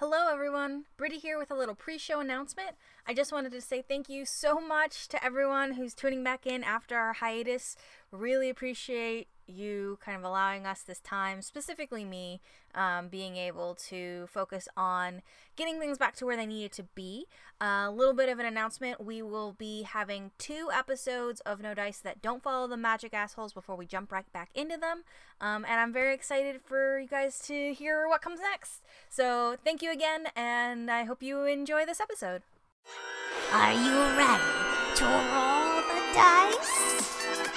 Hello, 0.00 0.32
everyone. 0.32 0.84
Brittany 0.96 1.20
here 1.20 1.38
with 1.38 1.50
a 1.50 1.54
little 1.54 1.74
pre 1.74 1.98
show 1.98 2.20
announcement. 2.20 2.70
I 3.06 3.12
just 3.12 3.32
wanted 3.32 3.52
to 3.52 3.60
say 3.60 3.82
thank 3.86 4.08
you 4.08 4.24
so 4.24 4.58
much 4.58 5.08
to 5.08 5.22
everyone 5.22 5.74
who's 5.74 5.92
tuning 5.92 6.24
back 6.24 6.46
in 6.46 6.64
after 6.64 6.96
our 6.96 7.12
hiatus. 7.12 7.76
Really 8.10 8.48
appreciate 8.48 9.28
you 9.50 9.98
kind 10.04 10.16
of 10.16 10.24
allowing 10.24 10.66
us 10.66 10.82
this 10.82 11.00
time, 11.00 11.42
specifically 11.42 12.04
me, 12.04 12.40
um, 12.74 13.08
being 13.08 13.36
able 13.36 13.74
to 13.88 14.26
focus 14.28 14.68
on 14.76 15.22
getting 15.56 15.78
things 15.78 15.98
back 15.98 16.16
to 16.16 16.26
where 16.26 16.36
they 16.36 16.46
needed 16.46 16.72
to 16.72 16.84
be. 16.94 17.26
A 17.60 17.64
uh, 17.64 17.90
little 17.90 18.14
bit 18.14 18.28
of 18.28 18.38
an 18.38 18.46
announcement 18.46 19.04
we 19.04 19.22
will 19.22 19.52
be 19.52 19.82
having 19.82 20.30
two 20.38 20.70
episodes 20.72 21.40
of 21.40 21.60
No 21.60 21.74
Dice 21.74 21.98
that 21.98 22.22
don't 22.22 22.42
follow 22.42 22.66
the 22.66 22.76
magic 22.76 23.12
assholes 23.12 23.52
before 23.52 23.76
we 23.76 23.86
jump 23.86 24.12
right 24.12 24.30
back 24.32 24.50
into 24.54 24.76
them. 24.76 25.02
Um, 25.40 25.64
and 25.64 25.80
I'm 25.80 25.92
very 25.92 26.14
excited 26.14 26.60
for 26.64 26.98
you 26.98 27.08
guys 27.08 27.38
to 27.46 27.74
hear 27.74 28.08
what 28.08 28.22
comes 28.22 28.40
next. 28.40 28.82
So 29.08 29.56
thank 29.64 29.82
you 29.82 29.92
again, 29.92 30.28
and 30.36 30.90
I 30.90 31.04
hope 31.04 31.22
you 31.22 31.44
enjoy 31.44 31.84
this 31.84 32.00
episode. 32.00 32.42
Are 33.52 33.72
you 33.72 33.98
ready 34.16 34.42
to 34.96 35.04
roll 35.04 35.82
the 35.82 36.00
dice? 36.14 37.49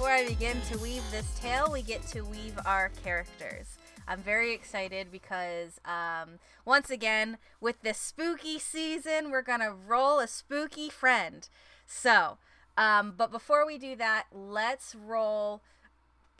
Before 0.00 0.14
I 0.14 0.26
begin 0.26 0.56
to 0.72 0.78
weave 0.78 1.02
this 1.10 1.38
tale, 1.38 1.70
we 1.70 1.82
get 1.82 2.06
to 2.06 2.22
weave 2.22 2.58
our 2.64 2.90
characters. 3.04 3.76
I'm 4.08 4.22
very 4.22 4.54
excited 4.54 5.12
because 5.12 5.78
um, 5.84 6.38
once 6.64 6.88
again, 6.88 7.36
with 7.60 7.82
this 7.82 7.98
spooky 7.98 8.58
season, 8.58 9.30
we're 9.30 9.42
gonna 9.42 9.74
roll 9.74 10.18
a 10.18 10.26
spooky 10.26 10.88
friend. 10.88 11.46
So, 11.86 12.38
um, 12.78 13.12
but 13.14 13.30
before 13.30 13.66
we 13.66 13.76
do 13.76 13.94
that, 13.96 14.24
let's 14.32 14.94
roll 14.94 15.60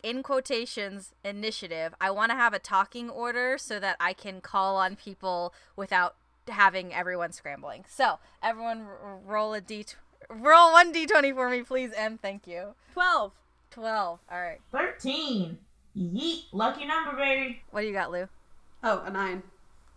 in 0.02 0.22
quotations 0.22 1.12
initiative. 1.22 1.94
I 2.00 2.10
want 2.12 2.30
to 2.30 2.36
have 2.36 2.54
a 2.54 2.58
talking 2.58 3.10
order 3.10 3.58
so 3.58 3.78
that 3.78 3.96
I 4.00 4.14
can 4.14 4.40
call 4.40 4.76
on 4.76 4.96
people 4.96 5.52
without 5.76 6.16
having 6.48 6.94
everyone 6.94 7.32
scrambling. 7.32 7.84
So, 7.86 8.20
everyone 8.42 8.86
r- 8.86 9.18
roll 9.22 9.52
a 9.52 9.60
d 9.60 9.84
roll 10.30 10.72
one 10.72 10.94
d20 10.94 11.34
for 11.34 11.50
me, 11.50 11.62
please, 11.62 11.92
and 11.92 12.18
thank 12.22 12.46
you. 12.46 12.74
12. 12.94 13.32
12. 13.70 14.18
All 14.30 14.40
right. 14.40 14.60
13. 14.72 15.58
Yeet. 15.96 16.44
Lucky 16.52 16.84
number, 16.86 17.16
baby. 17.16 17.62
What 17.70 17.82
do 17.82 17.86
you 17.86 17.92
got, 17.92 18.10
Lou? 18.10 18.28
Oh, 18.82 19.02
a 19.04 19.10
9. 19.10 19.42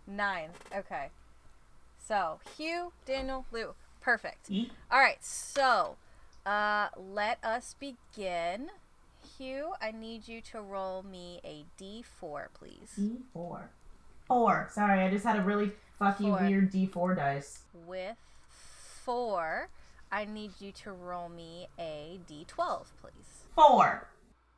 Nine. 0.06 0.50
Okay. 0.76 1.08
So, 2.06 2.40
Hugh, 2.56 2.92
Daniel, 3.06 3.46
Lou. 3.52 3.74
Perfect. 4.00 4.50
Yeet. 4.50 4.70
All 4.90 4.98
right. 5.00 5.22
So, 5.24 5.96
uh, 6.44 6.88
let 6.96 7.38
us 7.42 7.74
begin. 7.78 8.70
Hugh, 9.38 9.72
I 9.80 9.90
need 9.90 10.28
you 10.28 10.40
to 10.52 10.60
roll 10.60 11.02
me 11.02 11.40
a 11.44 11.64
d4, 11.82 12.46
please. 12.52 12.92
D4. 12.98 13.62
Four. 14.26 14.68
Sorry, 14.70 15.00
I 15.00 15.10
just 15.10 15.24
had 15.24 15.36
a 15.38 15.42
really 15.42 15.72
fucky 16.00 16.28
Four. 16.28 16.40
weird 16.40 16.70
D4 16.70 17.16
dice. 17.16 17.60
With 17.86 18.16
four, 19.04 19.68
I 20.12 20.24
need 20.26 20.52
you 20.60 20.72
to 20.72 20.92
roll 20.92 21.28
me 21.30 21.68
a 21.78 22.20
d12, 22.30 22.84
please. 23.00 23.23
Four. 23.54 24.08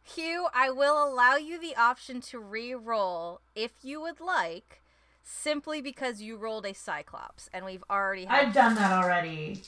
Hugh, 0.02 0.46
I 0.54 0.70
will 0.70 1.02
allow 1.02 1.36
you 1.36 1.60
the 1.60 1.74
option 1.76 2.20
to 2.22 2.38
re-roll 2.38 3.40
if 3.54 3.72
you 3.82 4.00
would 4.00 4.20
like, 4.20 4.80
simply 5.22 5.80
because 5.80 6.22
you 6.22 6.36
rolled 6.36 6.64
a 6.64 6.72
Cyclops, 6.72 7.50
and 7.52 7.64
we've 7.64 7.82
already 7.90 8.24
had 8.26 8.46
I've 8.46 8.54
done 8.54 8.74
that 8.76 8.92
already. 8.92 9.62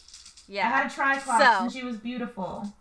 yeah. 0.46 0.66
I 0.68 0.70
had 0.70 0.86
a 0.86 0.90
Triclops 0.90 1.38
So- 1.38 1.62
and 1.64 1.72
she 1.72 1.82
was 1.82 1.96
beautiful. 1.96 2.72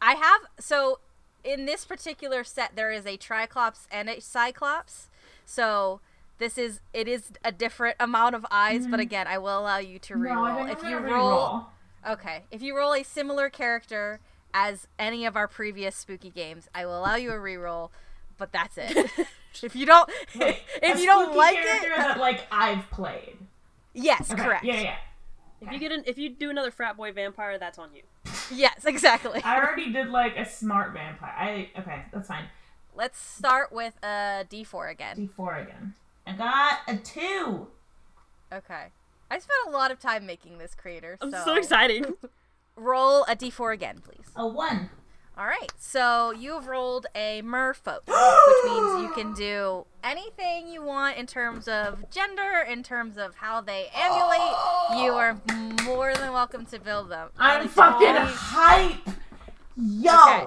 I 0.00 0.14
have 0.14 0.40
so 0.58 0.98
in 1.44 1.64
this 1.64 1.84
particular 1.84 2.44
set 2.44 2.74
there 2.76 2.90
is 2.92 3.06
a 3.06 3.16
Triclops 3.16 3.86
and 3.90 4.10
a 4.10 4.20
Cyclops. 4.20 5.08
So 5.46 6.00
this 6.38 6.58
is 6.58 6.80
it 6.92 7.08
is 7.08 7.30
a 7.44 7.52
different 7.52 7.96
amount 8.00 8.34
of 8.34 8.44
eyes, 8.50 8.86
but 8.86 9.00
again, 9.00 9.26
I 9.28 9.38
will 9.38 9.58
allow 9.58 9.78
you 9.78 9.98
to 10.00 10.14
Mm-hmm. 10.14 10.22
No, 10.24 10.30
reroll. 10.30 10.62
I'm 10.62 10.68
if 10.68 10.82
you 10.82 10.90
gonna 10.98 11.12
roll. 11.12 11.66
Okay, 12.08 12.42
if 12.50 12.60
you 12.62 12.76
roll 12.76 12.92
a 12.94 13.04
similar 13.04 13.48
character 13.48 14.18
as 14.54 14.86
any 14.98 15.24
of 15.24 15.36
our 15.36 15.48
previous 15.48 15.96
spooky 15.96 16.30
games, 16.30 16.68
I 16.74 16.86
will 16.86 16.98
allow 16.98 17.16
you 17.16 17.30
a 17.30 17.36
reroll, 17.36 17.90
but 18.38 18.52
that's 18.52 18.76
it. 18.78 19.10
if 19.62 19.74
you 19.76 19.86
don't 19.86 20.08
Look, 20.34 20.56
if 20.82 20.96
a 20.96 21.00
you 21.00 21.06
don't 21.06 21.36
like 21.36 21.58
it, 21.58 21.88
that 21.96 22.18
like 22.18 22.46
I've 22.50 22.88
played. 22.90 23.36
yes, 23.92 24.30
Okay, 24.30 24.42
correct. 24.42 24.64
Yeah, 24.64 24.80
yeah. 24.80 24.96
If 25.60 25.72
you 25.72 25.78
get 25.78 25.92
an, 25.92 26.02
if 26.06 26.18
you 26.18 26.28
do 26.28 26.50
another 26.50 26.72
frat 26.72 26.96
boy 26.96 27.12
vampire, 27.12 27.56
that's 27.58 27.78
on 27.78 27.90
you. 27.94 28.02
Yes, 28.52 28.84
exactly. 28.84 29.40
I 29.44 29.58
already 29.58 29.92
did 29.92 30.08
like 30.08 30.36
a 30.36 30.44
smart 30.44 30.92
vampire. 30.92 31.34
I 31.36 31.70
okay, 31.80 32.04
that's 32.12 32.28
fine. 32.28 32.46
Let's 32.94 33.18
start 33.18 33.72
with 33.72 33.94
a 34.02 34.44
D4 34.50 34.90
again. 34.90 35.30
D4 35.38 35.62
again. 35.62 35.94
I 36.26 36.32
got 36.32 36.80
a 36.88 36.96
two. 36.96 37.68
Okay. 38.52 38.86
I 39.30 39.38
spent 39.38 39.58
a 39.66 39.70
lot 39.70 39.90
of 39.90 39.98
time 39.98 40.26
making 40.26 40.58
this 40.58 40.74
creator, 40.74 41.16
I'm 41.22 41.30
so 41.30 41.42
so 41.44 41.54
excited. 41.54 42.12
Roll 42.76 43.24
a 43.24 43.36
d4 43.36 43.74
again, 43.74 44.00
please. 44.04 44.26
A 44.36 44.46
one. 44.46 44.90
All 45.36 45.46
right, 45.46 45.72
so 45.78 46.30
you've 46.30 46.66
rolled 46.66 47.06
a 47.14 47.40
merfolk, 47.42 48.00
which 48.06 48.70
means 48.70 49.02
you 49.02 49.10
can 49.14 49.32
do 49.32 49.86
anything 50.04 50.68
you 50.68 50.82
want 50.82 51.16
in 51.16 51.26
terms 51.26 51.68
of 51.68 52.10
gender, 52.10 52.66
in 52.68 52.82
terms 52.82 53.16
of 53.16 53.36
how 53.36 53.62
they 53.62 53.86
ambulate. 53.94 55.02
You 55.02 55.12
are 55.12 55.40
more 55.84 56.14
than 56.14 56.34
welcome 56.34 56.66
to 56.66 56.78
build 56.78 57.08
them. 57.08 57.30
I'm 57.38 57.66
fucking 57.66 58.14
hype. 58.14 59.08
Yo. 59.76 60.12
Okay. 60.12 60.46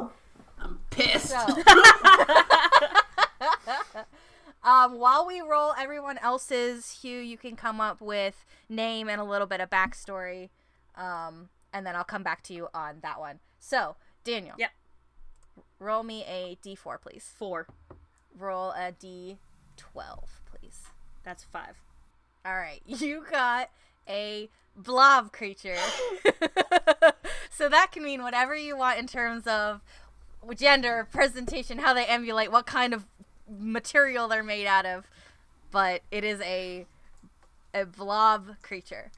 I'm 0.60 0.80
pissed. 0.92 1.30
So, 1.30 1.38
um, 4.64 5.00
while 5.00 5.26
we 5.26 5.42
roll 5.42 5.74
everyone 5.80 6.20
else's, 6.20 7.00
Hugh, 7.02 7.20
you 7.20 7.38
can 7.38 7.56
come 7.56 7.82
up 7.82 8.02
with 8.02 8.46
name 8.70 9.10
and 9.10 9.20
a 9.20 9.24
little 9.24 9.48
bit 9.48 9.62
of 9.62 9.70
backstory, 9.70 10.50
um, 10.96 11.50
and 11.76 11.86
then 11.86 11.94
I'll 11.94 12.06
come 12.06 12.24
back 12.24 12.42
to 12.44 12.54
you 12.54 12.70
on 12.74 13.00
that 13.02 13.20
one. 13.20 13.40
So, 13.60 13.98
Daniel. 14.24 14.56
Yep. 14.58 14.72
Roll 15.78 16.04
me 16.04 16.24
a 16.24 16.58
d4, 16.66 17.02
please. 17.02 17.30
Four. 17.38 17.68
Roll 18.36 18.72
a 18.72 18.94
d12, 18.94 19.38
please. 19.86 20.84
That's 21.24 21.44
five. 21.44 21.82
All 22.46 22.56
right, 22.56 22.82
you 22.86 23.26
got 23.30 23.70
a 24.08 24.50
blob 24.78 25.34
creature. 25.34 25.76
so 27.52 27.68
that 27.68 27.92
can 27.92 28.04
mean 28.04 28.24
whatever 28.24 28.56
you 28.56 28.78
want 28.78 28.98
in 28.98 29.06
terms 29.06 29.46
of 29.46 29.82
gender, 30.56 31.06
presentation, 31.12 31.80
how 31.80 31.94
they 31.94 32.06
emulate, 32.06 32.54
what 32.54 32.66
kind 32.66 32.94
of 32.94 33.06
material 33.50 34.30
they're 34.30 34.44
made 34.44 34.66
out 34.66 34.86
of. 34.86 35.10
But 35.72 36.04
it 36.10 36.24
is 36.24 36.40
a 36.40 36.86
a 37.74 37.86
blob 37.86 38.62
creature. 38.62 39.12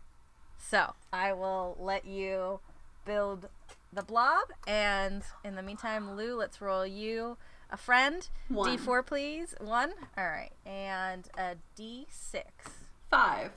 So 0.69 0.93
I 1.13 1.31
will 1.31 1.77
let 1.79 2.05
you 2.05 2.59
build 3.05 3.47
the 3.93 4.01
blob, 4.01 4.49
and 4.67 5.23
in 5.45 5.55
the 5.55 5.61
meantime, 5.61 6.17
Lou, 6.17 6.35
let's 6.35 6.59
roll 6.59 6.85
you 6.85 7.37
a 7.71 7.77
friend. 7.77 8.27
One. 8.49 8.77
D4, 8.77 9.05
please. 9.05 9.55
One. 9.61 9.93
All 10.17 10.25
right, 10.25 10.51
and 10.65 11.29
a 11.37 11.55
D6. 11.79 12.43
Five. 13.09 13.51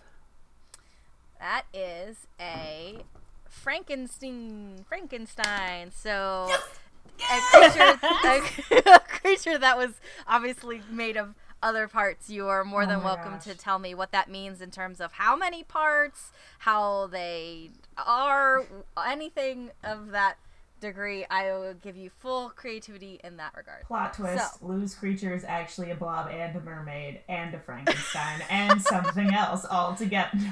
That 1.41 1.65
is 1.75 2.29
a 2.41 2.99
Frankenstein. 3.49 4.85
Frankenstein. 4.89 5.91
So 5.91 6.49
a 7.19 7.41
creature, 7.51 7.99
a, 8.03 8.91
a 8.95 8.99
creature 9.09 9.59
that 9.59 9.77
was 9.77 10.01
obviously 10.29 10.83
made 10.89 11.17
of 11.17 11.35
other 11.63 11.89
parts. 11.89 12.31
You 12.31 12.49
are 12.49 12.65
more 12.65 12.85
Oh 12.85 12.87
than 12.87 13.03
welcome 13.03 13.33
gosh. 13.35 13.45
to 13.45 13.55
tell 13.55 13.79
me 13.79 13.95
what 13.95 14.13
that 14.13 14.31
means 14.31 14.61
in 14.61 14.71
terms 14.71 15.01
of 15.01 15.13
how 15.13 15.37
many 15.37 15.63
parts, 15.63 16.31
how 16.61 17.07
they 17.09 17.71
are, 17.99 18.65
anything 19.07 19.71
of 19.85 20.11
that 20.13 20.37
degree. 20.81 21.27
I 21.31 21.53
will 21.53 21.75
give 21.75 21.97
you 21.97 22.09
full 22.11 22.49
creativity 22.51 23.21
in 23.23 23.37
that 23.37 23.53
regard. 23.57 23.85
Plot 23.85 24.15
twist: 24.15 24.61
So- 24.61 24.67
Lou's 24.67 24.95
creature 24.95 25.35
is 25.35 25.45
actually 25.45 25.91
a 25.91 25.95
blob 25.95 26.31
and 26.31 26.57
a 26.57 26.61
mermaid 26.61 27.21
and 27.29 27.55
a 27.55 27.59
Frankenstein 27.61 28.43
and 28.49 28.81
something 28.81 29.35
else 29.35 29.65
all 29.65 29.95
together. 29.95 30.31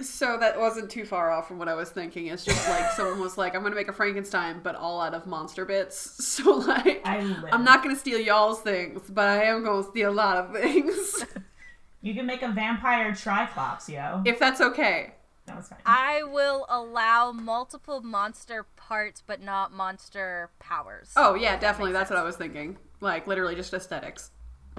So 0.00 0.36
that 0.38 0.58
wasn't 0.58 0.90
too 0.90 1.06
far 1.06 1.30
off 1.30 1.48
from 1.48 1.58
what 1.58 1.68
I 1.68 1.74
was 1.74 1.88
thinking. 1.90 2.26
It's 2.26 2.44
just 2.44 2.68
like 2.68 2.90
someone 2.92 3.18
was 3.18 3.38
like, 3.38 3.54
"I'm 3.54 3.62
gonna 3.62 3.74
make 3.74 3.88
a 3.88 3.92
Frankenstein, 3.94 4.60
but 4.62 4.74
all 4.74 5.00
out 5.00 5.14
of 5.14 5.26
monster 5.26 5.64
bits." 5.64 6.16
So 6.36 6.52
like, 6.52 7.00
I 7.06 7.20
live. 7.20 7.48
I'm 7.50 7.64
not 7.64 7.82
gonna 7.82 7.96
steal 7.96 8.18
y'all's 8.20 8.60
things, 8.60 9.02
but 9.08 9.26
I 9.26 9.44
am 9.44 9.64
gonna 9.64 9.82
steal 9.84 10.10
a 10.10 10.12
lot 10.12 10.36
of 10.36 10.52
things, 10.52 11.24
You 12.02 12.14
can 12.14 12.26
make 12.26 12.42
a 12.42 12.48
vampire 12.52 13.10
triclops, 13.12 13.88
yo. 13.88 14.22
if 14.24 14.38
that's 14.38 14.60
okay. 14.60 15.14
That 15.46 15.56
was 15.56 15.68
fine. 15.68 15.78
I 15.86 16.22
will 16.22 16.66
allow 16.68 17.32
multiple 17.32 18.00
monster 18.00 18.64
parts, 18.76 19.22
but 19.26 19.40
not 19.40 19.72
monster 19.72 20.50
powers. 20.58 21.12
Oh 21.16 21.34
yeah, 21.34 21.56
definitely. 21.58 21.92
That's 21.92 22.10
what 22.10 22.18
I 22.18 22.22
was 22.22 22.36
thinking. 22.36 22.76
Like 23.00 23.26
literally 23.26 23.54
just 23.54 23.72
aesthetics 23.74 24.30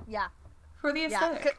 yeah. 0.08 0.28
for 0.80 0.94
the 0.94 1.06
aesthetic. 1.06 1.44
c- 1.44 1.50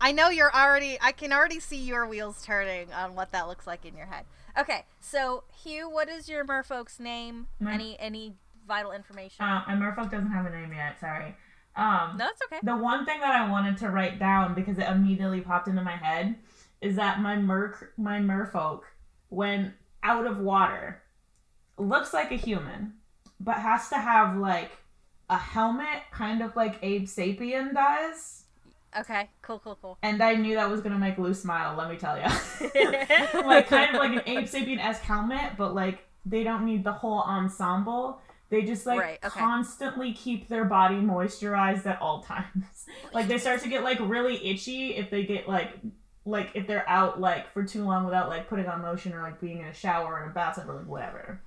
I 0.00 0.12
know 0.12 0.28
you're 0.28 0.54
already. 0.54 0.98
I 1.00 1.12
can 1.12 1.32
already 1.32 1.60
see 1.60 1.76
your 1.78 2.06
wheels 2.06 2.42
turning 2.44 2.92
on 2.92 3.14
what 3.14 3.32
that 3.32 3.48
looks 3.48 3.66
like 3.66 3.84
in 3.84 3.96
your 3.96 4.06
head. 4.06 4.24
Okay, 4.58 4.84
so 5.00 5.44
Hugh, 5.62 5.88
what 5.90 6.08
is 6.08 6.28
your 6.28 6.44
merfolk's 6.44 7.00
name? 7.00 7.46
My- 7.60 7.74
Any 7.74 7.98
any 7.98 8.34
vital 8.66 8.92
information? 8.92 9.44
Uh, 9.44 9.62
and 9.68 9.80
Merfolk 9.80 10.10
doesn't 10.10 10.30
have 10.30 10.46
a 10.46 10.50
name 10.50 10.72
yet. 10.72 10.98
Sorry. 11.00 11.34
Um, 11.76 12.16
no, 12.16 12.28
it's 12.28 12.40
okay. 12.46 12.60
The 12.62 12.76
one 12.76 13.04
thing 13.04 13.20
that 13.20 13.34
I 13.34 13.50
wanted 13.50 13.76
to 13.78 13.90
write 13.90 14.18
down 14.18 14.54
because 14.54 14.78
it 14.78 14.88
immediately 14.88 15.40
popped 15.40 15.66
into 15.68 15.82
my 15.82 15.96
head 15.96 16.36
is 16.80 16.96
that 16.96 17.20
my 17.20 17.36
mer 17.36 17.90
my 17.96 18.18
merfolk, 18.20 18.82
when 19.28 19.74
out 20.02 20.26
of 20.26 20.38
water, 20.38 21.02
looks 21.76 22.12
like 22.14 22.30
a 22.30 22.36
human, 22.36 22.94
but 23.40 23.56
has 23.56 23.88
to 23.88 23.96
have 23.98 24.36
like 24.36 24.70
a 25.28 25.36
helmet, 25.38 26.02
kind 26.12 26.42
of 26.42 26.54
like 26.54 26.78
Abe 26.82 27.06
Sapien 27.06 27.74
does. 27.74 28.43
Okay, 28.96 29.28
cool, 29.42 29.58
cool, 29.58 29.78
cool. 29.80 29.98
And 30.02 30.22
I 30.22 30.34
knew 30.34 30.54
that 30.54 30.70
was 30.70 30.80
gonna 30.80 30.98
make 30.98 31.18
Lou 31.18 31.34
smile. 31.34 31.76
Let 31.76 31.90
me 31.90 31.96
tell 31.96 32.16
you, 32.16 32.24
like 33.42 33.68
kind 33.68 33.94
of 33.94 34.00
like 34.00 34.12
an 34.12 34.22
Abe 34.26 34.46
Sapien 34.46 34.78
esque 34.78 35.02
helmet, 35.02 35.52
but 35.56 35.74
like 35.74 36.06
they 36.26 36.44
don't 36.44 36.64
need 36.64 36.84
the 36.84 36.92
whole 36.92 37.20
ensemble. 37.20 38.20
They 38.50 38.62
just 38.62 38.86
like 38.86 39.00
Right, 39.00 39.18
okay. 39.24 39.40
constantly 39.40 40.12
keep 40.12 40.48
their 40.48 40.64
body 40.64 40.96
moisturized 40.96 41.86
at 41.86 42.00
all 42.00 42.22
times. 42.22 42.86
like 43.12 43.26
they 43.26 43.38
start 43.38 43.62
to 43.62 43.68
get 43.68 43.82
like 43.82 43.98
really 44.00 44.36
itchy 44.46 44.94
if 44.94 45.10
they 45.10 45.24
get 45.24 45.48
like 45.48 45.72
like 46.24 46.50
if 46.54 46.66
they're 46.66 46.88
out 46.88 47.20
like 47.20 47.52
for 47.52 47.64
too 47.64 47.84
long 47.84 48.04
without 48.04 48.28
like 48.28 48.48
putting 48.48 48.66
on 48.66 48.82
lotion 48.82 49.12
or 49.12 49.22
like 49.22 49.40
being 49.40 49.60
in 49.60 49.66
a 49.66 49.74
shower 49.74 50.14
or 50.14 50.22
in 50.22 50.30
a 50.30 50.32
bathtub 50.32 50.68
or 50.68 50.76
like 50.76 50.86
whatever. 50.86 51.40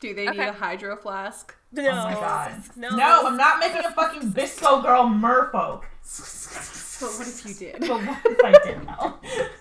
Do 0.00 0.14
they 0.14 0.26
need 0.28 0.40
a 0.40 0.52
hydro 0.52 0.96
flask? 0.96 1.54
No. 1.72 1.88
Oh 1.88 2.04
my 2.04 2.14
god. 2.14 2.62
No. 2.76 2.88
No, 2.96 3.26
I'm 3.26 3.36
not 3.36 3.60
making 3.60 3.84
a 3.84 3.90
fucking 3.92 4.32
VSCO 4.32 4.82
girl 4.82 5.04
merfolk. 5.04 5.82
But 7.00 7.18
what 7.18 7.28
if 7.28 7.46
you 7.46 7.54
did? 7.54 7.80
But 7.80 7.88
what 8.06 8.18
if 8.24 8.44
I 8.44 8.52
did 8.64 8.86
though? 8.86 9.14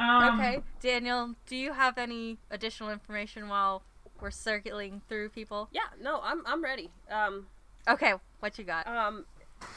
Um, 0.00 0.40
okay, 0.40 0.62
Daniel, 0.80 1.34
do 1.46 1.54
you 1.54 1.74
have 1.74 1.98
any 1.98 2.38
additional 2.50 2.90
information 2.90 3.48
while 3.48 3.82
we're 4.18 4.30
circling 4.30 5.02
through 5.10 5.28
people? 5.28 5.68
Yeah, 5.72 5.82
no, 6.00 6.20
I'm 6.24 6.42
I'm 6.46 6.64
ready. 6.64 6.88
Um, 7.10 7.48
Okay, 7.86 8.14
what 8.40 8.56
you 8.58 8.64
got? 8.64 8.86
um, 8.86 9.26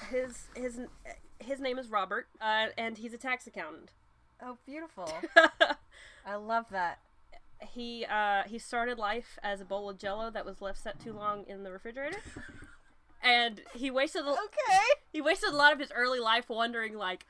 his 0.10 0.46
his 0.56 0.80
his 1.39 1.60
name 1.60 1.78
is 1.78 1.89
Robert, 1.89 2.28
uh, 2.39 2.68
and 2.78 2.98
he's 3.00 3.13
a 3.13 3.18
tax 3.18 3.48
accountant. 3.48 3.92
Oh, 4.42 4.57
beautiful. 4.66 5.12
I 6.25 6.36
love 6.36 6.68
that. 6.72 7.00
He 7.74 8.06
uh 8.06 8.44
he 8.45 8.60
started 8.60 8.98
life 8.98 9.38
as 9.44 9.62
a 9.62 9.65
bowl 9.65 9.89
of 9.89 9.98
jello 9.98 10.30
that 10.31 10.45
was 10.45 10.62
left 10.62 10.80
set 10.81 11.00
too 11.00 11.13
long 11.13 11.45
in 11.48 11.63
the 11.63 11.71
refrigerator. 11.71 12.18
And 13.21 13.62
he 13.74 13.89
wasted 13.89 14.25
a, 14.25 14.30
Okay. 14.31 14.38
he 15.12 15.21
wasted 15.21 15.50
a 15.50 15.56
lot 15.56 15.71
of 15.74 15.80
his 15.80 15.92
early 15.95 16.19
life 16.19 16.50
wondering 16.50 16.98
like 16.98 17.25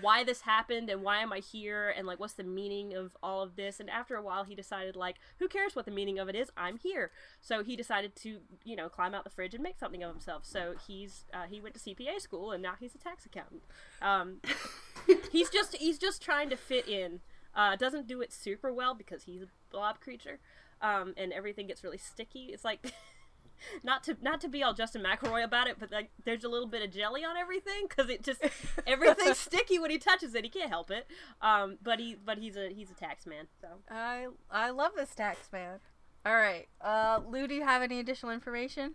why 0.00 0.24
this 0.24 0.40
happened 0.42 0.88
and 0.88 1.02
why 1.02 1.18
am 1.18 1.32
I 1.34 1.40
here 1.40 1.92
and 1.94 2.06
like 2.06 2.18
what's 2.20 2.32
the 2.34 2.44
meaning 2.44 2.94
of 2.94 3.16
all 3.22 3.42
of 3.42 3.56
this? 3.56 3.78
And 3.80 3.90
after 3.90 4.14
a 4.16 4.22
while 4.22 4.44
he 4.44 4.54
decided 4.54 4.94
like 4.96 5.16
who 5.38 5.48
cares 5.48 5.74
what 5.76 5.84
the 5.84 5.90
meaning 5.90 6.18
of 6.18 6.28
it 6.28 6.34
is? 6.36 6.50
I'm 6.56 6.78
here. 6.78 7.10
So 7.40 7.62
he 7.62 7.76
decided 7.76 8.14
to 8.16 8.38
you 8.64 8.76
know 8.76 8.88
climb 8.88 9.14
out 9.14 9.24
the 9.24 9.30
fridge 9.30 9.52
and 9.52 9.62
make 9.62 9.78
something 9.78 10.02
of 10.02 10.10
himself. 10.12 10.44
So 10.46 10.74
he's 10.86 11.24
uh, 11.34 11.44
he 11.50 11.60
went 11.60 11.74
to 11.74 11.80
CPA 11.80 12.20
school 12.20 12.52
and 12.52 12.62
now 12.62 12.74
he's 12.78 12.94
a 12.94 12.98
tax 12.98 13.26
accountant. 13.26 13.62
Um, 14.00 14.36
he's 15.32 15.50
just 15.50 15.76
he's 15.76 15.98
just 15.98 16.22
trying 16.22 16.48
to 16.50 16.56
fit 16.56 16.88
in 16.88 17.20
uh, 17.54 17.76
doesn't 17.76 18.06
do 18.06 18.20
it 18.20 18.32
super 18.32 18.72
well 18.72 18.94
because 18.94 19.24
he's 19.24 19.42
a 19.42 19.46
blob 19.70 20.00
creature 20.00 20.38
um, 20.80 21.14
and 21.16 21.32
everything 21.32 21.66
gets 21.66 21.82
really 21.84 21.98
sticky 21.98 22.50
it's 22.52 22.64
like 22.64 22.92
not 23.82 24.02
to 24.04 24.16
not 24.20 24.40
to 24.40 24.48
be 24.48 24.62
all 24.62 24.74
Justin 24.74 25.02
McElroy 25.02 25.44
about 25.44 25.66
it, 25.66 25.76
but 25.78 25.90
like 25.90 26.10
there's 26.24 26.44
a 26.44 26.48
little 26.48 26.66
bit 26.66 26.82
of 26.82 26.90
jelly 26.90 27.24
on 27.24 27.36
everything 27.36 27.86
because 27.88 28.10
it 28.10 28.22
just 28.22 28.40
everything's 28.86 29.38
sticky 29.38 29.78
when 29.78 29.90
he 29.90 29.98
touches 29.98 30.34
it. 30.34 30.44
He 30.44 30.50
can't 30.50 30.68
help 30.70 30.90
it. 30.90 31.06
Um, 31.40 31.78
but 31.82 31.98
he 31.98 32.16
but 32.16 32.38
he's 32.38 32.56
a 32.56 32.68
he's 32.70 32.90
a 32.90 32.94
tax 32.94 33.26
man. 33.26 33.46
So 33.60 33.68
I 33.90 34.28
I 34.50 34.70
love 34.70 34.92
this 34.96 35.14
tax 35.14 35.50
man. 35.52 35.78
All 36.24 36.34
right. 36.34 36.68
Uh, 36.80 37.20
Lou, 37.26 37.48
do 37.48 37.54
you 37.54 37.64
have 37.64 37.82
any 37.82 37.98
additional 38.00 38.32
information? 38.32 38.94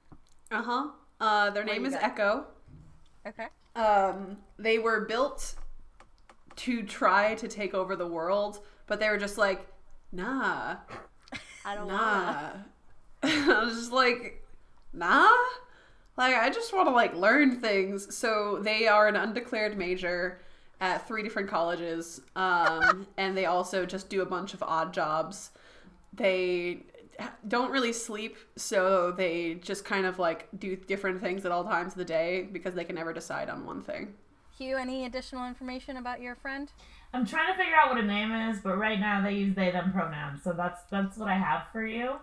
Uh-huh. 0.51 0.89
Uh 1.19 1.49
Their 1.51 1.63
What 1.63 1.73
name 1.73 1.85
is 1.85 1.93
got? 1.93 2.03
Echo. 2.03 2.47
Okay. 3.27 3.47
Um, 3.75 4.37
they 4.57 4.79
were 4.79 5.05
built 5.05 5.55
to 6.57 6.83
try 6.83 7.35
to 7.35 7.47
take 7.47 7.73
over 7.73 7.95
the 7.95 8.07
world, 8.07 8.59
but 8.87 8.99
they 8.99 9.09
were 9.09 9.17
just 9.17 9.37
like, 9.37 9.65
nah, 10.11 10.77
I 11.65 11.75
don't 11.75 11.87
nah. 11.87 12.49
I 13.23 13.63
was 13.63 13.75
just 13.75 13.91
like, 13.91 14.43
nah. 14.93 15.29
Like 16.17 16.35
I 16.35 16.49
just 16.49 16.73
want 16.73 16.87
to 16.87 16.93
like 16.93 17.15
learn 17.15 17.59
things. 17.59 18.15
So 18.15 18.59
they 18.61 18.87
are 18.87 19.07
an 19.07 19.15
undeclared 19.15 19.77
major 19.77 20.41
at 20.81 21.07
three 21.07 21.23
different 21.23 21.49
colleges, 21.49 22.21
um, 22.35 23.07
and 23.17 23.35
they 23.35 23.45
also 23.45 23.85
just 23.85 24.09
do 24.09 24.21
a 24.21 24.25
bunch 24.25 24.53
of 24.53 24.63
odd 24.63 24.93
jobs. 24.93 25.51
They 26.13 26.83
don't 27.47 27.71
really 27.71 27.93
sleep, 27.93 28.37
so 28.55 29.11
they 29.11 29.55
just 29.55 29.85
kind 29.85 30.05
of 30.05 30.19
like 30.19 30.47
do 30.57 30.75
different 30.75 31.21
things 31.21 31.45
at 31.45 31.51
all 31.51 31.63
times 31.63 31.93
of 31.93 31.97
the 31.97 32.05
day 32.05 32.47
because 32.51 32.75
they 32.75 32.83
can 32.83 32.95
never 32.95 33.13
decide 33.13 33.49
on 33.49 33.65
one 33.65 33.81
thing. 33.81 34.13
Hugh, 34.57 34.77
any 34.77 35.05
additional 35.05 35.47
information 35.47 35.97
about 35.97 36.21
your 36.21 36.35
friend? 36.35 36.71
I'm 37.13 37.25
trying 37.25 37.51
to 37.51 37.57
figure 37.57 37.75
out 37.75 37.89
what 37.89 38.03
a 38.03 38.05
name 38.05 38.31
is, 38.31 38.59
but 38.59 38.77
right 38.77 38.99
now 38.99 39.21
they 39.23 39.33
use 39.33 39.55
they 39.55 39.71
them 39.71 39.91
pronouns, 39.91 40.43
so 40.43 40.53
that's 40.53 40.81
that's 40.89 41.17
what 41.17 41.29
I 41.29 41.35
have 41.35 41.63
for 41.71 41.85
you. 41.85 42.15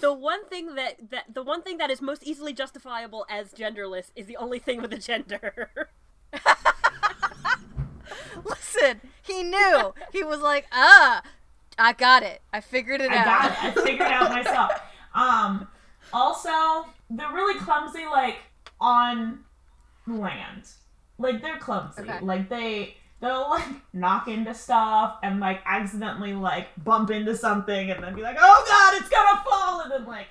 the 0.00 0.12
one 0.14 0.46
thing 0.48 0.74
that, 0.76 1.10
that 1.10 1.34
the 1.34 1.42
one 1.42 1.62
thing 1.62 1.78
that 1.78 1.90
is 1.90 2.00
most 2.00 2.22
easily 2.24 2.52
justifiable 2.52 3.26
as 3.28 3.52
genderless 3.52 4.10
is 4.16 4.26
the 4.26 4.36
only 4.36 4.58
thing 4.58 4.80
with 4.80 4.92
a 4.92 4.98
gender. 4.98 5.90
Listen, 8.44 9.00
he 9.22 9.42
knew. 9.42 9.94
He 10.12 10.22
was 10.22 10.40
like, 10.40 10.66
ah, 10.72 11.22
I 11.78 11.92
got 11.92 12.22
it. 12.22 12.42
I 12.52 12.60
figured 12.60 13.00
it 13.00 13.10
I 13.10 13.16
out. 13.16 13.24
got 13.24 13.50
it. 13.50 13.64
I 13.64 13.70
figured 13.84 14.08
it 14.08 14.12
out 14.12 14.30
myself. 14.30 14.72
Um, 15.16 15.66
also, 16.12 16.84
they're 17.08 17.32
really 17.32 17.58
clumsy, 17.58 18.04
like 18.04 18.36
on 18.78 19.44
land. 20.06 20.68
Like 21.18 21.42
they're 21.42 21.58
clumsy. 21.58 22.02
Okay. 22.02 22.20
Like 22.20 22.48
they 22.48 22.96
they'll 23.20 23.48
like 23.50 23.66
knock 23.92 24.28
into 24.28 24.54
stuff 24.54 25.18
and 25.22 25.40
like 25.40 25.60
accidentally 25.64 26.34
like 26.34 26.68
bump 26.82 27.10
into 27.10 27.36
something 27.36 27.90
and 27.90 28.02
then 28.02 28.14
be 28.14 28.22
like, 28.22 28.36
oh 28.38 28.64
god, 28.68 29.00
it's 29.00 29.08
gonna 29.08 29.42
fall, 29.44 29.80
and 29.80 29.92
then 29.92 30.06
like 30.06 30.28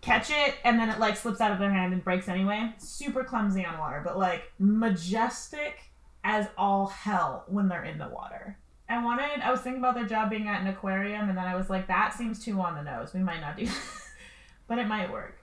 catch 0.00 0.30
it 0.30 0.54
and 0.62 0.78
then 0.78 0.88
it 0.88 1.00
like 1.00 1.16
slips 1.16 1.40
out 1.40 1.50
of 1.50 1.58
their 1.58 1.72
hand 1.72 1.92
and 1.92 2.02
breaks 2.04 2.28
anyway. 2.28 2.72
Super 2.78 3.24
clumsy 3.24 3.64
on 3.64 3.78
water, 3.78 4.00
but 4.04 4.18
like 4.18 4.50
majestic 4.58 5.80
as 6.24 6.48
all 6.58 6.88
hell 6.88 7.44
when 7.48 7.68
they're 7.68 7.84
in 7.84 7.98
the 7.98 8.08
water. 8.08 8.58
I 8.88 9.02
wanted, 9.02 9.40
I 9.42 9.50
was 9.50 9.60
thinking 9.60 9.80
about 9.80 9.94
their 9.94 10.06
job 10.06 10.30
being 10.30 10.48
at 10.48 10.60
an 10.60 10.66
aquarium, 10.68 11.28
and 11.28 11.36
then 11.36 11.44
I 11.44 11.56
was 11.56 11.68
like, 11.70 11.88
that 11.88 12.14
seems 12.14 12.44
too 12.44 12.60
on 12.60 12.74
the 12.74 12.82
nose. 12.82 13.12
We 13.14 13.20
might 13.20 13.40
not 13.40 13.56
do 13.56 13.66
that. 13.66 13.76
but 14.68 14.78
it 14.78 14.86
might 14.86 15.10
work. 15.10 15.38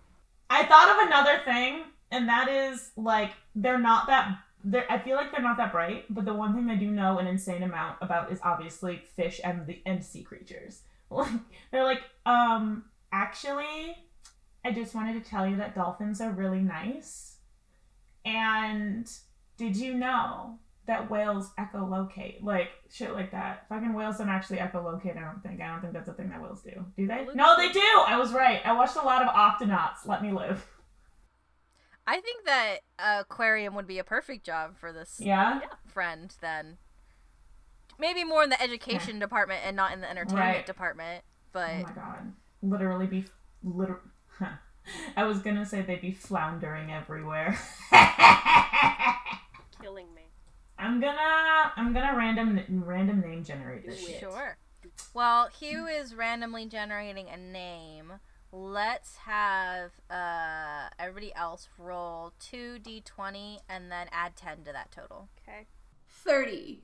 I 0.49 0.65
thought 0.65 0.97
of 0.97 1.07
another 1.07 1.41
thing, 1.45 1.83
and 2.11 2.27
that 2.29 2.47
is 2.47 2.91
like, 2.95 3.31
they're 3.55 3.79
not 3.79 4.07
that, 4.07 4.37
they're, 4.63 4.89
I 4.91 4.97
feel 4.99 5.15
like 5.15 5.31
they're 5.31 5.41
not 5.41 5.57
that 5.57 5.71
bright, 5.71 6.05
but 6.09 6.25
the 6.25 6.33
one 6.33 6.53
thing 6.55 6.67
they 6.67 6.75
do 6.75 6.89
know 6.89 7.17
an 7.17 7.27
insane 7.27 7.63
amount 7.63 7.97
about 8.01 8.31
is 8.31 8.39
obviously 8.43 9.01
fish 9.15 9.41
and 9.43 9.67
the 9.67 9.81
and 9.85 10.03
sea 10.03 10.23
creatures. 10.23 10.81
Like, 11.11 11.29
they're 11.71 11.83
like, 11.83 12.01
um, 12.25 12.85
actually, 13.11 13.95
I 14.65 14.71
just 14.71 14.95
wanted 14.95 15.23
to 15.23 15.29
tell 15.29 15.45
you 15.45 15.57
that 15.57 15.75
dolphins 15.75 16.19
are 16.21 16.31
really 16.31 16.61
nice. 16.61 17.35
And 18.25 19.07
did 19.57 19.77
you 19.77 19.93
know 19.93 20.57
that 20.87 21.11
whales 21.11 21.51
echolocate? 21.59 22.41
Like 22.41 22.69
shit 22.91 23.13
like 23.13 23.31
that. 23.31 23.67
Fucking 23.69 23.93
whales 23.93 24.17
don't 24.17 24.29
actually 24.29 24.57
echolocate, 24.57 25.17
I 25.17 25.21
don't 25.21 25.43
think. 25.43 25.61
I 25.61 25.67
don't 25.67 25.81
think 25.81 25.93
that's 25.93 26.09
a 26.09 26.13
thing 26.13 26.29
that 26.29 26.41
whales 26.41 26.63
do. 26.63 26.83
Do 26.97 27.05
they? 27.05 27.27
No, 27.35 27.55
they 27.57 27.67
do. 27.67 27.73
do! 27.73 28.03
I 28.07 28.17
was 28.17 28.33
right. 28.33 28.61
I 28.65 28.73
watched 28.73 28.95
a 28.95 29.05
lot 29.05 29.21
of 29.21 29.27
Octonauts. 29.35 30.07
Let 30.07 30.23
me 30.23 30.31
live. 30.31 30.65
I 32.05 32.19
think 32.19 32.45
that 32.45 32.79
aquarium 32.99 33.75
would 33.75 33.87
be 33.87 33.97
a 33.99 34.03
perfect 34.03 34.45
job 34.45 34.77
for 34.77 34.91
this 34.91 35.19
Yeah? 35.19 35.61
friend 35.87 36.33
then. 36.41 36.77
Maybe 37.99 38.23
more 38.23 38.43
in 38.43 38.49
the 38.49 38.61
education 38.61 39.19
department 39.25 39.61
and 39.65 39.75
not 39.75 39.93
in 39.93 40.01
the 40.01 40.09
entertainment 40.09 40.41
Right. 40.41 40.65
department. 40.65 41.23
Oh 41.25 41.49
But 41.53 41.83
my 41.83 41.91
god. 41.93 42.33
Literally 42.61 43.07
be 43.07 43.25
liter 43.63 44.01
I 45.15 45.23
was 45.23 45.39
gonna 45.39 45.65
say 45.65 45.81
they'd 45.81 46.01
be 46.01 46.11
floundering 46.11 46.91
everywhere. 46.91 47.57
Killing 49.81 50.13
me. 50.13 50.23
I'm 50.77 50.99
gonna 50.99 51.71
I'm 51.77 51.93
gonna 51.93 52.17
random 52.17 52.59
random 52.85 53.21
name 53.21 53.43
generate 53.43 53.85
this 53.85 54.05
shit. 54.05 54.19
sure. 54.19 54.57
Well, 55.13 55.47
Hugh 55.47 55.85
is 55.87 56.13
randomly 56.15 56.65
generating 56.65 57.29
a 57.29 57.37
name. 57.37 58.13
Let's 58.55 59.15
have 59.15 59.93
uh, 60.11 60.89
everybody 60.99 61.33
else 61.33 61.69
roll 61.79 62.33
2d20 62.39 63.57
and 63.67 63.91
then 63.91 64.05
add 64.11 64.35
10 64.35 64.57
to 64.65 64.71
that 64.71 64.91
total. 64.91 65.27
Okay. 65.41 65.65
30. 66.07 66.83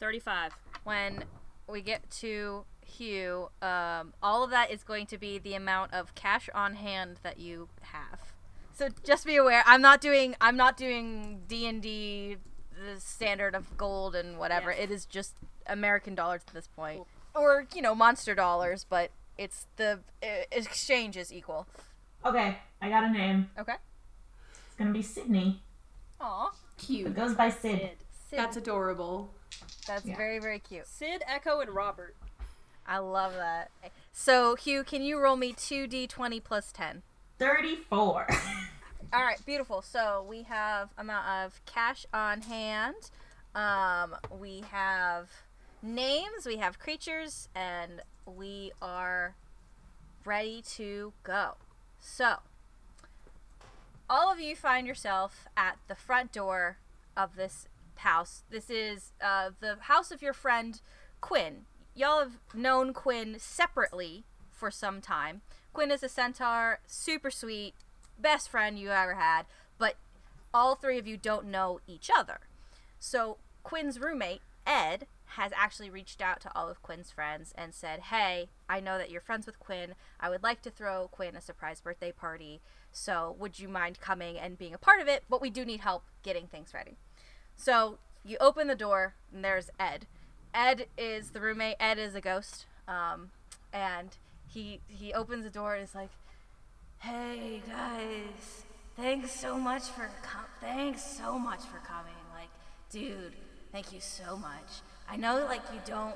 35. 0.00 0.52
when 0.84 1.24
we 1.68 1.82
get 1.82 2.10
to 2.10 2.64
Hugh, 2.80 3.50
um, 3.60 4.14
all 4.22 4.42
of 4.42 4.48
that 4.50 4.70
is 4.70 4.82
going 4.82 5.04
to 5.08 5.18
be 5.18 5.38
the 5.38 5.52
amount 5.52 5.92
of 5.92 6.14
cash 6.14 6.48
on 6.54 6.76
hand 6.76 7.18
that 7.22 7.38
you 7.38 7.68
have. 7.82 8.32
So 8.72 8.88
just 9.04 9.26
be 9.26 9.36
aware, 9.36 9.62
I'm 9.66 9.82
not 9.82 10.00
doing 10.00 10.34
I'm 10.40 10.56
not 10.56 10.78
doing 10.78 11.42
D 11.46 11.66
and 11.66 11.82
D 11.82 12.38
the 12.74 12.98
standard 12.98 13.54
of 13.54 13.76
gold 13.76 14.14
and 14.16 14.38
whatever. 14.38 14.70
Yes. 14.70 14.80
It 14.84 14.90
is 14.90 15.04
just 15.04 15.36
American 15.66 16.14
dollars 16.14 16.40
at 16.48 16.54
this 16.54 16.68
point, 16.68 17.02
or 17.34 17.66
you 17.74 17.82
know, 17.82 17.94
monster 17.94 18.34
dollars. 18.34 18.86
But 18.88 19.10
it's 19.38 19.66
the 19.76 20.00
uh, 20.22 20.26
exchange 20.50 21.16
is 21.16 21.32
equal. 21.32 21.66
Okay, 22.24 22.58
I 22.80 22.88
got 22.88 23.04
a 23.04 23.10
name. 23.10 23.50
Okay. 23.58 23.74
It's 24.66 24.76
gonna 24.76 24.92
be 24.92 25.02
Sydney. 25.02 25.62
Aw, 26.20 26.50
cute. 26.78 27.08
It 27.08 27.14
goes 27.16 27.34
by 27.34 27.50
Sid. 27.50 27.78
Sid. 27.80 27.90
Sid. 28.30 28.38
That's 28.38 28.56
adorable. 28.56 29.32
That's 29.86 30.04
Yeah. 30.04 30.16
very 30.16 30.38
very 30.38 30.58
cute. 30.58 30.86
Sid, 30.86 31.22
Echo, 31.26 31.60
and 31.60 31.70
Robert. 31.70 32.14
I 32.86 32.98
love 32.98 33.34
that. 33.34 33.70
So 34.12 34.54
Hugh, 34.56 34.84
can 34.84 35.02
you 35.02 35.18
roll 35.18 35.36
me 35.36 35.52
two 35.52 35.86
d20 35.86 36.42
plus 36.42 36.72
ten? 36.72 37.02
34. 37.38 38.28
All 39.12 39.22
right, 39.22 39.44
beautiful. 39.44 39.82
So 39.82 40.24
we 40.28 40.42
have 40.44 40.90
amount 40.96 41.26
of 41.28 41.60
cash 41.66 42.06
on 42.14 42.42
hand. 42.42 43.10
Um, 43.54 44.14
we 44.30 44.62
have 44.70 45.28
names. 45.82 46.46
We 46.46 46.56
have 46.56 46.78
creatures, 46.78 47.48
and 47.54 48.00
we 48.26 48.72
are 48.80 49.34
ready 50.24 50.62
to 50.76 51.12
go. 51.22 51.56
So 52.00 52.36
all 54.08 54.30
of 54.30 54.40
you 54.40 54.54
find 54.54 54.86
yourself 54.86 55.46
at 55.56 55.78
the 55.88 55.94
front 55.94 56.32
door 56.32 56.78
of 57.16 57.36
this 57.36 57.66
house. 57.96 58.42
This 58.50 58.68
is 58.70 59.12
uh, 59.24 59.50
the 59.60 59.76
house 59.82 60.10
of 60.10 60.22
your 60.22 60.32
friend 60.32 60.80
Quinn. 61.20 61.66
Y'all 61.94 62.20
have 62.20 62.38
known 62.54 62.92
Quinn 62.92 63.36
separately 63.38 64.24
for 64.50 64.70
some 64.70 65.00
time. 65.00 65.42
Quinn 65.72 65.90
is 65.90 66.02
a 66.02 66.08
centaur, 66.08 66.80
super 66.86 67.30
sweet, 67.30 67.74
best 68.18 68.50
friend 68.50 68.78
you 68.78 68.90
ever 68.90 69.14
had, 69.14 69.46
but 69.78 69.96
all 70.52 70.74
three 70.74 70.98
of 70.98 71.06
you 71.06 71.16
don't 71.16 71.46
know 71.46 71.80
each 71.86 72.10
other. 72.14 72.40
So 72.98 73.38
Quinn's 73.62 73.98
roommate, 73.98 74.42
Ed, 74.66 75.06
has 75.36 75.52
actually 75.56 75.90
reached 75.90 76.20
out 76.20 76.40
to 76.40 76.50
all 76.54 76.68
of 76.68 76.82
Quinn's 76.82 77.10
friends 77.10 77.52
and 77.56 77.74
said, 77.74 78.00
Hey, 78.00 78.50
I 78.68 78.80
know 78.80 78.98
that 78.98 79.10
you're 79.10 79.20
friends 79.20 79.46
with 79.46 79.58
Quinn. 79.58 79.94
I 80.20 80.28
would 80.28 80.42
like 80.42 80.62
to 80.62 80.70
throw 80.70 81.08
Quinn 81.08 81.36
a 81.36 81.40
surprise 81.40 81.80
birthday 81.80 82.12
party. 82.12 82.60
So 82.92 83.34
would 83.38 83.58
you 83.58 83.68
mind 83.68 84.00
coming 84.00 84.38
and 84.38 84.58
being 84.58 84.74
a 84.74 84.78
part 84.78 85.00
of 85.00 85.08
it? 85.08 85.24
But 85.30 85.40
we 85.40 85.48
do 85.50 85.64
need 85.64 85.80
help 85.80 86.04
getting 86.22 86.46
things 86.46 86.74
ready. 86.74 86.96
So 87.56 87.98
you 88.24 88.36
open 88.40 88.66
the 88.66 88.74
door, 88.74 89.14
and 89.32 89.44
there's 89.44 89.70
Ed. 89.80 90.06
Ed 90.54 90.86
is 90.98 91.30
the 91.30 91.40
roommate. 91.40 91.76
Ed 91.80 91.98
is 91.98 92.14
a 92.14 92.20
ghost. 92.20 92.66
Um, 92.86 93.30
and 93.72 94.16
he 94.46 94.80
he 94.86 95.14
opens 95.14 95.44
the 95.44 95.50
door 95.50 95.74
and 95.74 95.82
is 95.82 95.94
like, 95.94 96.10
"Hey 96.98 97.62
guys, 97.66 98.64
thanks 98.96 99.32
so 99.32 99.56
much 99.58 99.84
for 99.84 100.10
com- 100.22 100.44
thanks 100.60 101.02
so 101.02 101.38
much 101.38 101.60
for 101.62 101.78
coming. 101.78 102.12
Like, 102.34 102.50
dude, 102.90 103.32
thank 103.72 103.92
you 103.92 104.00
so 104.00 104.36
much. 104.36 104.82
I 105.12 105.16
know 105.16 105.44
like 105.44 105.60
you 105.74 105.78
don't 105.84 106.14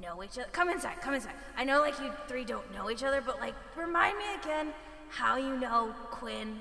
know 0.00 0.22
each 0.22 0.38
other. 0.38 0.48
Come 0.52 0.70
inside. 0.70 1.02
Come 1.02 1.12
inside. 1.12 1.34
I 1.54 1.64
know 1.64 1.80
like 1.80 2.00
you 2.00 2.10
three 2.26 2.46
don't 2.46 2.72
know 2.72 2.90
each 2.90 3.04
other, 3.04 3.20
but 3.20 3.38
like 3.40 3.54
remind 3.76 4.16
me 4.16 4.24
again 4.42 4.68
how 5.10 5.36
you 5.36 5.58
know 5.58 5.94
Quinn. 6.10 6.60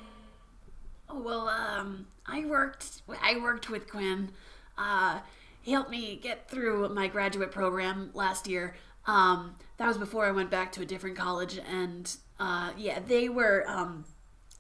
Oh, 1.09 1.21
well, 1.21 1.47
um, 1.47 2.07
I 2.25 2.43
worked. 2.43 3.03
I 3.21 3.37
worked 3.37 3.69
with 3.69 3.89
Quinn. 3.89 4.31
Uh, 4.77 5.19
he 5.61 5.71
helped 5.71 5.89
me 5.89 6.19
get 6.21 6.49
through 6.49 6.89
my 6.89 7.07
graduate 7.07 7.51
program 7.51 8.11
last 8.13 8.49
year. 8.49 8.75
Um, 9.07 9.55
that 9.77 9.87
was 9.87 9.97
before 9.97 10.25
I 10.25 10.31
went 10.31 10.51
back 10.51 10.73
to 10.73 10.81
a 10.81 10.85
different 10.85 11.17
college, 11.17 11.57
and 11.57 12.13
uh, 12.37 12.71
yeah, 12.77 12.99
they 12.99 13.29
were 13.29 13.63
um, 13.65 14.03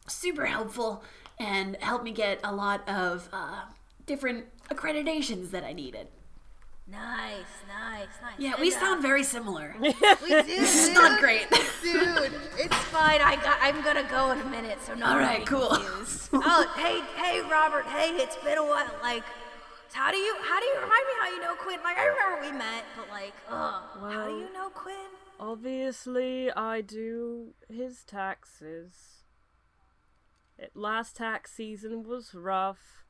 super 0.07 0.45
helpful 0.45 1.03
and 1.37 1.75
helped 1.81 2.05
me 2.05 2.11
get 2.11 2.39
a 2.41 2.55
lot 2.55 2.87
of 2.87 3.27
uh, 3.33 3.63
different 4.05 4.45
accreditations 4.69 5.51
that 5.51 5.65
I 5.65 5.73
needed. 5.73 6.07
Nice, 6.91 7.63
nice, 7.69 8.07
nice. 8.21 8.33
Yeah, 8.37 8.53
And, 8.53 8.61
we 8.61 8.67
uh, 8.73 8.79
sound 8.79 9.01
very 9.01 9.23
similar. 9.23 9.75
we 9.81 9.91
do. 9.93 9.97
It's 10.27 10.89
not 10.89 11.19
great. 11.21 11.49
Dude, 11.81 12.33
it's 12.57 12.75
fine. 12.91 13.21
I 13.21 13.37
got. 13.37 13.57
I'm 13.61 13.81
gonna 13.81 14.03
go 14.03 14.31
in 14.31 14.39
a 14.41 14.45
minute, 14.45 14.77
so 14.83 14.93
no. 14.95 15.05
All 15.05 15.13
one 15.13 15.21
right, 15.23 15.39
be 15.39 15.45
cool. 15.45 15.69
oh, 15.71 16.73
hey, 16.75 17.01
hey, 17.21 17.41
Robert. 17.49 17.85
Hey, 17.85 18.09
it's 18.15 18.35
been 18.37 18.57
a 18.57 18.63
while. 18.63 18.91
Like, 19.01 19.23
how 19.93 20.11
do 20.11 20.17
you? 20.17 20.35
How 20.41 20.59
do 20.59 20.65
you 20.65 20.75
remind 20.75 20.91
me 21.07 21.13
how 21.21 21.29
you 21.29 21.41
know 21.41 21.55
Quinn? 21.55 21.79
Like, 21.83 21.97
I 21.97 22.05
remember 22.07 22.51
we 22.51 22.57
met, 22.57 22.83
but 22.97 23.09
like, 23.09 23.33
oh, 23.49 23.83
how 24.01 24.27
do 24.27 24.37
you 24.37 24.51
know 24.53 24.69
Quinn? 24.69 24.95
Obviously, 25.39 26.51
I 26.51 26.81
do 26.81 27.53
his 27.69 28.03
taxes. 28.03 29.23
It, 30.57 30.71
last 30.75 31.15
tax 31.15 31.53
season 31.53 32.03
was 32.03 32.35
rough. 32.35 33.05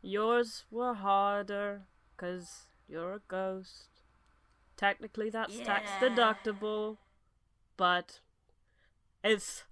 Yours 0.00 0.64
were 0.70 0.94
harder, 0.94 1.82
because 2.16 2.66
you're 2.88 3.14
a 3.14 3.20
ghost. 3.28 3.88
Technically, 4.76 5.30
that's 5.30 5.58
tax 5.60 5.90
deductible, 6.00 6.96
but 7.76 8.20
it's 9.22 9.64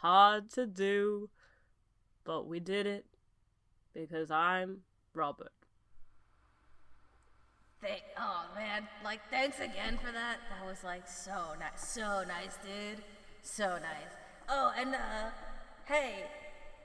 hard 0.00 0.50
to 0.50 0.66
do. 0.66 1.30
But 2.24 2.46
we 2.46 2.60
did 2.60 2.86
it 2.86 3.06
because 3.92 4.30
I'm 4.30 4.78
Robert. 5.14 5.52
Thank. 7.82 8.02
Oh 8.18 8.44
man, 8.54 8.88
like, 9.04 9.20
thanks 9.30 9.58
again 9.58 9.98
for 9.98 10.12
that. 10.12 10.38
That 10.50 10.66
was 10.66 10.84
like 10.84 11.08
so 11.08 11.54
nice, 11.58 11.88
so 11.88 12.24
nice, 12.26 12.58
dude. 12.62 13.02
So 13.42 13.78
nice. 13.78 14.12
Oh, 14.48 14.72
and 14.76 14.94
uh, 14.94 15.30
hey, 15.86 16.24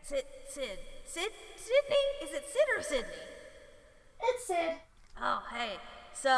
Sid, 0.01 0.23
Sid, 0.47 0.79
Sid, 1.03 1.31
Sydney? 1.57 2.05
Is 2.23 2.31
it 2.31 2.45
Sid 2.47 2.77
or 2.77 2.83
Sydney? 2.83 3.23
It's 4.21 4.47
Sid. 4.47 4.77
Oh, 5.21 5.41
hey. 5.53 5.77
So, 6.13 6.29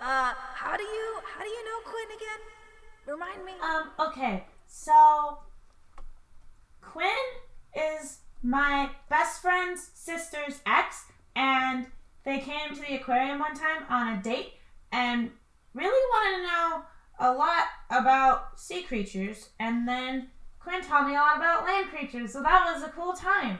uh, 0.00 0.32
how 0.54 0.76
do 0.76 0.82
you 0.82 1.20
how 1.36 1.42
do 1.42 1.48
you 1.48 1.64
know 1.64 1.90
Quinn 1.90 2.08
again? 2.16 2.40
Remind 3.06 3.44
me. 3.44 3.52
Um, 3.62 3.90
okay, 4.08 4.44
so 4.66 5.38
Quinn 6.80 7.06
is 7.74 8.18
my 8.42 8.90
best 9.08 9.42
friend's 9.42 9.90
sister's 9.94 10.60
ex, 10.66 11.04
and 11.34 11.86
they 12.24 12.38
came 12.38 12.74
to 12.74 12.80
the 12.80 12.96
aquarium 12.96 13.38
one 13.38 13.54
time 13.54 13.84
on 13.88 14.18
a 14.18 14.22
date 14.22 14.54
and 14.90 15.30
really 15.74 15.88
wanted 15.88 16.36
to 16.38 16.52
know 16.52 16.82
a 17.18 17.32
lot 17.32 17.64
about 17.90 18.58
sea 18.58 18.82
creatures, 18.82 19.50
and 19.58 19.86
then 19.86 20.28
Quinn 20.58 20.82
taught 20.82 21.06
me 21.06 21.14
a 21.14 21.18
lot 21.18 21.36
about 21.36 21.64
land 21.64 21.88
creatures, 21.88 22.32
so 22.32 22.42
that 22.42 22.72
was 22.72 22.82
a 22.82 22.88
cool 22.90 23.12
time. 23.12 23.58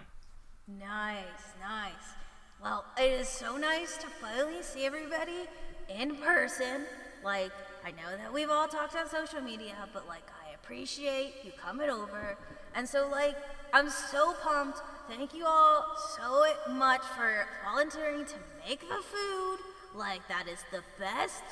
Nice, 0.67 1.55
nice. 1.61 2.15
Well, 2.63 2.85
it 2.97 3.11
is 3.21 3.29
so 3.29 3.57
nice 3.57 3.97
to 3.97 4.07
finally 4.07 4.63
see 4.63 4.87
everybody 4.87 5.49
in 5.89 6.15
person. 6.15 6.87
Like, 7.25 7.51
I 7.85 7.91
know 7.91 8.17
that 8.17 8.33
we've 8.33 8.51
all 8.51 8.69
talked 8.69 8.95
on 8.95 9.09
social 9.09 9.41
media, 9.41 9.75
but 9.93 10.07
like, 10.07 10.23
I 10.47 10.55
appreciate 10.55 11.35
you 11.43 11.51
coming 11.61 11.91
over. 11.91 12.39
And 12.77 12.89
so, 12.89 13.09
like, 13.11 13.35
I'm 13.73 13.91
so 13.91 14.35
pumped. 14.45 14.79
Thank 15.09 15.35
you 15.35 15.45
all 15.45 15.85
so 16.17 16.45
much 16.73 17.03
for 17.17 17.47
volunteering 17.65 18.27
to 18.27 18.35
make 18.69 18.81
the 18.81 19.03
food. 19.03 19.59
Like, 19.97 20.27
that 20.29 20.47
is 20.47 20.61
the 20.71 20.83
best. 21.01 21.43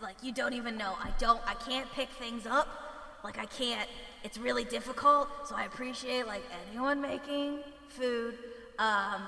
Like, 0.00 0.22
you 0.22 0.32
don't 0.32 0.52
even 0.52 0.78
know. 0.78 0.94
I 1.02 1.10
don't, 1.18 1.40
I 1.48 1.54
can't 1.54 1.90
pick 1.94 2.10
things 2.10 2.46
up. 2.46 2.68
Like, 3.24 3.40
I 3.40 3.46
can't, 3.46 3.88
it's 4.22 4.38
really 4.38 4.64
difficult. 4.64 5.28
So, 5.46 5.56
I 5.56 5.64
appreciate, 5.64 6.28
like, 6.28 6.44
anyone 6.70 7.00
making 7.00 7.58
food. 7.88 8.38
Um, 8.78 9.22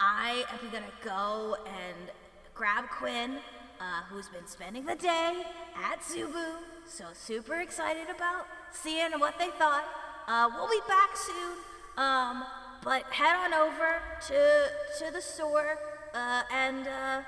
I 0.00 0.44
am 0.52 0.70
gonna 0.70 0.86
go 1.02 1.56
and 1.66 2.10
grab 2.54 2.84
Quinn, 2.88 3.38
uh, 3.80 4.02
who's 4.08 4.28
been 4.28 4.46
spending 4.46 4.84
the 4.84 4.94
day 4.94 5.44
at 5.76 6.00
Zubu. 6.00 6.56
So 6.86 7.04
super 7.12 7.60
excited 7.60 8.08
about 8.08 8.46
seeing 8.72 9.12
what 9.18 9.38
they 9.38 9.48
thought. 9.50 9.84
Uh, 10.26 10.48
we'll 10.54 10.68
be 10.68 10.80
back 10.86 11.16
soon. 11.16 11.56
Um, 11.96 12.44
but 12.84 13.02
head 13.04 13.34
on 13.36 13.52
over 13.52 14.00
to 14.28 14.68
to 14.98 15.12
the 15.12 15.20
store, 15.20 15.78
uh, 16.14 16.42
and 16.52 16.86
uh, 16.86 17.22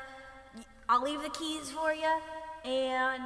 I'll 0.89 1.03
leave 1.03 1.23
the 1.23 1.31
keys 1.31 1.71
for 1.71 1.93
you. 1.93 2.21
And 2.65 3.25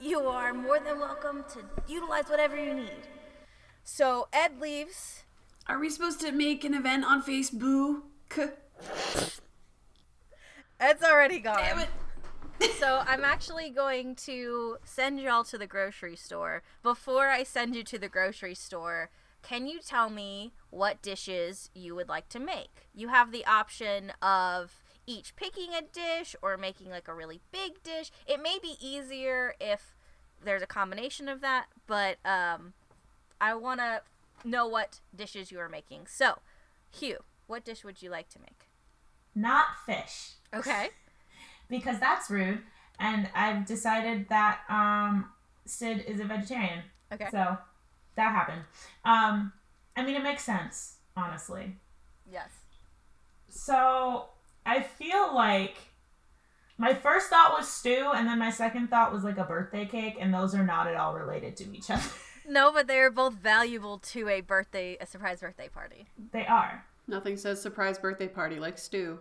you 0.00 0.20
are 0.20 0.52
more 0.52 0.80
than 0.80 0.98
welcome 0.98 1.44
to 1.54 1.60
utilize 1.90 2.24
whatever 2.28 2.62
you 2.62 2.74
need. 2.74 3.08
So 3.84 4.28
Ed 4.32 4.60
leaves. 4.60 5.22
Are 5.66 5.78
we 5.78 5.88
supposed 5.88 6.20
to 6.20 6.32
make 6.32 6.64
an 6.64 6.74
event 6.74 7.04
on 7.04 7.22
Facebook? 7.22 8.02
Ed's 10.80 11.02
already 11.02 11.40
gone. 11.40 11.56
Damn 11.56 11.80
it. 11.80 11.88
so 12.78 13.02
I'm 13.06 13.24
actually 13.24 13.70
going 13.70 14.14
to 14.16 14.76
send 14.84 15.20
y'all 15.20 15.44
to 15.44 15.58
the 15.58 15.66
grocery 15.66 16.16
store. 16.16 16.62
Before 16.82 17.28
I 17.28 17.42
send 17.42 17.74
you 17.74 17.82
to 17.84 17.98
the 17.98 18.08
grocery 18.08 18.54
store, 18.54 19.10
can 19.42 19.66
you 19.66 19.80
tell 19.80 20.10
me 20.10 20.52
what 20.70 21.02
dishes 21.02 21.70
you 21.74 21.94
would 21.94 22.08
like 22.08 22.28
to 22.30 22.38
make? 22.38 22.88
You 22.94 23.08
have 23.08 23.32
the 23.32 23.44
option 23.46 24.12
of 24.22 24.82
each 25.06 25.34
picking 25.36 25.70
a 25.74 25.82
dish 25.82 26.36
or 26.42 26.56
making 26.56 26.90
like 26.90 27.08
a 27.08 27.14
really 27.14 27.40
big 27.50 27.82
dish. 27.82 28.10
It 28.26 28.42
may 28.42 28.58
be 28.60 28.76
easier 28.80 29.54
if 29.60 29.94
there's 30.42 30.62
a 30.62 30.66
combination 30.66 31.28
of 31.28 31.40
that, 31.40 31.66
but 31.86 32.18
um, 32.24 32.74
I 33.40 33.54
want 33.54 33.80
to 33.80 34.02
know 34.44 34.66
what 34.66 35.00
dishes 35.14 35.50
you 35.50 35.58
are 35.58 35.68
making. 35.68 36.06
So, 36.06 36.38
Hugh, 36.90 37.18
what 37.50 37.64
dish 37.64 37.84
would 37.84 38.00
you 38.02 38.10
like 38.10 38.28
to 38.30 38.38
make? 38.40 38.66
not 39.34 39.66
fish, 39.86 40.32
Okay. 40.54 40.88
because 41.68 42.00
that's 42.00 42.28
rude. 42.30 42.60
And 42.98 43.28
I've 43.34 43.64
decided 43.64 44.28
that 44.28 44.60
um, 44.68 45.30
Sid 45.66 46.04
is 46.08 46.18
a 46.20 46.24
vegetarian. 46.24 46.82
Okay. 47.12 47.28
So 47.30 47.56
that 48.16 48.30
happened. 48.32 48.62
Um, 49.04 49.52
I 49.96 50.04
mean, 50.04 50.16
it 50.16 50.22
makes 50.22 50.42
sense, 50.44 50.96
honestly. 51.16 51.76
Yes. 52.30 52.50
So 53.48 54.26
I 54.66 54.82
feel 54.82 55.34
like 55.34 55.76
my 56.76 56.92
first 56.94 57.28
thought 57.28 57.54
was 57.56 57.68
stew, 57.68 58.10
and 58.14 58.26
then 58.26 58.38
my 58.38 58.50
second 58.50 58.88
thought 58.88 59.12
was 59.12 59.22
like 59.24 59.38
a 59.38 59.44
birthday 59.44 59.86
cake, 59.86 60.16
and 60.20 60.34
those 60.34 60.54
are 60.54 60.64
not 60.64 60.86
at 60.88 60.96
all 60.96 61.14
related 61.14 61.56
to 61.58 61.72
each 61.76 61.88
other. 61.90 62.02
No, 62.48 62.72
but 62.72 62.88
they 62.88 62.98
are 62.98 63.10
both 63.10 63.34
valuable 63.34 63.98
to 63.98 64.28
a 64.28 64.40
birthday, 64.40 64.96
a 65.00 65.06
surprise 65.06 65.40
birthday 65.40 65.68
party. 65.68 66.08
they 66.32 66.46
are. 66.46 66.84
Nothing 67.10 67.36
says 67.36 67.60
surprise 67.60 67.98
birthday 67.98 68.28
party 68.28 68.60
like 68.60 68.78
stew. 68.78 69.18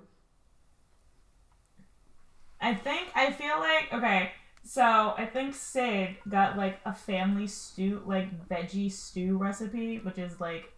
I 2.62 2.76
think 2.76 3.10
I 3.16 3.32
feel 3.32 3.58
like 3.60 3.92
okay. 3.92 4.32
So 4.64 4.84
I 5.18 5.26
think 5.26 5.56
Sid 5.56 6.18
got 6.28 6.56
like 6.56 6.80
a 6.86 6.94
family 6.94 7.48
stew, 7.48 8.04
like 8.06 8.48
veggie 8.48 8.92
stew 8.92 9.38
recipe, 9.38 9.98
which 9.98 10.20
is 10.20 10.40
like 10.40 10.72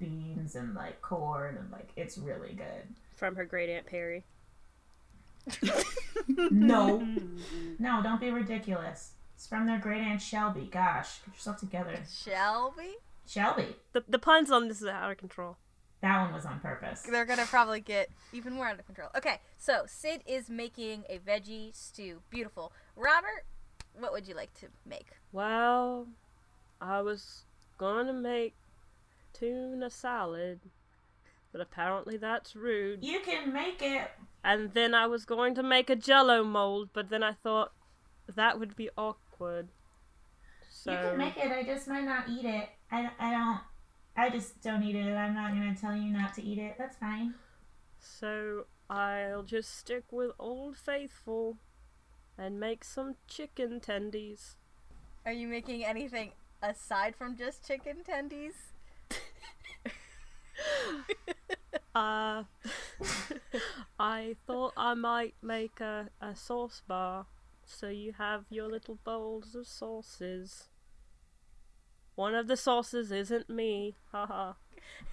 beans 0.00 0.56
and 0.56 0.74
like 0.74 1.00
corn 1.00 1.56
and 1.56 1.70
like 1.70 1.90
it's 1.94 2.18
really 2.18 2.52
good. 2.52 2.94
From 3.14 3.36
her 3.36 3.44
great 3.44 3.70
aunt 3.70 3.86
Perry. 3.86 4.24
No, 6.28 7.06
no, 7.78 8.02
don't 8.02 8.20
be 8.20 8.30
ridiculous. 8.30 9.12
It's 9.34 9.46
from 9.46 9.66
their 9.66 9.78
great 9.78 10.00
aunt 10.00 10.22
Shelby. 10.22 10.68
Gosh, 10.70 11.18
get 11.26 11.34
yourself 11.34 11.58
together, 11.58 11.98
Shelby? 12.08 12.94
Shelby. 13.26 13.76
The 13.92 14.04
the 14.08 14.18
puns 14.18 14.50
on 14.50 14.68
this 14.68 14.80
is 14.80 14.86
out 14.86 15.10
of 15.10 15.18
control. 15.18 15.58
That 16.02 16.22
one 16.22 16.34
was 16.34 16.44
on 16.44 16.60
purpose. 16.60 17.02
They're 17.02 17.24
gonna 17.24 17.46
probably 17.46 17.80
get 17.80 18.10
even 18.32 18.52
more 18.52 18.66
out 18.66 18.78
of 18.78 18.84
control. 18.86 19.08
Okay, 19.16 19.40
so 19.56 19.84
Sid 19.86 20.22
is 20.26 20.50
making 20.50 21.04
a 21.08 21.18
veggie 21.18 21.74
stew. 21.74 22.20
Beautiful. 22.30 22.72
Robert, 22.94 23.46
what 23.98 24.12
would 24.12 24.28
you 24.28 24.34
like 24.34 24.52
to 24.60 24.66
make? 24.84 25.06
Well, 25.32 26.08
I 26.80 27.00
was 27.00 27.44
going 27.78 28.06
to 28.06 28.12
make 28.12 28.54
tuna 29.32 29.90
salad, 29.90 30.60
but 31.52 31.60
apparently 31.60 32.16
that's 32.16 32.54
rude. 32.54 33.02
You 33.04 33.20
can 33.20 33.52
make 33.52 33.80
it. 33.82 34.10
And 34.42 34.74
then 34.74 34.94
I 34.94 35.06
was 35.06 35.24
going 35.24 35.54
to 35.54 35.62
make 35.62 35.88
a 35.88 35.96
jello 35.96 36.44
mold, 36.44 36.90
but 36.92 37.08
then 37.08 37.22
I 37.22 37.32
thought 37.32 37.72
that 38.34 38.58
would 38.58 38.76
be 38.76 38.90
awkward. 38.96 39.68
So 40.70 40.92
You 40.92 40.98
can 40.98 41.18
make 41.18 41.36
it. 41.36 41.50
I 41.50 41.62
just 41.62 41.88
might 41.88 42.04
not 42.04 42.28
eat 42.28 42.44
it. 42.44 42.68
I, 42.90 43.10
I 43.18 43.30
don't. 43.30 43.60
I 44.16 44.30
just 44.30 44.60
don't 44.62 44.82
eat 44.82 44.94
it. 44.96 45.12
I'm 45.14 45.34
not 45.34 45.50
gonna 45.52 45.74
tell 45.74 45.94
you 45.96 46.10
not 46.12 46.34
to 46.34 46.42
eat 46.42 46.58
it. 46.58 46.76
That's 46.78 46.96
fine. 46.96 47.34
so 47.98 48.66
I'll 48.90 49.42
just 49.42 49.76
stick 49.78 50.04
with 50.12 50.32
Old 50.38 50.76
Faithful 50.76 51.56
and 52.38 52.60
make 52.60 52.84
some 52.84 53.16
chicken 53.26 53.80
tendies. 53.80 54.54
Are 55.26 55.32
you 55.32 55.48
making 55.48 55.84
anything 55.84 56.32
aside 56.62 57.16
from 57.16 57.36
just 57.36 57.66
chicken 57.66 57.98
tendies? 58.08 58.54
Uh, 61.94 62.42
I 64.00 64.34
thought 64.46 64.72
I 64.76 64.94
might 64.94 65.34
make 65.42 65.80
a, 65.80 66.08
a 66.20 66.34
sauce 66.34 66.82
bar 66.88 67.26
so 67.64 67.88
you 67.88 68.12
have 68.14 68.44
your 68.50 68.68
little 68.68 68.98
bowls 69.04 69.54
of 69.54 69.66
sauces. 69.68 70.68
One 72.14 72.34
of 72.34 72.46
the 72.46 72.56
sauces 72.56 73.10
isn't 73.10 73.50
me, 73.50 73.96
haha. 74.12 74.52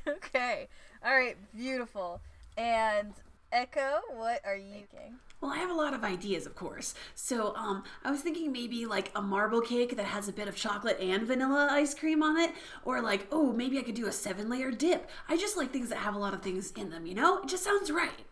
okay. 0.08 0.68
All 1.04 1.16
right. 1.16 1.38
Beautiful. 1.56 2.22
And 2.58 3.14
Echo, 3.52 4.02
what 4.16 4.42
are 4.46 4.56
you 4.56 4.72
making? 4.72 5.16
Well, 5.42 5.52
I 5.52 5.58
have 5.58 5.72
a 5.72 5.74
lot 5.74 5.96
of 5.96 6.04
ideas, 6.04 6.46
of 6.46 6.56
course. 6.56 6.94
So, 7.16 7.56
um, 7.56 7.84
I 8.04 8.12
was 8.12 8.22
thinking 8.22 8.52
maybe 8.52 8.86
like 8.86 9.12
a 9.16 9.22
marble 9.22 9.62
cake 9.62 9.96
that 9.98 10.06
has 10.06 10.28
a 10.28 10.34
bit 10.34 10.48
of 10.48 10.56
chocolate 10.56 11.00
and 11.02 11.26
vanilla 11.26 11.68
ice 11.72 11.96
cream 11.96 12.22
on 12.22 12.38
it, 12.38 12.52
or 12.86 13.02
like, 13.02 13.28
oh, 13.32 13.52
maybe 13.52 13.80
I 13.80 13.82
could 13.82 13.96
do 13.96 14.06
a 14.06 14.12
seven-layer 14.12 14.70
dip. 14.70 15.10
I 15.28 15.38
just 15.38 15.58
like 15.58 15.72
things 15.72 15.90
that 15.90 15.98
have 15.98 16.14
a 16.14 16.20
lot 16.20 16.36
of 16.36 16.44
things 16.44 16.72
in 16.78 16.92
them. 16.92 17.08
You 17.08 17.16
know, 17.16 17.40
it 17.40 17.48
just 17.48 17.64
sounds 17.64 17.90
right. 17.90 18.26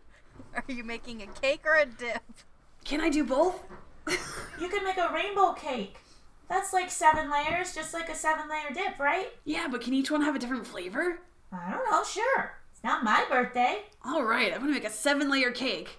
Are 0.54 0.64
you 0.68 0.84
making 0.84 1.20
a 1.22 1.26
cake 1.26 1.62
or 1.64 1.74
a 1.76 1.86
dip? 1.86 2.22
Can 2.84 3.00
I 3.00 3.10
do 3.10 3.24
both? 3.24 3.60
You 4.60 4.68
can 4.68 4.84
make 4.84 4.96
a 4.96 5.10
rainbow 5.12 5.52
cake. 5.52 5.96
That's 6.50 6.72
like 6.72 6.90
seven 6.90 7.30
layers, 7.30 7.74
just 7.76 7.94
like 7.94 8.08
a 8.08 8.14
seven 8.14 8.48
layer 8.50 8.74
dip, 8.74 8.98
right? 8.98 9.28
Yeah, 9.44 9.68
but 9.70 9.80
can 9.82 9.94
each 9.94 10.10
one 10.10 10.20
have 10.22 10.34
a 10.34 10.38
different 10.38 10.66
flavor? 10.66 11.20
I 11.52 11.70
don't 11.70 11.88
know. 11.88 12.02
Sure. 12.02 12.58
It's 12.72 12.82
not 12.82 13.04
my 13.04 13.24
birthday. 13.30 13.82
All 14.04 14.24
right, 14.24 14.52
I'm 14.52 14.58
gonna 14.60 14.72
make 14.72 14.84
a 14.84 14.90
seven-layer 14.90 15.52
cake. 15.52 15.98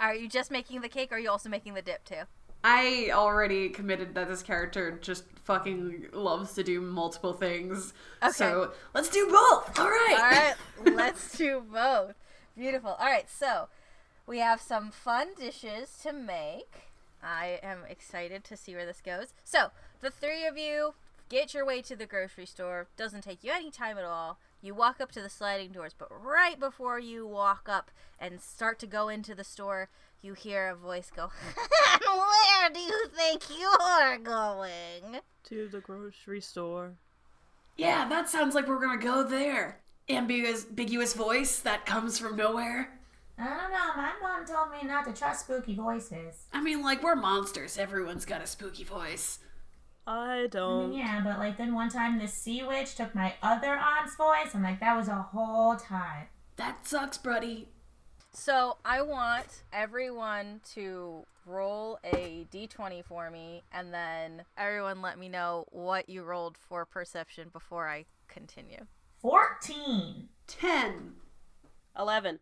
Are 0.00 0.12
you 0.12 0.28
just 0.28 0.50
making 0.50 0.80
the 0.80 0.88
cake 0.88 1.12
or 1.12 1.14
are 1.14 1.18
you 1.20 1.30
also 1.30 1.48
making 1.48 1.74
the 1.74 1.82
dip 1.82 2.04
too? 2.04 2.22
I 2.64 3.10
already 3.12 3.68
committed 3.68 4.14
that 4.16 4.28
this 4.28 4.42
character 4.42 4.98
just 5.00 5.22
fucking 5.44 6.08
loves 6.12 6.54
to 6.54 6.64
do 6.64 6.80
multiple 6.80 7.32
things. 7.32 7.92
Okay. 8.24 8.32
So 8.32 8.72
Let's 8.94 9.08
do 9.08 9.26
both. 9.26 9.78
All 9.78 9.88
right. 9.88 10.16
All 10.18 10.30
right, 10.30 10.54
let's 10.96 11.36
do 11.38 11.62
both. 11.72 12.14
Beautiful. 12.56 12.96
All 12.98 13.06
right, 13.06 13.30
so 13.30 13.68
we 14.26 14.38
have 14.38 14.60
some 14.60 14.90
fun 14.90 15.28
dishes 15.38 15.96
to 16.02 16.12
make. 16.12 16.91
I 17.22 17.60
am 17.62 17.80
excited 17.88 18.44
to 18.44 18.56
see 18.56 18.74
where 18.74 18.86
this 18.86 19.00
goes. 19.00 19.34
So, 19.44 19.68
the 20.00 20.10
three 20.10 20.46
of 20.46 20.58
you 20.58 20.94
get 21.32 21.54
your 21.54 21.64
way 21.64 21.80
to 21.80 21.96
the 21.96 22.04
grocery 22.04 22.44
store. 22.44 22.88
Doesn't 22.96 23.22
take 23.22 23.42
you 23.42 23.52
any 23.52 23.70
time 23.70 23.96
at 23.96 24.04
all. 24.04 24.38
You 24.60 24.74
walk 24.74 25.00
up 25.00 25.10
to 25.12 25.22
the 25.22 25.30
sliding 25.30 25.72
doors, 25.72 25.94
but 25.96 26.08
right 26.10 26.60
before 26.60 26.98
you 27.00 27.26
walk 27.26 27.68
up 27.70 27.90
and 28.20 28.38
start 28.40 28.78
to 28.80 28.86
go 28.86 29.08
into 29.08 29.34
the 29.34 29.42
store, 29.42 29.88
you 30.20 30.34
hear 30.34 30.68
a 30.68 30.76
voice 30.76 31.10
go, 31.14 31.30
Where 32.04 32.70
do 32.70 32.80
you 32.80 33.06
think 33.16 33.44
you're 33.48 34.18
going? 34.18 35.20
To 35.44 35.68
the 35.68 35.80
grocery 35.80 36.42
store. 36.42 36.92
Yeah, 37.76 38.06
that 38.08 38.28
sounds 38.28 38.54
like 38.54 38.68
we're 38.68 38.80
gonna 38.80 39.00
go 39.00 39.24
there. 39.24 39.80
Ambiguous, 40.08 40.66
ambiguous 40.66 41.14
voice 41.14 41.60
that 41.60 41.86
comes 41.86 42.18
from 42.18 42.36
nowhere. 42.36 42.90
I 43.38 43.44
don't 43.44 43.72
know. 43.72 43.96
My 43.96 44.12
mom 44.20 44.44
told 44.46 44.70
me 44.70 44.86
not 44.86 45.04
to 45.06 45.12
trust 45.12 45.46
spooky 45.46 45.74
voices. 45.74 46.46
I 46.52 46.60
mean, 46.60 46.82
like 46.82 47.02
we're 47.02 47.16
monsters. 47.16 47.78
Everyone's 47.78 48.24
got 48.24 48.42
a 48.42 48.46
spooky 48.46 48.84
voice. 48.84 49.38
I 50.06 50.48
don't. 50.50 50.92
Yeah, 50.92 51.20
but 51.24 51.38
like 51.38 51.56
then 51.56 51.74
one 51.74 51.88
time 51.88 52.18
the 52.18 52.28
sea 52.28 52.62
witch 52.62 52.94
took 52.96 53.14
my 53.14 53.34
other 53.42 53.74
aunt's 53.76 54.16
voice, 54.16 54.54
and 54.54 54.62
like 54.62 54.80
that 54.80 54.96
was 54.96 55.08
a 55.08 55.14
whole 55.14 55.76
time. 55.76 56.26
That 56.56 56.86
sucks, 56.86 57.18
buddy. 57.18 57.68
So 58.32 58.78
I 58.84 59.02
want 59.02 59.62
everyone 59.72 60.60
to 60.74 61.24
roll 61.44 61.98
a 62.04 62.46
d20 62.52 63.04
for 63.04 63.30
me, 63.30 63.62
and 63.72 63.92
then 63.92 64.44
everyone 64.56 65.02
let 65.02 65.18
me 65.18 65.28
know 65.28 65.66
what 65.70 66.08
you 66.08 66.22
rolled 66.22 66.56
for 66.56 66.84
perception 66.84 67.48
before 67.52 67.88
I 67.88 68.06
continue. 68.28 68.86
Fourteen. 69.20 70.28
ten. 70.46 71.12
Eleven. 71.96 72.40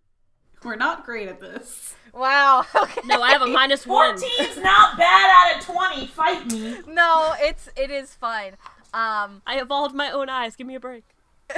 We're 0.62 0.76
not 0.76 1.04
great 1.06 1.28
at 1.28 1.40
this. 1.40 1.94
Wow. 2.12 2.64
Okay. 2.74 3.00
No, 3.04 3.22
I 3.22 3.30
have 3.30 3.42
a 3.42 3.46
minus 3.46 3.86
one. 3.86 4.18
Fourteen's 4.18 4.56
not 4.58 4.98
bad 4.98 5.30
out 5.32 5.58
of 5.60 5.64
twenty. 5.64 6.06
Fight 6.06 6.50
me. 6.50 6.78
No, 6.86 7.34
it's 7.38 7.68
it 7.76 7.90
is 7.90 8.14
fine. 8.14 8.52
Um. 8.92 9.42
I 9.46 9.60
evolved 9.60 9.94
my 9.94 10.10
own 10.10 10.28
eyes. 10.28 10.56
Give 10.56 10.66
me 10.66 10.74
a 10.74 10.80
break. 10.80 11.04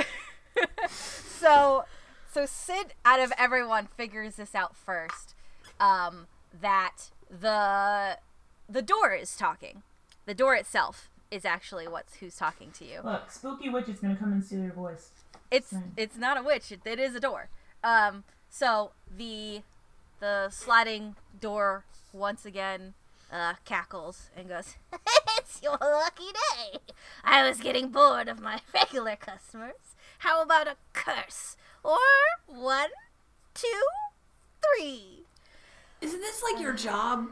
So, 0.88 1.84
so 2.30 2.46
Sid, 2.46 2.94
out 3.04 3.18
of 3.20 3.32
everyone, 3.38 3.88
figures 3.96 4.36
this 4.36 4.54
out 4.54 4.76
first. 4.76 5.34
Um. 5.80 6.26
That 6.60 7.10
the 7.30 8.18
the 8.68 8.82
door 8.82 9.12
is 9.14 9.34
talking. 9.36 9.82
The 10.26 10.34
door 10.34 10.54
itself 10.54 11.08
is 11.30 11.44
actually 11.46 11.88
what's 11.88 12.16
who's 12.16 12.36
talking 12.36 12.70
to 12.72 12.84
you. 12.84 13.00
Look, 13.02 13.30
spooky 13.30 13.70
witch 13.70 13.88
is 13.88 13.98
gonna 14.00 14.16
come 14.16 14.32
and 14.32 14.44
steal 14.44 14.60
your 14.62 14.72
voice. 14.74 15.10
It's 15.50 15.72
Right. 15.72 15.82
it's 15.96 16.16
not 16.18 16.36
a 16.38 16.42
witch. 16.42 16.70
It, 16.70 16.80
it 16.84 17.00
is 17.00 17.14
a 17.14 17.20
door. 17.20 17.48
Um. 17.82 18.24
So 18.54 18.90
the 19.10 19.62
the 20.20 20.50
sliding 20.50 21.16
door 21.40 21.84
once 22.12 22.44
again 22.44 22.92
uh, 23.32 23.54
cackles 23.64 24.28
and 24.36 24.46
goes. 24.46 24.76
it's 25.38 25.60
your 25.62 25.78
lucky 25.80 26.30
day. 26.54 26.78
I 27.24 27.48
was 27.48 27.60
getting 27.60 27.88
bored 27.88 28.28
of 28.28 28.40
my 28.40 28.60
regular 28.74 29.16
customers. 29.16 29.96
How 30.18 30.42
about 30.42 30.68
a 30.68 30.76
curse? 30.92 31.56
Or 31.82 31.96
one, 32.46 32.90
two, 33.54 33.82
three. 34.60 35.24
Isn't 36.02 36.20
this 36.20 36.42
like 36.42 36.60
your 36.62 36.74
job? 36.74 37.28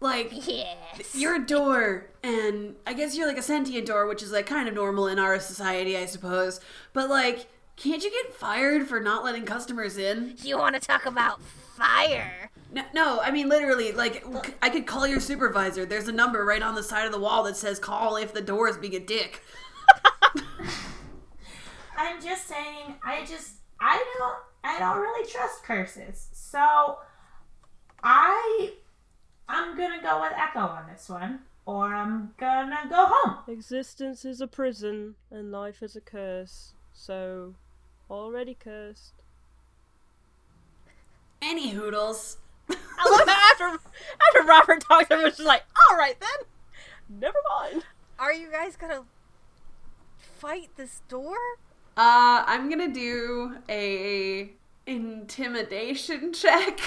Like 0.00 0.32
Yes. 0.48 1.14
you're 1.14 1.36
a 1.36 1.46
door, 1.46 2.06
and 2.24 2.74
I 2.84 2.94
guess 2.94 3.16
you're 3.16 3.28
like 3.28 3.38
a 3.38 3.42
sentient 3.42 3.86
door, 3.86 4.08
which 4.08 4.24
is 4.24 4.32
like 4.32 4.46
kind 4.46 4.68
of 4.68 4.74
normal 4.74 5.06
in 5.06 5.20
our 5.20 5.38
society, 5.38 5.96
I 5.96 6.06
suppose. 6.06 6.60
But 6.92 7.08
like, 7.08 7.46
can't 7.82 8.02
you 8.04 8.10
get 8.10 8.34
fired 8.34 8.86
for 8.86 9.00
not 9.00 9.24
letting 9.24 9.44
customers 9.44 9.98
in? 9.98 10.34
You 10.42 10.56
want 10.58 10.74
to 10.74 10.80
talk 10.80 11.04
about 11.04 11.42
fire? 11.42 12.50
No, 12.70 12.84
no, 12.94 13.20
I 13.20 13.32
mean 13.32 13.48
literally. 13.48 13.92
Like, 13.92 14.24
I 14.62 14.70
could 14.70 14.86
call 14.86 15.06
your 15.06 15.20
supervisor. 15.20 15.84
There's 15.84 16.08
a 16.08 16.12
number 16.12 16.44
right 16.44 16.62
on 16.62 16.74
the 16.74 16.82
side 16.82 17.06
of 17.06 17.12
the 17.12 17.18
wall 17.18 17.42
that 17.44 17.56
says 17.56 17.78
"Call 17.78 18.16
if 18.16 18.32
the 18.32 18.40
door 18.40 18.68
is 18.68 18.76
being 18.76 18.94
a 18.94 19.00
dick." 19.00 19.42
I'm 21.96 22.22
just 22.22 22.46
saying. 22.46 22.94
I 23.04 23.24
just. 23.24 23.56
I 23.80 24.02
don't. 24.16 24.36
I 24.64 24.78
don't 24.78 25.00
really 25.00 25.28
trust 25.28 25.64
curses. 25.64 26.28
So 26.32 26.98
I 28.02 28.74
I'm 29.48 29.76
gonna 29.76 30.00
go 30.00 30.20
with 30.20 30.32
Echo 30.36 30.60
on 30.60 30.86
this 30.90 31.08
one. 31.08 31.40
Or 31.66 31.94
I'm 31.94 32.32
gonna 32.38 32.86
go 32.88 33.06
home. 33.08 33.38
Existence 33.48 34.24
is 34.24 34.40
a 34.40 34.46
prison 34.46 35.16
and 35.30 35.52
life 35.52 35.82
is 35.82 35.94
a 35.94 36.00
curse. 36.00 36.74
So, 36.92 37.54
already 38.16 38.54
cursed. 38.54 39.14
Any 41.40 41.70
hoodles. 41.70 42.38
I 42.70 43.10
love 43.10 43.26
that 43.26 43.50
after 43.58 43.80
after 44.28 44.46
Robert 44.48 44.80
talks, 44.82 45.10
I 45.10 45.16
was 45.16 45.36
just 45.36 45.46
like, 45.46 45.62
all 45.90 45.96
right 45.96 46.16
then, 46.20 47.18
never 47.20 47.38
mind. 47.60 47.82
Are 48.18 48.32
you 48.32 48.50
guys 48.50 48.76
gonna 48.76 49.02
fight 50.18 50.70
this 50.76 51.00
door? 51.08 51.36
Uh, 51.96 52.44
I'm 52.46 52.70
gonna 52.70 52.92
do 52.92 53.56
a 53.68 54.52
intimidation 54.86 56.32
check. 56.32 56.80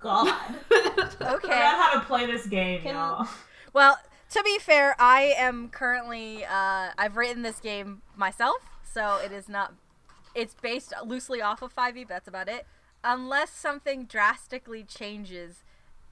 God. 0.00 0.34
Okay. 1.20 1.48
Forgot 1.48 1.82
how 1.82 2.00
to 2.00 2.06
play 2.06 2.26
this 2.26 2.46
game, 2.46 2.80
Can- 2.82 2.94
y'all. 2.94 3.26
Well, 3.72 3.98
to 4.30 4.42
be 4.44 4.58
fair, 4.58 4.94
I 4.98 5.34
am 5.36 5.68
currently 5.68 6.44
uh, 6.44 6.90
I've 6.96 7.16
written 7.16 7.42
this 7.42 7.58
game 7.60 8.02
myself, 8.16 8.62
so 8.84 9.18
it 9.22 9.32
is 9.32 9.48
not. 9.48 9.74
It's 10.38 10.54
based 10.54 10.92
loosely 11.04 11.42
off 11.42 11.62
of 11.62 11.74
5e, 11.74 12.06
but 12.06 12.08
that's 12.08 12.28
about 12.28 12.48
it. 12.48 12.64
Unless 13.02 13.50
something 13.50 14.04
drastically 14.04 14.84
changes, 14.84 15.64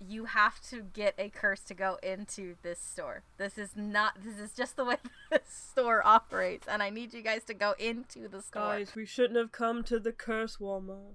you 0.05 0.25
have 0.25 0.61
to 0.63 0.83
get 0.83 1.15
a 1.17 1.29
curse 1.29 1.61
to 1.61 1.75
go 1.75 1.97
into 2.03 2.57
this 2.63 2.81
store. 2.81 3.23
This 3.39 3.57
is 3.57 3.77
not. 3.77 4.15
This 4.25 4.41
is 4.41 4.53
just 4.53 4.75
the 4.75 4.85
way 4.85 4.97
this 5.31 5.43
store 5.47 6.05
operates, 6.05 6.67
and 6.67 6.83
I 6.83 6.91
need 6.91 7.15
you 7.15 7.23
guys 7.23 7.45
to 7.45 7.55
go 7.55 7.75
into 7.79 8.27
the 8.27 8.43
store. 8.43 8.63
Guys, 8.63 8.97
we 8.97 9.07
shouldn't 9.07 9.39
have 9.39 9.53
come 9.53 9.85
to 9.85 10.01
the 10.01 10.11
curse 10.11 10.57
Walmart. 10.57 11.15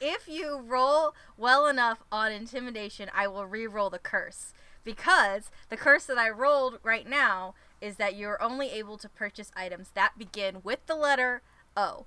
if 0.00 0.28
you 0.28 0.60
roll 0.60 1.16
well 1.36 1.66
enough 1.66 2.04
on 2.12 2.30
intimidation, 2.30 3.10
I 3.12 3.26
will 3.26 3.46
re-roll 3.46 3.90
the 3.90 3.98
curse 3.98 4.52
because 4.84 5.50
the 5.68 5.76
curse 5.76 6.04
that 6.04 6.16
I 6.16 6.30
rolled 6.30 6.78
right 6.84 7.08
now 7.08 7.54
is 7.80 7.96
that 7.96 8.14
you're 8.14 8.40
only 8.40 8.70
able 8.70 8.98
to 8.98 9.08
purchase 9.08 9.50
items 9.56 9.90
that 9.94 10.16
begin 10.16 10.60
with 10.62 10.86
the 10.86 10.94
letter 10.94 11.42
O. 11.76 12.06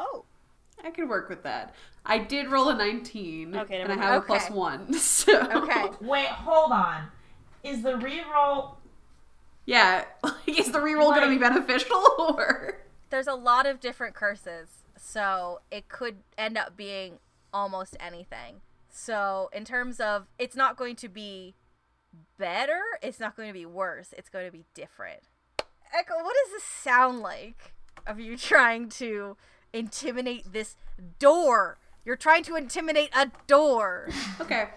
Oh, 0.00 0.24
I 0.82 0.90
could 0.90 1.08
work 1.08 1.28
with 1.28 1.42
that. 1.44 1.74
I 2.06 2.18
did 2.18 2.50
roll 2.50 2.70
a 2.70 2.74
19, 2.74 3.54
Okay, 3.54 3.80
and 3.82 3.92
I 3.92 3.96
have 3.96 4.26
mind. 4.26 4.42
a 4.50 4.52
one. 4.52 4.94
So 4.98 5.38
Okay. 5.40 5.90
Wait, 6.00 6.26
hold 6.26 6.72
on. 6.72 7.08
Is 7.62 7.82
the 7.82 7.92
reroll 7.92 8.76
yeah, 9.66 10.04
like, 10.24 10.48
is 10.48 10.72
the 10.72 10.78
reroll 10.78 11.14
gonna 11.14 11.28
be 11.28 11.38
beneficial 11.38 12.02
or? 12.18 12.80
There's 13.10 13.26
a 13.26 13.34
lot 13.34 13.66
of 13.66 13.80
different 13.80 14.14
curses, 14.14 14.68
so 14.96 15.60
it 15.70 15.88
could 15.88 16.18
end 16.38 16.56
up 16.56 16.76
being 16.76 17.18
almost 17.52 17.96
anything. 18.00 18.62
So, 18.88 19.48
in 19.52 19.64
terms 19.64 20.00
of 20.00 20.26
it's 20.38 20.56
not 20.56 20.76
going 20.76 20.96
to 20.96 21.08
be 21.08 21.54
better, 22.38 22.80
it's 23.02 23.20
not 23.20 23.36
going 23.36 23.48
to 23.48 23.52
be 23.54 23.66
worse, 23.66 24.12
it's 24.16 24.28
going 24.28 24.46
to 24.46 24.52
be 24.52 24.64
different. 24.74 25.20
Echo, 25.96 26.14
what 26.14 26.34
does 26.44 26.52
this 26.52 26.64
sound 26.64 27.20
like 27.20 27.74
of 28.06 28.18
you 28.18 28.36
trying 28.36 28.88
to 28.88 29.36
intimidate 29.72 30.52
this 30.52 30.76
door? 31.18 31.78
You're 32.04 32.16
trying 32.16 32.44
to 32.44 32.56
intimidate 32.56 33.10
a 33.14 33.30
door. 33.46 34.08
Okay. 34.40 34.68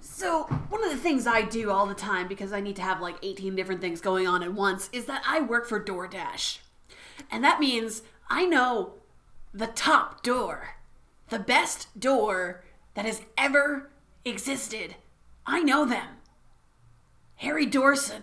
So, 0.00 0.44
one 0.68 0.82
of 0.82 0.90
the 0.90 0.96
things 0.96 1.26
I 1.26 1.42
do 1.42 1.70
all 1.70 1.86
the 1.86 1.94
time 1.94 2.26
because 2.26 2.52
I 2.52 2.60
need 2.60 2.76
to 2.76 2.82
have 2.82 3.00
like 3.00 3.16
18 3.22 3.54
different 3.54 3.80
things 3.80 4.00
going 4.00 4.26
on 4.26 4.42
at 4.42 4.52
once 4.52 4.88
is 4.92 5.04
that 5.06 5.22
I 5.26 5.40
work 5.40 5.66
for 5.66 5.82
DoorDash. 5.82 6.58
And 7.30 7.44
that 7.44 7.60
means 7.60 8.02
I 8.28 8.44
know 8.44 8.94
the 9.54 9.68
top 9.68 10.22
door, 10.22 10.76
the 11.28 11.38
best 11.38 11.98
door 11.98 12.64
that 12.94 13.04
has 13.04 13.22
ever 13.38 13.90
existed. 14.24 14.96
I 15.46 15.62
know 15.62 15.84
them. 15.84 16.08
Harry 17.36 17.66
Dorson. 17.66 18.22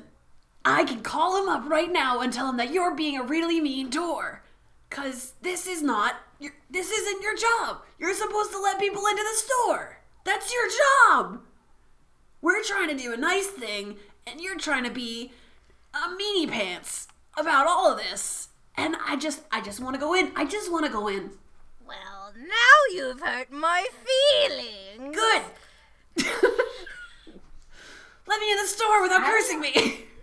I 0.65 0.83
can 0.83 1.01
call 1.01 1.41
him 1.41 1.49
up 1.49 1.69
right 1.69 1.91
now 1.91 2.19
and 2.19 2.31
tell 2.31 2.49
him 2.49 2.57
that 2.57 2.71
you're 2.71 2.95
being 2.95 3.17
a 3.17 3.23
really 3.23 3.59
mean 3.61 3.89
door. 3.89 4.43
Cause 4.89 5.33
this 5.41 5.67
is 5.67 5.81
not 5.83 6.15
your, 6.39 6.53
this 6.69 6.89
isn't 6.91 7.21
your 7.21 7.35
job. 7.35 7.83
You're 7.99 8.13
supposed 8.15 8.51
to 8.51 8.59
let 8.59 8.79
people 8.79 9.05
into 9.05 9.23
the 9.23 9.37
store. 9.37 9.99
That's 10.23 10.51
your 10.53 10.67
job. 10.67 11.41
We're 12.41 12.63
trying 12.63 12.89
to 12.89 12.95
do 12.95 13.13
a 13.13 13.17
nice 13.17 13.47
thing, 13.47 13.97
and 14.25 14.39
you're 14.41 14.57
trying 14.57 14.83
to 14.85 14.89
be 14.89 15.31
a 15.93 16.07
meanie 16.09 16.49
pants 16.49 17.07
about 17.37 17.67
all 17.67 17.91
of 17.91 17.97
this. 17.99 18.49
And 18.75 18.95
I 19.05 19.15
just 19.15 19.41
I 19.51 19.61
just 19.61 19.79
want 19.79 19.95
to 19.95 19.99
go 19.99 20.13
in. 20.13 20.31
I 20.35 20.45
just 20.45 20.71
want 20.71 20.85
to 20.85 20.91
go 20.91 21.07
in. 21.07 21.31
Well, 21.85 22.33
now 22.37 22.93
you've 22.95 23.19
hurt 23.19 23.51
my 23.51 23.85
feelings. 24.47 25.15
Good. 25.15 25.43
let 28.27 28.39
me 28.39 28.51
in 28.51 28.57
the 28.57 28.67
store 28.67 29.01
without 29.01 29.23
cursing 29.25 29.59
me. 29.61 30.05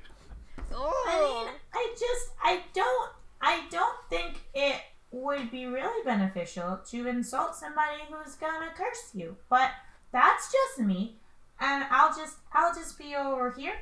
Oh. 0.78 0.92
I 1.08 1.14
Oh. 1.18 1.44
mean, 1.46 1.54
I 1.72 1.88
just 1.98 2.30
I 2.42 2.60
don't 2.74 3.10
I 3.40 3.64
don't 3.70 3.98
think 4.08 4.42
it 4.54 4.80
would 5.10 5.50
be 5.50 5.66
really 5.66 6.04
beneficial 6.04 6.80
to 6.90 7.06
insult 7.06 7.54
somebody 7.54 8.02
who's 8.10 8.34
gonna 8.34 8.70
curse 8.76 9.10
you. 9.14 9.36
But 9.48 9.70
that's 10.12 10.52
just 10.52 10.86
me. 10.86 11.16
And 11.60 11.84
I'll 11.90 12.14
just 12.14 12.36
I'll 12.52 12.74
just 12.74 12.98
be 12.98 13.14
over 13.14 13.52
here. 13.52 13.76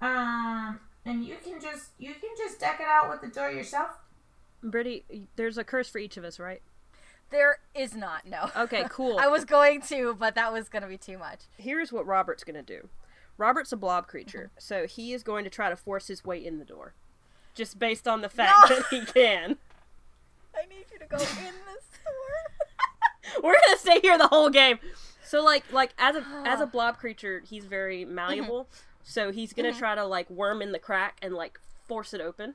Um 0.00 0.80
and 1.04 1.24
you 1.24 1.36
can 1.42 1.60
just 1.60 1.90
you 1.98 2.12
can 2.14 2.30
just 2.36 2.60
deck 2.60 2.80
it 2.80 2.86
out 2.86 3.10
with 3.10 3.20
the 3.20 3.28
door 3.28 3.50
yourself. 3.50 3.90
Brittany, 4.62 5.04
there's 5.36 5.58
a 5.58 5.64
curse 5.64 5.88
for 5.88 5.98
each 5.98 6.16
of 6.16 6.24
us, 6.24 6.38
right? 6.38 6.62
There 7.30 7.60
is 7.74 7.94
not, 7.94 8.26
no. 8.26 8.50
Okay, 8.56 8.84
cool. 8.90 9.18
I 9.18 9.28
was 9.28 9.44
going 9.44 9.80
to, 9.82 10.14
but 10.18 10.34
that 10.34 10.52
was 10.52 10.68
going 10.68 10.82
to 10.82 10.88
be 10.88 10.98
too 10.98 11.16
much. 11.16 11.42
Here's 11.56 11.92
what 11.92 12.04
Robert's 12.06 12.44
gonna 12.44 12.62
do. 12.62 12.88
Robert's 13.38 13.72
a 13.72 13.76
blob 13.76 14.06
creature, 14.06 14.50
so 14.58 14.86
he 14.86 15.14
is 15.14 15.22
going 15.22 15.44
to 15.44 15.50
try 15.50 15.70
to 15.70 15.76
force 15.76 16.08
his 16.08 16.24
way 16.24 16.44
in 16.44 16.58
the 16.58 16.64
door, 16.64 16.94
just 17.60 17.78
based 17.78 18.08
on 18.08 18.22
the 18.22 18.28
fact 18.30 18.70
No. 18.70 18.76
that 18.76 18.86
he 18.88 19.00
can. 19.12 19.58
I 20.56 20.64
need 20.66 20.86
you 20.90 20.98
to 20.98 21.04
go 21.04 21.18
in 21.18 21.54
this 21.66 21.84
store. 21.92 23.42
We're 23.42 23.52
gonna 23.52 23.76
stay 23.76 24.00
here 24.00 24.16
the 24.16 24.28
whole 24.28 24.48
game. 24.48 24.78
So 25.22 25.44
like 25.44 25.70
like 25.70 25.90
as 25.98 26.16
a 26.16 26.24
as 26.46 26.62
a 26.62 26.66
blob 26.74 26.96
creature, 26.96 27.42
he's 27.46 27.66
very 27.66 28.04
mm-hmm. 28.04 28.14
malleable. 28.14 28.66
So 29.02 29.30
he's 29.30 29.52
gonna 29.52 29.70
mm-hmm. 29.70 29.78
try 29.78 29.94
to 29.94 30.06
like 30.06 30.30
worm 30.30 30.62
in 30.62 30.72
the 30.72 30.78
crack 30.78 31.18
and 31.20 31.34
like 31.34 31.60
force 31.86 32.14
it 32.14 32.22
open. 32.22 32.54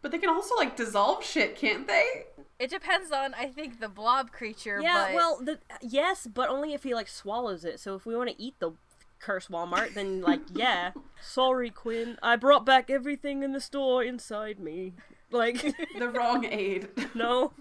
But 0.00 0.10
they 0.10 0.18
can 0.18 0.30
also 0.30 0.56
like 0.56 0.74
dissolve 0.74 1.22
shit, 1.22 1.54
can't 1.56 1.86
they? 1.86 2.24
It 2.58 2.70
depends 2.70 3.12
on, 3.12 3.34
I 3.34 3.48
think, 3.48 3.80
the 3.80 3.88
blob 3.88 4.32
creature. 4.32 4.80
Yeah, 4.82 5.08
but 5.08 5.14
well, 5.14 5.38
the, 5.42 5.58
yes, 5.82 6.26
but 6.26 6.48
only 6.48 6.72
if 6.72 6.84
he 6.84 6.94
like 6.94 7.08
swallows 7.08 7.66
it. 7.66 7.78
So 7.78 7.94
if 7.94 8.06
we 8.06 8.16
want 8.16 8.30
to 8.30 8.42
eat 8.42 8.54
the 8.58 8.72
curse 9.20 9.48
Walmart, 9.48 9.94
then 9.94 10.20
like 10.20 10.40
yeah. 10.52 10.92
Sorry, 11.20 11.70
Quinn. 11.70 12.18
I 12.22 12.36
brought 12.36 12.64
back 12.64 12.90
everything 12.90 13.42
in 13.42 13.52
the 13.52 13.60
store 13.60 14.02
inside 14.02 14.58
me. 14.58 14.94
Like 15.30 15.62
The 15.98 16.08
wrong 16.08 16.44
aid. 16.44 16.88
no. 17.14 17.52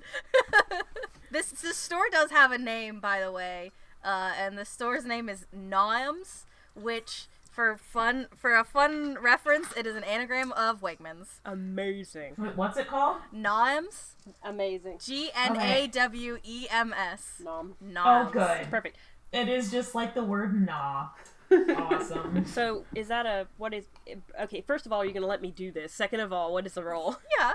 this 1.31 1.51
this 1.51 1.77
store 1.77 2.09
does 2.11 2.31
have 2.31 2.51
a 2.51 2.57
name, 2.57 2.99
by 2.99 3.19
the 3.21 3.31
way, 3.31 3.71
uh, 4.03 4.33
and 4.37 4.57
the 4.57 4.65
store's 4.65 5.05
name 5.05 5.29
is 5.29 5.45
Gnawems, 5.55 6.45
which 6.75 7.27
for 7.51 7.77
fun 7.77 8.27
for 8.35 8.55
a 8.55 8.63
fun 8.63 9.17
reference, 9.21 9.67
it 9.75 9.85
is 9.85 9.95
an 9.95 10.03
anagram 10.03 10.51
of 10.53 10.81
Wegmans. 10.81 11.41
Amazing. 11.45 12.35
Wait, 12.37 12.55
what's 12.55 12.77
it 12.77 12.87
called? 12.87 13.17
Gnawems, 13.35 14.15
Amazing. 14.43 14.97
G 15.03 15.29
N 15.35 15.57
A 15.59 15.87
W 15.87 16.37
E 16.43 16.67
M 16.71 16.93
S. 16.97 17.41
Nom. 17.43 17.75
Gnawems. 17.83 18.27
Oh 18.27 18.29
good. 18.31 18.69
Perfect. 18.69 18.97
It 19.31 19.47
is 19.47 19.71
just 19.71 19.93
like 19.93 20.15
the 20.15 20.23
word 20.23 20.65
nah. 20.65 21.09
Awesome. 21.51 22.45
So 22.53 22.85
is 22.95 23.07
that 23.07 23.25
a 23.25 23.47
what 23.57 23.73
is 23.73 23.85
okay? 24.41 24.61
First 24.61 24.85
of 24.85 24.93
all, 24.93 25.03
you're 25.03 25.13
gonna 25.13 25.27
let 25.27 25.41
me 25.41 25.51
do 25.51 25.71
this. 25.71 25.93
Second 25.93 26.19
of 26.21 26.31
all, 26.33 26.53
what 26.53 26.65
is 26.65 26.73
the 26.73 26.83
role? 26.83 27.17
Yeah, 27.39 27.53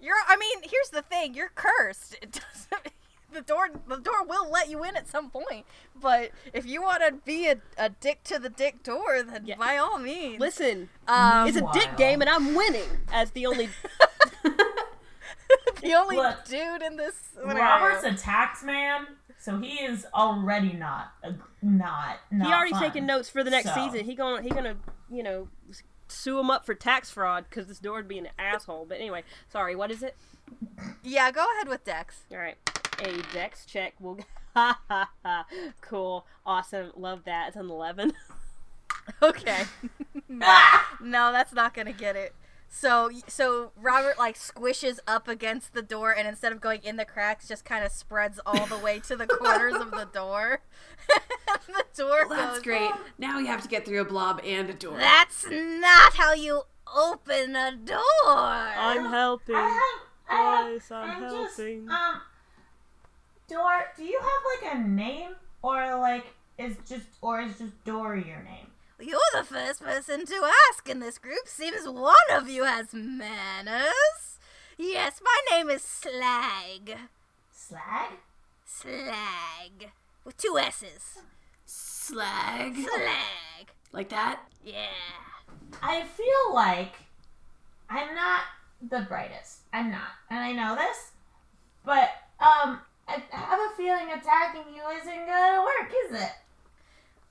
you're. 0.00 0.14
I 0.28 0.36
mean, 0.36 0.58
here's 0.62 0.90
the 0.90 1.02
thing: 1.02 1.34
you're 1.34 1.52
cursed. 1.54 2.16
It 2.22 2.32
doesn't. 2.32 2.92
The 3.32 3.40
door, 3.40 3.68
the 3.88 3.96
door 3.96 4.24
will 4.24 4.48
let 4.48 4.70
you 4.70 4.84
in 4.84 4.94
at 4.94 5.08
some 5.08 5.28
point, 5.28 5.66
but 6.00 6.30
if 6.52 6.64
you 6.66 6.80
want 6.80 7.02
to 7.04 7.14
be 7.24 7.48
a, 7.48 7.56
a 7.76 7.88
dick 7.88 8.22
to 8.24 8.38
the 8.38 8.48
dick 8.48 8.84
door, 8.84 9.24
then 9.24 9.44
Yeah. 9.44 9.56
by 9.56 9.76
all 9.76 9.98
means. 9.98 10.38
Listen, 10.38 10.88
um, 11.08 11.48
it's 11.48 11.56
a 11.56 11.66
dick 11.72 11.96
game, 11.96 12.20
and 12.20 12.30
I'm 12.30 12.54
winning 12.54 12.86
as 13.12 13.32
the 13.32 13.46
only. 13.46 13.70
the 15.82 15.94
only 15.94 16.16
Look, 16.16 16.44
dude 16.44 16.82
in 16.82 16.96
this. 16.96 17.14
Robert's 17.44 18.04
a 18.04 18.14
tax 18.14 18.62
man, 18.62 19.06
so 19.44 19.58
he 19.58 19.74
is 19.84 20.06
already 20.14 20.72
not 20.72 21.12
a, 21.22 21.34
not 21.62 22.16
not. 22.30 22.46
he 22.46 22.52
already 22.52 22.70
fun. 22.72 22.82
taken 22.82 23.04
notes 23.06 23.28
for 23.28 23.44
the 23.44 23.50
next 23.50 23.74
So. 23.74 23.74
season. 23.74 24.06
He 24.06 24.14
gonna 24.14 24.40
he 24.40 24.48
gonna 24.48 24.76
you 25.10 25.22
know 25.22 25.48
sue 26.08 26.38
him 26.38 26.50
up 26.50 26.64
for 26.64 26.74
tax 26.74 27.10
fraud 27.10 27.44
because 27.50 27.66
this 27.66 27.78
door 27.78 27.96
would 27.96 28.08
be 28.08 28.16
an 28.18 28.28
asshole. 28.38 28.86
But 28.88 29.00
anyway, 29.00 29.22
sorry. 29.50 29.76
What 29.76 29.90
is 29.90 30.02
it? 30.02 30.16
Yeah, 31.02 31.30
go 31.30 31.44
ahead 31.54 31.68
with 31.68 31.84
Dex. 31.84 32.22
All 32.32 32.38
right, 32.38 32.56
a 33.00 33.22
dex 33.34 33.66
check. 33.66 33.94
Will 34.00 34.18
cool, 35.82 36.26
awesome, 36.46 36.92
love 36.96 37.24
that. 37.24 37.48
It's 37.48 37.56
an 37.56 37.68
eleven. 37.68 38.12
Okay. 39.20 39.64
no, 40.28 41.30
that's 41.30 41.52
not 41.52 41.74
gonna 41.74 41.92
get 41.92 42.16
it. 42.16 42.34
So 42.76 43.08
so 43.28 43.70
Robert 43.76 44.18
like 44.18 44.34
squishes 44.36 44.98
up 45.06 45.28
against 45.28 45.74
the 45.74 45.80
door 45.82 46.10
and 46.10 46.26
instead 46.26 46.50
of 46.50 46.60
going 46.60 46.80
in 46.82 46.96
the 46.96 47.04
cracks 47.04 47.46
just 47.46 47.64
kind 47.64 47.84
of 47.84 47.92
spreads 47.92 48.40
all 48.44 48.66
the 48.66 48.76
way 48.76 48.98
to 48.98 49.14
the 49.14 49.28
corners 49.28 49.74
of 49.74 49.92
the 49.92 50.08
door. 50.12 50.60
the 51.68 51.84
door 51.96 52.26
Well, 52.28 52.36
that's 52.36 52.54
goes 52.58 52.62
great. 52.64 52.90
Now 53.16 53.38
you 53.38 53.46
have 53.46 53.62
to 53.62 53.68
get 53.68 53.84
through 53.86 54.00
a 54.00 54.04
blob 54.04 54.40
and 54.44 54.68
a 54.68 54.74
door. 54.74 54.98
That's 54.98 55.46
not 55.48 56.14
how 56.14 56.32
you 56.34 56.62
open 56.92 57.54
a 57.54 57.76
door. 57.76 57.96
I'm 58.26 59.04
helping. 59.06 59.54
I 59.54 59.68
have, 59.68 59.80
I 60.28 60.34
have, 60.34 60.66
Guys, 60.72 60.90
I'm 60.90 61.10
I'm 61.10 61.22
just, 61.22 61.56
helping. 61.56 61.88
um, 61.88 62.20
Door, 63.48 63.92
do 63.96 64.02
you 64.04 64.18
have 64.20 64.72
like 64.72 64.74
a 64.74 64.88
name 64.88 65.30
or 65.62 65.96
like 66.00 66.26
is 66.58 66.76
just 66.88 67.06
or 67.22 67.40
is 67.40 67.56
just 67.56 67.84
Door 67.84 68.16
your 68.16 68.42
name? 68.42 68.66
You're 69.06 69.20
the 69.34 69.44
first 69.44 69.82
person 69.82 70.24
to 70.24 70.50
ask 70.70 70.88
in 70.88 71.00
this 71.00 71.18
group. 71.18 71.46
Seems 71.46 71.86
one 71.86 72.14
of 72.32 72.48
you 72.48 72.64
has 72.64 72.94
manners. 72.94 74.38
Yes, 74.78 75.20
my 75.22 75.40
name 75.50 75.68
is 75.68 75.82
Slag. 75.82 76.96
Slag? 77.52 78.12
Slag. 78.64 79.90
With 80.24 80.38
two 80.38 80.56
S's. 80.58 81.18
Slag. 81.66 82.76
Slag. 82.76 83.72
Like 83.92 84.08
that? 84.08 84.40
Yeah. 84.64 84.86
I 85.82 86.04
feel 86.04 86.54
like 86.54 86.94
I'm 87.90 88.14
not 88.14 88.40
the 88.88 89.06
brightest. 89.06 89.60
I'm 89.74 89.90
not, 89.90 90.12
and 90.30 90.38
I 90.38 90.52
know 90.52 90.76
this. 90.76 91.10
But 91.84 92.08
um, 92.40 92.80
I 93.06 93.22
have 93.32 93.60
a 93.60 93.76
feeling 93.76 94.12
attacking 94.12 94.74
you 94.74 94.82
isn't 94.98 95.26
gonna 95.26 95.62
work, 95.62 95.92
is 96.06 96.22
it? 96.22 96.30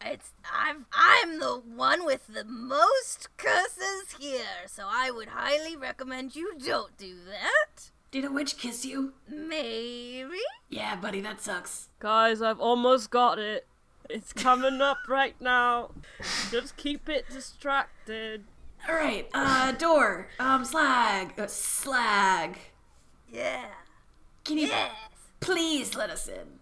It's 0.06 0.32
I'm 0.52 0.86
I'm 0.94 1.40
the 1.40 1.62
one 1.66 2.06
with 2.06 2.28
the 2.28 2.44
most 2.44 3.30
curses 3.38 4.16
here, 4.20 4.68
so 4.68 4.84
I 4.90 5.12
would 5.12 5.30
highly 5.30 5.76
recommend 5.76 6.36
you 6.36 6.54
don't 6.58 6.96
do 6.98 7.16
that. 7.30 7.90
Did 8.12 8.26
a 8.26 8.32
witch 8.32 8.58
kiss 8.58 8.86
you? 8.86 9.14
Maybe. 9.28 10.40
Yeah, 10.70 10.96
buddy, 10.98 11.22
that 11.22 11.42
sucks. 11.42 11.90
Guys, 12.00 12.42
I've 12.42 12.60
almost 12.60 13.10
got 13.10 13.40
it. 13.40 13.66
It's 14.10 14.34
coming 14.34 14.82
up 14.82 14.98
right 15.08 15.40
now. 15.42 15.92
Just 16.52 16.76
keep 16.78 17.08
it 17.10 17.26
distracted. 17.30 18.44
All 18.88 18.96
right, 18.96 19.30
uh, 19.34 19.72
door. 19.72 20.28
Um, 20.40 20.66
slag. 20.66 21.34
Uh, 21.40 21.48
slag. 21.48 22.58
Yeah. 23.32 23.66
Can 24.44 24.58
you 24.58 24.68
Yes. 24.68 24.92
please 25.40 25.96
let 25.96 26.10
us 26.10 26.28
in? 26.28 26.60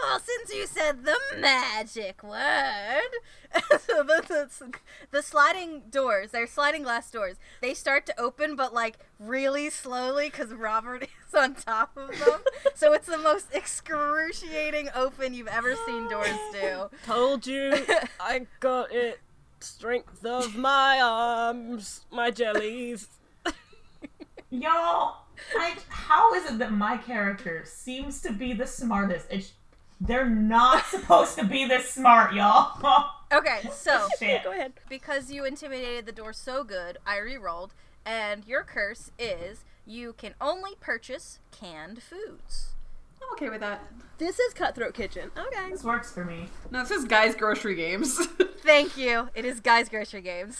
Well, 0.00 0.20
since 0.20 0.54
you 0.54 0.66
said 0.66 1.04
the 1.04 1.16
magic 1.38 2.22
word, 2.22 3.10
so 3.86 4.02
the, 4.02 4.22
the, 4.28 4.72
the 5.10 5.22
sliding 5.22 5.82
doors, 5.90 6.30
they're 6.30 6.46
sliding 6.46 6.82
glass 6.82 7.10
doors. 7.10 7.36
They 7.60 7.74
start 7.74 8.06
to 8.06 8.20
open, 8.20 8.56
but 8.56 8.72
like 8.72 8.98
really 9.18 9.70
slowly 9.70 10.28
because 10.30 10.52
Robert 10.52 11.02
is 11.28 11.34
on 11.34 11.54
top 11.54 11.96
of 11.96 12.10
them. 12.18 12.40
so 12.74 12.92
it's 12.92 13.06
the 13.06 13.18
most 13.18 13.48
excruciating 13.52 14.88
open 14.94 15.34
you've 15.34 15.48
ever 15.48 15.74
seen 15.86 16.08
doors 16.08 16.38
do. 16.52 16.90
Told 17.04 17.46
you, 17.46 17.74
I 18.20 18.46
got 18.60 18.92
it. 18.92 19.20
Strength 19.60 20.24
of 20.24 20.56
my 20.56 21.00
arms, 21.00 22.04
my 22.10 22.32
jellies. 22.32 23.06
Y'all, 24.50 25.18
I, 25.56 25.76
how 25.88 26.34
is 26.34 26.50
it 26.50 26.58
that 26.58 26.72
my 26.72 26.96
character 26.96 27.62
seems 27.64 28.20
to 28.22 28.32
be 28.32 28.52
the 28.52 28.66
smartest? 28.66 29.26
It's, 29.30 29.52
they're 30.06 30.28
not 30.28 30.84
supposed 30.86 31.36
to 31.38 31.44
be 31.44 31.64
this 31.66 31.90
smart, 31.92 32.32
y'all. 32.34 33.08
Okay, 33.32 33.62
so 33.72 34.08
Shit. 34.18 34.44
Go 34.44 34.52
ahead. 34.52 34.74
because 34.90 35.32
you 35.32 35.46
intimidated 35.46 36.04
the 36.04 36.12
door 36.12 36.34
so 36.34 36.64
good, 36.64 36.98
I 37.06 37.16
re-rolled, 37.16 37.72
and 38.04 38.44
your 38.44 38.62
curse 38.62 39.10
is 39.18 39.64
you 39.86 40.12
can 40.12 40.34
only 40.38 40.72
purchase 40.80 41.38
canned 41.50 42.02
foods. 42.02 42.72
I'm 43.22 43.32
okay 43.32 43.48
with 43.48 43.60
that. 43.60 43.82
This 44.18 44.38
is 44.38 44.52
Cutthroat 44.52 44.92
Kitchen. 44.92 45.30
Okay. 45.34 45.70
This 45.70 45.82
works 45.82 46.12
for 46.12 46.26
me. 46.26 46.48
No, 46.70 46.80
this 46.80 46.90
is 46.90 47.06
guys' 47.06 47.34
grocery 47.34 47.74
games. 47.74 48.18
Thank 48.62 48.98
you. 48.98 49.30
It 49.34 49.46
is 49.46 49.60
Guys 49.60 49.88
Grocery 49.88 50.20
Games. 50.20 50.58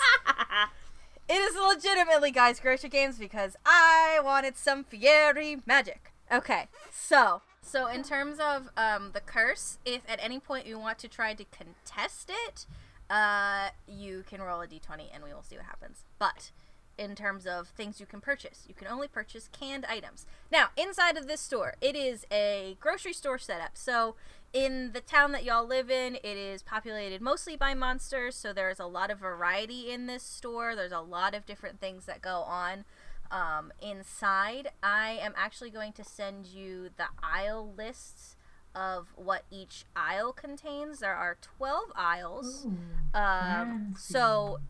it 1.29 1.35
is 1.35 1.55
legitimately 1.55 2.31
Guys 2.31 2.59
Grocery 2.59 2.89
Games 2.89 3.19
because 3.19 3.55
I 3.67 4.19
wanted 4.25 4.57
some 4.57 4.83
Fieri 4.83 5.59
magic. 5.67 6.11
Okay, 6.33 6.69
so 6.91 7.43
so 7.63 7.87
in 7.87 8.03
terms 8.03 8.39
of 8.39 8.69
um, 8.77 9.11
the 9.13 9.21
curse, 9.21 9.79
if 9.85 10.03
at 10.09 10.19
any 10.23 10.39
point 10.39 10.67
you 10.67 10.79
want 10.79 10.99
to 10.99 11.09
try 11.09 11.33
to 11.33 11.45
contest 11.45 12.31
it, 12.49 12.67
uh, 13.09 13.69
you 13.87 14.25
can 14.29 14.43
roll 14.43 14.61
a 14.61 14.67
d20 14.67 15.05
and 15.15 15.23
we 15.23 15.33
will 15.33 15.43
see 15.43 15.57
what 15.57 15.65
happens. 15.67 16.05
But 16.19 16.51
in 16.99 17.15
terms 17.15 17.47
of 17.47 17.69
things 17.69 18.01
you 18.01 18.07
can 18.07 18.21
purchase, 18.21 18.65
you 18.69 18.75
can 18.75 18.87
only 18.87 19.09
purchase 19.09 19.49
canned 19.53 19.85
items. 19.87 20.27
Now, 20.51 20.69
inside 20.77 21.17
of 21.17 21.27
this 21.27 21.41
store, 21.41 21.75
it 21.81 21.97
is 21.97 22.27
a 22.31 22.77
grocery 22.81 23.13
store 23.13 23.39
setup. 23.39 23.73
So 23.75 24.17
in 24.53 24.93
the 24.93 25.01
town 25.01 25.33
that 25.33 25.45
y'all 25.45 25.67
live 25.67 25.91
in, 25.91 26.17
it 26.17 26.37
is 26.37 26.63
populated 26.63 27.23
mostly 27.23 27.57
by 27.57 27.75
monsters, 27.75 28.37
so 28.37 28.53
there's 28.53 28.81
a 28.81 28.87
lot 28.87 29.11
of 29.11 29.19
variety 29.19 29.91
in 29.91 30.07
this 30.07 30.23
store. 30.23 30.77
There's 30.77 30.93
a 30.93 31.01
lot 31.01 31.35
of 31.35 31.47
different 31.47 31.81
things 31.81 32.05
that 32.05 32.21
go 32.21 32.41
on 32.41 32.85
um, 33.33 33.73
inside. 33.81 34.71
I 34.83 35.19
am 35.21 35.33
actually 35.37 35.71
going 35.71 35.93
to 35.95 36.05
send 36.05 36.47
you 36.47 36.91
the 36.97 37.07
aisle 37.23 37.73
lists 37.77 38.37
of 38.75 39.09
what 39.17 39.45
each 39.51 39.85
aisle 39.97 40.33
contains. 40.33 41.01
There 41.01 41.15
are 41.15 41.37
12 41.41 41.85
aisles. 41.97 42.67
Um, 43.15 43.95
so 43.99 44.61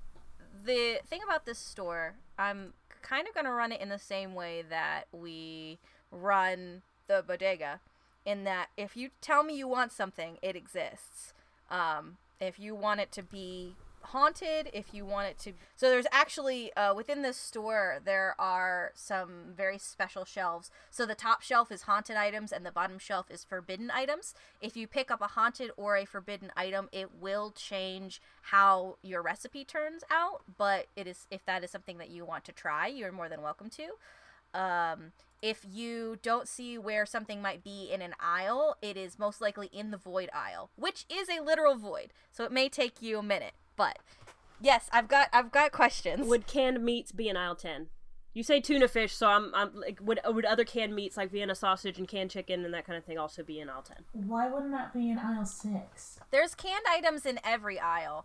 the 0.65 1.01
thing 1.07 1.21
about 1.25 1.45
this 1.45 1.59
store, 1.59 2.15
I'm 2.39 2.73
kind 3.03 3.29
of 3.29 3.35
going 3.35 3.47
to 3.47 3.53
run 3.53 3.73
it 3.73 3.81
in 3.81 3.89
the 3.89 3.99
same 3.99 4.35
way 4.35 4.63
that 4.69 5.05
we 5.13 5.79
run 6.11 6.83
the 7.09 7.23
bodega 7.27 7.81
in 8.25 8.45
that 8.45 8.69
if 8.77 8.97
you 8.97 9.11
tell 9.21 9.43
me 9.43 9.57
you 9.57 9.67
want 9.67 9.93
something, 9.93 10.39
it 10.43 10.57
exists. 10.57 11.35
Um, 11.71 12.19
if 12.41 12.59
you 12.59 12.75
want 12.75 13.01
it 13.01 13.11
to 13.13 13.23
be 13.23 13.77
haunted, 14.07 14.71
if 14.73 14.93
you 14.93 15.05
want 15.05 15.29
it 15.29 15.39
to. 15.41 15.53
So 15.77 15.89
there's 15.89 16.07
actually, 16.13 16.73
uh, 16.75 16.95
within 16.95 17.23
this 17.23 17.37
store, 17.37 18.01
there 18.05 18.35
are 18.39 18.93
some 18.95 19.53
very 19.57 19.79
special 19.79 20.25
shelves. 20.25 20.71
So 20.91 21.07
the 21.07 21.15
top 21.15 21.43
shelf 21.43 21.71
is 21.73 21.83
haunted 21.83 22.17
items 22.17 22.53
and 22.53 22.65
the 22.65 22.73
bottom 22.73 22.99
shelf 22.99 23.31
is 23.31 23.45
forbidden 23.45 23.91
items. 23.91 24.35
If 24.61 24.77
you 24.77 24.87
pick 24.87 25.11
up 25.11 25.21
a 25.21 25.29
haunted 25.29 25.71
or 25.77 25.97
a 25.97 26.05
forbidden 26.05 26.53
item, 26.57 26.89
it 26.93 27.15
will 27.21 27.51
change 27.51 28.21
how 28.43 28.97
your 29.03 29.23
recipe 29.23 29.65
turns 29.65 30.05
out. 30.11 30.43
But 30.59 30.87
it 30.97 31.07
is 31.07 31.27
if 31.31 31.45
that 31.47 31.65
is 31.65 31.71
something 31.71 31.99
that 31.99 32.11
you 32.11 32.25
want 32.25 32.45
to 32.45 32.53
try, 32.53 32.87
you're 32.87 33.13
more 33.13 33.29
than 33.29 33.43
welcome 33.43 33.71
to. 33.71 34.59
Um, 34.59 35.13
if 35.43 35.67
you 35.69 36.19
don't 36.23 36.47
see 36.47 36.79
where 36.79 37.05
something 37.05 37.43
might 37.43 37.65
be 37.65 37.91
in 37.93 38.01
an 38.01 38.15
aisle, 38.21 38.77
it 38.81 38.97
is 38.97 39.19
most 39.19 39.41
likely 39.41 39.69
in 39.73 39.91
the 39.91 39.97
void 39.97 40.31
aisle, 40.33 40.71
which 40.77 41.05
is 41.11 41.29
a 41.29 41.43
literal 41.43 41.75
void. 41.75 42.13
So 42.31 42.45
it 42.45 42.53
may 42.53 42.69
take 42.69 43.03
you 43.03 43.19
a 43.19 43.23
minute, 43.25 43.55
but 43.83 43.99
yes, 44.61 44.89
I've 44.93 45.09
got 45.09 45.29
I've 45.33 45.51
got 45.51 45.73
questions. 45.73 46.27
Would 46.29 46.47
canned 46.47 46.85
meats 46.85 47.11
be 47.11 47.29
in 47.29 47.37
aisle 47.37 47.57
ten? 47.57 47.89
You 48.33 48.43
say 48.43 48.61
tuna 48.61 48.87
fish, 48.87 49.13
so 49.13 49.27
I'm, 49.27 49.53
I'm 49.55 49.75
like, 49.75 49.99
would 50.01 50.21
would 50.25 50.45
other 50.45 50.65
canned 50.65 50.95
meats 50.95 51.17
like 51.17 51.33
Vienna 51.33 51.55
sausage 51.57 51.99
and 51.99 52.07
canned 52.07 52.31
chicken 52.31 52.65
and 52.65 52.73
that 52.73 52.87
kind 52.87 52.97
of 52.97 53.05
thing 53.05 53.19
also 53.19 53.43
be 53.43 53.59
in 53.59 53.69
aisle 53.69 53.83
ten? 53.83 54.05
Why 54.13 54.49
wouldn't 54.49 54.71
that 54.71 54.95
be 54.95 55.11
in 55.11 55.19
aisle 55.19 55.45
six? 55.45 56.21
There's 56.31 56.55
canned 56.55 56.85
items 56.89 57.27
in 57.27 57.41
every 57.45 57.81
aisle, 57.81 58.25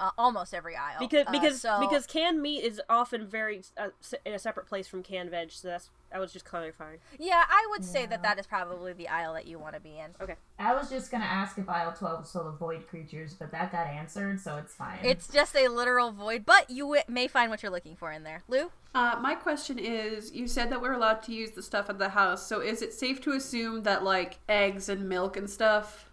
uh, 0.00 0.10
almost 0.16 0.54
every 0.54 0.76
aisle. 0.76 0.98
Because 1.00 1.26
Uh, 1.26 1.32
because 1.32 1.60
so- 1.60 1.80
because 1.80 2.06
canned 2.06 2.40
meat 2.40 2.62
is 2.64 2.80
often 2.88 3.26
very 3.26 3.62
uh, 3.76 3.88
in 4.24 4.32
a 4.34 4.38
separate 4.38 4.66
place 4.66 4.86
from 4.88 5.02
canned 5.02 5.30
veg. 5.30 5.50
So 5.52 5.68
that's 5.68 5.90
I 6.10 6.18
was 6.18 6.32
just 6.32 6.46
clarifying. 6.46 7.00
yeah, 7.18 7.44
I 7.48 7.66
would 7.70 7.84
say 7.84 8.06
that 8.06 8.22
that 8.22 8.38
is 8.38 8.46
probably 8.46 8.94
the 8.94 9.08
aisle 9.08 9.34
that 9.34 9.46
you 9.46 9.58
want 9.58 9.74
to 9.74 9.80
be 9.80 9.98
in. 9.98 10.12
Okay. 10.20 10.36
I 10.58 10.74
was 10.74 10.88
just 10.88 11.10
gonna 11.10 11.24
ask 11.26 11.58
if 11.58 11.68
aisle 11.68 11.92
twelve 11.92 12.20
was 12.20 12.32
full 12.32 12.48
of 12.48 12.58
void 12.58 12.86
creatures, 12.88 13.34
but 13.34 13.50
that 13.50 13.70
got 13.72 13.86
answered, 13.86 14.40
so 14.40 14.56
it's 14.56 14.72
fine. 14.74 15.00
It's 15.02 15.28
just 15.28 15.54
a 15.54 15.68
literal 15.68 16.10
void, 16.12 16.46
but 16.46 16.70
you 16.70 16.84
w- 16.84 17.02
may 17.08 17.28
find 17.28 17.50
what 17.50 17.62
you're 17.62 17.70
looking 17.72 17.94
for 17.96 18.10
in 18.10 18.22
there. 18.22 18.42
Lou? 18.48 18.70
Uh, 18.94 19.18
my 19.20 19.34
question 19.34 19.78
is, 19.78 20.32
you 20.32 20.48
said 20.48 20.70
that 20.70 20.80
we're 20.80 20.94
allowed 20.94 21.22
to 21.24 21.34
use 21.34 21.50
the 21.50 21.62
stuff 21.62 21.90
at 21.90 21.98
the 21.98 22.08
house, 22.10 22.46
so 22.46 22.60
is 22.60 22.80
it 22.80 22.94
safe 22.94 23.20
to 23.20 23.32
assume 23.32 23.82
that 23.82 24.02
like 24.02 24.38
eggs 24.48 24.88
and 24.88 25.08
milk 25.10 25.36
and 25.36 25.48
stuff? 25.50 26.07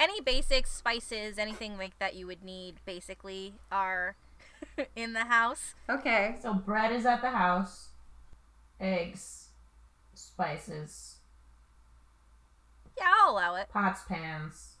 Any 0.00 0.20
basic 0.20 0.66
spices, 0.66 1.38
anything 1.38 1.76
like 1.78 1.98
that 1.98 2.14
you 2.14 2.26
would 2.26 2.42
need, 2.44 2.76
basically 2.84 3.54
are 3.70 4.16
in 4.96 5.12
the 5.12 5.24
house. 5.24 5.74
Okay. 5.88 6.36
so 6.40 6.54
bread 6.54 6.92
is 6.92 7.06
at 7.06 7.20
the 7.22 7.30
house, 7.30 7.88
eggs, 8.80 9.48
spices, 10.14 11.16
Yeah, 12.98 13.04
I'll 13.22 13.32
allow 13.32 13.54
it. 13.56 13.68
pots, 13.70 14.02
pans. 14.08 14.74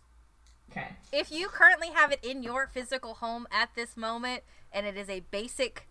Okay. 0.70 0.88
If 1.12 1.30
you 1.30 1.48
currently 1.48 1.88
have 1.94 2.12
it 2.12 2.20
in 2.24 2.42
your 2.42 2.66
physical 2.66 3.14
home 3.14 3.46
at 3.50 3.70
this 3.74 3.96
moment, 3.96 4.42
and 4.72 4.86
it 4.86 4.96
is 4.96 5.08
a 5.08 5.20
basic, 5.30 5.86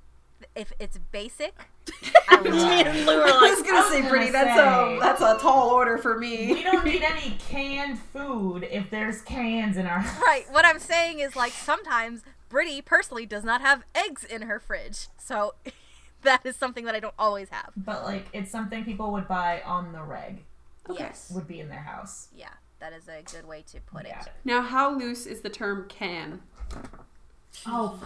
if 0.56 0.72
it's 0.80 0.98
basic, 1.12 1.54
I 2.30 2.42
will 2.42 2.54
allow 2.54 2.72
it. 2.80 2.88
I 2.88 3.50
was 3.50 3.62
gonna 3.62 3.78
I 3.78 3.82
was 3.82 3.92
say, 3.92 4.02
gonna. 4.02 4.32
That's 4.32 4.56
say- 4.56 4.98
a 4.98 5.00
that's 5.00 5.22
a 5.22 5.38
tall 5.42 5.70
order 5.70 5.98
for 5.98 6.18
me. 6.18 6.54
We 6.54 6.64
don't 6.64 6.86
need 6.86 7.02
any 7.04 7.38
canned 7.50 8.00
food 8.00 8.68
if 8.72 8.90
there's 8.90 9.22
cans 9.22 9.78
in 9.78 9.86
our 9.86 10.00
house. 10.00 10.22
Right. 10.26 10.46
What 10.52 10.66
I'm 10.66 10.80
saying 10.80 11.20
is 11.20 11.36
like 11.36 11.52
sometimes 11.52 12.22
Brittany 12.50 12.82
personally 12.82 13.26
does 13.26 13.44
not 13.44 13.62
have 13.62 13.84
eggs 13.96 14.24
in 14.24 14.44
her 14.44 14.60
fridge, 14.60 15.08
so 15.18 15.56
that 16.24 16.46
is 16.46 16.56
something 16.56 16.86
that 16.86 16.96
I 16.96 17.00
don't 17.00 17.14
always 17.20 17.50
have. 17.50 17.72
But 17.78 18.04
like, 18.04 18.26
it's 18.34 18.52
something 18.52 18.84
people 18.86 19.12
would 19.14 19.28
buy 19.28 19.62
on 19.66 19.92
the 19.92 20.02
reg. 20.02 20.44
Okay. 20.90 21.04
Yes. 21.04 21.32
Would 21.34 21.48
be 21.48 21.60
in 21.60 21.70
their 21.70 21.80
house. 21.82 22.28
Yeah, 22.36 22.50
that 22.80 22.94
is 22.94 23.08
a 23.08 23.22
good 23.32 23.48
way 23.48 23.64
to 23.72 23.80
put 23.82 24.06
Yeah. 24.08 24.22
it. 24.22 24.28
Now, 24.44 24.62
how 24.62 24.96
loose 24.96 25.26
is 25.26 25.42
the 25.42 25.50
term 25.50 25.88
can? 25.90 26.42
Oh. 27.66 28.00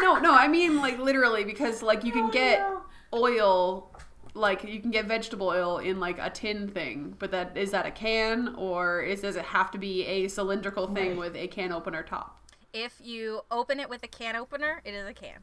No, 0.00 0.16
no, 0.18 0.34
I 0.34 0.48
mean 0.48 0.76
like 0.78 0.98
literally 0.98 1.44
because 1.44 1.82
like 1.82 2.04
you 2.04 2.12
can 2.12 2.30
get 2.30 2.60
no. 2.60 2.82
oil, 3.12 3.92
like 4.34 4.62
you 4.64 4.80
can 4.80 4.90
get 4.90 5.06
vegetable 5.06 5.48
oil 5.48 5.78
in 5.78 5.98
like 6.00 6.18
a 6.18 6.30
tin 6.30 6.68
thing, 6.68 7.16
but 7.18 7.30
that 7.32 7.56
is 7.56 7.70
that 7.72 7.86
a 7.86 7.90
can 7.90 8.54
or 8.56 9.00
is 9.02 9.20
does 9.22 9.36
it 9.36 9.44
have 9.46 9.70
to 9.72 9.78
be 9.78 10.04
a 10.06 10.28
cylindrical 10.28 10.86
thing 10.86 11.10
Right. 11.10 11.18
with 11.18 11.36
a 11.36 11.48
can 11.48 11.72
opener 11.72 12.02
top? 12.02 12.40
If 12.72 13.00
you 13.02 13.40
open 13.50 13.80
it 13.80 13.88
with 13.88 14.02
a 14.02 14.08
can 14.08 14.36
opener, 14.36 14.82
it 14.84 14.94
is 14.94 15.06
a 15.08 15.14
can. 15.14 15.42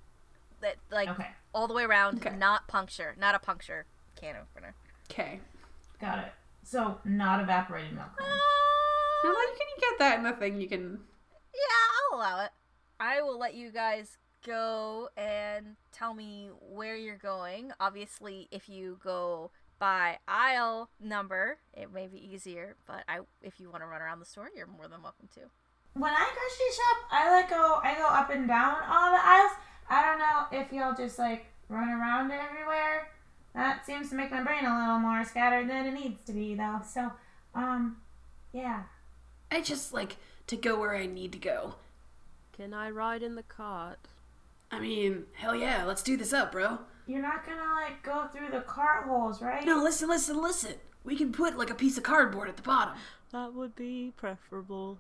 That 0.61 0.75
like 0.91 1.09
Okay. 1.09 1.27
all 1.53 1.67
the 1.67 1.73
way 1.73 1.83
around, 1.83 2.25
Okay. 2.25 2.35
not 2.35 2.67
puncture, 2.67 3.15
not 3.19 3.35
a 3.35 3.39
puncture 3.39 3.85
can 4.15 4.35
opener. 4.37 4.73
Okay. 5.11 5.39
Got 5.99 6.19
it. 6.19 6.31
So 6.63 6.99
not 7.03 7.41
evaporated 7.41 7.93
milk. 7.93 8.07
then. 8.17 8.27
Now 9.23 9.29
like 9.33 9.47
you 9.59 9.65
can 9.67 9.79
get 9.79 9.99
that 9.99 10.17
in 10.17 10.23
the 10.23 10.31
thing. 10.33 10.61
You 10.61 10.67
can. 10.67 10.99
Yeah, 11.53 11.59
I'll 12.11 12.19
allow 12.19 12.43
it. 12.45 12.51
I 12.99 13.21
will 13.21 13.37
let 13.37 13.53
you 13.55 13.71
guys 13.71 14.17
go 14.45 15.09
and 15.17 15.75
tell 15.91 16.13
me 16.13 16.49
where 16.71 16.95
you're 16.95 17.17
going. 17.17 17.71
Obviously, 17.79 18.47
if 18.51 18.69
you 18.69 18.99
go 19.03 19.51
by 19.79 20.17
aisle 20.27 20.89
number, 21.01 21.57
it 21.73 21.91
may 21.93 22.07
be 22.07 22.17
easier, 22.17 22.75
but 22.85 23.03
I 23.07 23.19
if 23.41 23.59
you 23.59 23.69
want 23.69 23.83
to 23.83 23.87
run 23.87 24.01
around 24.01 24.19
the 24.19 24.25
store, 24.25 24.49
you're 24.55 24.67
more 24.67 24.87
than 24.87 25.01
welcome 25.01 25.27
to. 25.35 25.41
When 25.93 26.11
I 26.11 26.29
grocery 26.33 26.75
shop, 26.75 27.09
I 27.11 27.31
like 27.31 27.49
go 27.49 27.79
I 27.83 27.95
go 27.95 28.07
up 28.07 28.29
and 28.29 28.47
down 28.47 28.77
all 28.87 29.11
the 29.11 29.25
aisles. 29.25 29.51
I 29.89 30.05
don't 30.05 30.19
know 30.19 30.59
if 30.59 30.71
y'all 30.71 30.95
just 30.95 31.19
like 31.19 31.45
run 31.67 31.89
around 31.89 32.31
everywhere. 32.31 33.09
That 33.53 33.85
seems 33.85 34.09
to 34.09 34.15
make 34.15 34.31
my 34.31 34.43
brain 34.43 34.65
a 34.65 34.77
little 34.77 34.99
more 34.99 35.23
scattered 35.23 35.69
than 35.69 35.85
it 35.85 35.93
needs 35.93 36.23
to 36.25 36.33
be 36.33 36.55
though. 36.55 36.81
So, 36.87 37.11
um, 37.53 37.97
yeah. 38.53 38.83
I 39.51 39.61
just 39.61 39.93
like 39.93 40.17
to 40.47 40.57
go 40.57 40.79
where 40.79 40.95
I 40.95 41.05
need 41.05 41.31
to 41.33 41.37
go. 41.37 41.75
Can 42.55 42.73
I 42.73 42.89
ride 42.89 43.23
in 43.23 43.35
the 43.35 43.43
cart? 43.43 43.99
I 44.75 44.79
mean, 44.81 45.23
hell 45.33 45.55
yeah, 45.55 45.85
let's 45.85 46.03
do 46.03 46.17
this 46.17 46.33
up, 46.33 46.51
bro. 46.51 46.79
You're 47.07 47.21
not 47.21 47.45
gonna 47.45 47.61
like 47.81 48.03
go 48.03 48.27
through 48.33 48.49
the 48.51 48.59
cart 48.61 49.05
holes, 49.07 49.41
right? 49.41 49.63
No, 49.65 49.81
listen, 49.81 50.09
listen, 50.09 50.41
listen. 50.41 50.73
We 51.05 51.15
can 51.15 51.31
put 51.31 51.57
like 51.57 51.69
a 51.69 51.75
piece 51.75 51.97
of 51.97 52.03
cardboard 52.03 52.49
at 52.49 52.57
the 52.57 52.61
bottom. 52.61 52.95
That 53.31 53.53
would 53.53 53.73
be 53.73 54.11
preferable. 54.17 54.97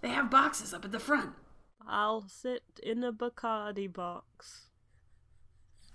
They 0.00 0.08
have 0.08 0.30
boxes 0.30 0.72
up 0.72 0.84
at 0.86 0.92
the 0.92 0.98
front. 0.98 1.32
I'll 1.86 2.26
sit 2.26 2.62
in 2.82 3.04
a 3.04 3.12
Bacardi 3.12 3.92
box. 3.92 4.68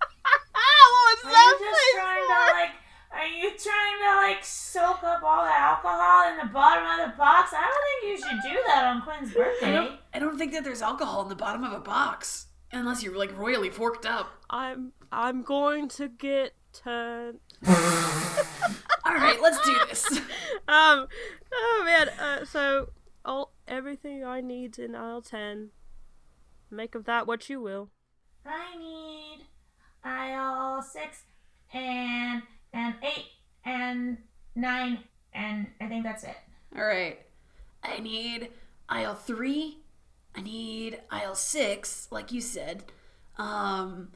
what 0.00 1.24
Are 1.24 1.30
you 1.30 1.58
just 1.58 1.94
trying 1.94 2.22
to 2.22 2.52
like? 2.52 2.70
Are 3.12 3.26
you 3.26 3.50
trying 3.50 3.98
to 4.02 4.16
like 4.28 4.44
soak 4.44 5.02
up 5.02 5.22
all 5.24 5.44
the 5.44 5.56
alcohol 5.58 6.30
in 6.30 6.46
the 6.46 6.52
bottom 6.52 6.84
of 6.84 7.10
the 7.10 7.16
box? 7.16 7.50
I 7.52 7.62
don't 7.62 8.02
think 8.02 8.12
you 8.12 8.28
should 8.28 8.52
do 8.52 8.62
that 8.68 8.84
on 8.84 9.02
Quinn's 9.02 9.30
I 9.30 9.34
birthday. 9.34 9.72
don't, 9.72 10.00
I 10.12 10.18
don't 10.20 10.38
think 10.38 10.52
that 10.52 10.62
there's 10.62 10.82
alcohol 10.82 11.22
in 11.22 11.28
the 11.28 11.34
bottom 11.34 11.64
of 11.64 11.72
a 11.72 11.80
box. 11.80 12.46
Unless 12.74 13.02
you're 13.02 13.16
like 13.16 13.36
royally 13.38 13.70
forked 13.70 14.04
up. 14.04 14.30
I'm 14.50 14.92
I'm 15.12 15.42
going 15.42 15.88
to 15.90 16.08
get 16.08 16.54
turned. 16.72 17.38
Alright, 19.06 19.40
let's 19.40 19.64
do 19.64 19.76
this. 19.88 20.20
Um, 20.66 21.08
oh 21.52 21.82
man. 21.84 22.08
Uh, 22.08 22.44
so 22.46 22.88
all 23.22 23.52
everything 23.68 24.24
I 24.24 24.40
need's 24.40 24.78
in 24.78 24.94
aisle 24.94 25.20
ten. 25.20 25.70
Make 26.70 26.94
of 26.94 27.04
that 27.04 27.26
what 27.26 27.50
you 27.50 27.60
will. 27.60 27.90
I 28.46 28.76
need 28.78 29.44
aisle 30.02 30.82
six 30.82 31.24
and 31.72 32.42
and 32.72 32.94
eight 33.02 33.26
and 33.64 34.18
nine 34.56 35.00
and 35.34 35.66
I 35.80 35.86
think 35.86 36.02
that's 36.02 36.24
it. 36.24 36.36
All 36.76 36.84
right. 36.84 37.18
I 37.82 37.98
need 38.00 38.48
aisle 38.88 39.14
three. 39.14 39.83
I 40.36 40.40
need 40.42 41.00
aisle 41.10 41.34
six, 41.34 42.08
like 42.10 42.32
you 42.32 42.40
said. 42.40 42.84
Um, 43.38 44.08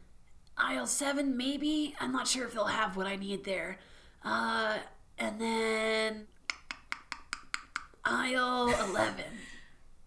aisle 0.57 0.87
seven, 0.87 1.37
maybe. 1.37 1.95
I'm 2.01 2.13
not 2.13 2.27
sure 2.27 2.45
if 2.47 2.55
they'll 2.55 2.65
have 2.65 2.97
what 2.97 3.07
I 3.07 3.17
need 3.17 3.45
there. 3.45 3.79
Uh, 4.25 4.79
and 5.19 5.41
then 5.41 6.27
aisle 8.05 8.69
eleven. 8.89 9.25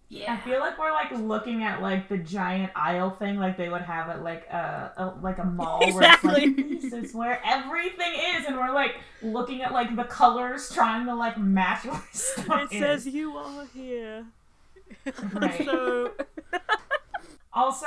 Yeah. 0.09 0.33
I 0.33 0.37
feel 0.49 0.59
like 0.59 0.77
we're 0.77 0.91
like 0.91 1.11
looking 1.11 1.63
at 1.63 1.81
like 1.81 2.09
the 2.09 2.17
giant 2.17 2.71
aisle 2.75 3.11
thing 3.11 3.37
like 3.37 3.55
they 3.57 3.69
would 3.69 3.81
have 3.81 4.09
at 4.09 4.23
like 4.23 4.45
a, 4.49 4.91
a 4.97 5.05
like 5.21 5.37
a 5.37 5.45
mall 5.45 5.79
Exactly. 5.81 6.29
where 6.29 6.37
it's 6.43 6.83
like 6.83 6.91
this 6.91 6.93
is 6.93 7.15
where 7.15 7.41
everything 7.45 8.11
is 8.35 8.45
and 8.45 8.57
we're 8.57 8.73
like 8.73 8.95
looking 9.21 9.61
at 9.61 9.71
like 9.71 9.95
the 9.95 10.03
colors 10.03 10.69
trying 10.73 11.05
to 11.05 11.15
like 11.15 11.37
match 11.37 11.85
where 11.85 12.01
stuff 12.11 12.71
It 12.73 12.75
is. 12.75 12.81
says 12.81 13.07
you 13.07 13.37
are 13.37 13.65
here. 13.73 14.25
right. 15.33 15.65
So 15.65 16.11
Also, 17.53 17.85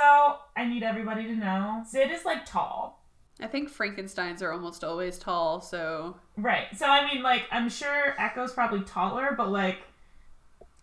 I 0.55 0.65
need 0.65 0.83
everybody 0.83 1.23
to 1.25 1.35
know 1.35 1.83
Sid 1.87 2.11
is 2.11 2.23
like 2.25 2.45
tall. 2.45 3.01
I 3.41 3.47
think 3.47 3.69
Frankenstein's 3.69 4.41
are 4.41 4.51
almost 4.53 4.83
always 4.83 5.17
tall, 5.17 5.59
so 5.61 6.15
Right. 6.37 6.67
So 6.75 6.85
I 6.85 7.11
mean 7.11 7.23
like 7.23 7.43
I'm 7.51 7.69
sure 7.69 8.13
Echo's 8.19 8.53
probably 8.53 8.81
taller, 8.81 9.33
but 9.35 9.49
like 9.49 9.79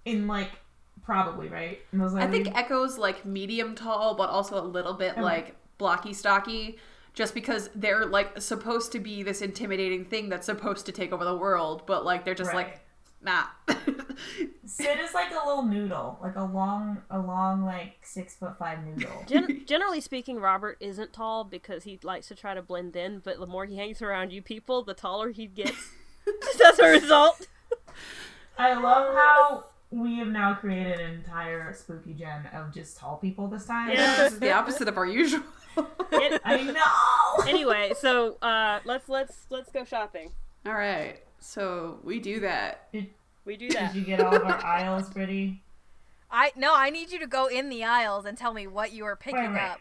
in 0.04 0.26
like 0.26 0.50
probably, 1.02 1.48
right? 1.48 1.78
Was 1.92 2.14
I 2.14 2.26
think 2.26 2.48
Echo's 2.56 2.98
like 2.98 3.24
medium 3.24 3.74
tall, 3.74 4.14
but 4.14 4.30
also 4.30 4.61
a 4.61 4.66
little 4.66 4.94
bit 4.94 5.12
Okay. 5.12 5.22
like 5.22 5.56
blocky 5.78 6.12
stocky. 6.12 6.78
Just 7.14 7.35
because 7.35 7.68
they're 7.74 8.06
like 8.06 8.40
supposed 8.40 8.90
to 8.92 8.98
be 8.98 9.22
this 9.22 9.42
intimidating 9.42 10.04
thing 10.06 10.28
that's 10.30 10.46
supposed 10.46 10.87
to 10.87 10.92
take 10.92 11.12
over 11.12 11.24
the 11.24 11.37
world, 11.37 11.82
but 11.87 12.04
like 12.04 12.24
they're 12.24 12.35
just 12.35 12.52
Right. 12.52 12.68
like 12.68 12.80
nah. 13.22 13.44
Sid 14.64 14.98
is 15.00 15.14
like 15.14 15.30
a 15.30 15.46
little 15.46 15.64
noodle, 15.64 16.18
like 16.22 16.37
a 16.37 16.44
long, 16.44 17.02
a 17.11 17.18
long, 17.18 17.64
like 17.64 17.96
six 18.02 18.35
foot 18.35 18.58
five 18.58 18.78
noodle. 18.85 19.24
Gen- 19.26 19.62
generally 19.66 20.00
speaking, 20.00 20.38
Robert 20.38 20.76
isn't 20.80 21.12
tall 21.12 21.44
because 21.44 21.85
he 21.85 21.98
likes 22.02 22.28
to 22.28 22.35
try 22.35 22.54
to 22.54 22.62
blend 22.62 22.96
in. 22.96 23.20
But 23.20 23.38
the 23.40 23.46
more 23.46 23.64
he 23.66 23.76
hangs 23.76 24.00
around 24.02 24.32
you 24.32 24.42
people, 24.42 24.82
the 24.82 24.94
taller 24.94 25.30
he 25.30 25.46
gets. 25.46 25.90
Just 26.42 26.61
as 26.61 26.78
a 26.78 26.88
result. 26.88 27.48
I 28.56 28.74
love 28.74 29.14
how 29.14 29.64
we 29.90 30.16
have 30.18 30.28
now 30.28 30.54
created 30.54 31.00
an 31.00 31.14
entire 31.14 31.72
spooky 31.74 32.14
gen 32.14 32.46
of 32.54 32.72
just 32.72 32.96
tall 32.96 33.16
people 33.16 33.48
this 33.48 33.66
time. 33.66 33.90
Yeah. 33.90 34.16
this 34.16 34.32
is 34.35 34.38
the 34.38 34.52
opposite 34.52 34.88
of 34.88 34.96
our 34.96 35.06
usual. 35.06 35.42
It- 36.12 36.40
I 36.44 36.62
know. 36.62 37.44
anyway, 37.50 37.92
so 37.98 38.37
uh, 38.42 38.80
let's 38.85 39.08
let's 39.08 39.46
let's 39.50 39.70
go 39.72 39.85
shopping. 39.85 40.30
All 40.66 40.74
right, 40.74 41.20
so 41.42 41.98
we 42.05 42.18
do 42.20 42.40
that. 42.40 42.88
We 43.44 43.57
do 43.57 43.68
that. 43.70 43.92
Did 43.92 43.98
you 44.00 44.05
get 44.07 44.20
all 44.20 44.35
of 44.35 44.42
our 44.42 44.64
aisles 44.64 45.11
pretty? 45.11 45.61
I 46.31 46.52
no, 46.57 46.72
I 46.74 46.90
need 46.90 47.11
you 47.11 47.18
to 47.18 47.26
go 47.26 47.46
in 47.46 47.68
the 47.68 47.85
aisles 47.85 48.24
and 48.24 48.38
tell 48.38 48.55
me 48.55 48.66
what 48.66 48.92
you 48.92 49.05
are 49.05 49.16
picking 49.16 49.40
Right, 49.40 49.50
right. 49.55 49.70
up. 49.72 49.81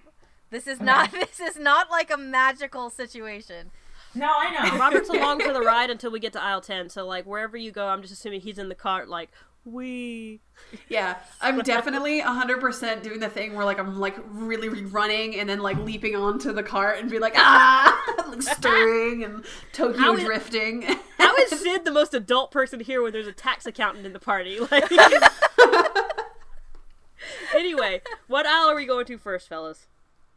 This 0.50 0.68
is 0.68 0.82
not 0.82 1.12
this 1.12 1.40
is 1.40 1.58
not 1.58 1.90
like 1.90 2.12
a 2.12 2.18
magical 2.18 2.90
situation. 2.90 3.72
No, 4.14 4.28
I 4.30 4.70
know. 4.70 4.78
Robert's 4.78 5.10
along 5.10 5.40
for 5.40 5.54
the 5.54 5.62
ride 5.62 5.90
until 5.90 6.12
we 6.12 6.20
get 6.20 6.34
to 6.34 6.42
aisle 6.44 6.60
ten. 6.62 6.90
So 6.90 7.06
like 7.06 7.26
wherever 7.26 7.56
you 7.56 7.72
go, 7.72 7.88
I'm 7.88 8.02
just 8.02 8.14
assuming 8.14 8.42
he's 8.42 8.58
in 8.58 8.68
the 8.68 8.76
cart. 8.76 9.08
Like 9.08 9.30
we. 9.66 10.42
Yeah, 10.90 11.18
I'm 11.40 11.60
definitely 11.60 12.22
100% 12.22 13.04
doing 13.04 13.20
the 13.20 13.30
thing 13.30 13.56
where 13.56 13.66
like 13.66 13.80
I'm 13.80 14.00
like 14.00 14.16
really 14.28 14.70
running 14.70 15.36
and 15.40 15.50
then 15.50 15.60
like 15.60 15.78
leaping 15.78 16.16
onto 16.16 16.52
the 16.54 16.64
cart 16.64 17.00
and 17.00 17.10
be 17.10 17.20
like 17.20 17.34
ah, 17.36 18.26
like 18.30 18.42
stirring 18.42 19.24
and 19.24 19.46
Tokyo 19.74 20.00
How 20.00 20.14
is- 20.16 20.24
drifting. 20.24 20.84
How 21.18 21.36
is 21.38 21.50
Sid 21.62 21.86
the 21.86 21.92
most 21.92 22.14
adult 22.14 22.52
person 22.52 22.80
here 22.80 23.02
when 23.02 23.12
there's 23.14 23.28
a 23.28 23.32
tax 23.34 23.66
accountant 23.66 24.06
in 24.06 24.14
the 24.14 24.20
party? 24.20 24.60
Like. 24.72 24.90
anyway, 27.56 28.02
what 28.28 28.46
aisle 28.46 28.70
are 28.70 28.76
we 28.76 28.86
going 28.86 29.06
to 29.06 29.18
first, 29.18 29.48
fellas? 29.50 29.88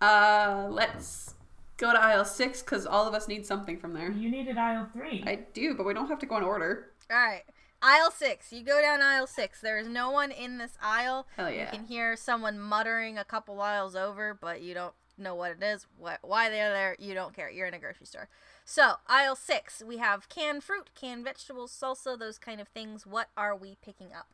Uh, 0.00 0.66
let's 0.70 1.34
go 1.76 1.92
to 1.92 2.00
aisle 2.00 2.24
six 2.24 2.62
because 2.62 2.86
all 2.86 3.06
of 3.06 3.14
us 3.14 3.28
need 3.28 3.46
something 3.46 3.78
from 3.78 3.94
there. 3.94 4.10
You 4.10 4.30
needed 4.30 4.58
aisle 4.58 4.88
three. 4.92 5.22
I 5.26 5.40
do, 5.54 5.74
but 5.74 5.86
we 5.86 5.94
don't 5.94 6.08
have 6.08 6.18
to 6.20 6.26
go 6.26 6.36
in 6.36 6.42
order. 6.42 6.90
All 7.10 7.16
right. 7.16 7.42
Aisle 7.86 8.10
6. 8.10 8.50
You 8.50 8.62
go 8.62 8.80
down 8.80 9.02
aisle 9.02 9.26
6. 9.26 9.60
There 9.60 9.76
is 9.76 9.86
no 9.86 10.10
one 10.10 10.30
in 10.30 10.56
this 10.56 10.78
aisle. 10.82 11.26
Hell 11.36 11.50
You 11.50 11.66
can 11.70 11.84
hear 11.84 12.16
someone 12.16 12.58
muttering 12.58 13.18
a 13.18 13.24
couple 13.24 13.60
aisles 13.60 13.94
over, 13.94 14.32
but 14.32 14.62
you 14.62 14.72
don't 14.72 14.94
know 15.18 15.34
what 15.34 15.50
it 15.52 15.62
is, 15.62 15.86
what, 15.98 16.20
why 16.22 16.48
they're 16.48 16.72
there. 16.72 16.96
You 16.98 17.12
don't 17.12 17.36
care. 17.36 17.50
You're 17.50 17.66
in 17.66 17.74
a 17.74 17.78
grocery 17.78 18.06
store. 18.06 18.30
So, 18.64 18.94
aisle 19.06 19.36
6, 19.36 19.82
we 19.86 19.98
have 19.98 20.30
canned 20.30 20.64
fruit, 20.64 20.88
canned 20.98 21.24
vegetables, 21.24 21.78
salsa, 21.78 22.18
those 22.18 22.38
kind 22.38 22.58
of 22.58 22.68
things. 22.68 23.06
What 23.06 23.28
are 23.36 23.54
we 23.54 23.76
picking 23.84 24.14
up? 24.14 24.28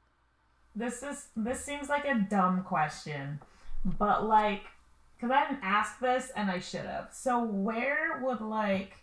This 0.76 1.02
is 1.02 1.26
this 1.34 1.64
seems 1.64 1.88
like 1.88 2.04
a 2.04 2.14
dumb 2.14 2.62
question, 2.62 3.40
but 3.84 4.28
like, 4.28 4.62
cause 5.20 5.32
I 5.32 5.48
didn't 5.48 5.64
ask 5.64 5.98
this 5.98 6.30
and 6.36 6.48
I 6.48 6.60
should 6.60 6.86
have. 6.86 7.08
So 7.12 7.42
where 7.42 8.20
would 8.22 8.40
like 8.40 8.99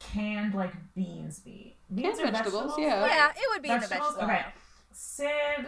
canned 0.00 0.54
like 0.54 0.72
beans 0.96 1.38
be? 1.38 1.76
Beans 1.94 2.18
Canned 2.18 2.28
are 2.28 2.32
vegetables, 2.32 2.62
vegetables, 2.76 2.78
yeah. 2.78 3.06
Yeah, 3.06 3.28
it 3.30 3.44
would 3.52 3.62
be 3.62 3.68
in 3.70 3.80
the 3.80 3.86
Vegetables? 3.86 4.14
vegetable 4.16 4.34
Okay. 4.34 4.44
Sid 4.92 5.66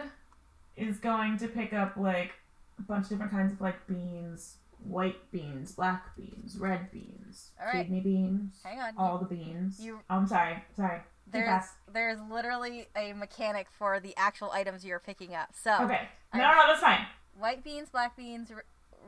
is 0.75 0.97
going 0.99 1.37
to 1.37 1.47
pick 1.47 1.73
up 1.73 1.95
like 1.97 2.33
a 2.79 2.81
bunch 2.81 3.05
of 3.05 3.09
different 3.11 3.31
kinds 3.31 3.51
of 3.53 3.61
like 3.61 3.85
beans, 3.87 4.57
white 4.83 5.31
beans, 5.31 5.71
black 5.73 6.15
beans, 6.17 6.57
red 6.57 6.91
beans, 6.91 7.51
All 7.59 7.67
right. 7.67 7.83
kidney 7.85 8.01
beans, 8.01 8.55
Hang 8.63 8.79
on. 8.79 8.93
all 8.97 9.17
the 9.17 9.25
beans. 9.25 9.79
You- 9.79 9.99
oh, 10.09 10.15
I'm 10.17 10.27
sorry, 10.27 10.63
sorry. 10.75 11.01
There's 11.27 11.63
there's 11.91 12.19
literally 12.29 12.87
a 12.95 13.13
mechanic 13.13 13.67
for 13.71 13.99
the 13.99 14.13
actual 14.17 14.51
items 14.51 14.83
you're 14.85 14.99
picking 14.99 15.33
up. 15.33 15.49
So 15.55 15.73
Okay. 15.81 15.99
Um, 16.01 16.07
I- 16.33 16.37
No, 16.39 16.43
no, 16.53 16.67
that's 16.67 16.81
fine. 16.81 17.05
white 17.37 17.63
beans, 17.63 17.89
black 17.89 18.15
beans, 18.17 18.51
r- 18.51 18.65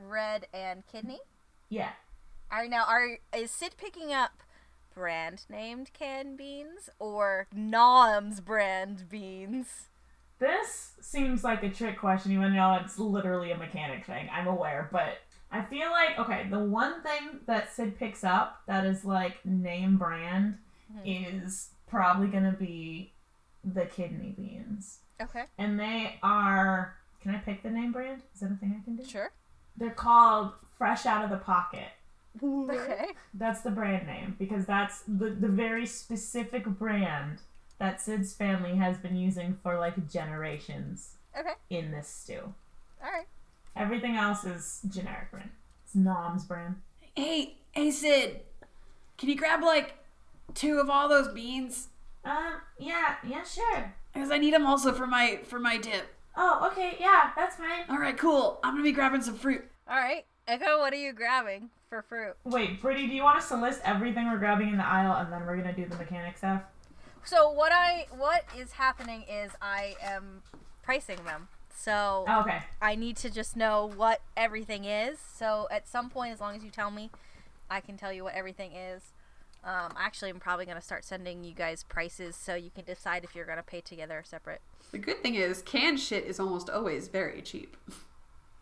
red, 0.08 0.48
and 0.54 0.86
kidney. 0.88 1.20
Yeah. 1.70 1.90
All 2.52 2.60
right, 2.60 2.70
now 2.70 2.86
are 2.86 3.18
is 3.36 3.52
Sid 3.52 3.76
picking 3.78 4.14
up 4.14 4.42
brand 4.96 5.46
named 5.50 5.92
canned 5.94 6.38
beans 6.38 6.90
or 6.98 7.48
Gnawems 7.56 8.44
brand 8.44 9.10
beans? 9.10 9.90
This 10.40 10.94
seems 11.02 11.44
like 11.44 11.64
a 11.64 11.70
trick 11.70 12.00
question, 12.00 12.32
even 12.32 12.56
though 12.56 12.80
it's 12.82 12.98
literally 12.98 13.52
a 13.52 13.58
mechanic 13.58 14.06
thing. 14.06 14.30
I'm 14.34 14.48
aware, 14.48 14.90
but 14.92 15.20
I 15.52 15.62
feel 15.64 15.90
like 15.92 16.20
okay, 16.20 16.48
the 16.50 16.60
one 16.60 17.02
thing 17.02 17.40
that 17.46 17.74
Sid 17.74 17.98
picks 17.98 18.24
up 18.24 18.62
that 18.68 18.86
is 18.86 19.06
like 19.06 19.46
name 19.46 19.98
brand 19.98 20.58
mm-hmm. 20.92 21.44
is 21.44 21.70
probably 21.88 22.28
gonna 22.28 22.56
be 22.58 23.14
the 23.64 23.86
kidney 23.86 24.34
beans, 24.38 25.00
Okay, 25.22 25.46
and 25.58 25.80
they 25.80 26.20
are. 26.22 26.96
Can 27.22 27.34
I 27.34 27.38
pick 27.38 27.64
the 27.64 27.70
name 27.70 27.92
brand? 27.92 28.22
Is 28.34 28.42
that 28.42 28.52
a 28.52 28.56
thing 28.56 28.80
I 28.80 28.84
can 28.84 28.98
do? 28.98 29.06
sure. 29.06 29.32
They're 29.78 29.90
called 29.90 30.54
Fresh 30.78 31.06
Out 31.06 31.24
of 31.24 31.30
the 31.30 31.38
Pocket. 31.38 31.88
Okay, 32.44 33.08
That's 33.34 33.62
the 33.62 33.72
brand 33.72 34.08
name 34.08 34.36
because 34.38 34.66
that's 34.66 35.04
the, 35.08 35.30
the 35.30 35.48
very 35.48 35.86
specific 35.86 36.66
brand 36.66 37.40
that 37.80 38.02
Sid's 38.02 38.34
family 38.34 38.76
has 38.76 38.98
been 38.98 39.16
using 39.16 39.58
for 39.62 39.78
like 39.78 40.10
generations 40.10 41.16
okay, 41.38 41.54
in 41.70 41.92
this 41.92 42.08
stew. 42.08 42.54
all 43.04 43.12
right. 43.12 43.26
Everything 43.76 44.16
else 44.16 44.46
is 44.46 44.82
generic 44.88 45.32
brand. 45.32 45.50
It's 45.84 45.96
Gnawems 45.96 46.48
brand. 46.48 46.76
Hey, 47.16 47.56
hey, 47.72 47.92
Sid. 47.92 48.40
Can 49.18 49.30
you 49.30 49.36
grab 49.36 49.62
like 49.62 49.96
two 50.54 50.80
of 50.80 50.90
all 50.90 51.10
those 51.10 51.28
beans? 51.28 51.90
Um, 52.24 52.56
yeah, 52.80 53.16
yeah, 53.28 53.44
sure. 53.44 53.94
Because 54.14 54.32
I 54.32 54.38
need 54.38 54.54
them 54.54 54.66
also 54.66 54.94
for 54.94 55.08
my 55.08 55.40
for 55.44 55.60
my 55.60 55.78
dip. 55.78 56.08
Oh, 56.38 56.70
okay, 56.72 56.96
yeah, 57.00 57.32
that's 57.36 57.58
fine. 57.58 57.84
All 57.90 57.98
right, 57.98 58.18
cool. 58.18 58.60
I'm 58.64 58.74
gonna 58.74 58.84
be 58.84 58.92
grabbing 58.94 59.22
some 59.22 59.36
fruit. 59.36 59.64
All 59.90 59.98
right, 59.98 60.26
Echo, 60.48 60.80
what 60.80 60.94
are 60.94 60.98
you 60.98 61.12
grabbing 61.14 61.70
for 61.96 62.02
fruit? 62.02 62.36
Wait, 62.44 62.82
Brittany, 62.82 63.08
do 63.08 63.14
you 63.14 63.24
want 63.24 63.38
us 63.38 63.48
to 63.50 63.56
list 63.56 63.80
everything 63.84 64.30
we're 64.30 64.38
grabbing 64.38 64.70
in 64.70 64.78
the 64.78 64.86
aisle 64.86 65.16
and 65.16 65.32
then 65.32 65.46
we're 65.46 65.56
gonna 65.58 65.74
do 65.74 65.86
the 65.86 65.96
mechanic 65.96 66.38
stuff? 66.38 66.62
So 67.24 67.50
what 67.50 67.72
I 67.72 68.08
what 68.16 68.44
is 68.58 68.74
happening 68.74 69.24
is 69.24 69.52
I 69.62 69.96
am 70.02 70.44
pricing 70.84 71.20
them. 71.26 71.48
So 71.76 72.26
Oh, 72.28 72.42
okay. 72.42 72.60
I 72.82 72.96
need 72.96 73.16
to 73.18 73.30
just 73.30 73.56
know 73.56 73.92
what 73.96 74.22
everything 74.36 74.86
is. 74.86 75.20
So 75.20 75.68
at 75.72 75.88
some 75.88 76.10
point, 76.10 76.34
as 76.34 76.42
long 76.42 76.56
as 76.56 76.64
you 76.64 76.70
tell 76.70 76.92
me, 76.92 77.12
I 77.70 77.80
can 77.80 77.98
tell 77.98 78.12
you 78.12 78.24
what 78.24 78.34
everything 78.34 78.74
is. 78.74 79.02
Um, 79.64 79.94
actually, 79.98 80.30
I'm 80.30 80.40
probably 80.40 80.66
gonna 80.66 80.82
start 80.82 81.06
sending 81.06 81.44
you 81.44 81.54
guys 81.54 81.84
prices 81.84 82.36
so 82.36 82.56
you 82.56 82.70
can 82.70 82.84
decide 82.84 83.24
if 83.24 83.34
you're 83.36 83.46
gonna 83.46 83.64
pay 83.64 83.82
together 83.82 84.20
or 84.20 84.24
separate. 84.24 84.62
The 84.92 85.00
good 85.00 85.24
thing 85.24 85.36
is, 85.36 85.62
canned 85.62 86.00
shit 86.00 86.26
is 86.26 86.40
almost 86.40 86.70
always 86.70 87.08
very 87.08 87.42
cheap. 87.42 87.78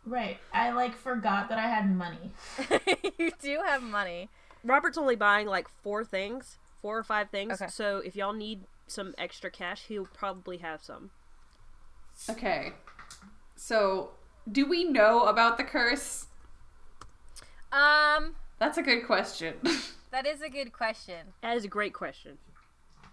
Right. 0.06 0.38
I 0.54 0.72
like 0.72 0.95
forgot 0.95 1.49
that 1.49 1.58
I 1.58 1.68
had 1.68 1.89
money. 1.95 2.32
you 3.18 3.32
do 3.41 3.62
have 3.66 3.82
money. 3.82 4.30
Robert's 4.64 4.97
only 4.97 5.16
buying 5.16 5.47
like 5.47 5.68
four 5.82 6.04
things, 6.04 6.58
four 6.82 6.97
or 6.97 7.04
five 7.04 7.30
things. 7.30 7.62
Okay. 7.62 7.70
So 7.70 7.97
if 7.97 8.16
y'all 8.16 8.34
need 8.34 8.62
some 8.88 9.14
extra 9.18 9.49
cash, 9.49 9.86
he'll 9.88 10.06
probably 10.06 10.58
have 10.58 10.84
some. 10.84 11.12
Okay. 12.30 12.74
So, 13.56 14.12
do 14.51 14.68
we 14.68 14.84
know 14.84 15.26
about 15.26 15.58
the 15.58 15.64
curse? 15.64 16.28
Um, 17.72 18.36
That's 18.60 18.78
a 18.78 18.84
good 18.84 19.06
question. 19.06 19.56
that 20.12 20.28
is 20.28 20.41
a 20.41 20.49
good 20.49 20.74
question. 20.74 21.28
That 21.41 21.58
is 21.58 21.66
a 21.66 21.70
great 21.70 21.93
question. 21.93 22.38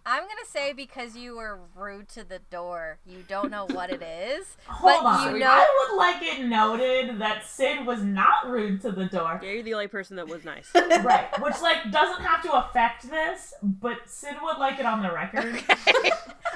I'm 0.07 0.22
gonna 0.22 0.46
say 0.46 0.72
because 0.72 1.16
you 1.16 1.36
were 1.36 1.61
rude 1.74 2.09
to 2.11 2.24
the 2.24 2.38
door, 2.51 2.98
you 3.07 3.24
don't 3.28 3.51
know 3.51 3.66
what 3.66 3.90
it 3.90 4.03
is. 4.03 4.57
Hold 4.66 5.03
but 5.05 5.09
on. 5.09 5.34
you 5.34 5.40
know 5.40 5.46
I 5.48 5.86
would 5.90 5.96
like 5.98 6.22
it 6.22 6.44
noted 6.46 7.18
that 7.20 7.44
Sid 7.46 7.86
was 7.86 8.03
not 8.03 8.48
rude 8.48 8.80
to 8.82 8.92
the 8.92 9.07
door. 9.07 9.40
Yeah, 9.42 9.51
you're 9.51 9.62
the 9.62 9.74
only 9.74 9.88
person 9.88 10.16
that 10.16 10.28
was 10.28 10.44
nice. 10.44 10.68
right. 10.74 11.28
Which 11.40 11.61
like 11.61 11.90
doesn't 11.90 12.22
have 12.24 12.42
to 12.44 12.53
affect 12.53 13.11
this, 13.11 13.53
but 13.62 13.98
Sid 14.09 14.36
would 14.42 14.59
like 14.59 14.78
it 14.78 14.86
on 14.86 15.03
the 15.03 15.12
record. 15.12 15.62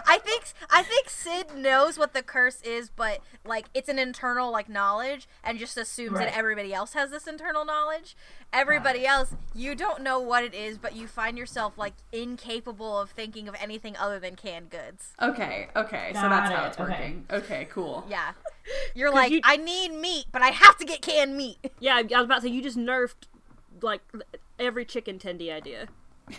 I 0.07 0.19
think 0.19 0.45
I 0.71 0.83
think 0.83 1.09
Sid 1.09 1.57
knows 1.57 1.99
what 1.99 2.13
the 2.15 2.23
curse 2.23 2.61
is, 2.63 2.89
but 2.91 3.21
like 3.45 3.67
it's 3.75 3.89
an 3.89 3.99
internal 3.99 4.51
like 4.53 4.69
knowledge, 4.69 5.29
and 5.43 5.59
just 5.59 5.77
assumes 5.77 6.13
Right. 6.13 6.27
that 6.29 6.37
everybody 6.37 6.73
else 6.73 6.93
has 6.95 7.11
this 7.11 7.27
internal 7.27 7.65
knowledge. 7.65 8.17
Everybody 8.53 9.05
else, 9.05 9.35
you 9.55 9.75
don't 9.75 10.03
know 10.03 10.21
what 10.21 10.45
it 10.45 10.55
is, 10.55 10.79
but 10.79 10.95
you 10.95 11.09
find 11.09 11.37
yourself 11.37 11.77
like 11.77 11.95
incapable 12.13 12.99
of 13.01 13.11
thinking 13.11 13.34
of 13.49 13.55
anything 13.61 13.97
other 13.97 14.19
than 14.19 14.37
canned 14.37 14.71
goods. 14.71 15.13
okay, 15.21 15.69
okay, 15.77 16.11
so 16.15 16.21
Got 16.23 16.29
that's 16.31 16.51
how 16.55 16.67
it's 16.67 16.79
working. 16.79 17.27
Okay, 17.31 17.67
cool. 17.71 18.05
Yeah, 18.09 18.33
you're 18.95 19.11
like, 19.13 19.33
you- 19.33 19.41
I 19.45 19.57
need 19.57 19.91
meat, 19.93 20.27
but 20.33 20.41
I 20.43 20.49
have 20.49 20.77
to 20.79 20.85
get 20.85 21.03
canned 21.03 21.37
meat. 21.37 21.59
yeah, 21.81 21.97
I 21.97 22.03
was 22.03 22.25
about 22.25 22.37
to 22.37 22.43
say 22.43 22.49
you 22.49 22.63
just 22.63 22.79
nerfed 22.79 23.15
like 23.83 24.01
every 24.59 24.85
chicken 24.85 25.19
tendy 25.19 25.53
idea. 25.53 25.89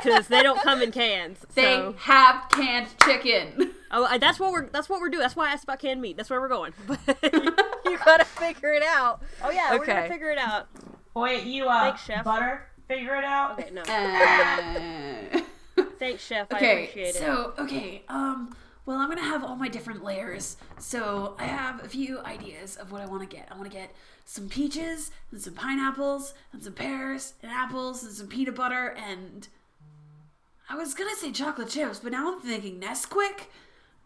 Because 0.00 0.28
they 0.28 0.44
don't 0.44 0.60
come 0.62 0.80
in 0.80 0.92
cans. 0.92 1.38
They 1.56 1.74
So 1.74 1.92
have 1.98 2.48
canned 2.50 2.86
chicken. 3.04 3.72
oh, 3.90 4.04
I- 4.04 4.18
that's 4.18 4.38
what 4.38 4.52
we're 4.52 4.66
that's 4.68 4.88
what 4.88 5.00
we're 5.00 5.08
doing. 5.08 5.22
That's 5.22 5.34
why 5.34 5.48
I 5.48 5.52
asked 5.52 5.64
about 5.64 5.80
canned 5.80 6.00
meat. 6.00 6.16
That's 6.16 6.30
where 6.30 6.40
we're 6.40 6.46
going. 6.48 6.72
you 7.84 7.98
gotta 8.04 8.24
figure 8.24 8.72
it 8.72 8.84
out. 8.84 9.20
oh 9.42 9.50
yeah, 9.50 9.72
we're 9.72 9.84
gonna 9.84 10.00
Okay. 10.02 10.08
figure 10.08 10.30
it 10.30 10.38
out. 10.38 10.68
Wait, 11.14 11.42
you 11.44 11.66
uh 11.66 11.80
Thanks, 11.86 12.04
chef. 12.04 12.22
butter 12.24 12.68
figure 12.86 13.16
it 13.16 13.24
out? 13.24 13.58
Okay, 13.58 13.70
no. 13.72 13.82
Uh, 13.82 15.40
Thanks, 15.98 16.24
chef. 16.24 16.46
I 16.52 16.56
Okay, 16.56 16.84
appreciate 16.84 17.08
it. 17.08 17.14
So, 17.16 17.54
okay, 17.58 18.02
um, 18.08 18.54
well, 18.86 18.98
I'm 18.98 19.08
gonna 19.08 19.22
have 19.22 19.44
all 19.44 19.56
my 19.56 19.68
different 19.68 20.02
layers. 20.04 20.56
So, 20.78 21.34
I 21.38 21.44
have 21.44 21.84
a 21.84 21.88
few 21.88 22.20
ideas 22.20 22.76
of 22.76 22.92
what 22.92 23.00
I 23.02 23.06
wanna 23.06 23.26
get. 23.26 23.48
I 23.50 23.56
wanna 23.56 23.68
get 23.68 23.90
some 24.24 24.48
peaches, 24.48 25.10
and 25.30 25.40
some 25.40 25.54
pineapples, 25.54 26.34
and 26.52 26.62
some 26.62 26.74
pears, 26.74 27.34
and 27.42 27.50
apples, 27.50 28.02
and 28.02 28.12
some 28.12 28.28
peanut 28.28 28.54
butter, 28.54 28.88
and. 28.96 29.48
I 30.70 30.74
was 30.76 30.92
gonna 30.92 31.16
say 31.16 31.32
chocolate 31.32 31.70
chips, 31.70 31.98
but 31.98 32.12
now 32.12 32.34
I'm 32.34 32.40
thinking 32.40 32.78
Nesquik. 32.80 33.46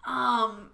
Um. 0.07 0.71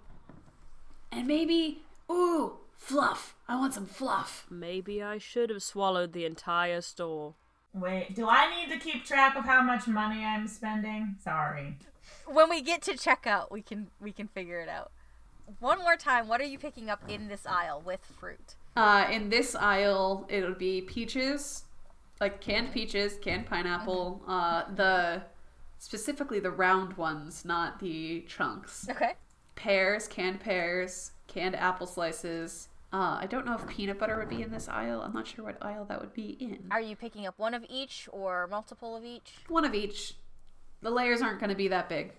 And 1.10 1.26
maybe. 1.26 1.82
Ooh, 2.10 2.58
fluff. 2.76 3.34
I 3.48 3.56
want 3.56 3.72
some 3.74 3.86
fluff. 3.86 4.46
Maybe 4.50 5.02
I 5.02 5.16
should 5.16 5.48
have 5.48 5.62
swallowed 5.62 6.12
the 6.12 6.26
entire 6.26 6.82
store. 6.82 7.34
Wait, 7.74 8.14
do 8.14 8.28
I 8.28 8.48
need 8.54 8.72
to 8.72 8.78
keep 8.78 9.04
track 9.04 9.36
of 9.36 9.44
how 9.44 9.62
much 9.62 9.86
money 9.86 10.24
I'm 10.24 10.48
spending? 10.48 11.16
Sorry. 11.22 11.76
When 12.26 12.48
we 12.50 12.62
get 12.62 12.82
to 12.82 12.92
checkout, 12.92 13.50
we 13.50 13.62
can 13.62 13.88
we 14.00 14.12
can 14.12 14.28
figure 14.28 14.60
it 14.60 14.68
out. 14.68 14.90
One 15.60 15.78
more 15.78 15.96
time, 15.96 16.28
what 16.28 16.40
are 16.40 16.44
you 16.44 16.58
picking 16.58 16.90
up 16.90 17.02
in 17.08 17.28
this 17.28 17.46
aisle 17.46 17.82
with 17.84 18.00
fruit? 18.18 18.56
uh, 18.76 19.08
in 19.10 19.28
this 19.28 19.54
aisle, 19.56 20.24
it'll 20.28 20.54
be 20.54 20.80
peaches, 20.82 21.64
like 22.20 22.40
canned 22.40 22.72
peaches, 22.72 23.16
canned 23.20 23.46
pineapple, 23.46 24.22
uh, 24.28 24.64
the 24.74 25.22
specifically 25.78 26.38
the 26.38 26.50
round 26.50 26.92
ones, 26.96 27.44
not 27.44 27.80
the 27.80 28.24
chunks. 28.28 28.86
Okay. 28.88 29.14
Pears, 29.56 30.06
canned 30.06 30.40
pears, 30.40 31.12
canned 31.26 31.56
apple 31.56 31.86
slices. 31.86 32.68
Uh, 32.92 33.18
I 33.20 33.26
don't 33.28 33.44
know 33.44 33.54
if 33.54 33.66
peanut 33.68 33.98
butter 33.98 34.16
would 34.18 34.28
be 34.30 34.42
in 34.42 34.50
this 34.50 34.68
aisle. 34.68 35.02
I'm 35.02 35.12
not 35.12 35.26
sure 35.26 35.44
what 35.44 35.62
aisle 35.62 35.84
that 35.86 36.00
would 36.00 36.14
be 36.14 36.36
in. 36.40 36.68
Are 36.70 36.80
you 36.80 36.96
picking 36.96 37.26
up 37.26 37.38
one 37.38 37.52
of 37.52 37.64
each 37.68 38.08
or 38.12 38.46
multiple 38.46 38.96
of 38.96 39.04
each? 39.04 39.34
One 39.48 39.64
of 39.64 39.74
each. 39.74 40.14
The 40.80 40.90
layers 40.90 41.20
aren't 41.20 41.38
going 41.40 41.50
to 41.50 41.56
be 41.56 41.68
that 41.68 41.88
big. 41.88 42.12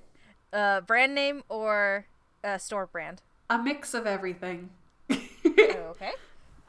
Uh, 0.53 0.82
brand 0.82 1.15
name 1.15 1.43
or 1.49 2.05
uh, 2.43 2.57
store 2.59 2.86
brand? 2.86 3.22
A 3.49 3.57
mix 3.57 3.93
of 3.93 4.05
everything. 4.05 4.70
Okay. 5.91 6.11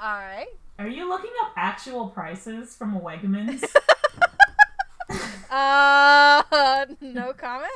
All 0.01 0.15
right. 0.19 0.47
Are 0.79 0.89
you 0.89 1.09
looking 1.09 1.31
up 1.43 1.53
actual 1.57 2.09
prices 2.09 2.75
from 2.75 2.99
Wegmans? 3.01 3.63
Uh, 5.51 6.87
no 7.01 7.33
comment. 7.33 7.73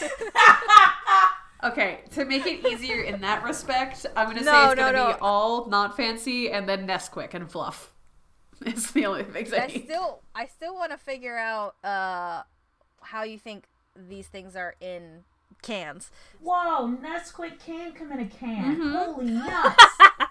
Okay, 1.64 2.00
to 2.14 2.24
make 2.24 2.44
it 2.46 2.66
easier 2.66 3.02
in 3.02 3.20
that 3.20 3.44
respect, 3.44 4.04
I'm 4.16 4.28
gonna 4.28 4.40
say 4.40 4.46
No, 4.46 4.70
it's 4.70 4.74
gonna 4.80 4.92
no, 4.92 5.06
no. 5.10 5.12
be 5.14 5.18
all 5.20 5.66
not 5.66 5.96
fancy 5.96 6.50
and 6.50 6.68
then 6.68 6.86
Nesquik 6.86 7.34
and 7.34 7.50
fluff. 7.50 7.90
It's 8.64 8.92
the 8.92 9.06
only 9.06 9.24
things 9.24 9.52
I 9.52 9.64
I 9.64 9.66
need. 9.66 9.84
still, 9.84 10.20
I 10.34 10.46
still 10.46 10.74
want 10.74 10.92
to 10.92 10.98
figure 10.98 11.36
out 11.36 11.74
uh, 11.84 12.42
how 13.00 13.24
you 13.24 13.36
think 13.38 13.64
these 13.96 14.28
things 14.28 14.54
are 14.54 14.76
in 14.80 15.24
cans. 15.62 16.10
Whoa, 16.40 16.96
Nesquik 17.02 17.58
can 17.58 17.92
come 17.92 18.12
in 18.12 18.20
a 18.20 18.26
can. 18.26 18.76
Mm-hmm. 18.76 18.92
Holy 18.94 19.24
nuts. 19.32 19.84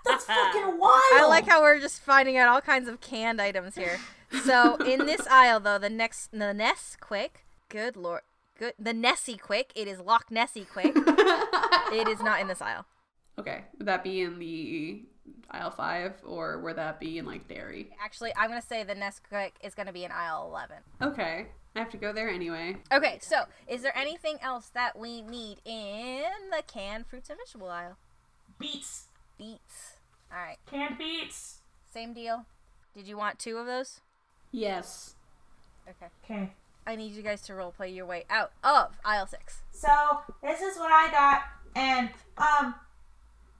That's 0.05 0.25
fucking 0.25 0.77
wild. 0.79 1.01
I 1.13 1.25
like 1.29 1.45
how 1.45 1.61
we're 1.61 1.79
just 1.81 2.01
finding 2.01 2.37
out 2.37 2.47
all 2.47 2.61
kinds 2.61 2.87
of 2.87 3.01
canned 3.01 3.41
items 3.41 3.75
here. 3.75 3.99
So 4.45 4.75
in 4.77 5.05
this 5.05 5.27
aisle, 5.27 5.59
though, 5.59 5.77
the 5.77 5.89
next, 5.89 6.31
the 6.31 6.53
Ness 6.53 6.95
Quick, 7.01 7.45
good 7.67 7.97
lord, 7.97 8.21
good, 8.61 8.73
the 8.77 8.93
Nessie 8.93 9.37
Quick, 9.37 9.71
it 9.75 9.87
is 9.87 9.99
Loch 9.99 10.29
Nessie 10.29 10.65
Quick. 10.71 10.93
it 10.95 12.07
is 12.07 12.21
not 12.21 12.39
in 12.39 12.47
this 12.47 12.61
aisle. 12.61 12.85
Okay, 13.39 13.63
would 13.77 13.87
that 13.87 14.03
be 14.03 14.21
in 14.21 14.37
the 14.37 15.03
aisle 15.49 15.71
five, 15.71 16.13
or 16.23 16.59
would 16.59 16.75
that 16.75 16.99
be 16.99 17.17
in 17.17 17.25
like 17.25 17.47
dairy? 17.47 17.89
Actually, 18.01 18.31
I'm 18.37 18.49
gonna 18.49 18.61
say 18.61 18.83
the 18.83 18.93
Nesquik 18.93 19.53
is 19.61 19.73
gonna 19.73 19.91
be 19.91 20.05
in 20.05 20.11
aisle 20.11 20.47
11. 20.47 20.77
Okay, 21.01 21.47
I 21.75 21.79
have 21.79 21.89
to 21.89 21.97
go 21.97 22.13
there 22.13 22.29
anyway. 22.29 22.77
Okay, 22.93 23.17
so 23.21 23.43
is 23.67 23.81
there 23.81 23.97
anything 23.97 24.37
else 24.41 24.69
that 24.75 24.97
we 24.97 25.23
need 25.23 25.57
in 25.65 26.21
the 26.51 26.61
canned 26.67 27.07
fruits 27.07 27.29
and 27.29 27.39
vegetable 27.39 27.69
aisle? 27.69 27.97
Beets. 28.59 29.07
Beets. 29.39 29.97
All 30.31 30.37
right, 30.37 30.57
Canned 30.69 30.99
beets. 30.99 31.61
same 31.91 32.13
deal. 32.13 32.45
Did 32.95 33.07
you 33.07 33.17
want 33.17 33.39
two 33.39 33.57
of 33.57 33.65
those? 33.65 34.01
Yes. 34.51 35.15
Okay. 35.89 36.11
Okay. 36.23 36.51
I 36.91 36.95
need 36.97 37.13
you 37.13 37.23
guys 37.23 37.39
to 37.43 37.55
role 37.55 37.71
play 37.71 37.87
your 37.89 38.05
way 38.05 38.25
out 38.29 38.51
of 38.65 38.99
aisle 39.05 39.25
six. 39.25 39.61
So 39.71 39.87
this 40.43 40.59
is 40.59 40.77
what 40.77 40.91
I 40.91 41.09
got, 41.09 41.43
and 41.73 42.09
um, 42.37 42.75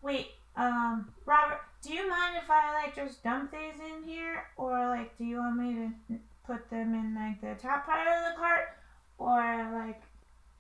wait, 0.02 0.32
um, 0.58 1.08
Robert, 1.26 1.62
do 1.82 1.94
you 1.94 2.10
mind 2.10 2.36
if 2.36 2.50
I 2.50 2.74
like 2.74 2.94
just 2.94 3.24
dump 3.24 3.52
these 3.52 3.80
in 3.80 4.04
here, 4.04 4.48
or 4.58 4.90
like, 4.90 5.18
do 5.18 5.24
you 5.24 5.38
want 5.38 5.56
me 5.56 5.92
to 6.10 6.20
put 6.46 6.70
them 6.70 6.94
in 6.94 7.16
like 7.16 7.40
the 7.40 7.62
top 7.62 7.86
part 7.86 8.06
of 8.06 8.34
the 8.34 8.38
cart, 8.38 8.76
or 9.18 9.72
like, 9.74 10.02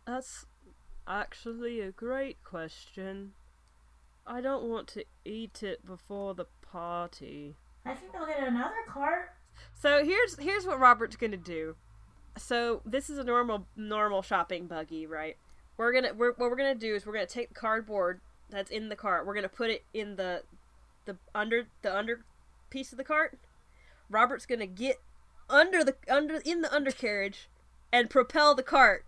That's 0.08 0.46
actually 1.06 1.82
a 1.82 1.92
great 1.92 2.42
question. 2.46 3.34
I 4.26 4.40
don't 4.40 4.64
want 4.64 4.88
to 4.90 5.04
eat 5.26 5.62
it 5.62 5.86
before 5.86 6.36
the 6.36 6.46
party. 6.62 7.58
I 7.86 7.96
think 7.96 8.14
they'll 8.14 8.26
get 8.26 8.48
another 8.48 8.76
cart. 8.88 9.34
So 9.74 10.06
here's 10.06 10.40
here's 10.40 10.66
what 10.66 10.80
Robert's 10.80 11.18
gonna 11.18 11.36
do. 11.36 11.76
So 12.38 12.82
this 12.86 13.10
is 13.10 13.18
a 13.18 13.24
normal 13.24 13.68
normal 13.76 14.22
shopping 14.22 14.68
buggy, 14.68 15.06
right? 15.06 15.38
We're 15.78 15.94
gonna 15.94 16.14
we're, 16.14 16.34
what 16.34 16.50
we're 16.50 16.56
gonna 16.56 16.76
do 16.76 16.96
is 16.96 17.06
we're 17.06 17.14
gonna 17.14 17.26
take 17.26 17.50
the 17.50 17.56
cardboard 17.56 18.22
that's 18.50 18.72
in 18.72 18.90
the 18.90 18.96
cart. 18.96 19.26
We're 19.26 19.36
gonna 19.36 19.50
put 19.50 19.70
it 19.70 19.84
in 19.94 20.16
the 20.16 20.44
the 21.06 21.18
under 21.36 21.68
the 21.82 21.96
under 21.96 22.22
piece 22.70 22.92
of 22.92 22.98
the 22.98 23.04
cart. 23.04 23.38
Robert's 24.10 24.46
gonna 24.46 24.68
get 24.68 25.02
under 25.50 25.84
the 25.84 25.96
under 26.10 26.36
in 26.46 26.62
the 26.62 26.74
undercarriage 26.74 27.50
and 27.92 28.10
propel 28.10 28.56
the 28.56 28.64
cart. 28.64 29.06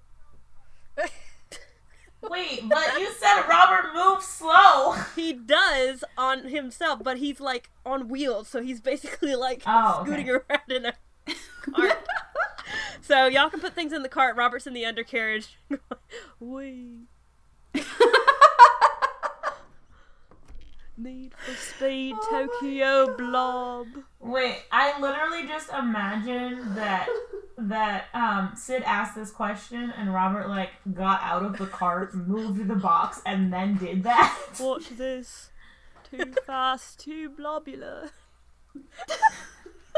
Wait, 2.29 2.69
but 2.69 2.99
you 2.99 3.11
said 3.19 3.43
Robert 3.49 3.93
moves 3.93 4.25
slow. 4.25 4.93
He 5.15 5.33
does 5.33 6.05
on 6.17 6.45
himself, 6.47 7.03
but 7.03 7.17
he's 7.17 7.41
like 7.41 7.69
on 7.85 8.07
wheels, 8.07 8.47
so 8.47 8.61
he's 8.61 8.79
basically 8.79 9.35
like 9.35 9.61
Oh, 9.65 9.99
okay. 10.01 10.09
scooting 10.09 10.29
around 10.29 10.69
in 10.71 10.85
a 10.85 10.93
cart. 11.71 12.05
so 13.01 13.27
y'all 13.27 13.49
can 13.49 13.59
put 13.59 13.73
things 13.73 13.93
in 13.93 14.03
the 14.03 14.09
cart. 14.09 14.35
Robert's 14.35 14.67
in 14.67 14.73
the 14.73 14.85
undercarriage. 14.85 15.57
Wee. 16.39 17.07
Need 20.95 21.33
for 21.35 21.55
speed, 21.55 22.15
Tokyo 22.29 23.17
blob. 23.17 23.87
Wait, 24.19 24.59
I 24.71 24.99
literally 24.99 25.47
just 25.47 25.71
imagine 25.71 26.75
that 26.75 27.09
that 27.57 28.05
um 28.13 28.51
Sid 28.55 28.83
asked 28.83 29.15
this 29.15 29.31
question 29.31 29.91
and 29.97 30.13
Robert 30.13 30.49
like 30.49 30.69
got 30.93 31.19
out 31.23 31.43
of 31.43 31.57
the 31.57 31.65
cart, 31.65 32.13
moved 32.13 32.67
the 32.67 32.75
box, 32.75 33.21
and 33.25 33.51
then 33.51 33.75
did 33.77 34.03
that. 34.03 34.37
Watch 34.59 34.89
this. 34.89 35.49
Too 36.09 36.31
fast, 36.45 36.99
too 36.99 37.31
blobular. 37.31 38.11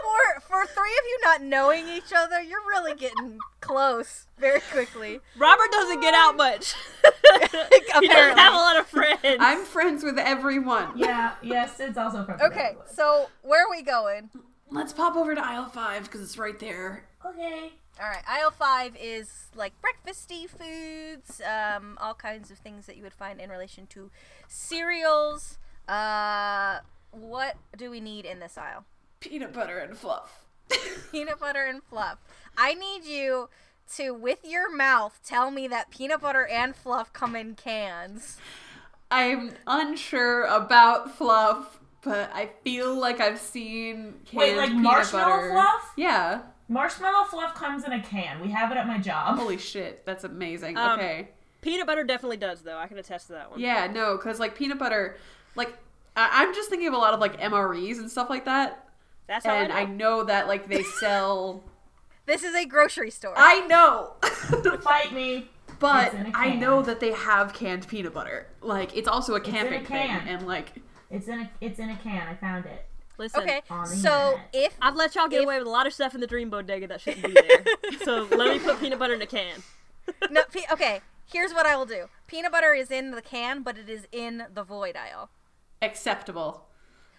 For 0.05 0.41
for 0.41 0.65
three 0.67 0.91
of 0.99 1.05
you 1.07 1.19
not 1.23 1.41
knowing 1.41 1.87
each 1.87 2.13
other, 2.15 2.41
you're 2.41 2.65
really 2.67 2.93
getting 2.93 3.39
close 3.59 4.27
very 4.37 4.59
quickly. 4.71 5.19
Robert 5.37 5.71
doesn't 5.71 6.01
get 6.01 6.13
out 6.13 6.37
much. 6.37 6.75
he 7.41 8.07
doesn't 8.07 8.37
have 8.37 8.53
a 8.53 8.57
lot 8.57 8.77
of 8.79 8.87
friends. 8.87 9.19
I'm 9.23 9.63
friends 9.65 10.03
with 10.03 10.19
everyone. 10.19 10.89
yeah, 10.95 11.33
yeah, 11.41 11.65
Sid's 11.65 11.97
also 11.97 12.23
from 12.23 12.39
Okay, 12.41 12.75
so 12.93 13.29
where 13.41 13.65
are 13.65 13.71
we 13.71 13.81
going? 13.81 14.29
Let's 14.69 14.93
pop 14.93 15.15
over 15.15 15.33
to 15.33 15.45
aisle 15.45 15.65
five 15.65 16.03
because 16.03 16.21
it's 16.21 16.37
right 16.37 16.59
there. 16.59 17.05
Okay. 17.25 17.71
All 17.99 18.09
right, 18.09 18.23
aisle 18.27 18.51
five 18.51 18.95
is 19.01 19.47
like 19.55 19.73
breakfasty 19.81 20.49
foods, 20.49 21.41
um, 21.41 21.97
all 22.01 22.13
kinds 22.13 22.51
of 22.51 22.57
things 22.57 22.85
that 22.87 22.97
you 22.97 23.03
would 23.03 23.13
find 23.13 23.39
in 23.39 23.49
relation 23.49 23.87
to 23.87 24.11
cereals. 24.47 25.57
Uh, 25.87 26.79
what 27.11 27.55
do 27.77 27.89
we 27.89 27.99
need 28.01 28.25
in 28.25 28.39
this 28.39 28.57
aisle? 28.57 28.83
Peanut 29.29 29.53
butter 29.53 29.77
and 29.79 29.97
fluff. 29.97 30.45
Peanut 31.11 31.39
butter 31.39 31.63
and 31.65 31.81
fluff. 31.83 32.17
I 32.57 32.73
need 32.73 33.03
you 33.05 33.49
to, 33.95 34.11
with 34.13 34.39
your 34.43 34.73
mouth, 34.75 35.19
tell 35.25 35.51
me 35.51 35.67
that 35.67 35.91
peanut 35.91 36.21
butter 36.21 36.45
and 36.47 36.75
fluff 36.75 37.13
come 37.13 37.35
in 37.35 37.55
cans. 37.55 38.37
I'm 39.11 39.51
unsure 39.67 40.43
about 40.45 41.15
fluff, 41.15 41.79
but 42.03 42.31
I 42.33 42.49
feel 42.63 42.95
like 42.97 43.19
I've 43.19 43.39
seen 43.39 44.15
canned 44.25 44.37
Wait, 44.39 44.57
like 44.57 44.69
peanut 44.69 44.83
marshmallow 44.83 45.35
butter. 45.35 45.51
fluff? 45.51 45.93
Yeah. 45.97 46.41
Marshmallow 46.67 47.25
fluff 47.25 47.53
comes 47.53 47.83
in 47.83 47.91
a 47.91 48.01
can. 48.01 48.41
We 48.41 48.49
have 48.49 48.71
it 48.71 48.77
at 48.77 48.87
my 48.87 48.97
job. 48.97 49.37
Holy 49.37 49.57
shit, 49.57 50.03
that's 50.05 50.23
amazing. 50.23 50.77
Um, 50.77 50.99
okay. 50.99 51.29
Peanut 51.61 51.85
butter 51.85 52.03
definitely 52.03 52.37
does, 52.37 52.61
though. 52.61 52.77
I 52.77 52.87
can 52.87 52.97
attest 52.97 53.27
to 53.27 53.33
that 53.33 53.51
one. 53.51 53.59
Yeah, 53.59 53.87
no, 53.87 54.17
because 54.17 54.39
like 54.39 54.55
peanut 54.55 54.79
butter, 54.79 55.17
like 55.55 55.73
I- 56.15 56.29
I'm 56.43 56.53
just 56.55 56.69
thinking 56.69 56.87
of 56.87 56.93
a 56.95 56.97
lot 56.97 57.13
of 57.13 57.19
like 57.19 57.39
MREs 57.39 57.97
and 57.99 58.09
stuff 58.09 58.29
like 58.31 58.45
that, 58.45 58.84
That's 59.27 59.45
how 59.45 59.53
and 59.53 59.71
I 59.73 59.81
I 59.81 59.85
know. 59.85 60.17
know 60.19 60.23
that 60.25 60.47
like 60.47 60.67
they 60.69 60.83
sell. 60.83 61.63
This 62.27 62.43
is 62.43 62.55
a 62.55 62.65
grocery 62.65 63.11
store. 63.11 63.35
I 63.37 63.67
know, 63.67 64.13
Fight 64.81 65.13
me. 65.13 65.47
but 65.77 66.07
It's 66.07 66.15
in 66.15 66.25
a 66.25 66.29
I 66.35 66.49
can. 66.49 66.59
know 66.59 66.81
that 66.81 66.99
they 66.99 67.11
have 67.11 67.53
canned 67.53 67.87
peanut 67.87 68.15
butter. 68.15 68.47
Like 68.61 68.97
it's 68.97 69.07
also 69.07 69.33
a 69.33 69.35
in 69.35 69.41
a 69.43 69.45
camping 69.45 69.85
thing, 69.85 70.07
can. 70.07 70.27
and 70.27 70.47
like 70.47 70.71
It's 71.11 71.27
in 71.27 71.41
a 71.41 71.51
it's 71.61 71.77
in 71.77 71.91
a 71.91 71.95
can. 71.97 72.27
I 72.27 72.33
found 72.33 72.65
it. 72.65 72.83
Listen, 73.19 73.43
okay, 73.43 73.61
so 73.85 74.31
internet. 74.31 74.49
if 74.53 74.73
I've 74.81 74.95
let 74.95 75.13
y'all 75.13 75.27
get 75.27 75.41
If- 75.41 75.45
away 75.45 75.59
with 75.59 75.67
a 75.67 75.69
lot 75.69 75.85
of 75.85 75.93
stuff 75.93 76.15
in 76.15 76.19
the 76.21 76.25
Dream 76.25 76.49
Bodega 76.49 76.87
that 76.87 76.99
shouldn't 77.01 77.27
be 77.27 77.33
there. 77.33 77.63
so 78.03 78.27
let 78.35 78.51
me 78.51 78.59
put 78.59 78.79
peanut 78.79 78.97
butter 78.97 79.13
in 79.13 79.21
a 79.21 79.27
can. 79.27 79.61
no, 80.31 80.41
pe- 80.51 80.65
okay, 80.71 81.01
here's 81.31 81.53
what 81.53 81.67
I 81.67 81.75
will 81.77 81.85
do. 81.85 82.05
Peanut 82.25 82.51
butter 82.51 82.73
is 82.73 82.89
in 82.89 83.11
the 83.11 83.21
can, 83.21 83.61
but 83.61 83.77
it 83.77 83.87
is 83.87 84.07
in 84.11 84.45
the 84.51 84.63
void 84.63 84.95
aisle. 84.97 85.29
acceptable. 85.81 86.65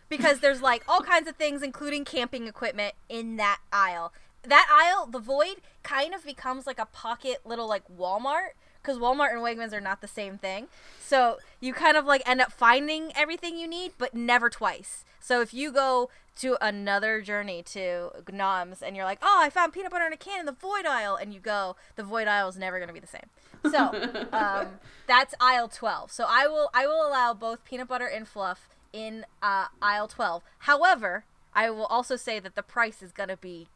Because 0.08 0.40
there's 0.40 0.62
like 0.62 0.84
all 0.88 1.00
kinds 1.00 1.28
of 1.28 1.36
things 1.36 1.62
including 1.62 2.04
camping 2.04 2.46
equipment 2.46 2.94
in 3.08 3.36
that 3.36 3.60
aisle. 3.72 4.12
That 4.42 4.68
aisle 4.70 5.06
the 5.06 5.18
void 5.18 5.56
kind 5.82 6.14
of 6.14 6.24
becomes 6.24 6.66
like 6.66 6.78
a 6.78 6.86
pocket 6.86 7.40
little 7.44 7.68
like 7.68 7.82
walmart 7.88 8.50
because 8.80 8.98
walmart 8.98 9.32
and 9.32 9.40
wegmans 9.40 9.72
are 9.72 9.80
not 9.80 10.00
the 10.00 10.08
same 10.08 10.38
thing. 10.38 10.68
So 11.00 11.38
you 11.60 11.72
kind 11.72 11.96
of 11.96 12.04
like 12.04 12.22
end 12.26 12.40
up 12.40 12.52
finding 12.52 13.12
everything 13.16 13.58
you 13.58 13.66
need 13.66 13.92
but 13.98 14.14
never 14.14 14.48
twice. 14.48 15.04
So 15.20 15.40
if 15.40 15.52
you 15.52 15.72
go 15.72 16.08
to 16.36 16.56
another 16.60 17.20
journey 17.22 17.62
to 17.62 18.10
Gnawems 18.26 18.82
and 18.82 18.94
you're 18.94 19.06
like 19.06 19.18
oh 19.22 19.40
i 19.42 19.50
found 19.50 19.72
peanut 19.72 19.90
butter 19.90 20.06
in 20.06 20.12
a 20.12 20.16
can 20.16 20.40
in 20.40 20.46
the 20.46 20.52
void 20.52 20.86
aisle 20.86 21.16
and 21.16 21.32
you 21.32 21.40
go 21.40 21.76
the 21.96 22.02
void 22.02 22.28
aisle 22.28 22.48
is 22.48 22.56
never 22.56 22.78
going 22.78 22.88
to 22.88 22.94
be 22.94 23.00
the 23.00 23.06
same. 23.06 23.28
So 23.70 24.26
um, 24.32 24.78
that's 25.06 25.34
aisle 25.40 25.68
12 25.68 26.12
so 26.12 26.26
i 26.28 26.46
will 26.46 26.70
i 26.74 26.86
will 26.86 27.06
allow 27.08 27.32
both 27.34 27.64
peanut 27.64 27.88
butter 27.88 28.06
and 28.06 28.28
fluff 28.28 28.68
in 28.92 29.24
uh, 29.42 29.66
aisle 29.82 30.08
12 30.08 30.42
however 30.60 31.24
i 31.54 31.68
will 31.70 31.86
also 31.86 32.16
say 32.16 32.38
that 32.38 32.54
the 32.54 32.62
price 32.62 33.02
is 33.02 33.12
going 33.12 33.28
to 33.28 33.36
be 33.36 33.68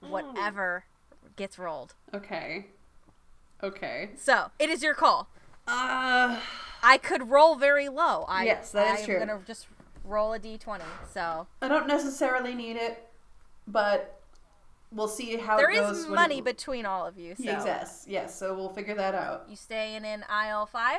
whatever 0.00 0.84
gets 1.36 1.58
rolled 1.58 1.94
Okay. 2.14 2.66
Okay. 3.62 4.10
so 4.16 4.50
it 4.58 4.68
is 4.70 4.82
your 4.82 4.94
call 4.94 5.28
Uh. 5.66 6.40
i 6.82 6.98
could 6.98 7.30
roll 7.30 7.54
very 7.56 7.88
low 7.88 8.24
i 8.28 8.44
Yes, 8.44 8.70
that 8.72 8.94
is 8.94 9.00
I'm 9.00 9.06
true. 9.06 9.18
gonna 9.18 9.40
just 9.46 9.66
roll 10.04 10.32
a 10.34 10.38
d20 10.38 10.82
so 11.12 11.46
I 11.62 11.68
don't 11.68 11.86
necessarily 11.88 12.54
need 12.54 12.76
it, 12.76 13.08
but 13.66 14.20
we'll 14.92 15.08
see 15.08 15.36
how 15.36 15.56
there 15.56 15.70
it 15.70 15.76
goes. 15.80 15.98
is 15.98 16.06
money 16.08 16.38
it, 16.38 16.44
between 16.44 16.86
all 16.86 17.04
of 17.06 17.18
you 17.18 17.34
so 17.34 17.42
Yes, 17.42 18.04
yes. 18.08 18.38
So 18.38 18.54
we'll 18.54 18.68
figure 18.72 18.94
that 18.94 19.14
out. 19.16 19.46
you 19.48 19.56
staying 19.56 20.04
in 20.04 20.22
aisle 20.28 20.66
5 20.66 20.98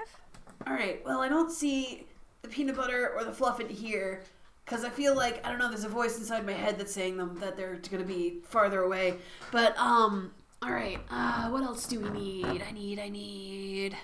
All 0.68 0.74
right. 0.74 1.02
Well, 1.06 1.22
I 1.22 1.30
don't 1.30 1.52
see 1.52 2.06
the 2.48 2.54
peanut 2.54 2.76
butter 2.76 3.14
or 3.16 3.24
the 3.24 3.32
fluff 3.34 3.60
in 3.60 3.70
here 3.70 4.22
because 4.66 4.84
I 4.84 4.90
feel 4.90 5.16
like 5.16 5.46
I 5.46 5.50
don't 5.50 5.60
know. 5.60 5.70
There's 5.70 5.84
a 5.84 5.90
voice 5.90 6.18
inside 6.18 6.46
my 6.46 6.54
head 6.54 6.78
that's 6.78 6.94
saying 6.94 7.18
them 7.18 7.38
that 7.40 7.58
they're 7.58 7.80
gonna 7.90 8.04
be 8.04 8.40
farther 8.44 8.82
away. 8.82 9.16
But 9.52 9.78
um. 9.78 10.32
All 10.62 10.72
right. 10.72 11.00
Uh, 11.12 11.50
what 11.50 11.62
else 11.62 11.86
do 11.86 12.00
we 12.00 12.10
need? 12.10 12.64
I 12.68 12.72
need. 12.72 13.00
I 13.00 13.10
need. 13.10 13.96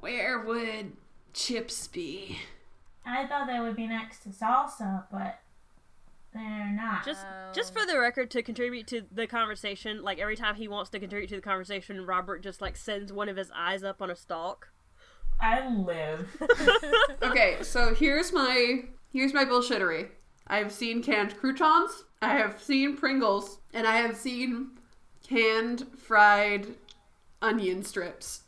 Where 0.00 0.40
would 0.40 0.92
chips 1.34 1.86
be? 1.86 2.38
I 3.04 3.26
thought 3.26 3.46
they 3.46 3.60
would 3.60 3.76
be 3.76 3.86
next 3.86 4.22
to 4.22 4.30
salsa, 4.30 5.04
but 5.12 5.40
they're 6.32 6.70
not. 6.70 7.04
Just 7.04 7.24
just 7.52 7.74
for 7.74 7.84
the 7.86 7.98
record 7.98 8.30
to 8.32 8.42
contribute 8.42 8.86
to 8.88 9.02
the 9.12 9.26
conversation, 9.26 10.02
like 10.02 10.18
every 10.18 10.36
time 10.36 10.54
he 10.54 10.66
wants 10.66 10.90
to 10.90 10.98
contribute 10.98 11.28
to 11.28 11.36
the 11.36 11.42
conversation, 11.42 12.06
Robert 12.06 12.42
just 12.42 12.60
like 12.60 12.76
sends 12.76 13.12
one 13.12 13.28
of 13.28 13.36
his 13.36 13.50
eyes 13.54 13.84
up 13.84 14.00
on 14.00 14.10
a 14.10 14.16
stalk. 14.16 14.70
I 15.40 15.68
live. 15.68 16.28
Okay, 17.22 17.58
so 17.62 17.94
here's 17.94 18.32
my 18.32 18.84
here's 19.12 19.34
my 19.34 19.44
bullshittery. 19.44 20.08
I've 20.46 20.72
seen 20.72 21.02
canned 21.02 21.36
croutons, 21.36 22.04
I 22.22 22.34
have 22.34 22.62
seen 22.62 22.96
Pringles, 22.96 23.58
and 23.74 23.86
I 23.86 23.96
have 23.96 24.16
seen 24.16 24.70
canned 25.26 25.86
fried 25.96 26.68
onion 27.42 27.82
strips. 27.82 28.42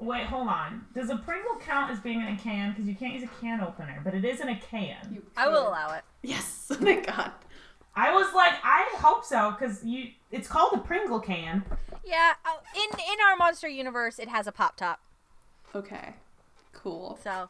Wait, 0.00 0.26
hold 0.26 0.48
on. 0.48 0.84
Does 0.94 1.10
a 1.10 1.16
Pringle 1.16 1.56
count 1.60 1.90
as 1.90 2.00
being 2.00 2.20
in 2.20 2.28
a 2.28 2.36
can? 2.36 2.72
Because 2.72 2.86
you 2.88 2.94
can't 2.94 3.14
use 3.14 3.22
a 3.22 3.40
can 3.40 3.60
opener, 3.60 4.00
but 4.04 4.14
it 4.14 4.24
is 4.24 4.40
in 4.40 4.48
a 4.48 4.58
can. 4.58 4.96
You 5.12 5.22
I 5.36 5.48
will 5.48 5.68
allow 5.68 5.94
it. 5.94 6.02
Yes. 6.22 6.66
Thank 6.72 7.06
God. 7.06 7.30
I 7.96 8.12
was 8.12 8.32
like, 8.34 8.54
I 8.62 8.88
hope 8.96 9.24
so, 9.24 9.52
because 9.52 9.84
you. 9.84 10.10
It's 10.32 10.48
called 10.48 10.72
a 10.74 10.78
Pringle 10.78 11.20
can. 11.20 11.64
Yeah, 12.04 12.32
uh, 12.44 12.58
in 12.74 12.98
in 12.98 13.16
our 13.28 13.36
monster 13.36 13.68
universe, 13.68 14.18
it 14.18 14.28
has 14.28 14.46
a 14.46 14.52
pop 14.52 14.76
top. 14.76 15.00
Okay. 15.74 16.14
Cool. 16.72 17.18
So, 17.22 17.48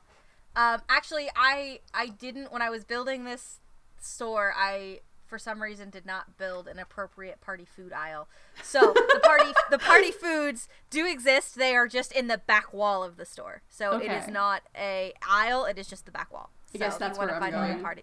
um, 0.57 0.81
actually, 0.89 1.29
I 1.37 1.81
I 1.93 2.07
didn't 2.07 2.53
when 2.53 2.63
I 2.63 2.71
was 2.71 2.85
building 2.85 3.25
this 3.25 3.61
store. 4.01 4.55
I 4.57 5.01
for 5.27 5.39
some 5.39 5.61
reason 5.63 5.91
did 5.91 6.07
not 6.07 6.37
build 6.39 6.69
an 6.69 6.79
appropriate 6.79 7.41
party 7.41 7.65
food 7.65 7.93
aisle. 7.93 8.29
So 8.63 8.93
the 8.95 9.21
party 9.25 9.53
the 9.71 9.79
party 9.79 10.11
foods 10.11 10.69
do 10.91 11.07
exist. 11.07 11.57
They 11.57 11.75
are 11.75 11.89
just 11.89 12.13
in 12.13 12.29
the 12.29 12.39
back 12.39 12.73
wall 12.73 13.03
of 13.03 13.17
the 13.17 13.25
store. 13.25 13.63
So 13.69 13.99
it 13.99 14.11
is 14.11 14.29
not 14.29 14.63
a 14.77 15.13
aisle. 15.29 15.65
It 15.65 15.79
is 15.79 15.89
just 15.89 16.07
the 16.07 16.13
back 16.13 16.33
wall. 16.33 16.51
I 16.75 16.79
guess 16.79 16.95
so 16.95 16.99
that's 17.01 17.19
if 17.19 17.23
you 17.23 17.27
where 17.29 17.41
want 17.41 17.45
I'm 17.45 17.53
to 17.53 17.59
find 17.59 17.73
going. 17.73 17.83
party 17.83 18.03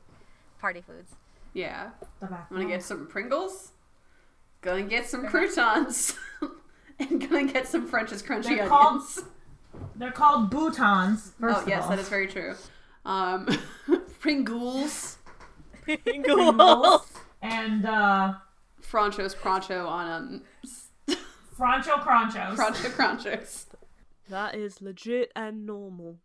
party 0.60 0.82
foods. 0.82 1.16
Yeah. 1.54 1.92
I'm 2.22 2.36
gonna 2.52 2.66
get 2.68 2.84
some 2.84 3.08
Pringles. 3.08 3.72
Gonna 4.62 4.84
get 4.84 5.08
some 5.08 5.28
croutons. 5.28 6.16
and 7.00 7.30
gonna 7.30 7.52
get 7.52 7.68
some 7.68 7.88
French's 7.88 8.22
crunchy 8.22 8.58
They're 8.58 8.68
called 8.68 9.02
onions. 9.02 9.20
They're 9.96 10.12
called 10.12 10.52
boutons. 10.52 11.32
First 11.40 11.60
Oh 11.60 11.62
of 11.62 11.68
yes, 11.68 11.84
all. 11.84 11.90
that 11.90 12.00
is 12.00 12.10
very 12.10 12.28
true. 12.28 12.56
Um, 13.06 13.48
Pringles, 14.20 15.18
Pringles 15.84 17.08
and 17.42 17.86
uh, 17.86 18.34
Franchos, 18.82 19.36
Proncho 19.36 19.88
on 19.88 20.08
um, 20.10 20.42
Francho 21.58 22.00
Cronchos. 22.04 22.56
Proncho 22.56 22.90
Crunchos. 22.90 23.66
That 24.30 24.56
is 24.56 24.82
legit 24.82 25.32
and 25.36 25.66
normal. 25.66 26.18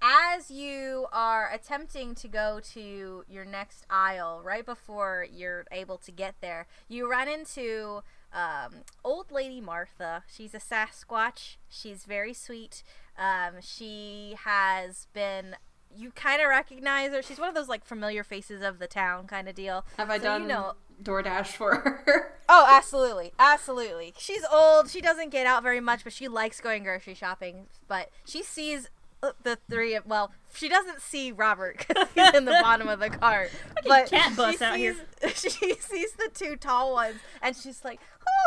as 0.00 0.50
you 0.50 1.06
are 1.12 1.50
attempting 1.52 2.14
to 2.16 2.28
go 2.28 2.60
to 2.72 3.24
your 3.28 3.44
next 3.44 3.84
aisle, 3.90 4.40
right 4.42 4.64
before 4.64 5.26
you're 5.30 5.64
able 5.70 5.98
to 5.98 6.10
get 6.12 6.34
there, 6.40 6.66
you 6.88 7.10
run 7.10 7.28
into 7.28 8.02
um, 8.32 8.82
old 9.04 9.30
lady 9.30 9.60
Martha. 9.60 10.24
She's 10.32 10.54
a 10.54 10.58
Sasquatch. 10.58 11.56
She's 11.68 12.04
very 12.04 12.34
sweet. 12.34 12.82
Um, 13.18 13.54
she 13.60 14.34
has 14.44 15.06
been. 15.12 15.56
You 15.94 16.10
kind 16.12 16.40
of 16.40 16.48
recognize 16.48 17.12
her. 17.12 17.20
She's 17.20 17.38
one 17.38 17.50
of 17.50 17.54
those 17.54 17.68
like 17.68 17.84
familiar 17.84 18.24
faces 18.24 18.62
of 18.62 18.78
the 18.78 18.86
town 18.86 19.26
kind 19.26 19.46
of 19.48 19.54
deal. 19.54 19.84
Have 19.98 20.08
I 20.08 20.16
So 20.16 20.24
done 20.24 20.42
You 20.42 20.48
know, 20.48 20.72
DoorDash 21.02 21.48
for 21.48 21.74
her? 21.76 22.28
Oh, 22.54 22.66
absolutely. 22.68 23.32
Absolutely. 23.38 24.12
She's 24.18 24.44
old. 24.52 24.90
She 24.90 25.00
doesn't 25.00 25.30
get 25.30 25.46
out 25.46 25.62
very 25.62 25.80
much, 25.80 26.04
but 26.04 26.12
she 26.12 26.28
likes 26.28 26.60
going 26.60 26.82
grocery 26.82 27.14
shopping. 27.14 27.66
But 27.88 28.10
she 28.26 28.42
sees 28.42 28.90
uh, 29.22 29.30
the 29.42 29.56
three 29.70 29.94
of, 29.94 30.04
well, 30.04 30.32
she 30.52 30.68
doesn't 30.68 31.00
see 31.00 31.32
Robert 31.32 31.78
because 31.88 32.08
he's 32.14 32.34
in 32.34 32.44
the 32.44 32.58
bottom 32.60 32.88
of 32.88 33.00
the 33.00 33.08
cart. 33.08 33.50
But 33.86 34.10
cat 34.10 34.30
she 34.30 34.36
bus 34.36 34.60
out 34.60 34.76
here. 34.76 34.94
She 35.34 35.48
sees 35.74 36.12
the 36.12 36.28
two 36.34 36.56
tall 36.56 36.92
ones 36.92 37.16
and 37.40 37.56
she's 37.56 37.84
like, 37.84 38.00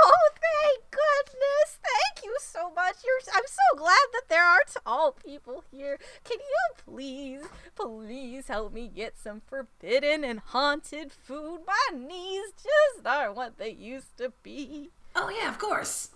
oh, 0.04 0.30
thank 0.34 0.84
goodness. 0.92 1.80
Thank 1.84 2.26
you 2.26 2.36
so 2.40 2.72
much. 2.74 2.96
You're, 3.06 3.34
I'm 3.34 3.48
so 3.48 3.78
glad 3.78 4.06
that 4.14 4.30
there 4.30 4.44
are 4.44 4.62
tall 4.84 5.12
people 5.12 5.64
here. 5.72 6.00
Can 6.24 6.38
you 6.40 6.84
please, 6.86 7.46
please 7.76 8.48
help 8.48 8.74
me 8.74 8.88
get 8.88 9.18
some 9.18 9.42
forbidden 9.46 10.24
and 10.24 10.40
haunted 10.40 11.12
food? 11.12 11.62
My 11.68 11.98
knees 11.98 12.54
just 12.56 13.06
aren't 13.06 13.36
what 13.36 13.58
they 13.58 13.72
used 13.72 14.18
to 14.18 14.34
be. 14.44 14.92
Oh 15.16 15.30
yeah, 15.30 15.50
of 15.50 15.60
course. 15.60 16.10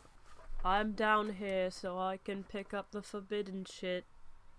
I'm 0.63 0.91
down 0.91 1.36
here 1.36 1.71
so 1.71 1.97
I 1.97 2.17
can 2.17 2.43
pick 2.43 2.73
up 2.73 2.91
the 2.91 3.01
forbidden 3.01 3.65
shit. 3.65 4.05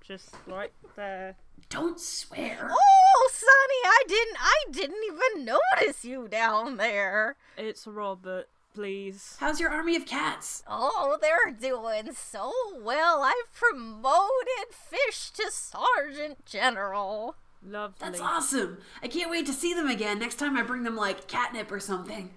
Just 0.01 0.35
right 0.47 0.73
there. 0.97 1.37
Don't 1.69 2.01
swear. 2.01 2.71
Oh, 2.73 3.31
Sonny, 3.33 3.83
I 3.85 4.03
didn't 4.09 4.37
I 4.41 4.65
didn't 4.71 5.05
even 5.05 5.45
notice 5.45 6.05
you 6.05 6.27
down 6.27 6.79
there. 6.79 7.37
It's 7.59 7.87
Robert, 7.87 8.49
please. 8.75 9.37
How's 9.41 9.61
your 9.61 9.71
army 9.71 9.97
of 9.97 10.07
cats? 10.07 10.63
Oh, 10.69 11.19
they're 11.21 11.53
doing 11.53 12.15
so 12.15 12.53
well. 12.81 13.23
I've 13.23 13.53
promoted 13.55 14.71
Fish 14.71 15.31
to 15.33 15.51
Sergeant 15.51 16.45
General. 16.47 17.37
Lovely. 17.67 17.97
That's 18.01 18.21
awesome. 18.21 18.79
I 19.03 19.09
can't 19.09 19.31
wait 19.31 19.47
to 19.47 19.53
see 19.53 19.75
them 19.75 19.89
again 19.89 20.19
next 20.19 20.37
time 20.37 20.57
I 20.57 20.63
bring 20.63 20.83
them 20.83 20.97
like 20.97 21.27
catnip 21.29 21.71
or 21.71 21.81
something. 21.81 22.31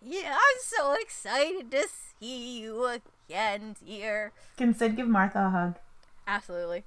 Yeah, 0.00 0.34
I'm 0.34 0.60
so 0.60 0.94
excited 1.00 1.70
to 1.70 1.86
see 2.20 2.60
you 2.60 2.86
again, 2.86 3.76
dear. 3.84 4.32
Can 4.56 4.74
Sid 4.74 4.96
give 4.96 5.08
Martha 5.08 5.46
a 5.46 5.50
hug? 5.50 5.74
Absolutely. 6.26 6.84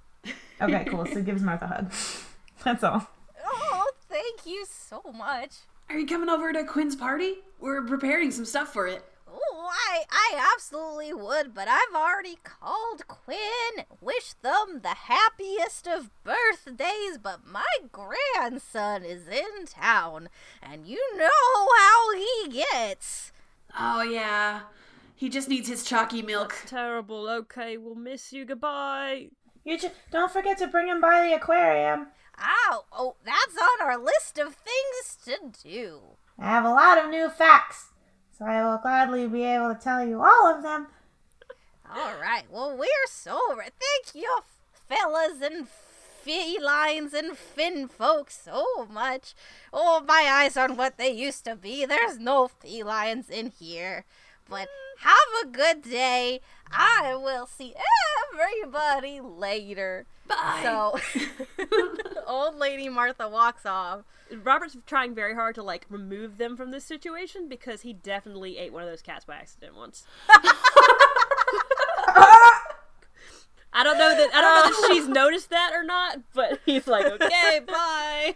Okay, 0.61 0.85
cool. 0.85 1.05
Sid 1.13 1.25
gives 1.25 1.41
Martha 1.41 1.65
a 1.65 1.67
hug. 1.67 1.93
That's 2.63 2.83
all. 2.83 3.07
Oh, 3.45 3.91
thank 4.09 4.45
you 4.45 4.65
so 4.67 5.01
much. 5.15 5.51
Are 5.89 5.97
you 5.97 6.07
coming 6.07 6.29
over 6.29 6.51
to 6.51 6.63
Quinn's 6.63 6.95
party? 6.95 7.35
We're 7.59 7.83
preparing 7.83 8.31
some 8.31 8.45
stuff 8.45 8.73
for 8.73 8.87
it. 8.87 9.05
Oh, 9.31 9.69
I, 9.71 10.03
I 10.09 10.51
absolutely 10.53 11.13
would, 11.13 11.53
but 11.53 11.67
I've 11.67 11.95
already 11.95 12.37
called 12.43 13.07
Quinn 13.07 13.37
and 13.77 13.85
wished 14.01 14.41
them 14.41 14.81
the 14.81 14.89
happiest 14.89 15.87
of 15.87 16.09
birthdays, 16.23 17.17
but 17.21 17.45
my 17.45 17.65
grandson 17.91 19.03
is 19.03 19.27
in 19.27 19.65
town, 19.65 20.29
and 20.61 20.87
you 20.87 21.17
know 21.17 21.67
how 21.77 22.13
he 22.15 22.63
gets. 22.71 23.31
Oh 23.77 24.01
yeah. 24.01 24.61
He 25.15 25.29
just 25.29 25.47
needs 25.47 25.69
his 25.69 25.83
chalky 25.83 26.21
milk. 26.21 26.55
Terrible. 26.65 27.29
Okay, 27.29 27.77
we'll 27.77 27.95
miss 27.95 28.33
you. 28.33 28.43
Goodbye. 28.43 29.29
You 29.63 29.77
just 29.77 29.95
don't 30.11 30.31
forget 30.31 30.57
to 30.59 30.67
bring 30.67 30.87
him 30.87 30.99
by 30.99 31.27
the 31.27 31.35
aquarium. 31.35 32.07
Ow, 32.39 32.85
oh, 32.91 33.15
that's 33.23 33.57
on 33.57 33.87
our 33.87 33.97
list 33.97 34.37
of 34.37 34.55
things 34.55 35.17
to 35.25 35.67
do. 35.67 35.99
I 36.39 36.45
have 36.45 36.65
a 36.65 36.69
lot 36.69 36.97
of 36.97 37.09
new 37.09 37.29
facts, 37.29 37.91
so 38.37 38.45
I 38.45 38.63
will 38.63 38.77
gladly 38.77 39.27
be 39.27 39.43
able 39.43 39.73
to 39.73 39.79
tell 39.79 40.05
you 40.05 40.21
all 40.21 40.47
of 40.47 40.63
them. 40.63 40.87
All 41.89 42.13
right, 42.21 42.43
well, 42.51 42.75
we're 42.75 42.87
so 43.07 43.39
re- 43.55 43.69
thank 43.79 44.15
you, 44.15 44.39
fellas 44.89 45.41
and 45.41 45.67
felines 46.25 47.13
and 47.13 47.37
fin 47.37 47.87
folks, 47.87 48.41
so 48.43 48.87
much. 48.91 49.35
Oh, 49.71 50.03
my 50.05 50.27
eyes 50.29 50.57
aren't 50.57 50.77
what 50.77 50.97
they 50.97 51.11
used 51.11 51.45
to 51.45 51.55
be. 51.55 51.85
There's 51.85 52.17
no 52.17 52.47
felines 52.47 53.29
in 53.29 53.51
here. 53.59 54.05
But 54.49 54.67
have 54.99 55.17
a 55.43 55.47
good 55.47 55.83
day. 55.83 56.41
I 56.71 57.15
will 57.15 57.45
see 57.45 57.75
everybody 58.33 59.21
later. 59.21 60.05
Bye. 60.27 60.59
So, 60.63 60.99
old 62.27 62.55
lady 62.55 62.89
Martha 62.89 63.27
walks 63.29 63.65
off. 63.65 64.01
Robert's 64.43 64.77
trying 64.85 65.13
very 65.13 65.35
hard 65.35 65.55
to 65.55 65.63
like 65.63 65.85
remove 65.89 66.37
them 66.37 66.57
from 66.57 66.71
this 66.71 66.83
situation 66.83 67.47
because 67.47 67.81
he 67.81 67.93
definitely 67.93 68.57
ate 68.57 68.73
one 68.73 68.83
of 68.83 68.89
those 68.89 69.01
cats 69.01 69.25
by 69.25 69.35
accident 69.35 69.75
once. 69.75 70.03
I 73.77 73.83
don't 73.83 73.97
know 73.97 74.15
that 74.15 74.33
I 74.33 74.41
don't 74.41 74.55
know 74.55 74.87
that 74.87 74.87
she's 74.93 75.07
noticed 75.07 75.49
that 75.49 75.71
or 75.73 75.83
not, 75.83 76.19
but 76.33 76.59
he's 76.65 76.87
like, 76.87 77.05
okay, 77.05 77.59
bye. 77.67 78.35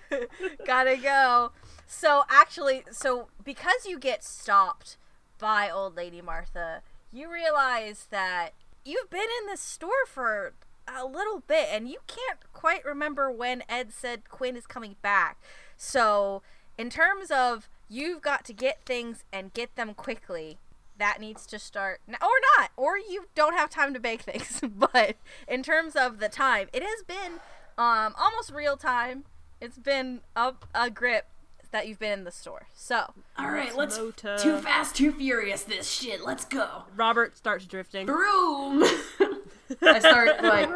Gotta 0.66 0.98
go. 0.98 1.52
So 1.88 2.24
actually, 2.30 2.84
so 2.92 3.30
because 3.44 3.86
you 3.88 3.98
get 3.98 4.24
stopped 4.24 4.98
by 5.40 5.70
old 5.70 5.96
lady 5.96 6.22
Martha, 6.22 6.82
you 7.12 7.32
realize 7.32 8.08
that 8.12 8.50
you've 8.84 9.10
been 9.10 9.22
in 9.42 9.50
the 9.50 9.58
store 9.58 10.06
for 10.06 10.54
a 10.96 11.06
little 11.06 11.44
bit 11.48 11.68
and 11.72 11.88
you 11.88 12.00
can't 12.08 12.40
quite 12.54 12.86
remember 12.86 13.32
when 13.32 13.64
Ed 13.68 13.92
said 13.92 14.30
Quinn 14.30 14.56
is 14.56 14.68
coming 14.68 14.96
back. 15.02 15.38
So, 15.78 16.42
in 16.78 16.90
terms 16.90 17.32
of 17.32 17.70
you've 17.90 18.22
got 18.22 18.46
to 18.46 18.54
get 18.54 18.86
things 18.86 19.24
and 19.34 19.54
get 19.54 19.76
them 19.76 19.94
quickly, 19.94 20.58
that 21.00 21.20
needs 21.20 21.46
to 21.48 21.58
start 21.58 22.02
or 22.08 22.38
not 22.58 22.72
or 22.78 22.98
you 22.98 23.26
don't 23.34 23.54
have 23.54 23.70
time 23.70 23.94
to 23.94 24.00
bake 24.00 24.22
things 24.22 24.62
but 24.94 25.16
in 25.48 25.64
terms 25.64 25.96
of 25.96 26.20
the 26.20 26.30
time 26.30 26.68
it 26.74 26.84
has 26.84 27.04
been 27.08 27.40
um 27.78 28.14
almost 28.20 28.52
real 28.52 28.78
time 28.78 29.24
it's 29.60 29.78
been 29.78 30.22
a, 30.36 30.54
a 30.76 30.90
grip 30.90 31.26
that 31.72 31.88
you've 31.88 31.99
been 31.99 32.11
in 32.20 32.24
the 32.24 32.32
store 32.32 32.67
so 32.74 33.13
All 33.38 33.49
right, 33.51 33.76
let's 33.76 33.97
Motor. 33.97 34.38
too 34.39 34.57
fast, 34.59 34.95
too 34.95 35.11
furious. 35.11 35.63
This 35.63 35.89
shit. 35.89 36.26
Let's 36.26 36.45
go. 36.45 36.84
Robert 36.95 37.38
starts 37.38 37.65
drifting. 37.65 38.05
Broom. 38.05 38.84
I 39.84 39.99
start 39.99 40.41
like 40.43 40.70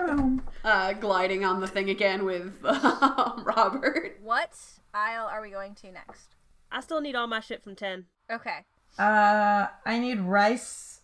uh, 0.63 0.93
gliding 0.93 1.43
on 1.43 1.59
the 1.61 1.67
thing 1.67 1.89
again 1.89 2.25
with 2.25 2.53
uh, 2.63 3.33
Robert. 3.43 4.19
what 4.21 4.51
aisle 4.93 5.25
are 5.27 5.41
we 5.41 5.49
going 5.49 5.73
to 5.75 5.91
next 5.91 6.35
I 6.71 6.79
still 6.81 7.01
need 7.01 7.15
all 7.15 7.25
my 7.27 7.39
shit 7.39 7.63
from 7.63 7.75
ten. 7.75 8.05
okay 8.31 8.59
Uh, 8.99 9.67
I 9.85 9.97
need 9.99 10.19
rice 10.19 11.01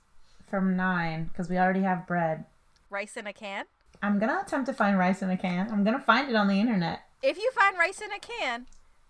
from 0.47 0.75
nine 0.75 1.25
because 1.25 1.49
we 1.49 1.57
already 1.57 1.81
have 1.81 2.05
bread. 2.05 2.45
rice 2.91 3.17
in 3.17 3.25
a 3.25 3.33
can 3.33 3.65
I'm 4.03 4.19
gonna 4.19 4.39
attempt 4.45 4.67
to 4.67 4.73
find 4.73 4.97
rice 4.97 5.21
in 5.23 5.29
a 5.31 5.37
can. 5.37 5.71
I'm 5.71 5.83
gonna 5.83 5.99
find 5.99 6.29
it 6.29 6.35
on 6.35 6.47
the 6.47 6.59
internet. 6.59 7.01
if 7.23 7.37
you 7.39 7.49
find 7.55 7.75
rice 7.77 8.01
in 8.01 8.11
a 8.11 8.19
can 8.19 8.67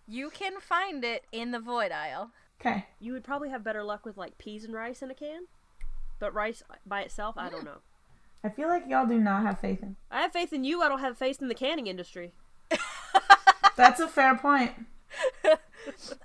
you 0.10 0.30
can 0.30 0.60
find 0.60 1.04
it 1.04 1.26
in 1.32 1.52
the 1.52 1.60
void 1.60 1.92
aisle 1.92 2.32
Okay. 2.60 2.86
You 3.00 3.14
would 3.14 3.24
probably 3.24 3.50
have 3.50 3.64
better 3.64 3.84
luck 3.84 4.06
with 4.06 4.18
like 4.18 4.38
peas 4.38 4.66
and 4.66 4.74
rice 4.74 5.02
in 5.02 5.10
a 5.10 5.16
can, 5.16 5.44
but 6.20 6.34
rice 6.34 6.62
by 6.86 7.02
itself, 7.02 7.38
I 7.38 7.50
don't 7.50 7.64
know. 7.64 7.78
I 8.44 8.50
feel 8.50 8.68
like 8.68 8.84
y'all 8.88 9.06
do 9.06 9.20
not 9.20 9.44
have 9.44 9.60
faith 9.60 9.82
in. 9.82 9.96
I 10.12 10.22
have 10.22 10.32
faith 10.32 10.54
in 10.54 10.64
you. 10.64 10.82
I 10.82 10.90
don't 10.90 11.00
have 11.00 11.18
faith 11.18 11.42
in 11.42 11.48
the 11.48 11.56
canning 11.56 11.88
industry. 11.88 12.34
That's 13.78 14.00
a 14.00 14.08
fair 14.08 14.36
point. 14.36 14.72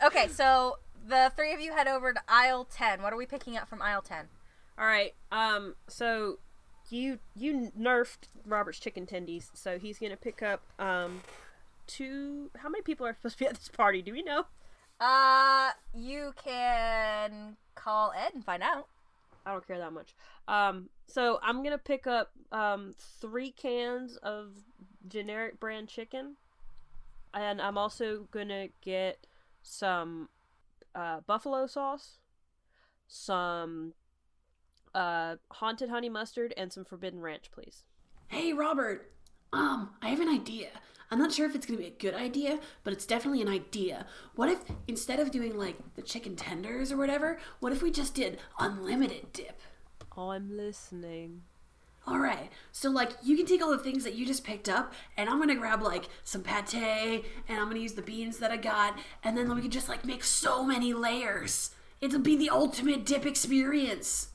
Okay, 0.04 0.28
so 0.28 0.78
the 1.06 1.32
three 1.36 1.54
of 1.54 1.60
you 1.60 1.72
head 1.72 1.86
over 1.86 2.12
to 2.12 2.20
aisle 2.28 2.64
10. 2.64 3.00
What 3.00 3.12
are 3.12 3.16
we 3.16 3.24
picking 3.24 3.56
up 3.56 3.68
from 3.68 3.80
aisle 3.80 4.02
10? 4.02 4.26
All 4.76 4.84
right. 4.84 5.14
Um. 5.30 5.76
So 5.88 6.38
you 6.90 7.20
you 7.34 7.72
nerfed 7.78 8.28
Robert's 8.44 8.80
chicken 8.80 9.06
tendies, 9.06 9.50
so 9.54 9.78
he's 9.78 9.98
gonna 9.98 10.16
pick 10.16 10.42
up 10.42 10.62
um 10.78 11.22
two. 11.86 12.50
How 12.56 12.68
many 12.68 12.82
people 12.82 13.06
are 13.06 13.14
supposed 13.14 13.38
to 13.38 13.44
be 13.44 13.48
at 13.48 13.54
this 13.56 13.68
party? 13.68 14.02
Do 14.02 14.12
we 14.12 14.22
know? 14.22 14.44
Uh, 15.00 15.70
you 15.94 16.32
can 16.42 17.56
call 17.74 18.12
Ed 18.16 18.34
and 18.34 18.44
find 18.44 18.62
out. 18.62 18.88
I 19.46 19.52
don't 19.52 19.66
care 19.66 19.78
that 19.78 19.92
much. 19.92 20.14
Um. 20.48 20.88
So 21.06 21.38
I'm 21.42 21.62
gonna 21.62 21.78
pick 21.78 22.06
up 22.06 22.32
um 22.52 22.94
three 22.98 23.50
cans 23.50 24.16
of 24.16 24.52
generic 25.08 25.60
brand 25.60 25.88
chicken, 25.88 26.36
and 27.34 27.60
I'm 27.60 27.76
also 27.76 28.26
gonna 28.30 28.68
get 28.80 29.26
some 29.62 30.28
uh, 30.94 31.20
buffalo 31.26 31.66
sauce, 31.66 32.18
some 33.08 33.94
uh, 34.94 35.36
haunted 35.50 35.90
honey 35.90 36.08
mustard, 36.08 36.54
and 36.56 36.72
some 36.72 36.84
forbidden 36.84 37.20
ranch, 37.20 37.50
please. 37.50 37.84
Hey, 38.28 38.52
Robert. 38.52 39.10
Um, 39.52 39.90
I 40.02 40.08
have 40.08 40.20
an 40.20 40.28
idea. 40.28 40.68
I'm 41.10 41.18
not 41.18 41.32
sure 41.32 41.46
if 41.46 41.54
it's 41.54 41.66
gonna 41.66 41.78
be 41.78 41.86
a 41.86 41.90
good 41.90 42.14
idea, 42.14 42.58
but 42.82 42.92
it's 42.92 43.06
definitely 43.06 43.42
an 43.42 43.48
idea. 43.48 44.06
What 44.34 44.48
if 44.48 44.60
instead 44.88 45.20
of 45.20 45.30
doing 45.30 45.56
like 45.56 45.76
the 45.94 46.02
chicken 46.02 46.36
tenders 46.36 46.90
or 46.90 46.96
whatever, 46.96 47.38
what 47.60 47.72
if 47.72 47.82
we 47.82 47.90
just 47.90 48.14
did 48.14 48.38
unlimited 48.58 49.32
dip? 49.32 49.60
Oh, 50.16 50.30
I'm 50.30 50.56
listening. 50.56 51.42
All 52.06 52.18
right. 52.18 52.50
So 52.70 52.90
like 52.90 53.12
you 53.22 53.36
can 53.36 53.46
take 53.46 53.62
all 53.62 53.70
the 53.70 53.78
things 53.78 54.04
that 54.04 54.14
you 54.14 54.26
just 54.26 54.44
picked 54.44 54.68
up, 54.68 54.92
and 55.16 55.28
I'm 55.28 55.38
gonna 55.38 55.54
grab 55.54 55.82
like 55.82 56.08
some 56.22 56.42
pate, 56.42 57.24
and 57.48 57.58
I'm 57.58 57.68
gonna 57.68 57.80
use 57.80 57.94
the 57.94 58.02
beans 58.02 58.38
that 58.38 58.50
I 58.50 58.56
got, 58.56 58.98
and 59.22 59.36
then 59.36 59.54
we 59.54 59.62
can 59.62 59.70
just 59.70 59.88
like 59.88 60.04
make 60.04 60.22
so 60.24 60.64
many 60.64 60.92
layers. 60.92 61.70
It'll 62.00 62.20
be 62.20 62.36
the 62.36 62.50
ultimate 62.50 63.06
dip 63.06 63.24
experience. 63.24 64.28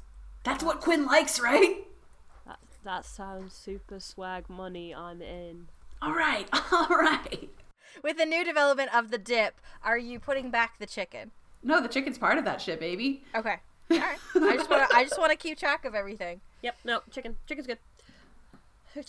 That's 0.44 0.64
what 0.64 0.82
Quinn 0.82 1.06
likes, 1.06 1.40
right? 1.40 1.84
That 2.48 2.60
that 2.84 3.06
sounds 3.06 3.54
super 3.54 4.00
swag 4.00 4.50
money. 4.50 4.96
I'm 4.96 5.22
in. 5.22 5.68
All 6.02 6.14
right. 6.14 6.48
All 6.72 6.88
right. 6.90 7.50
With 8.04 8.18
the 8.18 8.26
new 8.26 8.44
development 8.46 8.94
of 8.96 9.12
the 9.12 9.18
dip, 9.18 9.56
are 9.84 9.98
you 9.98 10.20
putting 10.20 10.50
back 10.50 10.80
the 10.80 10.86
chicken? 10.86 11.32
No, 11.64 11.82
the 11.82 11.90
chicken's 11.90 12.18
part 12.18 12.38
of 12.38 12.46
that 12.46 12.62
shit, 12.62 12.80
baby. 12.80 13.24
Okay. 13.36 13.58
All 13.92 13.98
right. 13.98 14.18
I 14.36 14.56
just 14.56 14.70
want 14.70 14.90
to. 14.90 14.96
I 14.96 15.04
just 15.04 15.20
want 15.20 15.32
to 15.32 15.38
keep 15.38 15.58
track 15.58 15.86
of 15.86 15.96
everything. 15.96 16.42
Yep. 16.62 16.76
No 16.84 17.00
chicken. 17.10 17.38
Chicken's 17.48 17.68
good. 17.68 17.78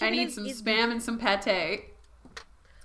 I 0.00 0.10
need 0.10 0.28
is- 0.28 0.34
some 0.36 0.46
is- 0.46 0.62
spam 0.62 0.92
and 0.92 1.02
some 1.02 1.18
pate. 1.18 1.86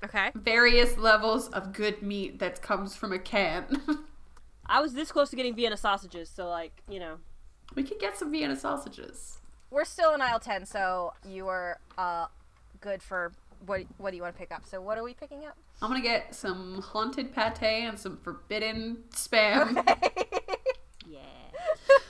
Okay. 0.04 0.32
Various 0.34 0.98
levels 0.98 1.50
of 1.50 1.72
good 1.72 2.02
meat 2.02 2.40
that 2.40 2.64
comes 2.64 2.96
from 2.96 3.12
a 3.14 3.20
can. 3.20 3.82
I 4.66 4.82
was 4.82 4.94
this 4.94 5.12
close 5.12 5.30
to 5.30 5.36
getting 5.36 5.54
Vienna 5.56 5.78
sausages, 5.78 6.32
so 6.34 6.48
like 6.50 6.82
you 6.90 7.00
know. 7.00 7.18
we 7.76 7.84
could 7.84 8.00
get 8.00 8.18
some 8.18 8.32
Vienna 8.32 8.56
sausages. 8.56 9.38
We're 9.70 9.86
still 9.86 10.14
in 10.16 10.22
aisle 10.22 10.40
10, 10.40 10.66
so 10.66 11.14
you 11.28 11.48
are 11.48 11.80
uh 11.98 12.26
good 12.82 13.04
for 13.04 13.34
what 13.66 13.82
what 13.98 14.12
do 14.12 14.18
you 14.18 14.24
want 14.24 14.36
to 14.36 14.40
pick 14.40 14.52
up? 14.54 14.66
So 14.66 14.82
what 14.82 14.98
are 14.98 15.04
we 15.04 15.14
picking 15.14 15.46
up? 15.46 15.58
I'm 15.82 15.90
gonna 15.90 16.02
get 16.02 16.34
some 16.36 16.82
haunted 16.82 17.34
pate 17.34 17.62
and 17.62 18.00
some 18.00 18.18
forbidden 18.18 19.04
spam. 19.14 19.84
Yeah. 21.08 21.20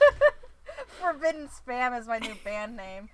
Forbidden 1.00 1.48
Spam 1.48 1.98
is 1.98 2.06
my 2.06 2.18
new 2.18 2.34
band 2.44 2.76
name. 2.76 3.08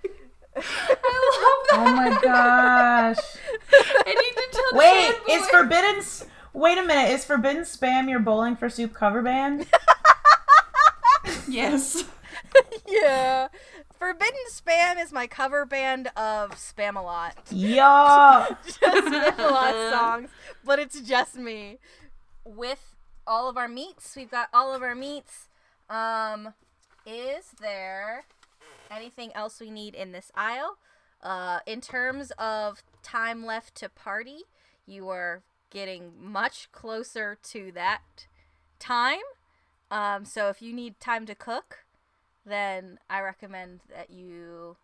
I 0.56 0.58
love 0.58 1.66
that. 1.70 1.74
Oh 1.74 1.92
my 1.96 2.10
gosh. 2.22 3.18
I 4.06 4.14
need 4.14 4.34
to 4.36 4.48
tell 4.52 4.78
Wait, 4.78 5.16
Chad 5.26 5.40
is 5.40 5.46
forbidden? 5.48 5.96
S- 5.96 6.26
Wait 6.52 6.78
a 6.78 6.82
minute. 6.82 7.10
Is 7.10 7.24
forbidden 7.24 7.62
spam 7.62 8.08
your 8.08 8.20
bowling 8.20 8.56
for 8.56 8.68
soup 8.68 8.94
cover 8.94 9.22
band? 9.22 9.66
Yes. 11.48 12.04
yeah. 12.86 13.48
Forbidden 14.02 14.34
Spam 14.50 15.00
is 15.00 15.12
my 15.12 15.28
cover 15.28 15.64
band 15.64 16.08
of 16.16 16.56
Spamalot. 16.56 17.34
Yo. 17.52 18.46
just 18.66 18.80
Spamalot 18.80 19.92
songs, 19.92 20.30
but 20.64 20.80
it's 20.80 21.00
just 21.02 21.36
me. 21.36 21.78
With 22.44 22.96
all 23.28 23.48
of 23.48 23.56
our 23.56 23.68
meats, 23.68 24.16
we've 24.16 24.28
got 24.28 24.48
all 24.52 24.74
of 24.74 24.82
our 24.82 24.96
meats. 24.96 25.48
Um, 25.88 26.52
is 27.06 27.52
there 27.60 28.24
anything 28.90 29.30
else 29.36 29.60
we 29.60 29.70
need 29.70 29.94
in 29.94 30.10
this 30.10 30.32
aisle? 30.34 30.78
Uh, 31.22 31.60
in 31.64 31.80
terms 31.80 32.32
of 32.38 32.82
time 33.04 33.46
left 33.46 33.76
to 33.76 33.88
party, 33.88 34.40
you 34.84 35.10
are 35.10 35.42
getting 35.70 36.10
much 36.20 36.72
closer 36.72 37.38
to 37.44 37.70
that 37.76 38.26
time. 38.80 39.22
Um, 39.92 40.24
so 40.24 40.48
if 40.48 40.60
you 40.60 40.72
need 40.72 40.98
time 40.98 41.24
to 41.26 41.36
cook, 41.36 41.84
then 42.46 42.98
I 43.08 43.20
recommend 43.20 43.80
that 43.94 44.10
you 44.10 44.76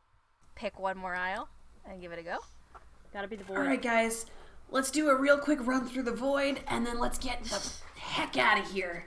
pick 0.55 0.79
one 0.79 0.97
more 0.97 1.15
aisle 1.15 1.49
and 1.89 2.01
give 2.01 2.13
it 2.13 2.19
a 2.19 2.23
go. 2.23 2.39
Gotta 3.13 3.29
be 3.29 3.37
the 3.37 3.45
boy. 3.45 3.55
All 3.57 3.63
right, 3.63 3.81
guys. 3.81 4.27
Let's 4.71 4.91
do 4.91 5.09
a 5.09 5.17
real 5.17 5.39
quick 5.39 5.67
run 5.67 5.89
through 5.89 6.03
the 6.03 6.13
void, 6.13 6.61
and 6.67 6.87
then 6.87 6.99
let's 6.99 7.17
get 7.17 7.43
the 7.45 7.61
heck 7.99 8.37
out 8.37 8.59
of 8.59 8.71
here. 8.71 9.07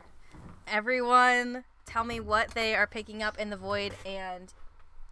Everyone, 0.67 1.65
tell 1.85 2.03
me 2.03 2.19
what 2.19 2.51
they 2.51 2.73
are 2.73 2.87
picking 2.87 3.21
up 3.21 3.37
in 3.37 3.51
the 3.51 3.57
void, 3.57 3.93
and 4.03 4.53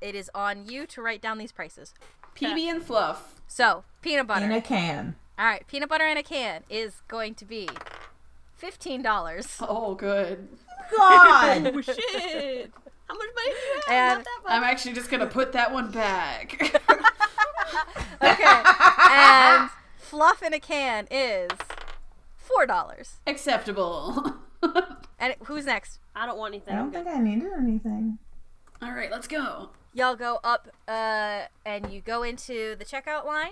it 0.02 0.16
is 0.16 0.32
on 0.34 0.66
you 0.66 0.88
to 0.88 1.02
write 1.04 1.22
down 1.22 1.38
these 1.38 1.52
prices. 1.52 1.94
PB 2.36 2.58
and 2.64 2.82
fluff. 2.82 3.42
So, 3.48 3.84
peanut 4.02 4.26
butter. 4.26 4.46
In 4.46 4.52
a 4.52 4.62
can. 4.62 5.16
All 5.38 5.46
right, 5.46 5.66
peanut 5.68 5.88
butter 5.90 6.08
in 6.08 6.18
a 6.18 6.24
can 6.24 6.64
is 6.70 7.02
going 7.08 7.36
to 7.36 7.46
be 7.46 7.70
fifteen 8.56 9.02
dollars. 9.04 9.58
Oh, 9.62 9.94
good. 9.96 10.48
God. 10.96 11.74
Oh 11.76 11.82
shit! 11.82 12.72
How 13.10 13.16
much 13.16 13.28
money 13.36 13.50
do 13.50 13.56
you 13.56 13.82
have? 13.88 13.90
And 13.90 14.18
Not 14.20 14.26
that 14.26 14.40
much. 14.44 14.52
I'm 14.54 14.64
actually 14.64 14.94
just 14.94 15.10
gonna 15.10 15.28
put 15.28 15.52
that 15.54 15.72
one 15.74 15.92
back. 15.92 16.62
okay, 18.22 18.64
and 19.12 19.70
fluff 19.98 20.42
in 20.44 20.54
a 20.54 20.60
can 20.60 21.08
is 21.12 21.50
four 22.38 22.66
dollars. 22.66 23.20
Acceptable. 23.28 24.36
And 25.22 25.36
who's 25.46 25.66
next? 25.66 26.00
I 26.16 26.26
don't 26.26 26.38
want 26.38 26.54
anything. 26.54 26.74
I 26.74 26.78
don't 26.78 26.94
think 26.94 27.06
I 27.06 27.20
needed 27.20 27.52
anything. 27.58 28.20
All 28.82 28.92
right, 28.94 29.12
let's 29.12 29.28
go. 29.28 29.72
y'all 29.94 30.16
go 30.16 30.40
up 30.46 30.70
uh, 30.88 31.42
and 31.66 31.92
you 31.92 32.00
go 32.00 32.24
into 32.24 32.74
the 32.78 32.86
checkout 32.86 33.26
line 33.26 33.52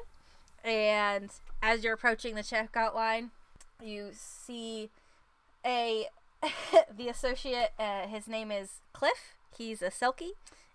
and 0.64 1.30
as 1.62 1.84
you're 1.84 1.94
approaching 1.94 2.36
the 2.36 2.42
checkout 2.42 2.96
line 2.96 3.32
you 3.84 4.12
see 4.14 4.90
a 5.66 6.08
the 6.98 7.10
associate 7.10 7.72
uh, 7.78 8.08
his 8.08 8.28
name 8.30 8.50
is 8.50 8.80
cliff 8.94 9.36
he's 9.58 9.82
a 9.82 9.90
selkie 9.90 10.32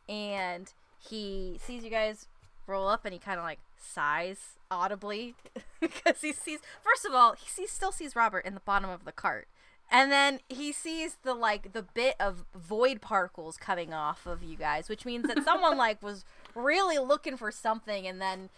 and 0.08 0.72
he 0.98 1.58
sees 1.62 1.84
you 1.84 1.90
guys 1.90 2.26
roll 2.66 2.88
up 2.88 3.04
and 3.04 3.12
he 3.12 3.18
kind 3.18 3.38
of 3.38 3.44
like 3.44 3.58
sighs 3.78 4.56
audibly 4.70 5.34
because 5.80 6.20
he 6.20 6.32
sees 6.32 6.60
first 6.82 7.04
of 7.04 7.12
all 7.12 7.32
he 7.32 7.48
sees, 7.48 7.70
still 7.70 7.92
sees 7.92 8.14
robert 8.14 8.44
in 8.44 8.54
the 8.54 8.60
bottom 8.60 8.88
of 8.88 9.04
the 9.04 9.12
cart 9.12 9.46
and 9.92 10.10
then 10.10 10.40
he 10.48 10.72
sees 10.72 11.18
the 11.22 11.34
like 11.34 11.74
the 11.74 11.82
bit 11.82 12.16
of 12.18 12.46
void 12.54 13.02
particles 13.02 13.58
coming 13.58 13.92
off 13.92 14.26
of 14.26 14.42
you 14.42 14.56
guys, 14.56 14.88
which 14.88 15.04
means 15.04 15.28
that 15.28 15.44
someone 15.44 15.76
like 15.76 16.02
was 16.02 16.24
really 16.54 16.98
looking 16.98 17.36
for 17.36 17.52
something 17.52 18.06
and 18.06 18.20
then 18.20 18.48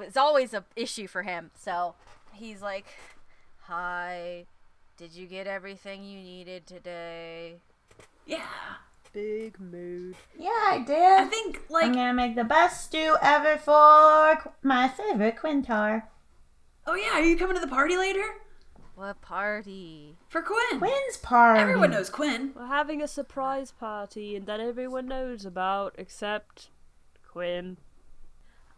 it's 0.00 0.16
always 0.16 0.54
a 0.54 0.64
issue 0.76 1.08
for 1.08 1.24
him. 1.24 1.50
So 1.58 1.96
he's 2.32 2.62
like, 2.62 2.86
"Hi, 3.62 4.46
did 4.96 5.12
you 5.14 5.26
get 5.26 5.48
everything 5.48 6.04
you 6.04 6.20
needed 6.20 6.64
today?" 6.64 7.56
Yeah. 8.24 8.46
Big 9.14 9.58
mood. 9.60 10.16
Yeah, 10.38 10.50
I 10.50 10.84
did. 10.86 10.98
I 11.20 11.24
think 11.26 11.62
like 11.70 11.84
I'm 11.86 11.92
gonna 11.94 12.12
make 12.12 12.34
the 12.34 12.44
best 12.44 12.84
stew 12.84 13.16
ever 13.22 13.56
for 13.56 14.36
Qu- 14.42 14.50
my 14.62 14.88
favorite 14.88 15.36
Quintar. 15.36 16.02
oh 16.86 16.94
yeah, 16.96 17.12
are 17.12 17.22
you 17.22 17.36
coming 17.36 17.54
to 17.54 17.60
the 17.60 17.68
party 17.68 17.96
later? 17.96 18.24
What 18.96 19.20
party? 19.22 20.16
For 20.28 20.42
Quinn. 20.42 20.78
Quinn's 20.78 21.16
party. 21.16 21.60
Everyone 21.60 21.90
knows 21.92 22.10
Quinn. 22.10 22.52
We're 22.56 22.66
having 22.66 23.00
a 23.02 23.08
surprise 23.08 23.70
party, 23.72 24.36
and 24.36 24.46
that 24.46 24.60
everyone 24.60 25.06
knows 25.06 25.44
about, 25.44 25.94
except 25.98 26.68
Quinn. 27.26 27.76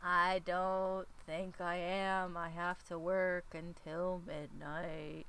I 0.03 0.41
don't 0.45 1.07
think 1.27 1.61
I 1.61 1.77
am. 1.77 2.37
I 2.37 2.49
have 2.51 2.83
to 2.89 2.99
work 2.99 3.47
until 3.55 4.23
midnight. 4.27 5.27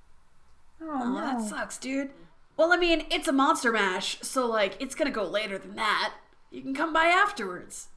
Oh, 0.82 0.90
Oh, 1.02 1.10
no. 1.14 1.16
that 1.22 1.42
sucks, 1.42 1.78
dude. 1.78 2.12
Well, 2.58 2.74
I 2.74 2.78
mean, 2.78 3.06
it's 3.12 3.28
a 3.28 3.32
monster 3.34 3.72
mash, 3.72 4.20
so 4.22 4.46
like 4.48 4.76
it's 4.80 4.96
gonna 4.96 5.12
go 5.12 5.24
later 5.24 5.58
than 5.58 5.76
that. 5.76 6.14
You 6.50 6.62
can 6.62 6.74
come 6.74 6.92
by 6.92 7.06
afterwards. 7.06 7.90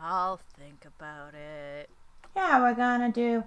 I'll 0.00 0.40
think 0.58 0.84
about 0.84 1.34
it. 1.34 1.88
Yeah, 2.36 2.60
we're 2.60 2.74
gonna 2.74 3.10
do 3.10 3.44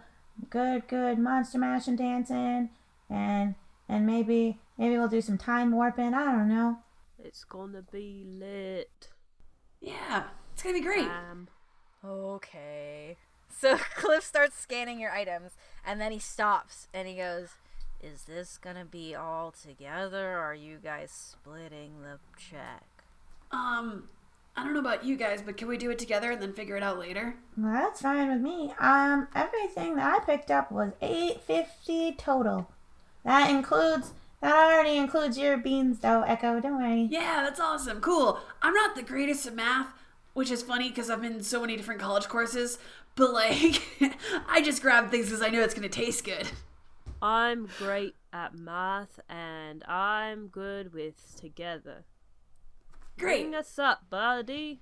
good, 0.50 0.88
good 0.88 1.20
monster 1.20 1.60
mash 1.60 1.88
and 1.88 1.98
dancing, 1.98 2.70
and 3.10 3.56
and 3.88 4.06
maybe 4.06 4.60
maybe 4.78 4.98
we'll 4.98 5.08
do 5.08 5.22
some 5.22 5.38
time 5.38 5.72
warping. 5.72 6.14
I 6.14 6.26
don't 6.26 6.50
know. 6.50 6.80
It's 7.24 7.44
gonna 7.44 7.84
be 7.84 8.24
lit. 8.26 9.10
Yeah, 9.80 10.24
it's 10.54 10.64
gonna 10.64 10.74
be 10.74 10.82
great. 10.84 11.08
Um, 11.08 11.48
Okay. 12.04 13.18
So 13.50 13.78
Cliff 13.96 14.24
starts 14.24 14.58
scanning 14.58 15.00
your 15.00 15.12
items, 15.12 15.52
and 15.86 16.00
then 16.00 16.12
he 16.12 16.20
stops 16.20 16.88
and 16.94 17.08
he 17.08 17.16
goes, 17.16 17.50
Is 18.02 18.24
this 18.24 18.58
gonna 18.58 18.86
be 18.86 19.16
all 19.16 19.52
together, 19.52 20.34
or 20.34 20.40
are 20.40 20.56
you 20.56 20.78
guys 20.84 21.12
splitting 21.12 22.02
the 22.02 22.20
check? 22.38 22.86
Um, 23.52 24.10
I 24.56 24.64
don't 24.64 24.74
know 24.74 24.80
about 24.80 25.04
you 25.04 25.16
guys, 25.18 25.42
but 25.42 25.58
can 25.58 25.68
we 25.68 25.78
do 25.78 25.90
it 25.90 26.00
together 26.00 26.32
and 26.32 26.42
then 26.42 26.54
figure 26.54 26.76
it 26.76 26.84
out 26.84 27.00
later? 27.00 27.36
Well, 27.58 27.74
that's 27.74 28.02
fine 28.02 28.30
with 28.30 28.42
me. 28.42 28.74
Um, 28.80 29.28
everything 29.36 29.96
that 29.96 30.22
I 30.22 30.26
picked 30.26 30.52
up 30.52 30.72
was 30.72 30.94
eight 31.02 31.42
fifty 31.44 32.14
total. 32.14 32.70
That 33.24 33.50
includes 33.50 34.14
that 34.42 34.54
already 34.56 34.98
includes 34.98 35.38
your 35.38 35.58
beans, 35.58 36.00
though. 36.00 36.22
Echo, 36.22 36.60
don't 36.60 36.78
worry. 36.78 37.08
Yeah, 37.10 37.42
that's 37.44 37.60
awesome. 37.60 38.02
Cool. 38.02 38.40
I'm 38.62 38.74
not 38.74 38.96
the 38.96 39.02
greatest 39.02 39.48
at 39.48 39.56
math, 39.56 39.88
which 40.34 40.52
is 40.52 40.62
funny 40.62 40.90
because 40.90 41.10
I'm 41.10 41.24
in 41.24 41.42
so 41.42 41.62
many 41.62 41.76
different 41.76 42.00
college 42.00 42.28
courses, 42.28 42.78
but 43.16 43.34
like, 43.34 43.82
I 44.48 44.62
just 44.62 44.82
grab 44.84 45.10
things 45.10 45.26
because 45.28 45.42
I 45.42 45.50
know 45.50 45.62
it's 45.62 45.74
going 45.74 45.90
to 45.90 45.90
taste 45.90 46.24
good. 46.24 46.48
I'm 47.22 47.68
great 47.78 48.16
at 48.32 48.56
math 48.56 49.20
and 49.28 49.84
I'm 49.86 50.48
good 50.48 50.94
with 50.94 51.36
together. 51.36 52.06
Great. 53.18 53.44
Bring 53.44 53.56
us 53.56 53.80
up, 53.80 54.10
buddy. 54.10 54.80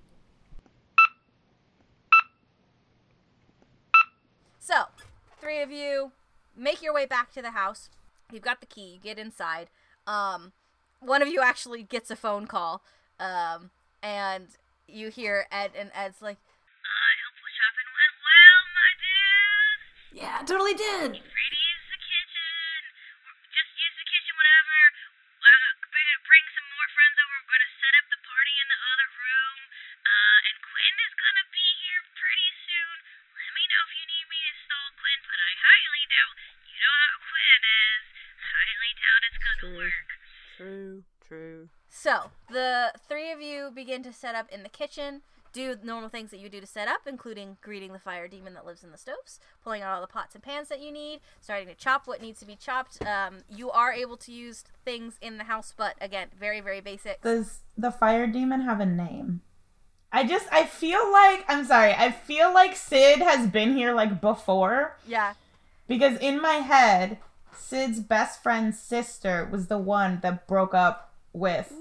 So, 4.60 4.86
three 5.40 5.62
of 5.62 5.72
you 5.72 6.12
make 6.58 6.82
your 6.82 6.94
way 6.94 7.06
back 7.06 7.32
to 7.34 7.42
the 7.42 7.52
house. 7.52 7.90
You've 8.32 8.42
got 8.42 8.60
the 8.60 8.66
key. 8.66 8.96
You 8.96 9.00
get 9.00 9.20
inside. 9.20 9.70
Um, 10.08 10.52
one 11.00 11.22
of 11.22 11.28
you 11.28 11.42
actually 11.42 11.84
gets 11.84 12.12
a 12.12 12.16
phone 12.16 12.48
call. 12.48 12.82
Um, 13.20 13.70
and 14.04 14.48
you 14.88 15.10
hear 15.10 15.46
Ed, 15.52 15.72
and 15.78 15.92
Ed's 15.94 16.22
like, 16.22 16.38
I 16.84 17.12
hope 17.24 17.36
the 17.40 17.52
shopping 17.56 17.90
went 17.96 18.16
well, 18.26 18.60
my 18.76 18.92
dudes. 19.00 20.22
Yeah, 20.22 20.46
totally 20.46 20.74
did. 20.74 21.22
The 42.56 42.92
three 43.08 43.32
of 43.32 43.42
you 43.42 43.70
begin 43.74 44.02
to 44.04 44.14
set 44.14 44.34
up 44.34 44.48
in 44.52 44.64
the 44.64 44.70
kitchen, 44.70 45.22
do 45.54 45.76
normal 45.84 46.10
things 46.10 46.32
that 46.32 46.40
you 46.40 46.50
do 46.50 46.60
to 46.60 46.66
set 46.68 46.88
up, 46.88 47.02
including 47.06 47.58
greeting 47.62 47.94
the 47.94 48.00
fire 48.00 48.28
demon 48.28 48.54
that 48.56 48.66
lives 48.66 48.84
in 48.84 48.92
the 48.92 48.98
stoves, 48.98 49.40
pulling 49.64 49.82
out 49.82 49.94
all 49.96 50.02
the 50.02 50.08
pots 50.08 50.34
and 50.36 50.44
pans 50.44 50.68
that 50.70 50.82
you 50.82 50.92
need, 50.92 51.20
starting 51.40 51.68
to 51.68 51.76
chop 51.76 52.08
what 52.08 52.22
needs 52.22 52.40
to 52.40 52.46
be 52.46 52.56
chopped. 52.56 53.02
Um, 53.06 53.38
you 53.50 53.70
are 53.72 53.94
able 53.94 54.18
to 54.18 54.32
use 54.32 54.64
things 54.84 55.18
in 55.22 55.38
the 55.38 55.46
house, 55.46 55.74
but 55.76 55.96
again, 56.02 56.28
very, 56.38 56.60
very 56.62 56.82
basic. 56.82 57.22
Does 57.22 57.60
the 57.78 57.92
fire 57.92 58.28
demon 58.28 58.62
have 58.62 58.80
a 58.80 58.86
name? 58.86 59.42
I 60.12 60.26
just 60.26 60.48
I 60.52 60.66
feel 60.66 61.12
like 61.12 61.44
I'm 61.50 61.66
sorry. 61.66 61.94
I 61.94 62.12
feel 62.12 62.54
like 62.54 62.76
Sid 62.76 63.20
has 63.20 63.48
been 63.48 63.76
here 63.76 63.94
like 63.94 64.22
before 64.22 64.98
Yeah. 65.06 65.34
because 65.88 66.18
in 66.20 66.42
my 66.42 66.56
head, 66.56 67.18
Sid's 67.54 68.00
best 68.00 68.42
friend's 68.44 68.80
sister 68.80 69.48
was 69.52 69.68
the 69.68 69.78
one 69.78 70.20
that 70.22 70.48
broke 70.48 70.74
up 70.74 71.14
with 71.34 71.74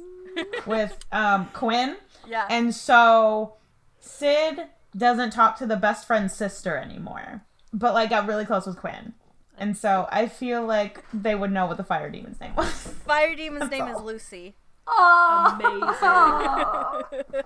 with 0.66 0.98
um 1.12 1.46
Quinn. 1.52 1.96
Yeah. 2.26 2.46
And 2.48 2.74
so 2.74 3.54
Sid 4.00 4.66
doesn't 4.96 5.30
talk 5.30 5.56
to 5.58 5.66
the 5.66 5.76
best 5.76 6.06
friend's 6.06 6.34
sister 6.34 6.76
anymore, 6.76 7.42
but 7.72 7.94
like 7.94 8.10
got 8.10 8.26
really 8.26 8.44
close 8.44 8.66
with 8.66 8.76
Quinn. 8.76 9.14
And 9.56 9.76
so 9.76 10.08
I 10.10 10.26
feel 10.28 10.64
like 10.64 11.04
they 11.12 11.34
would 11.34 11.52
know 11.52 11.66
what 11.66 11.76
the 11.76 11.84
fire 11.84 12.10
demon's 12.10 12.40
name 12.40 12.54
was. 12.56 12.70
fire 12.70 13.34
demon's 13.36 13.70
name 13.72 13.86
is 13.86 13.96
all. 13.96 14.04
Lucy. 14.04 14.54
Amazing. 14.86 15.80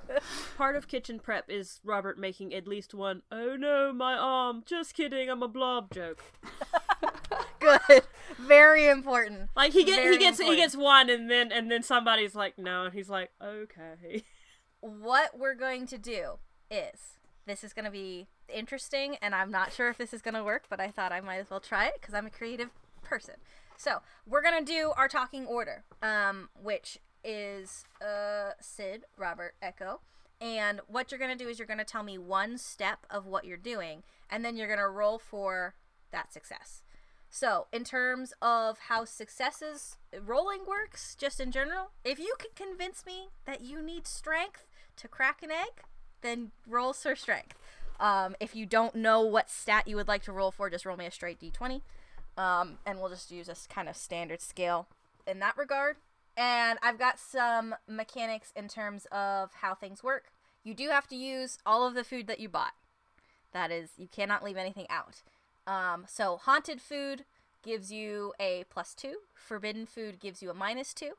Part 0.57 0.76
of 0.76 0.89
kitchen 0.89 1.20
prep 1.20 1.45
is 1.49 1.80
Robert 1.84 2.18
making 2.18 2.53
at 2.55 2.66
least 2.66 2.95
one, 2.95 3.22
oh 3.30 3.57
no, 3.57 3.93
my 3.93 4.14
arm, 4.14 4.62
just 4.66 4.95
kidding, 4.95 5.30
I'm 5.30 5.43
a 5.43 5.49
blob 5.49 5.93
joke. 5.93 6.24
Good. 7.61 8.02
Very 8.38 8.88
important. 8.88 9.50
Like 9.56 9.72
he 9.72 9.84
gets 9.84 10.02
he 10.02 10.18
gets 10.18 10.40
he 10.40 10.56
gets 10.56 10.76
one 10.76 11.11
and 11.11 11.30
then 11.30 11.50
and 11.52 11.70
then 11.70 11.82
somebody's 11.82 12.34
like 12.34 12.59
no 12.59 12.84
and 12.84 12.94
he's 12.94 13.09
like 13.09 13.30
okay. 13.42 14.24
what 14.80 15.38
we're 15.38 15.54
going 15.54 15.86
to 15.86 15.98
do 15.98 16.38
is 16.70 17.18
this 17.46 17.64
is 17.64 17.72
going 17.72 17.84
to 17.84 17.90
be 17.90 18.28
interesting 18.48 19.16
and 19.20 19.34
i'm 19.34 19.50
not 19.50 19.72
sure 19.72 19.88
if 19.88 19.98
this 19.98 20.14
is 20.14 20.22
going 20.22 20.34
to 20.34 20.44
work 20.44 20.64
but 20.68 20.80
i 20.80 20.88
thought 20.88 21.12
i 21.12 21.20
might 21.20 21.38
as 21.38 21.50
well 21.50 21.61
try 21.61 21.86
it 21.86 21.94
because 22.00 22.14
i'm 22.14 22.26
a 22.26 22.30
creative 22.30 22.70
person 23.02 23.34
so 23.76 23.98
we're 24.26 24.42
going 24.42 24.64
to 24.64 24.72
do 24.72 24.92
our 24.96 25.09
talking 25.09 25.46
order 25.46 25.84
um, 26.02 26.48
which 26.61 26.98
is 27.24 27.84
uh, 28.00 28.50
sid 28.61 29.04
robert 29.16 29.54
echo 29.61 30.00
and 30.40 30.80
what 30.86 31.11
you're 31.11 31.18
going 31.18 31.36
to 31.36 31.42
do 31.44 31.50
is 31.50 31.59
you're 31.59 31.66
going 31.66 31.78
to 31.78 31.84
tell 31.84 32.04
me 32.04 32.16
one 32.16 32.56
step 32.56 33.04
of 33.11 33.26
what 33.26 33.44
you're 33.44 33.56
doing 33.56 34.02
and 34.30 34.44
then 34.44 34.56
you're 34.56 34.68
going 34.68 34.78
to 34.78 34.88
roll 34.88 35.18
for 35.18 35.74
that 36.12 36.32
success 36.32 36.82
so, 37.31 37.66
in 37.72 37.85
terms 37.85 38.33
of 38.41 38.79
how 38.89 39.05
successes 39.05 39.97
rolling 40.24 40.61
works, 40.66 41.14
just 41.14 41.41
in 41.41 41.53
general, 41.53 41.91
if 42.05 42.18
you 42.18 42.35
can 42.39 42.51
convince 42.55 43.05
me 43.05 43.29
that 43.45 43.61
you 43.61 43.83
need 43.83 44.07
strength 44.07 44.66
to 44.97 45.09
crack 45.09 45.43
an 45.43 45.51
egg, 45.51 45.85
then 46.22 46.53
roll 46.66 46.93
for 46.93 47.14
strength. 47.14 47.55
Um, 48.01 48.35
if 48.41 48.55
you 48.57 48.64
don't 48.64 48.95
know 48.95 49.20
what 49.22 49.51
stat 49.51 49.87
you 49.87 49.97
would 49.97 50.09
like 50.09 50.22
to 50.24 50.33
roll 50.33 50.51
for, 50.51 50.70
just 50.70 50.87
roll 50.87 50.97
me 50.97 51.07
a 51.07 51.11
straight 51.11 51.41
d20. 51.41 51.83
Um, 52.37 52.79
and 52.87 53.01
we'll 53.01 53.11
just 53.11 53.31
use 53.31 53.49
a 53.49 53.57
kind 53.72 53.89
of 53.89 53.97
standard 53.97 54.41
scale 54.41 54.87
in 55.26 55.41
that 55.41 55.57
regard. 55.57 55.97
And 56.37 56.79
I've 56.83 56.99
got 56.99 57.18
some 57.18 57.74
mechanics 57.89 58.53
in 58.55 58.68
terms 58.68 59.07
of 59.11 59.53
how 59.55 59.74
things 59.74 60.05
work. 60.05 60.26
You 60.62 60.72
do 60.72 60.89
have 60.91 61.09
to 61.09 61.16
use 61.16 61.59
all 61.66 61.87
of 61.87 61.95
the 61.95 62.05
food 62.05 62.26
that 62.29 62.39
you 62.39 62.49
bought. 62.49 62.74
That 63.53 63.72
is, 63.72 63.91
you 63.97 64.07
cannot 64.07 64.45
leave 64.45 64.57
anything 64.57 64.87
out. 64.89 65.22
Um, 65.68 66.06
so 66.08 66.38
haunted 66.38 66.80
food 66.80 67.26
gives 67.62 67.92
you 67.92 68.32
a 68.40 68.64
plus 68.70 68.94
two. 68.94 69.18
Forbidden 69.34 69.84
food 69.84 70.18
gives 70.18 70.42
you 70.42 70.50
a 70.50 70.54
minus 70.54 70.94
two. 70.94 71.12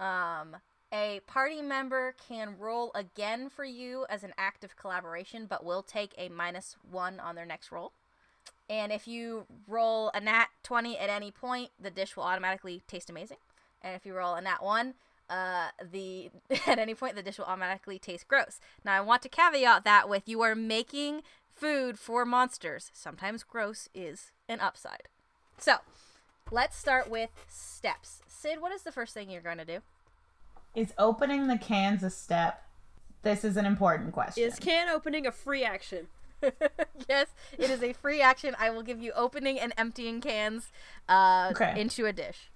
Um, 0.00 0.56
a 0.90 1.20
party 1.26 1.60
member 1.60 2.14
can 2.28 2.56
roll 2.58 2.90
again 2.94 3.50
for 3.50 3.64
you 3.64 4.06
as 4.08 4.24
an 4.24 4.32
act 4.38 4.64
of 4.64 4.76
collaboration, 4.76 5.46
but 5.46 5.64
will 5.64 5.82
take 5.82 6.14
a 6.16 6.30
minus 6.30 6.76
one 6.90 7.20
on 7.20 7.34
their 7.34 7.44
next 7.44 7.70
roll. 7.70 7.92
And 8.70 8.90
if 8.90 9.06
you 9.06 9.44
roll 9.68 10.10
a 10.14 10.20
nat 10.20 10.46
20 10.62 10.98
at 10.98 11.10
any 11.10 11.30
point, 11.30 11.70
the 11.78 11.90
dish 11.90 12.16
will 12.16 12.24
automatically 12.24 12.82
taste 12.88 13.10
amazing. 13.10 13.36
And 13.82 13.94
if 13.94 14.06
you 14.06 14.14
roll 14.14 14.34
a 14.34 14.40
nat 14.40 14.62
1, 14.62 14.94
uh, 15.28 15.68
the 15.90 16.30
at 16.66 16.78
any 16.78 16.94
point 16.94 17.16
the 17.16 17.22
dish 17.22 17.38
will 17.38 17.44
automatically 17.44 17.98
taste 17.98 18.28
gross. 18.28 18.60
Now 18.84 18.94
I 18.94 19.00
want 19.02 19.20
to 19.22 19.28
caveat 19.28 19.84
that 19.84 20.08
with 20.08 20.28
you 20.28 20.40
are 20.42 20.54
making 20.54 21.22
food 21.54 21.98
for 21.98 22.24
monsters. 22.24 22.90
Sometimes 22.92 23.42
gross 23.42 23.88
is 23.94 24.32
an 24.48 24.60
upside. 24.60 25.08
So, 25.58 25.76
let's 26.50 26.76
start 26.76 27.08
with 27.08 27.30
steps. 27.48 28.22
Sid, 28.26 28.60
what 28.60 28.72
is 28.72 28.82
the 28.82 28.92
first 28.92 29.14
thing 29.14 29.30
you're 29.30 29.40
going 29.40 29.58
to 29.58 29.64
do? 29.64 29.78
Is 30.74 30.92
opening 30.98 31.46
the 31.46 31.56
cans 31.58 32.02
a 32.02 32.10
step? 32.10 32.62
This 33.22 33.44
is 33.44 33.56
an 33.56 33.64
important 33.64 34.12
question. 34.12 34.44
Is 34.44 34.58
can 34.58 34.88
opening 34.88 35.26
a 35.26 35.32
free 35.32 35.64
action? 35.64 36.08
yes, 37.08 37.28
it 37.56 37.70
is 37.70 37.82
a 37.82 37.92
free 37.94 38.20
action. 38.20 38.54
I 38.58 38.70
will 38.70 38.82
give 38.82 39.00
you 39.00 39.12
opening 39.12 39.58
and 39.58 39.72
emptying 39.78 40.20
cans 40.20 40.68
uh, 41.08 41.48
Okay. 41.52 41.80
into 41.80 42.04
a 42.06 42.12
dish. 42.12 42.50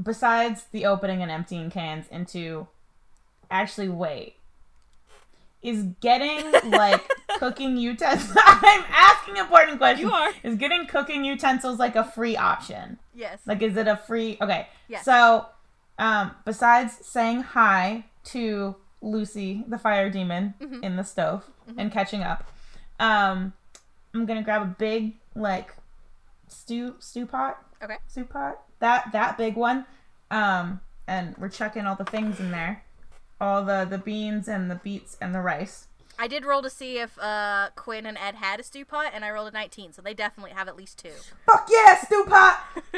Besides 0.00 0.64
the 0.72 0.86
opening 0.86 1.22
and 1.22 1.30
emptying 1.30 1.70
cans 1.70 2.06
into 2.10 2.66
actually 3.50 3.88
wait. 3.88 4.34
Is 5.60 5.84
getting 6.00 6.70
like 6.70 7.08
cooking 7.38 7.76
utensils 7.76 8.36
I'm 8.44 8.84
asking 8.88 9.36
important 9.36 9.78
questions. 9.78 10.08
You 10.10 10.14
are. 10.14 10.30
Is 10.42 10.56
getting 10.56 10.86
cooking 10.86 11.24
utensils 11.24 11.78
like 11.78 11.96
a 11.96 12.04
free 12.04 12.36
option? 12.36 12.98
Yes. 13.14 13.40
Like 13.46 13.62
is 13.62 13.76
it 13.76 13.86
a 13.88 13.96
free 13.96 14.36
okay. 14.40 14.68
Yes. 14.88 15.04
So 15.04 15.46
um 15.98 16.32
besides 16.44 16.98
saying 17.02 17.42
hi 17.42 18.04
to 18.24 18.76
Lucy, 19.00 19.64
the 19.68 19.78
fire 19.78 20.10
demon 20.10 20.54
Mm-hmm. 20.60 20.82
in 20.84 20.96
the 20.96 21.04
stove 21.04 21.44
and 21.76 21.92
catching 21.92 22.22
up, 22.22 22.50
um 23.00 23.52
I'm 24.14 24.26
gonna 24.26 24.42
grab 24.42 24.62
a 24.62 24.74
big 24.78 25.16
like 25.34 25.74
stew 26.48 26.94
stew 26.98 27.26
pot 27.26 27.58
okay. 27.82 27.96
Stew 28.08 28.24
pot. 28.24 28.60
That 28.80 29.10
that 29.12 29.36
big 29.38 29.56
one. 29.56 29.86
Um, 30.30 30.80
and 31.06 31.34
we're 31.38 31.48
chucking 31.48 31.86
all 31.86 31.96
the 31.96 32.04
things 32.04 32.38
in 32.40 32.50
there, 32.50 32.84
all 33.40 33.64
the 33.64 33.86
the 33.88 33.98
beans 33.98 34.46
and 34.48 34.70
the 34.70 34.74
beets 34.76 35.16
and 35.20 35.34
the 35.34 35.40
rice. 35.40 35.86
I 36.18 36.26
did 36.26 36.44
roll 36.44 36.62
to 36.62 36.70
see 36.70 36.98
if 36.98 37.16
uh, 37.18 37.70
Quinn 37.76 38.04
and 38.04 38.18
Ed 38.18 38.34
had 38.36 38.58
a 38.58 38.62
stew 38.62 38.84
pot, 38.84 39.12
and 39.14 39.24
I 39.24 39.30
rolled 39.30 39.48
a 39.48 39.52
19, 39.52 39.92
so 39.92 40.02
they 40.02 40.14
definitely 40.14 40.50
have 40.52 40.66
at 40.68 40.76
least 40.76 40.98
two. 40.98 41.12
Fuck 41.46 41.68
yeah, 41.70 41.96
stew 42.04 42.24
pot. 42.28 42.60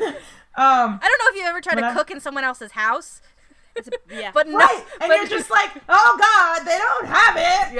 um, 0.00 0.20
I 0.56 0.98
don't 1.02 1.18
know 1.18 1.28
if 1.30 1.36
you 1.36 1.42
ever 1.44 1.60
tried 1.60 1.76
to 1.80 1.86
I- 1.86 1.92
cook 1.94 2.10
in 2.10 2.20
someone 2.20 2.44
else's 2.44 2.72
house. 2.72 3.20
It's 3.74 3.88
a, 3.88 3.92
yeah. 4.14 4.30
but 4.32 4.46
no, 4.48 4.56
Right, 4.56 4.84
and 5.00 5.08
but- 5.08 5.16
you're 5.16 5.26
just 5.26 5.50
like, 5.50 5.70
oh 5.88 6.16
god, 6.18 6.64
they 6.64 6.78
don't 6.78 7.06
have 7.06 7.36
it. 7.36 7.74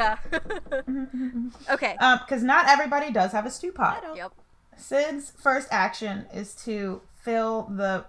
yeah. 1.68 1.70
okay. 1.74 1.97
Um, 1.97 2.18
because 2.27 2.43
not 2.43 2.68
everybody 2.68 3.11
does 3.11 3.33
have 3.33 3.47
a 3.47 3.51
stew 3.51 3.72
pot. 3.72 3.99
I 4.03 4.07
don't. 4.07 4.16
Yep. 4.16 4.33
Sid's 4.77 5.33
first 5.41 5.68
action 5.70 6.27
is 6.35 6.55
to 6.66 7.01
fill 7.22 7.62
the 7.74 8.05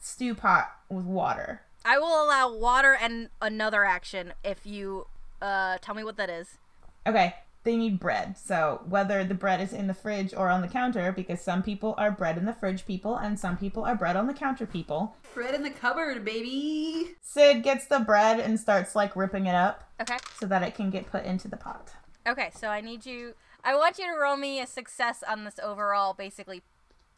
stew 0.00 0.34
pot 0.34 0.70
with 0.88 1.04
water. 1.04 1.62
I 1.84 1.98
will 1.98 2.24
allow 2.24 2.50
water 2.54 2.96
and 2.98 3.28
another 3.42 3.84
action 3.84 4.32
if 4.42 4.64
you 4.64 5.06
uh 5.40 5.78
tell 5.80 5.94
me 5.94 6.04
what 6.04 6.16
that 6.16 6.30
is. 6.30 6.58
Okay, 7.06 7.34
they 7.64 7.76
need 7.76 7.98
bread. 8.00 8.36
So 8.38 8.82
whether 8.88 9.24
the 9.24 9.34
bread 9.34 9.60
is 9.60 9.72
in 9.72 9.86
the 9.86 9.94
fridge 9.94 10.34
or 10.34 10.48
on 10.48 10.60
the 10.60 10.68
counter, 10.68 11.12
because 11.12 11.40
some 11.40 11.62
people 11.62 11.94
are 11.98 12.10
bread 12.10 12.36
in 12.38 12.44
the 12.44 12.52
fridge 12.52 12.84
people 12.86 13.16
and 13.16 13.38
some 13.38 13.56
people 13.56 13.84
are 13.84 13.94
bread 13.94 14.16
on 14.16 14.26
the 14.26 14.34
counter 14.34 14.66
people. 14.66 15.16
Bread 15.34 15.54
in 15.54 15.62
the 15.62 15.70
cupboard, 15.70 16.24
baby. 16.24 17.14
Sid 17.22 17.62
gets 17.62 17.86
the 17.86 18.00
bread 18.00 18.40
and 18.40 18.58
starts 18.58 18.94
like 18.94 19.16
ripping 19.16 19.46
it 19.46 19.54
up 19.54 19.84
Okay. 20.00 20.16
so 20.38 20.46
that 20.46 20.62
it 20.62 20.74
can 20.74 20.90
get 20.90 21.10
put 21.10 21.24
into 21.24 21.48
the 21.48 21.56
pot. 21.56 21.92
Okay, 22.26 22.50
so 22.54 22.68
I 22.68 22.80
need 22.80 23.06
you 23.06 23.34
I 23.64 23.74
want 23.76 23.98
you 23.98 24.04
to 24.06 24.18
roll 24.18 24.36
me 24.36 24.60
a 24.60 24.66
success 24.66 25.22
on 25.28 25.44
this 25.44 25.58
overall 25.62 26.14
basically 26.14 26.62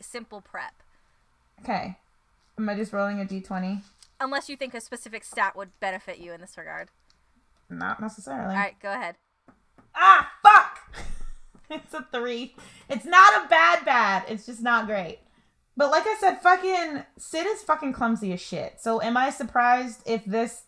simple 0.00 0.40
prep. 0.40 0.74
Okay. 1.60 1.98
Am 2.58 2.68
I 2.68 2.74
just 2.74 2.92
rolling 2.92 3.20
a 3.20 3.24
d20? 3.24 3.82
Unless 4.20 4.48
you 4.48 4.56
think 4.56 4.74
a 4.74 4.80
specific 4.80 5.24
stat 5.24 5.56
would 5.56 5.78
benefit 5.80 6.18
you 6.18 6.32
in 6.32 6.40
this 6.40 6.56
regard. 6.58 6.88
Not 7.70 8.00
necessarily. 8.00 8.54
All 8.54 8.60
right, 8.60 8.74
go 8.80 8.90
ahead. 8.92 9.16
Ah, 9.94 10.30
fuck! 10.42 10.78
it's 11.70 11.94
a 11.94 12.06
three. 12.12 12.54
It's 12.88 13.04
not 13.04 13.44
a 13.44 13.48
bad 13.48 13.84
bad. 13.84 14.24
It's 14.28 14.46
just 14.46 14.62
not 14.62 14.86
great. 14.86 15.20
But 15.76 15.90
like 15.90 16.04
I 16.06 16.16
said, 16.20 16.40
fucking 16.42 17.04
Sid 17.16 17.46
is 17.46 17.62
fucking 17.62 17.92
clumsy 17.92 18.32
as 18.32 18.40
shit. 18.40 18.80
So 18.80 19.00
am 19.00 19.16
I 19.16 19.30
surprised 19.30 20.02
if 20.04 20.24
this, 20.24 20.64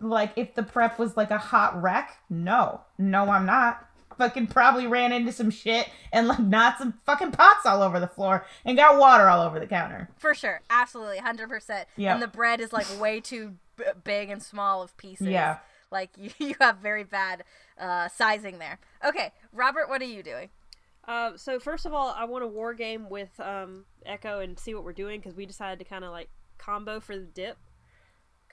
like, 0.00 0.32
if 0.36 0.54
the 0.54 0.62
prep 0.62 0.98
was 0.98 1.16
like 1.16 1.30
a 1.30 1.38
hot 1.38 1.80
wreck? 1.82 2.16
No. 2.30 2.82
No, 2.98 3.28
I'm 3.30 3.46
not. 3.46 3.88
Fucking 4.18 4.48
probably 4.48 4.86
ran 4.86 5.10
into 5.10 5.32
some 5.32 5.50
shit 5.50 5.88
and 6.12 6.28
like 6.28 6.38
knocked 6.38 6.78
some 6.78 6.94
fucking 7.06 7.32
pots 7.32 7.64
all 7.66 7.82
over 7.82 7.98
the 7.98 8.06
floor 8.06 8.44
and 8.64 8.76
got 8.76 8.98
water 8.98 9.26
all 9.28 9.40
over 9.42 9.58
the 9.58 9.66
counter. 9.66 10.10
For 10.18 10.34
sure, 10.34 10.60
absolutely, 10.68 11.18
hundred 11.18 11.48
percent. 11.48 11.88
Yeah, 11.96 12.12
And 12.12 12.22
the 12.22 12.28
bread 12.28 12.60
is 12.60 12.74
like 12.74 12.86
way 13.00 13.20
too 13.20 13.54
b- 13.76 13.84
big 14.04 14.28
and 14.28 14.42
small 14.42 14.82
of 14.82 14.94
pieces. 14.98 15.28
Yeah. 15.28 15.58
Like 15.92 16.10
you, 16.16 16.30
you 16.38 16.54
have 16.60 16.78
very 16.78 17.04
bad 17.04 17.44
uh, 17.78 18.08
sizing 18.08 18.58
there. 18.58 18.78
Okay, 19.06 19.32
Robert, 19.52 19.88
what 19.88 20.00
are 20.02 20.06
you 20.06 20.22
doing? 20.24 20.48
Uh, 21.06 21.36
so 21.36 21.58
first 21.60 21.84
of 21.86 21.92
all, 21.92 22.14
I 22.16 22.24
want 22.24 22.42
to 22.42 22.48
war 22.48 22.74
game 22.74 23.10
with 23.10 23.38
um, 23.40 23.84
Echo 24.06 24.40
and 24.40 24.58
see 24.58 24.74
what 24.74 24.84
we're 24.84 24.92
doing 24.92 25.20
because 25.20 25.34
we 25.36 25.46
decided 25.46 25.78
to 25.80 25.84
kind 25.84 26.04
of 26.04 26.10
like 26.12 26.28
combo 26.58 26.98
for 27.00 27.16
the 27.16 27.24
dip. 27.26 27.58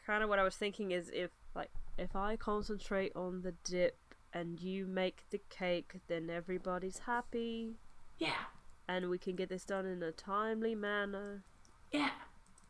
Kind 0.06 0.24
of 0.24 0.30
what 0.30 0.40
I 0.40 0.44
was 0.44 0.56
thinking 0.56 0.92
is 0.92 1.10
if 1.14 1.30
like 1.56 1.70
if 1.98 2.16
I 2.16 2.36
concentrate 2.36 3.12
on 3.16 3.42
the 3.44 3.54
dip 3.64 3.98
and 4.34 4.60
you 4.60 4.86
make 4.88 5.24
the 5.30 5.40
cake, 5.50 5.94
then 6.08 6.30
everybody's 6.30 7.00
happy 7.06 7.76
Yeah, 8.18 8.46
and 8.88 9.10
we 9.10 9.18
can 9.20 9.36
get 9.36 9.50
this 9.50 9.64
done 9.66 9.86
in 9.86 10.02
a 10.04 10.12
timely 10.12 10.74
manner. 10.76 11.44
yeah. 11.92 12.10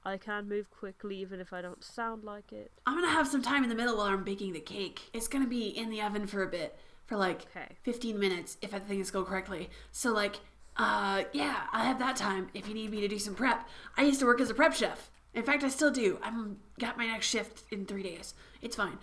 I 0.03 0.17
can 0.17 0.47
move 0.47 0.71
quickly 0.71 1.17
even 1.17 1.39
if 1.39 1.51
I 1.51 1.61
don't 1.61 1.83
sound 1.83 2.23
like 2.23 2.51
it. 2.51 2.71
I'm 2.85 2.95
gonna 2.95 3.11
have 3.11 3.27
some 3.27 3.41
time 3.41 3.63
in 3.63 3.69
the 3.69 3.75
middle 3.75 3.97
while 3.97 4.07
I'm 4.07 4.23
baking 4.23 4.53
the 4.53 4.59
cake. 4.59 5.09
It's 5.13 5.27
gonna 5.27 5.47
be 5.47 5.67
in 5.67 5.89
the 5.89 6.01
oven 6.01 6.25
for 6.27 6.41
a 6.41 6.47
bit, 6.47 6.77
for 7.05 7.17
like 7.17 7.45
Okay. 7.55 7.75
15 7.83 8.19
minutes 8.19 8.57
if 8.61 8.73
it's 8.73 9.11
go 9.11 9.23
correctly. 9.23 9.69
So 9.91 10.11
like, 10.13 10.39
uh, 10.77 11.23
yeah, 11.33 11.63
I 11.73 11.83
have 11.83 11.99
that 11.99 12.15
time 12.15 12.47
if 12.53 12.67
you 12.67 12.73
need 12.73 12.91
me 12.91 13.01
to 13.01 13.07
do 13.07 13.19
some 13.19 13.35
prep. 13.35 13.67
I 13.97 14.03
used 14.03 14.19
to 14.21 14.25
work 14.25 14.39
as 14.39 14.49
a 14.49 14.53
prep 14.53 14.73
chef. 14.73 15.11
In 15.33 15.43
fact, 15.43 15.63
I 15.63 15.69
still 15.69 15.91
do. 15.91 16.17
I'm 16.23 16.57
got 16.79 16.97
my 16.97 17.05
next 17.05 17.27
shift 17.27 17.63
in 17.71 17.85
three 17.85 18.03
days. 18.03 18.33
It's 18.61 18.75
fine. 18.75 18.97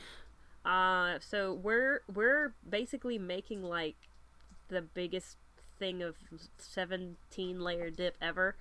Uh, 0.64 1.18
so 1.20 1.53
we're 1.53 2.01
we're 2.12 2.55
basically 2.68 3.18
making 3.18 3.62
like 3.62 3.97
the 4.68 4.82
biggest 4.82 5.36
thing 5.78 6.03
of 6.03 6.16
17 6.59 7.61
layer 7.61 7.90
dip 7.90 8.16
ever. 8.20 8.57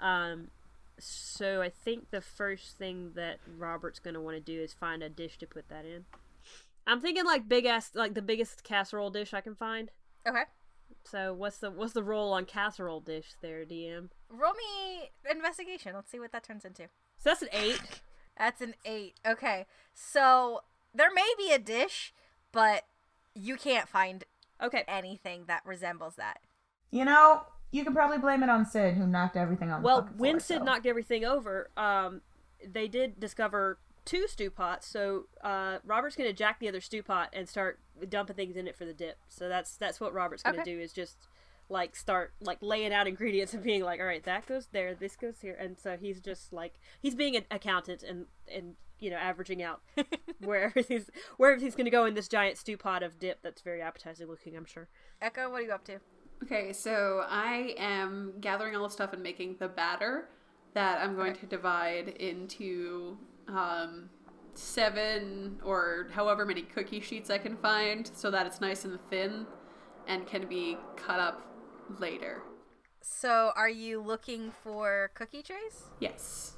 Um, 0.00 0.48
so 0.98 1.62
I 1.62 1.68
think 1.70 2.10
the 2.10 2.20
first 2.20 2.76
thing 2.76 3.12
that 3.14 3.38
Robert's 3.56 3.98
gonna 3.98 4.20
want 4.20 4.36
to 4.36 4.40
do 4.40 4.60
is 4.60 4.72
find 4.72 5.02
a 5.02 5.08
dish 5.08 5.38
to 5.38 5.46
put 5.46 5.68
that 5.68 5.84
in. 5.84 6.04
I'm 6.86 7.00
thinking 7.00 7.24
like 7.24 7.48
big 7.48 7.66
ass, 7.66 7.90
like 7.94 8.14
the 8.14 8.22
biggest 8.22 8.64
casserole 8.64 9.10
dish 9.10 9.34
I 9.34 9.40
can 9.40 9.54
find. 9.54 9.90
Okay, 10.26 10.44
So 11.04 11.32
what's 11.34 11.58
the 11.58 11.70
what's 11.70 11.92
the 11.92 12.02
roll 12.02 12.32
on 12.32 12.44
casserole 12.44 13.00
dish 13.00 13.32
there, 13.40 13.64
DM? 13.64 14.08
roll 14.30 14.52
me 14.54 15.10
investigation. 15.30 15.94
Let's 15.94 16.10
see 16.10 16.20
what 16.20 16.32
that 16.32 16.44
turns 16.44 16.64
into. 16.64 16.84
So 17.18 17.30
that's 17.30 17.42
an 17.42 17.48
eight. 17.52 17.80
That's 18.38 18.60
an 18.60 18.74
eight. 18.84 19.14
Okay, 19.26 19.66
so 19.94 20.60
there 20.94 21.12
may 21.12 21.28
be 21.36 21.50
a 21.50 21.58
dish, 21.58 22.14
but 22.52 22.84
you 23.34 23.56
can't 23.56 23.88
find 23.88 24.22
Okay. 24.62 24.84
anything 24.86 25.46
that 25.48 25.62
resembles 25.66 26.14
that. 26.14 26.38
You 26.92 27.04
know, 27.04 27.42
you 27.70 27.84
can 27.84 27.92
probably 27.94 28.18
blame 28.18 28.42
it 28.42 28.48
on 28.48 28.64
Sid 28.64 28.94
who 28.94 29.06
knocked 29.06 29.36
everything 29.36 29.70
on 29.70 29.82
the 29.82 29.86
Well, 29.86 30.08
when 30.16 30.32
floor, 30.32 30.40
Sid 30.40 30.58
so. 30.58 30.64
knocked 30.64 30.86
everything 30.86 31.24
over, 31.24 31.70
um, 31.76 32.22
they 32.66 32.88
did 32.88 33.20
discover 33.20 33.78
two 34.04 34.26
stew 34.26 34.50
pots. 34.50 34.86
So 34.86 35.26
uh, 35.44 35.78
Robert's 35.84 36.16
gonna 36.16 36.32
jack 36.32 36.58
the 36.60 36.68
other 36.68 36.80
stew 36.80 37.02
pot 37.02 37.28
and 37.32 37.48
start 37.48 37.78
dumping 38.08 38.36
things 38.36 38.56
in 38.56 38.66
it 38.66 38.74
for 38.76 38.84
the 38.86 38.94
dip. 38.94 39.18
So 39.28 39.48
that's 39.48 39.76
that's 39.76 40.00
what 40.00 40.12
Robert's 40.14 40.42
gonna 40.42 40.62
Okay. 40.62 40.74
do 40.76 40.80
is 40.80 40.92
just 40.92 41.28
like 41.68 41.94
start 41.94 42.32
like 42.40 42.56
laying 42.62 42.92
out 42.94 43.06
ingredients 43.06 43.52
and 43.52 43.62
being 43.62 43.82
like, 43.84 44.00
all 44.00 44.06
right, 44.06 44.24
that 44.24 44.46
goes 44.46 44.68
there, 44.72 44.94
this 44.94 45.14
goes 45.16 45.40
here, 45.42 45.54
and 45.60 45.78
so 45.78 45.98
he's 45.98 46.20
just 46.20 46.52
like 46.52 46.74
he's 47.00 47.14
being 47.14 47.36
an 47.36 47.44
accountant 47.50 48.02
and 48.02 48.24
and 48.50 48.76
you 48.98 49.10
know 49.10 49.16
averaging 49.18 49.62
out 49.62 49.82
where 50.40 50.64
everything's 50.64 51.10
where 51.36 51.50
everything's 51.52 51.74
gonna 51.76 51.90
go 51.90 52.06
in 52.06 52.14
this 52.14 52.28
giant 52.28 52.56
stew 52.56 52.78
pot 52.78 53.02
of 53.02 53.18
dip 53.18 53.42
that's 53.42 53.60
very 53.60 53.82
appetizing 53.82 54.26
looking. 54.26 54.56
I'm 54.56 54.64
sure. 54.64 54.88
Echo, 55.20 55.50
what 55.50 55.60
are 55.60 55.64
you 55.64 55.72
up 55.72 55.84
to? 55.84 56.00
Okay, 56.42 56.72
so 56.72 57.24
I 57.28 57.74
am 57.78 58.34
gathering 58.40 58.76
all 58.76 58.84
the 58.84 58.90
stuff 58.90 59.12
and 59.12 59.22
making 59.22 59.56
the 59.58 59.68
batter 59.68 60.28
that 60.74 61.00
I'm 61.02 61.16
going 61.16 61.34
to 61.34 61.46
divide 61.46 62.08
into 62.08 63.16
um, 63.48 64.08
seven 64.54 65.58
or 65.64 66.08
however 66.12 66.44
many 66.46 66.62
cookie 66.62 67.00
sheets 67.00 67.28
I 67.30 67.38
can 67.38 67.56
find 67.56 68.08
so 68.14 68.30
that 68.30 68.46
it's 68.46 68.60
nice 68.60 68.84
and 68.84 68.98
thin 69.10 69.46
and 70.06 70.26
can 70.26 70.46
be 70.46 70.76
cut 70.96 71.18
up 71.18 71.42
later. 71.98 72.42
So, 73.00 73.52
are 73.56 73.68
you 73.68 74.00
looking 74.00 74.50
for 74.50 75.10
cookie 75.14 75.42
trays? 75.42 75.84
Yes. 75.98 76.56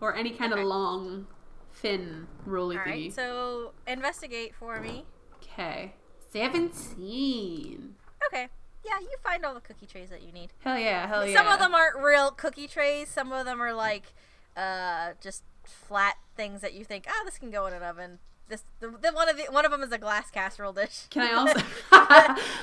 Or 0.00 0.14
any 0.14 0.30
kind 0.30 0.52
Okay. 0.52 0.62
of 0.62 0.68
long, 0.68 1.26
thin, 1.72 2.26
rolly 2.46 2.76
All 2.76 2.84
right. 2.84 3.12
So, 3.12 3.72
investigate 3.86 4.54
for 4.54 4.80
me. 4.80 5.04
Okay. 5.42 5.94
17. 6.32 7.94
Okay. 8.26 8.48
Yeah, 8.84 9.00
you 9.00 9.16
find 9.22 9.44
all 9.44 9.54
the 9.54 9.60
cookie 9.60 9.86
trays 9.86 10.10
that 10.10 10.22
you 10.22 10.30
need. 10.32 10.50
Hell 10.60 10.78
yeah, 10.78 11.06
hell 11.06 11.26
yeah. 11.26 11.34
Some 11.34 11.46
of 11.48 11.58
them 11.58 11.74
aren't 11.74 11.96
real 11.96 12.30
cookie 12.30 12.68
trays. 12.68 13.08
Some 13.08 13.32
of 13.32 13.46
them 13.46 13.60
are 13.62 13.72
like 13.72 14.12
uh 14.56 15.12
just 15.20 15.42
flat 15.64 16.16
things 16.36 16.60
that 16.60 16.74
you 16.74 16.84
think, 16.84 17.06
ah, 17.08 17.22
this 17.24 17.38
can 17.38 17.50
go 17.50 17.66
in 17.66 17.72
an 17.72 17.82
oven. 17.82 18.18
This 18.48 18.62
the, 18.80 18.88
the 18.88 19.10
one 19.12 19.28
of 19.30 19.36
the 19.38 19.44
one 19.50 19.64
of 19.64 19.70
them 19.70 19.82
is 19.82 19.90
a 19.90 19.96
glass 19.98 20.30
casserole 20.30 20.74
dish. 20.74 21.06
Can 21.08 21.22
I 21.22 21.32
also 21.32 21.60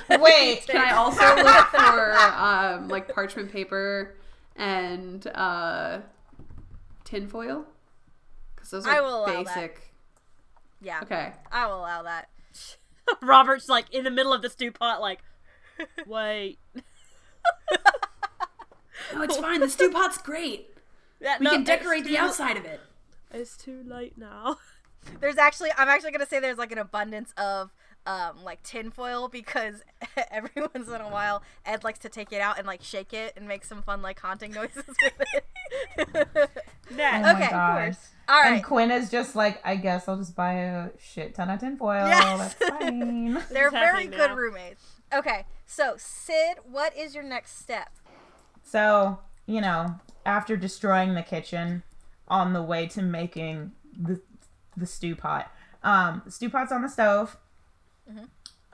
Wait, 0.22 0.64
Can 0.66 0.80
I 0.80 0.92
also 0.92 1.24
look 1.36 1.66
for 1.66 2.14
um, 2.16 2.88
like 2.88 3.12
parchment 3.12 3.50
paper 3.50 4.14
and 4.54 5.26
uh, 5.34 5.98
tinfoil? 7.04 7.64
Because 8.54 8.70
those 8.70 8.86
I 8.86 8.98
are 8.98 9.02
will 9.02 9.24
allow 9.26 9.42
that. 9.42 9.54
basic. 9.56 9.92
yeah, 10.80 11.00
Okay. 11.02 11.32
I 11.50 11.66
will 11.66 11.80
allow 11.80 12.02
that. 12.04 12.28
Robert's 13.22 13.68
like 13.68 13.86
in 13.92 14.04
the 14.04 14.10
middle 14.10 14.32
of 14.32 14.42
the 14.42 14.48
stew 14.50 14.70
pot, 14.70 15.00
like, 15.00 15.18
wait. 16.06 16.58
No, 19.14 19.22
it's 19.22 19.36
fine. 19.36 19.60
The 19.60 19.68
stew 19.68 19.90
pot's 19.90 20.18
great. 20.18 20.68
That, 21.20 21.38
We 21.38 21.44
no, 21.44 21.50
can 21.52 21.60
it's 21.60 21.70
decorate 21.70 22.04
the 22.04 22.18
outside 22.18 22.56
of 22.56 22.64
it. 22.64 22.80
It's 23.32 23.56
too 23.56 23.84
late 23.86 24.18
now. 24.18 24.56
There's 25.20 25.38
actually 25.38 25.70
I'm 25.78 25.88
actually 25.88 26.10
gonna 26.10 26.26
say 26.26 26.40
there's 26.40 26.58
like 26.58 26.72
an 26.72 26.78
abundance 26.78 27.32
of 27.36 27.72
um 28.06 28.42
like 28.42 28.60
tinfoil 28.64 29.28
because 29.28 29.82
every 30.32 30.50
once 30.74 30.88
in 30.88 31.00
a 31.00 31.08
while 31.08 31.44
Ed 31.64 31.84
likes 31.84 32.00
to 32.00 32.08
take 32.08 32.32
it 32.32 32.40
out 32.40 32.58
and 32.58 32.66
like 32.66 32.82
shake 32.82 33.12
it 33.12 33.34
and 33.36 33.46
make 33.46 33.64
some 33.64 33.82
fun 33.82 34.02
like 34.02 34.18
haunting 34.18 34.50
noises 34.50 34.82
with 34.86 35.12
it. 35.34 35.44
Oh 36.90 36.94
Nat, 36.96 37.22
my 37.22 37.32
Okay, 37.34 37.44
of 37.44 37.50
God. 37.50 37.96
All 38.28 38.42
And 38.42 38.64
Quinn 38.64 38.90
is 38.90 39.08
just 39.10 39.36
like, 39.36 39.60
I 39.64 39.76
guess 39.76 40.08
I'll 40.08 40.16
just 40.16 40.34
buy 40.34 40.54
a 40.54 40.90
shit 41.00 41.34
ton 41.36 41.50
of 41.50 41.60
tinfoil. 41.60 42.06
Yes. 42.08 42.54
That's 42.54 42.70
fine. 42.82 43.42
they're 43.50 43.70
very 43.70 44.06
good 44.06 44.30
now. 44.30 44.34
roommates. 44.34 44.82
Okay, 45.14 45.44
so 45.72 45.94
Sid, 45.96 46.58
what 46.70 46.94
is 46.96 47.14
your 47.14 47.24
next 47.24 47.58
step? 47.58 47.90
So, 48.62 49.20
you 49.46 49.60
know, 49.60 50.00
after 50.26 50.56
destroying 50.56 51.14
the 51.14 51.22
kitchen 51.22 51.82
on 52.28 52.52
the 52.52 52.62
way 52.62 52.86
to 52.88 53.02
making 53.02 53.72
the 53.98 54.20
the 54.76 54.86
stew 54.86 55.16
pot, 55.16 55.50
um, 55.82 56.22
the 56.24 56.30
stew 56.30 56.50
pot's 56.50 56.72
on 56.72 56.82
the 56.82 56.88
stove. 56.88 57.36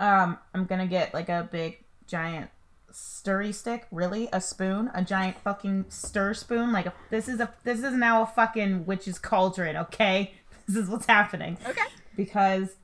Um, 0.01 0.38
I'm 0.53 0.64
gonna 0.64 0.86
get 0.86 1.14
like 1.14 1.28
a 1.28 1.49
big 1.51 1.84
giant 2.07 2.51
stirry 2.90 3.53
stick, 3.53 3.86
really, 3.92 4.28
a 4.32 4.40
spoon, 4.40 4.90
a 4.92 5.05
giant 5.05 5.36
fucking 5.38 5.86
stir 5.88 6.34
spoon. 6.34 6.72
Like 6.72 6.86
a, 6.86 6.94
this 7.11 7.28
is 7.28 7.38
a 7.38 7.53
this 7.62 7.78
is 7.80 7.94
now 7.94 8.22
a 8.22 8.26
fucking 8.26 8.86
witch's 8.86 9.18
cauldron, 9.18 9.76
okay? 9.76 10.34
this 10.66 10.76
is 10.76 10.88
what's 10.88 11.07
happening. 11.07 11.59
Okay. 11.66 11.86
Because 12.16 12.76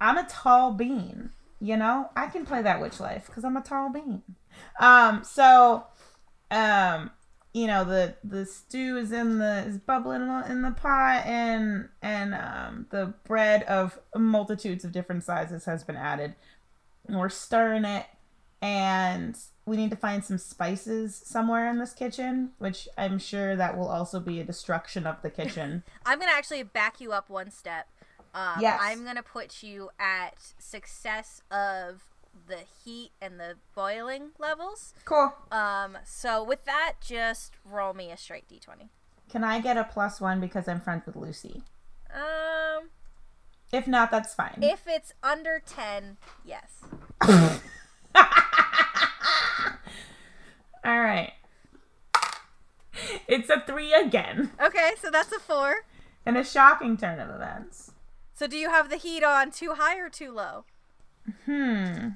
I'm 0.00 0.18
a 0.18 0.26
tall 0.28 0.72
bean. 0.72 1.30
You 1.64 1.78
know, 1.78 2.10
I 2.14 2.26
can 2.26 2.44
play 2.44 2.60
that 2.60 2.78
witch 2.78 3.00
life 3.00 3.24
because 3.24 3.42
I'm 3.42 3.56
a 3.56 3.62
tall 3.62 3.90
bean. 3.90 4.20
Um, 4.78 5.24
so, 5.24 5.84
um, 6.50 7.10
you 7.54 7.66
know, 7.66 7.84
the 7.84 8.16
the 8.22 8.44
stew 8.44 8.98
is 8.98 9.12
in 9.12 9.38
the 9.38 9.64
is 9.66 9.78
bubbling 9.78 10.20
in 10.46 10.60
the- 10.60 10.72
pot, 10.72 11.24
and 11.24 11.88
and 12.02 12.34
um, 12.34 12.86
the 12.90 13.14
bread 13.26 13.62
of 13.62 13.98
multitudes 14.14 14.84
of 14.84 14.92
different 14.92 15.24
sizes 15.24 15.64
has 15.64 15.82
been 15.82 15.96
added. 15.96 16.34
And 17.08 17.18
we're 17.18 17.30
stirring 17.30 17.86
it, 17.86 18.04
and 18.60 19.34
we 19.64 19.78
need 19.78 19.88
to 19.88 19.96
find 19.96 20.22
some 20.22 20.36
spices 20.36 21.16
somewhere 21.16 21.70
in 21.70 21.78
this 21.78 21.94
kitchen, 21.94 22.50
which 22.58 22.88
I'm 22.98 23.18
sure 23.18 23.56
that 23.56 23.78
will 23.78 23.88
also 23.88 24.20
be 24.20 24.38
a 24.38 24.44
destruction 24.44 25.06
of 25.06 25.22
the 25.22 25.30
kitchen. 25.30 25.82
I'm 26.04 26.18
gonna 26.18 26.32
actually 26.32 26.62
back 26.62 27.00
you 27.00 27.12
up 27.12 27.30
one 27.30 27.50
step. 27.50 27.86
Um, 28.34 28.56
Yes. 28.60 28.80
I'm 28.82 29.04
gonna 29.04 29.22
put 29.22 29.62
you 29.62 29.90
at 29.98 30.34
success 30.58 31.40
of 31.50 32.02
the 32.48 32.58
heat 32.84 33.12
and 33.22 33.38
the 33.38 33.54
boiling 33.74 34.30
levels. 34.38 34.92
cool. 35.04 35.32
Um, 35.52 35.96
so 36.04 36.42
with 36.42 36.64
that, 36.64 36.94
just 37.00 37.52
roll 37.64 37.94
me 37.94 38.10
a 38.10 38.16
straight 38.16 38.48
d20. 38.48 38.88
Can 39.30 39.44
I 39.44 39.60
get 39.60 39.76
a 39.76 39.84
plus 39.84 40.20
one 40.20 40.40
because 40.40 40.66
I'm 40.68 40.80
friends 40.80 41.06
with 41.06 41.14
Lucy? 41.16 41.62
Um, 42.12 42.90
If 43.72 43.86
not, 43.86 44.10
that's 44.10 44.34
fine. 44.34 44.58
if 44.62 44.82
it's 44.86 45.12
under 45.22 45.60
10, 45.64 46.16
yes. 46.44 46.82
All 50.84 51.00
right. 51.00 51.32
It's 53.26 53.48
a 53.50 53.60
three 53.66 53.92
again, 53.92 54.50
Okay, 54.62 54.92
so 55.00 55.10
that's 55.10 55.32
a 55.32 55.40
four. 55.40 55.84
in 56.26 56.36
a 56.36 56.44
shocking 56.44 56.96
turn 56.96 57.18
of 57.18 57.30
events. 57.30 57.92
So 58.34 58.46
do 58.46 58.56
you 58.56 58.68
have 58.70 58.90
the 58.90 58.96
heat 58.96 59.22
on 59.22 59.50
too 59.50 59.74
high 59.74 59.98
or 59.98 60.08
too 60.08 60.32
low? 60.32 60.64
Hmm. 61.46 62.08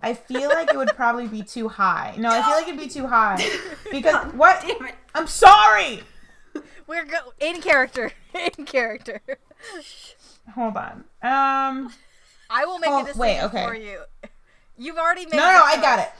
I 0.00 0.14
feel 0.14 0.48
like 0.48 0.68
it 0.70 0.76
would 0.76 0.96
probably 0.96 1.28
be 1.28 1.42
too 1.42 1.68
high. 1.68 2.14
No, 2.18 2.30
I 2.30 2.42
feel 2.42 2.50
like 2.56 2.66
it'd 2.68 2.80
be 2.80 2.88
too 2.88 3.06
high 3.06 3.40
because 3.90 4.32
what? 4.32 4.60
Damn 4.66 4.86
it. 4.86 4.94
I'm 5.14 5.26
sorry. 5.28 6.00
We're 6.86 7.04
go 7.04 7.18
in 7.38 7.60
character. 7.60 8.10
in 8.58 8.64
character. 8.64 9.20
Hold 10.54 10.76
on. 10.76 11.04
Um. 11.22 11.92
I 12.50 12.64
will 12.66 12.78
make 12.78 12.90
Oh, 12.90 12.98
a 12.98 13.02
decision 13.02 13.20
wait, 13.20 13.42
okay. 13.44 13.64
for 13.64 13.74
you. 13.74 14.00
You've 14.76 14.98
already 14.98 15.24
made 15.26 15.34
No, 15.36 15.38
no, 15.38 15.62
I 15.64 15.76
got 15.80 16.00
it. 16.00 16.10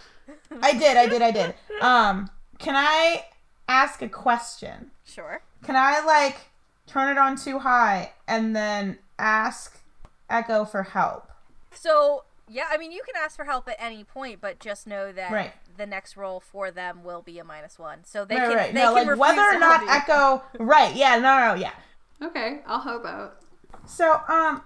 I 0.63 0.73
did. 0.79 0.97
I 0.97 1.07
did. 1.09 1.23
I 1.23 1.31
did. 1.31 1.55
Um. 1.83 2.31
Can 2.59 2.75
I 2.77 3.25
ask 3.69 4.01
a 4.03 4.09
question? 4.09 4.93
Sure. 5.05 5.43
Can 5.65 5.75
I 5.75 6.05
like 6.05 6.37
turn 6.87 7.09
it 7.11 7.19
on 7.19 7.37
too 7.37 7.59
high 7.59 8.13
and 8.29 8.55
then 8.55 8.99
ask 9.23 9.79
Echo 10.29 10.65
for 10.65 10.83
help? 10.83 11.31
So 11.73 12.25
yeah, 12.49 12.65
I 12.71 12.77
mean 12.77 12.93
you 12.93 13.03
can 13.07 13.15
ask 13.23 13.37
for 13.37 13.45
help 13.45 13.69
at 13.69 13.77
any 13.79 14.05
point, 14.05 14.41
but 14.41 14.59
just 14.59 14.87
know 14.87 15.13
that 15.13 15.31
Right. 15.33 15.53
the 15.77 15.87
next 15.87 16.17
roll 16.17 16.41
for 16.41 16.71
them 16.71 17.05
will 17.05 17.23
be 17.23 17.39
a 17.39 17.45
minus 17.45 17.79
one. 17.79 18.01
So 18.05 18.25
they 18.25 18.37
right, 18.37 18.49
can 18.49 18.57
right. 18.57 18.75
they 18.75 18.81
No, 18.81 18.87
can 18.89 18.95
like 18.95 19.07
refuse 19.07 19.19
whether 19.21 19.51
to 19.53 19.57
or 19.57 19.61
not 19.61 19.81
help 19.87 20.09
you. 20.09 20.15
Echo. 20.15 20.43
Right. 20.65 20.95
Yeah. 20.95 21.19
No. 21.19 21.39
No. 21.39 21.55
Yeah. 21.55 21.73
Okay, 22.23 22.61
I'll 22.67 22.81
help 22.81 23.05
out. 23.07 23.39
So, 23.85 24.21
um, 24.29 24.63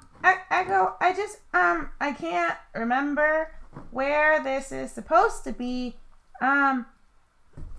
Echo, 0.51 0.95
I 1.01 1.15
just, 1.15 1.39
um, 1.55 1.89
I 2.01 2.13
can't 2.13 2.55
remember 2.75 3.51
where 3.93 4.43
this 4.43 4.73
is 4.73 4.93
supposed 4.93 5.43
to 5.45 5.53
be. 5.53 5.97
Um, 6.43 6.85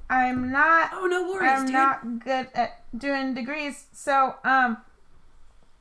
I'm 0.09 0.51
not, 0.51 0.89
Oh, 0.93 1.05
no 1.05 1.27
worries, 1.31 1.51
I'm 1.51 1.65
dude. 1.65 1.73
not 1.73 2.19
good 2.23 2.47
at 2.55 2.81
doing 2.97 3.35
degrees. 3.35 3.85
So, 3.91 4.35
um, 4.43 4.77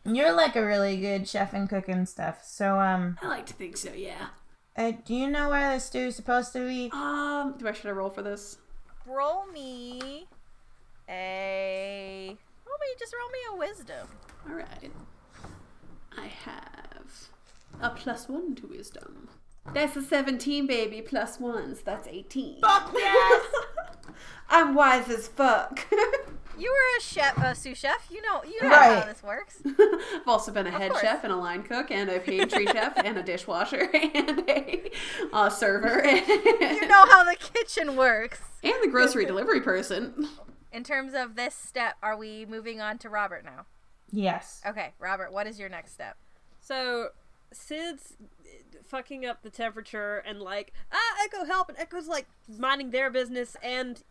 you're 0.07 0.33
like 0.33 0.57
a 0.57 0.65
really 0.65 0.97
good 0.99 1.29
chef 1.29 1.53
and 1.53 1.69
cook 1.69 1.89
and 1.89 2.09
stuff. 2.09 2.45
So, 2.45 2.79
um, 2.81 3.19
I 3.23 3.29
like 3.29 3.47
to 3.47 3.55
think 3.55 3.77
so, 3.77 3.93
yeah. 3.93 4.29
uh, 4.77 4.93
do 5.05 5.15
you 5.15 5.29
know 5.29 5.51
where 5.51 5.75
the 5.75 5.81
stew's 5.81 6.17
supposed 6.17 6.53
to 6.55 6.67
be? 6.67 6.91
Um, 6.93 7.55
Do 7.59 7.67
I 7.69 7.73
should 7.73 7.87
I 7.87 7.93
roll 7.93 8.11
for 8.11 8.23
this? 8.23 8.59
roll 9.07 9.47
me 9.47 10.27
a 11.09 12.37
roll 12.67 12.77
me 12.81 12.87
just 12.99 13.15
roll 13.15 13.31
me 13.31 13.39
a 13.53 13.57
wisdom. 13.69 14.09
All 14.49 14.57
right. 14.57 14.93
I 16.19 16.27
have 16.27 17.29
a 17.81 17.91
plus 17.91 18.29
one 18.29 18.55
to 18.57 18.67
wisdom. 18.67 19.29
That's 19.75 19.97
a 19.97 20.03
17, 20.03 20.67
baby. 20.67 21.03
Plus 21.03 21.39
one, 21.41 21.75
so 21.75 21.83
that's 21.85 22.07
18. 22.09 22.61
Fuck 22.61 22.93
yes! 22.97 23.47
I'm 24.49 24.75
wise 24.75 25.09
as 25.09 25.27
fuck. 25.29 25.87
You 26.59 26.71
were 26.71 26.99
a 26.99 27.03
chef, 27.03 27.37
a 27.43 27.55
sous 27.55 27.77
chef. 27.77 28.07
You 28.11 28.23
know, 28.23 28.43
you 28.45 28.63
know 28.63 28.69
Right. 28.71 28.99
how 28.99 29.05
this 29.07 29.23
works. 29.23 29.61
I've 29.67 30.27
also 30.27 30.53
been 30.53 30.67
a 30.67 30.71
head 30.71 30.93
chef 31.01 31.23
and 31.25 31.33
a 31.33 31.37
line 31.37 31.63
cook 31.63 31.91
and 31.91 32.09
a 32.09 32.19
pantry 32.21 32.67
chef 32.67 32.95
and 32.97 33.19
a 33.19 33.23
dishwasher 33.23 33.91
and 33.95 34.43
a 34.49 34.91
uh, 35.33 35.51
server 35.51 36.03
You 36.07 36.89
know 36.89 37.05
how 37.07 37.25
the 37.25 37.37
kitchen 37.37 37.97
works. 37.97 38.41
and 38.63 38.75
the 38.83 38.89
grocery 38.89 39.27
delivery 39.27 39.61
person. 39.61 40.29
In 40.73 40.83
terms 40.85 41.13
of 41.15 41.37
this 41.37 41.55
step, 41.55 41.97
are 42.03 42.17
we 42.17 42.45
moving 42.47 42.81
on 42.81 42.99
to 42.99 43.09
Robert 43.09 43.45
now? 43.45 43.67
yes. 44.13 44.61
Okay, 44.67 44.93
Robert, 44.99 45.33
what 45.33 45.47
is 45.47 45.59
your 45.59 45.69
next 45.69 45.93
step? 45.93 46.17
So 46.61 47.09
Sid's 47.53 48.15
fucking 48.85 49.25
up 49.27 49.43
the 49.43 49.51
temperature 49.51 50.19
and 50.27 50.41
like 50.41 50.73
ah 50.93 51.25
Echo 51.25 51.45
help 51.45 51.69
and 51.69 51.77
Echo's 51.79 52.07
like 52.09 52.27
minding 52.59 52.91
their 52.91 53.11
business 53.11 53.57
and 53.63 54.03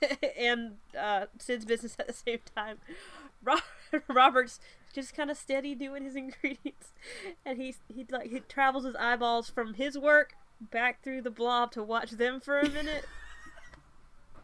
and 0.38 0.76
uh, 0.98 1.26
Sid's 1.38 1.64
business 1.64 1.96
at 1.98 2.06
the 2.06 2.12
same 2.12 2.40
time. 2.54 2.78
Robert's 4.08 4.60
just 4.92 5.14
kind 5.14 5.30
of 5.30 5.36
steady 5.36 5.74
doing 5.74 6.02
his 6.04 6.16
ingredients 6.16 6.92
and 7.46 7.58
he's 7.60 7.78
he 7.88 8.04
like 8.10 8.30
he 8.30 8.40
travels 8.40 8.84
his 8.84 8.96
eyeballs 8.96 9.48
from 9.48 9.74
his 9.74 9.96
work 9.96 10.32
back 10.60 11.02
through 11.02 11.22
the 11.22 11.30
blob 11.30 11.70
to 11.72 11.82
watch 11.82 12.12
them 12.12 12.40
for 12.40 12.58
a 12.58 12.68
minute 12.68 13.04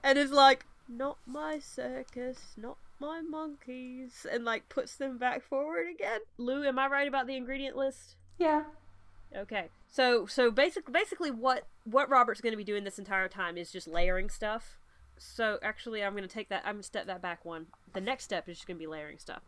and 0.04 0.16
is 0.16 0.30
like 0.30 0.64
not 0.88 1.18
my 1.26 1.58
circus 1.58 2.52
not 2.56 2.76
my 3.00 3.20
monkeys 3.20 4.24
and 4.30 4.44
like 4.44 4.68
puts 4.68 4.94
them 4.94 5.18
back 5.18 5.42
forward 5.42 5.86
again 5.92 6.20
lou 6.38 6.62
am 6.62 6.78
i 6.78 6.86
right 6.86 7.08
about 7.08 7.26
the 7.26 7.36
ingredient 7.36 7.76
list 7.76 8.14
Yeah. 8.38 8.64
Okay. 9.36 9.68
So 9.88 10.26
so 10.26 10.50
basically 10.50 10.92
basically 10.92 11.30
what 11.30 11.66
what 11.84 12.08
Robert's 12.08 12.40
going 12.40 12.52
to 12.52 12.56
be 12.56 12.64
doing 12.64 12.84
this 12.84 12.98
entire 12.98 13.28
time 13.28 13.56
is 13.56 13.72
just 13.72 13.88
layering 13.88 14.28
stuff. 14.28 14.78
So 15.18 15.58
actually 15.62 16.02
I'm 16.02 16.12
going 16.12 16.28
to 16.28 16.34
take 16.34 16.48
that 16.48 16.62
I'm 16.64 16.74
going 16.74 16.82
to 16.82 16.86
step 16.86 17.06
that 17.06 17.22
back 17.22 17.44
one. 17.44 17.66
The 17.92 18.00
next 18.00 18.24
step 18.24 18.48
is 18.48 18.56
just 18.56 18.66
going 18.66 18.76
to 18.76 18.82
be 18.82 18.86
layering 18.86 19.18
stuff. 19.18 19.42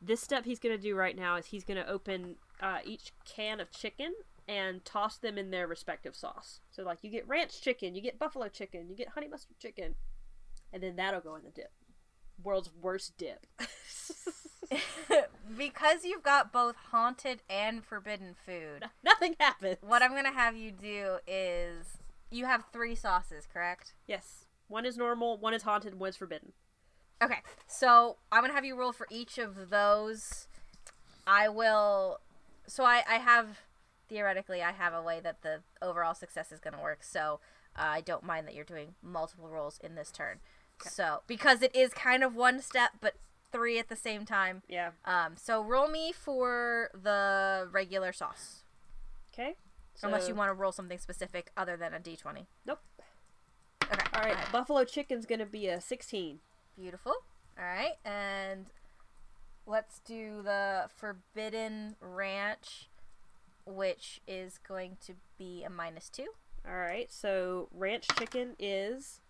This 0.00 0.20
step 0.20 0.44
he's 0.44 0.58
going 0.58 0.76
to 0.76 0.82
do 0.82 0.94
right 0.94 1.16
now 1.16 1.36
is 1.36 1.46
he's 1.46 1.64
going 1.64 1.82
to 1.82 1.88
open 1.88 2.36
uh, 2.60 2.78
each 2.84 3.12
can 3.24 3.60
of 3.60 3.70
chicken 3.70 4.14
and 4.46 4.84
toss 4.84 5.16
them 5.16 5.38
in 5.38 5.50
their 5.50 5.66
respective 5.66 6.14
sauce. 6.14 6.60
So 6.70 6.82
like 6.82 6.98
you 7.02 7.10
get 7.10 7.26
ranch 7.26 7.60
chicken, 7.60 7.94
you 7.94 8.02
get 8.02 8.18
buffalo 8.18 8.48
chicken, 8.48 8.88
you 8.88 8.96
get 8.96 9.08
honey 9.08 9.28
mustard 9.28 9.58
chicken, 9.58 9.94
and 10.72 10.82
then 10.82 10.96
that'll 10.96 11.20
go 11.20 11.34
in 11.36 11.44
the 11.44 11.50
dip. 11.50 11.72
World's 12.42 12.70
worst 12.80 13.16
dip. 13.16 13.46
because 15.56 16.04
you've 16.04 16.22
got 16.22 16.52
both 16.52 16.76
haunted 16.90 17.42
and 17.48 17.84
forbidden 17.84 18.34
food, 18.44 18.84
Nothing 19.02 19.36
happens. 19.38 19.78
what 19.80 20.02
I'm 20.02 20.10
going 20.10 20.24
to 20.24 20.32
have 20.32 20.56
you 20.56 20.70
do 20.70 21.18
is 21.26 21.98
you 22.30 22.46
have 22.46 22.64
three 22.72 22.94
sauces, 22.94 23.46
correct? 23.50 23.94
Yes. 24.06 24.43
One 24.68 24.86
is 24.86 24.96
normal, 24.96 25.36
one 25.38 25.54
is 25.54 25.62
haunted, 25.62 25.98
one 25.98 26.08
is 26.10 26.16
forbidden. 26.16 26.52
Okay, 27.22 27.38
so 27.66 28.16
I'm 28.32 28.42
gonna 28.42 28.54
have 28.54 28.64
you 28.64 28.76
roll 28.76 28.92
for 28.92 29.06
each 29.10 29.38
of 29.38 29.70
those. 29.70 30.48
I 31.26 31.48
will. 31.48 32.20
So 32.66 32.84
I 32.84 33.02
I 33.08 33.14
have 33.16 33.60
theoretically 34.08 34.62
I 34.62 34.72
have 34.72 34.92
a 34.92 35.02
way 35.02 35.20
that 35.22 35.42
the 35.42 35.62
overall 35.80 36.14
success 36.14 36.50
is 36.52 36.60
gonna 36.60 36.82
work. 36.82 37.02
So 37.02 37.40
uh, 37.76 37.82
I 37.82 38.00
don't 38.00 38.24
mind 38.24 38.46
that 38.46 38.54
you're 38.54 38.64
doing 38.64 38.94
multiple 39.02 39.48
rolls 39.48 39.78
in 39.82 39.94
this 39.94 40.10
turn. 40.10 40.40
So 40.82 41.22
because 41.26 41.62
it 41.62 41.74
is 41.74 41.92
kind 41.94 42.22
of 42.24 42.34
one 42.34 42.60
step 42.60 42.90
but 43.00 43.14
three 43.52 43.78
at 43.78 43.88
the 43.88 43.96
same 43.96 44.24
time. 44.26 44.62
Yeah. 44.68 44.90
Um. 45.04 45.34
So 45.36 45.62
roll 45.62 45.88
me 45.88 46.12
for 46.12 46.90
the 46.92 47.68
regular 47.70 48.12
sauce, 48.12 48.64
Okay. 49.32 49.54
unless 50.02 50.28
you 50.28 50.34
want 50.34 50.48
to 50.50 50.54
roll 50.54 50.72
something 50.72 50.98
specific 50.98 51.50
other 51.56 51.76
than 51.76 51.94
a 51.94 52.00
d20. 52.00 52.46
Nope. 52.66 52.80
Okay. 54.16 54.28
All 54.28 54.34
right, 54.34 54.52
buffalo 54.52 54.84
chicken's 54.84 55.26
gonna 55.26 55.46
be 55.46 55.68
a 55.68 55.80
16. 55.80 56.38
Beautiful. 56.78 57.12
All 57.58 57.64
right, 57.64 57.94
and 58.04 58.66
let's 59.66 60.00
do 60.00 60.42
the 60.42 60.88
Forbidden 60.96 61.96
Ranch, 62.00 62.88
which 63.66 64.20
is 64.26 64.58
going 64.66 64.96
to 65.06 65.14
be 65.38 65.62
a 65.64 65.70
minus 65.70 66.08
two. 66.08 66.26
All 66.66 66.76
right, 66.76 67.10
so 67.12 67.68
ranch 67.72 68.06
chicken 68.18 68.54
is 68.58 69.20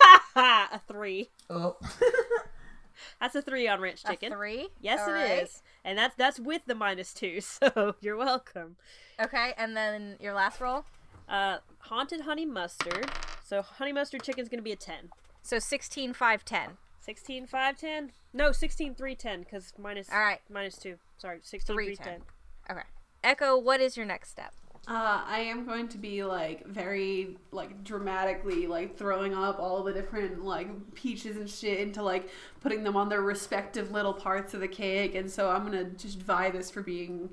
a 0.36 0.80
three. 0.88 1.28
Oh. 1.50 1.76
That's 3.20 3.36
a 3.36 3.42
three 3.42 3.68
on 3.68 3.80
ranch 3.80 4.02
A 4.04 4.08
chicken. 4.10 4.32
three. 4.32 4.68
Yes, 4.80 5.00
All 5.00 5.10
it 5.10 5.12
right. 5.12 5.42
is, 5.44 5.62
and 5.84 5.96
that's 5.96 6.16
that's 6.16 6.40
with 6.40 6.62
the 6.66 6.74
minus 6.74 7.14
two. 7.14 7.40
So 7.40 7.94
you're 8.00 8.16
welcome. 8.16 8.74
Okay, 9.20 9.52
and 9.56 9.76
then 9.76 10.16
your 10.20 10.34
last 10.34 10.60
roll. 10.60 10.84
Uh, 11.28 11.58
haunted 11.78 12.22
honey 12.22 12.44
mustard. 12.44 13.08
So 13.48 13.62
honey 13.62 13.92
mustard 13.92 14.22
chicken's 14.22 14.50
gonna 14.50 14.60
be 14.60 14.72
a 14.72 14.76
ten. 14.76 15.08
So 15.40 15.58
16, 15.58 16.12
5, 16.12 16.44
10. 16.44 16.70
16, 17.00 17.46
5, 17.46 17.78
10? 17.78 18.12
No, 18.34 18.52
16, 18.52 18.94
3, 18.94 19.14
10, 19.14 19.40
because 19.40 19.72
minus, 19.78 20.10
All 20.12 20.18
right. 20.18 20.40
minus 20.50 20.76
2. 20.76 20.96
Sorry, 21.16 21.38
16, 21.40 21.74
3, 21.74 21.86
3, 21.86 21.96
10. 21.96 22.06
10. 22.06 22.22
Okay. 22.70 22.86
Echo, 23.24 23.56
what 23.56 23.80
is 23.80 23.96
your 23.96 24.04
next 24.04 24.28
step? 24.28 24.52
Uh, 24.86 25.22
I 25.26 25.38
am 25.40 25.64
going 25.64 25.88
to 25.88 25.96
be 25.96 26.22
like 26.24 26.66
very 26.66 27.38
like 27.50 27.82
dramatically 27.84 28.66
like 28.66 28.98
throwing 28.98 29.32
up 29.32 29.58
all 29.58 29.82
the 29.82 29.94
different 29.94 30.44
like 30.44 30.68
peaches 30.94 31.38
and 31.38 31.48
shit 31.48 31.80
into 31.80 32.02
like 32.02 32.28
putting 32.60 32.84
them 32.84 32.96
on 32.96 33.08
their 33.08 33.22
respective 33.22 33.92
little 33.92 34.12
parts 34.12 34.52
of 34.52 34.60
the 34.60 34.68
cake, 34.68 35.14
and 35.14 35.30
so 35.30 35.48
I'm 35.50 35.64
gonna 35.64 35.84
just 35.84 36.18
vie 36.18 36.50
this 36.50 36.70
for 36.70 36.82
being 36.82 37.30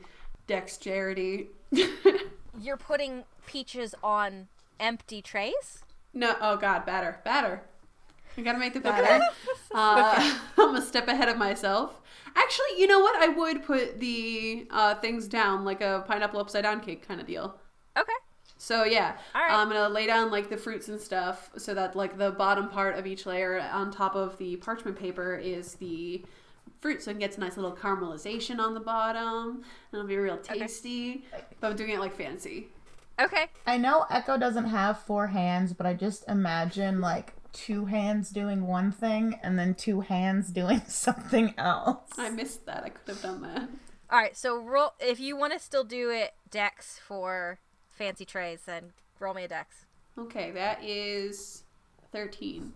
dexterity. 0.47 1.49
You're 2.61 2.77
putting 2.77 3.25
peaches 3.45 3.93
on 4.01 4.47
empty 4.79 5.21
trays? 5.21 5.83
No, 6.15 6.35
oh 6.41 6.57
god, 6.57 6.85
batter, 6.85 7.19
batter. 7.23 7.61
I 8.37 8.41
gotta 8.41 8.57
make 8.57 8.73
the 8.73 8.79
batter. 8.79 9.23
Uh, 9.77 10.37
I'm 10.57 10.75
a 10.75 10.81
step 10.81 11.09
ahead 11.09 11.27
of 11.27 11.35
myself. 11.35 11.99
Actually, 12.33 12.79
you 12.79 12.87
know 12.87 12.99
what? 12.99 13.21
I 13.21 13.27
would 13.27 13.65
put 13.65 13.99
the 13.99 14.65
uh, 14.71 14.95
things 14.95 15.27
down 15.27 15.65
like 15.65 15.81
a 15.81 16.05
pineapple 16.07 16.39
upside 16.39 16.63
down 16.63 16.79
cake 16.79 17.05
kind 17.05 17.19
of 17.19 17.27
deal. 17.27 17.59
Okay. 17.97 18.13
So 18.57 18.85
yeah, 18.85 19.17
right. 19.33 19.51
I'm 19.51 19.67
gonna 19.67 19.89
lay 19.89 20.07
down 20.07 20.31
like 20.31 20.49
the 20.49 20.55
fruits 20.55 20.87
and 20.87 20.99
stuff, 20.99 21.49
so 21.57 21.73
that 21.73 21.97
like 21.97 22.17
the 22.17 22.31
bottom 22.31 22.69
part 22.69 22.97
of 22.97 23.05
each 23.05 23.25
layer 23.25 23.59
on 23.59 23.91
top 23.91 24.15
of 24.15 24.37
the 24.37 24.55
parchment 24.57 24.97
paper 24.97 25.35
is 25.35 25.75
the 25.75 26.23
fruit, 26.79 27.03
so 27.03 27.11
it 27.11 27.19
gets 27.19 27.35
a 27.35 27.41
nice 27.41 27.57
little 27.57 27.75
caramelization 27.75 28.59
on 28.59 28.73
the 28.73 28.79
bottom, 28.79 29.55
and 29.57 29.63
it'll 29.91 30.07
be 30.07 30.15
real 30.15 30.37
tasty. 30.37 31.25
But 31.59 31.71
I'm 31.71 31.75
doing 31.75 31.89
it 31.89 31.99
like 31.99 32.15
fancy. 32.15 32.69
Okay. 33.19 33.47
I 33.65 33.77
know 33.77 34.05
Echo 34.09 34.37
doesn't 34.37 34.65
have 34.65 34.99
four 34.99 35.27
hands, 35.27 35.73
but 35.73 35.85
I 35.85 35.93
just 35.93 36.27
imagine 36.27 36.99
like 36.99 37.33
two 37.53 37.85
hands 37.85 38.29
doing 38.31 38.67
one 38.67 38.91
thing 38.91 39.39
and 39.41 39.57
then 39.57 39.73
two 39.73 40.01
hands 40.01 40.49
doing 40.49 40.81
something 40.87 41.53
else. 41.57 42.09
I 42.17 42.29
missed 42.29 42.65
that. 42.65 42.83
I 42.83 42.89
could 42.89 43.07
have 43.15 43.21
done 43.21 43.41
that. 43.43 43.69
All 44.09 44.19
right. 44.19 44.35
So 44.35 44.57
roll 44.57 44.93
if 44.99 45.19
you 45.19 45.37
want 45.37 45.53
to 45.53 45.59
still 45.59 45.83
do 45.83 46.09
it 46.09 46.33
dex 46.49 46.99
for 46.99 47.59
fancy 47.89 48.25
trays, 48.25 48.61
then 48.65 48.91
roll 49.19 49.33
me 49.33 49.43
a 49.45 49.47
dex. 49.47 49.85
Okay, 50.17 50.51
that 50.51 50.83
is 50.83 51.63
thirteen. 52.11 52.73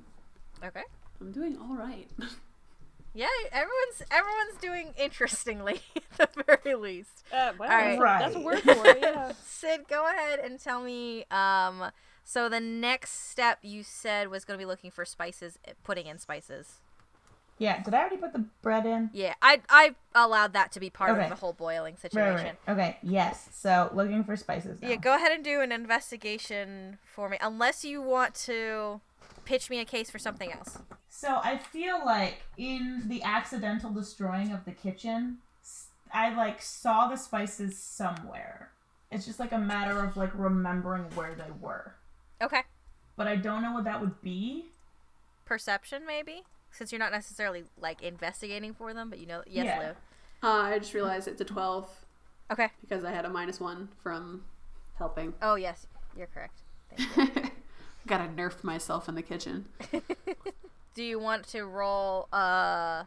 Okay. 0.64 0.84
I'm 1.22 1.32
doing 1.32 1.58
all 1.58 1.76
right. 1.76 2.08
Yeah, 3.14 3.28
everyone's 3.52 4.04
everyone's 4.12 4.58
doing 4.62 4.94
interestingly 4.98 5.82
at 6.20 6.34
the 6.34 6.44
very 6.44 6.76
least. 6.76 7.24
Uh, 7.34 7.54
well, 7.58 7.70
All 7.72 7.78
right. 8.00 8.20
that's 8.20 8.36
a 8.36 8.40
word 8.40 8.60
for 8.62 8.86
it, 8.88 9.00
yeah. 9.02 9.32
Sid, 9.44 9.88
go 9.90 10.08
ahead 10.08 10.40
and 10.40 10.60
tell 10.60 10.82
me. 10.84 11.26
Um, 11.32 11.92
so 12.24 12.48
the 12.50 12.60
next 12.60 13.30
step 13.32 13.60
you 13.64 13.82
said 13.84 14.30
was 14.30 14.46
going 14.46 14.58
to 14.58 14.62
be 14.62 14.68
looking 14.68 14.92
for 14.92 15.04
spices, 15.06 15.58
eh, 15.66 15.72
putting 15.84 16.06
in 16.06 16.20
spices. 16.20 16.80
Yeah, 17.58 17.82
did 17.84 17.94
I 17.94 18.00
already 18.00 18.18
put 18.18 18.32
the 18.32 18.46
bread 18.62 18.86
in? 18.86 19.10
Yeah, 19.12 19.34
I 19.42 19.62
I 19.70 19.96
allowed 20.16 20.54
that 20.54 20.72
to 20.74 20.80
be 20.80 20.90
part 20.90 21.12
Okay. 21.12 21.24
of 21.24 21.30
the 21.30 21.36
whole 21.36 21.52
boiling 21.54 21.98
situation. 21.98 22.36
right, 22.36 22.58
right. 22.68 22.74
Okay, 22.74 22.98
yes. 23.02 23.50
So 23.52 23.90
looking 23.94 24.24
for 24.24 24.38
spices. 24.38 24.82
Now. 24.82 24.88
Yeah, 24.90 24.96
go 24.96 25.16
ahead 25.16 25.32
and 25.34 25.44
do 25.44 25.60
an 25.60 25.72
investigation 25.74 27.00
for 27.04 27.28
me, 27.28 27.38
unless 27.42 27.84
you 27.84 28.02
want 28.02 28.34
to 28.36 29.02
pitch 29.50 29.68
me 29.68 29.80
a 29.80 29.86
case 29.86 30.12
for 30.12 30.20
something 30.20 30.52
else. 30.52 30.78
So 31.10 31.42
I 31.44 31.58
feel 31.58 32.06
like 32.06 32.44
in 32.56 33.02
the 33.08 33.24
accidental 33.24 33.90
destroying 33.90 34.52
of 34.52 34.64
the 34.64 34.72
kitchen, 34.72 35.40
I 36.14 36.36
like 36.36 36.62
saw 36.62 37.08
the 37.08 37.16
spices 37.16 37.76
somewhere. 37.78 38.70
It's 39.12 39.26
just 39.26 39.40
like 39.40 39.52
a 39.52 39.58
matter 39.58 40.00
of 40.06 40.16
like 40.16 40.30
remembering 40.36 41.06
where 41.16 41.34
they 41.34 41.50
were. 41.60 41.96
Okay, 42.44 42.62
But 43.18 43.28
I 43.28 43.36
don't 43.38 43.64
know 43.64 43.74
what 43.74 43.86
that 43.86 44.00
would 44.00 44.22
be. 44.22 44.66
perception 45.46 46.04
maybe, 46.06 46.44
since 46.72 46.92
you're 46.92 47.00
not 47.00 47.12
necessarily 47.12 47.64
like 47.82 48.04
investigating 48.04 48.76
for 48.76 48.94
them, 48.94 49.10
but 49.10 49.18
you 49.18 49.26
know, 49.26 49.42
yes, 49.48 49.66
Yeah. 49.66 49.80
Lou. 49.80 50.48
Uh, 50.48 50.62
I 50.62 50.78
just 50.80 50.94
realized 50.94 51.28
it's 51.28 51.42
a 51.42 51.46
twelve 51.46 51.90
Okay. 52.52 52.70
because 52.82 53.04
I 53.04 53.12
had 53.12 53.26
a 53.26 53.30
minus 53.30 53.60
one 53.60 53.90
from 54.04 54.44
helping. 55.00 55.34
Oh 55.42 55.56
yes, 55.56 55.88
you're 56.16 56.28
correct. 56.28 56.60
Thank 56.96 57.36
you. 57.36 57.44
Gotta 58.08 58.26
nerf 58.30 58.64
myself 58.64 59.08
in 59.10 59.16
the 59.16 59.22
kitchen. 59.22 59.66
Do 60.96 61.04
you 61.04 61.20
want 61.20 61.48
to 61.50 61.64
roll 61.66 62.28
uh 62.34 63.04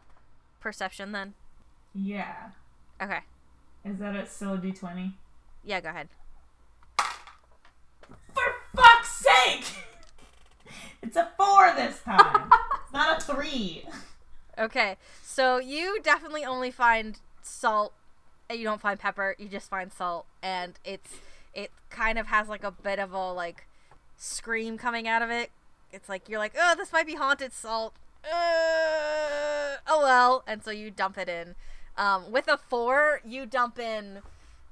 perception 0.59 1.11
then? 1.11 1.33
Yeah. 1.93 2.49
Okay. 3.01 3.19
Is 3.85 3.97
that 3.99 4.15
it 4.15 4.29
still 4.31 4.53
a 4.53 4.57
D 4.57 4.71
twenty? 4.71 5.13
Yeah, 5.65 5.81
go 5.81 5.89
ahead. 5.89 6.09
For 6.97 8.43
fuck's 8.75 9.09
sake! 9.11 9.65
It's 11.01 11.17
a 11.17 11.29
four 11.35 11.73
this 11.75 11.99
time. 11.99 12.49
it's 12.81 12.93
not 12.93 13.17
a 13.17 13.21
three. 13.33 13.83
Okay. 14.57 14.95
So 15.21 15.57
you 15.57 15.99
definitely 16.01 16.45
only 16.45 16.71
find 16.71 17.19
salt. 17.41 17.91
and 18.49 18.57
You 18.57 18.63
don't 18.63 18.79
find 18.79 18.97
pepper. 18.97 19.35
You 19.37 19.49
just 19.49 19.69
find 19.69 19.91
salt, 19.91 20.25
and 20.41 20.79
it's 20.85 21.15
it 21.53 21.71
kind 21.89 22.17
of 22.17 22.27
has 22.27 22.47
like 22.47 22.63
a 22.63 22.71
bit 22.71 22.99
of 22.99 23.11
a 23.11 23.33
like 23.33 23.67
scream 24.23 24.77
coming 24.77 25.07
out 25.07 25.21
of 25.21 25.29
it. 25.29 25.51
It's 25.91 26.09
like 26.09 26.29
you're 26.29 26.39
like, 26.39 26.53
oh, 26.59 26.75
this 26.75 26.91
might 26.91 27.05
be 27.05 27.15
haunted 27.15 27.53
salt. 27.53 27.93
Uh, 28.23 29.77
oh 29.87 29.99
well, 30.01 30.43
and 30.47 30.63
so 30.63 30.71
you 30.71 30.89
dump 30.89 31.17
it 31.17 31.29
in. 31.29 31.55
Um, 31.97 32.31
with 32.31 32.47
a 32.47 32.57
four, 32.57 33.21
you 33.25 33.45
dump 33.45 33.77
in 33.77 34.19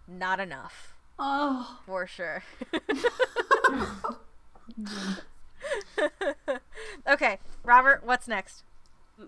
not 0.08 0.40
enough 0.40 0.96
Oh, 1.20 1.78
for 1.86 2.08
sure. 2.08 2.44
okay, 7.08 7.38
Robert, 7.64 8.02
what's 8.04 8.28
next? 8.28 8.64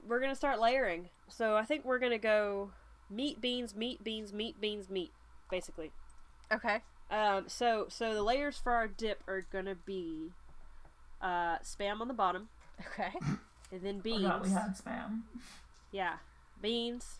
We're 0.07 0.19
gonna 0.19 0.35
start 0.35 0.59
layering. 0.59 1.09
So 1.27 1.55
I 1.55 1.63
think 1.63 1.85
we're 1.85 1.99
gonna 1.99 2.17
go 2.17 2.71
meat, 3.11 3.39
beans, 3.39 3.75
meat, 3.75 4.03
beans, 4.03 4.33
meat, 4.33 4.59
beans, 4.59 4.89
meat, 4.89 5.11
basically. 5.51 5.91
Okay. 6.51 6.81
Um, 7.11 7.45
so 7.47 7.85
so 7.89 8.13
the 8.13 8.23
layers 8.23 8.57
for 8.57 8.71
our 8.73 8.87
dip 8.87 9.21
are 9.27 9.45
gonna 9.51 9.75
be 9.75 10.31
uh, 11.21 11.59
spam 11.59 12.01
on 12.01 12.07
the 12.07 12.13
bottom, 12.13 12.49
Okay. 12.79 13.11
and 13.71 13.81
then 13.81 13.99
beans. 13.99 14.21
Forgot 14.23 14.41
we 14.41 14.47
beans. 14.49 14.59
had 14.59 14.71
spam. 14.77 15.21
Yeah, 15.91 16.13
beans, 16.61 17.19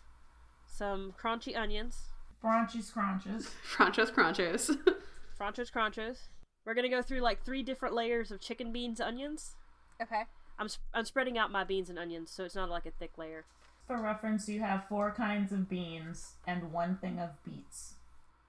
some 0.66 1.14
crunchy 1.20 1.56
onions, 1.56 1.96
Braunchy 2.42 2.82
scrunches. 2.82 3.48
Franchos 3.76 4.10
Crunchos. 4.12 4.76
Franchos 5.40 5.70
crunchos. 5.72 6.28
We're 6.64 6.74
gonna 6.74 6.88
go 6.88 7.02
through 7.02 7.20
like 7.20 7.44
three 7.44 7.62
different 7.62 7.94
layers 7.94 8.30
of 8.30 8.40
chicken 8.40 8.72
beans, 8.72 9.00
onions. 9.00 9.56
Okay. 10.02 10.22
I'm 10.58 10.68
sp- 10.70 10.82
I'm 10.92 11.04
spreading 11.04 11.36
out 11.38 11.50
my 11.52 11.62
beans 11.64 11.88
and 11.90 11.98
onions, 11.98 12.30
so 12.30 12.44
it's 12.44 12.54
not 12.54 12.70
like 12.70 12.86
a 12.86 12.90
thick 12.90 13.12
layer. 13.18 13.44
For 13.86 14.00
reference, 14.00 14.48
you 14.48 14.60
have 14.60 14.88
four 14.88 15.12
kinds 15.12 15.52
of 15.52 15.68
beans 15.68 16.34
and 16.46 16.72
one 16.72 16.96
thing 16.96 17.18
of 17.18 17.30
beets. 17.44 17.94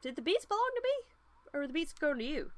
Did 0.02 0.16
the 0.16 0.22
beets 0.22 0.46
belong 0.46 0.70
to 0.76 0.82
me, 0.82 1.04
or 1.56 1.62
were 1.62 1.68
the 1.68 1.74
beets 1.74 1.94
going 1.94 2.18
to 2.20 2.24
you? 2.26 2.52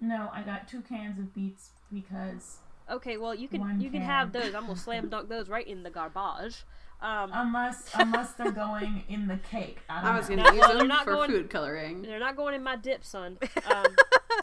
No, 0.00 0.30
I 0.32 0.42
got 0.42 0.66
two 0.66 0.80
cans 0.80 1.18
of 1.18 1.32
beets 1.34 1.70
because 1.92 2.58
Okay, 2.90 3.16
well 3.16 3.34
you 3.34 3.46
can 3.46 3.80
you 3.80 3.90
can 3.90 4.02
have 4.02 4.32
those. 4.32 4.54
I'm 4.54 4.62
gonna 4.66 4.76
slam 4.76 5.08
dunk 5.08 5.28
those 5.28 5.48
right 5.48 5.66
in 5.66 5.82
the 5.84 5.90
garbage. 5.90 6.64
Um, 7.00 7.30
unless 7.32 7.90
unless 7.94 8.32
they're 8.32 8.50
going 8.50 9.04
in 9.08 9.28
the 9.28 9.36
cake. 9.36 9.78
I, 9.88 10.02
don't 10.02 10.10
I 10.12 10.16
was 10.18 10.28
know. 10.28 10.36
gonna 10.36 10.48
No, 10.50 10.54
use 10.56 10.60
well, 10.68 10.78
them 10.78 10.88
not 10.88 11.04
for 11.04 11.12
going- 11.12 11.30
food 11.30 11.50
coloring. 11.50 12.02
they're 12.02 12.18
not 12.18 12.36
going 12.36 12.54
in 12.54 12.62
my 12.64 12.76
dip, 12.76 13.04
son. 13.04 13.38
Um, 13.70 13.86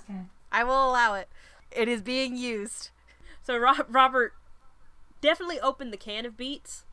Okay. 0.08 0.20
I 0.52 0.64
will 0.64 0.90
allow 0.90 1.16
it. 1.16 1.28
It 1.72 1.88
is 1.88 2.02
being 2.02 2.38
used. 2.38 2.90
so 3.44 3.58
Ro- 3.58 3.86
Robert 3.90 4.34
definitely 5.20 5.60
opened 5.60 5.92
the 5.92 5.98
can 5.98 6.26
of 6.26 6.38
beets 6.38 6.86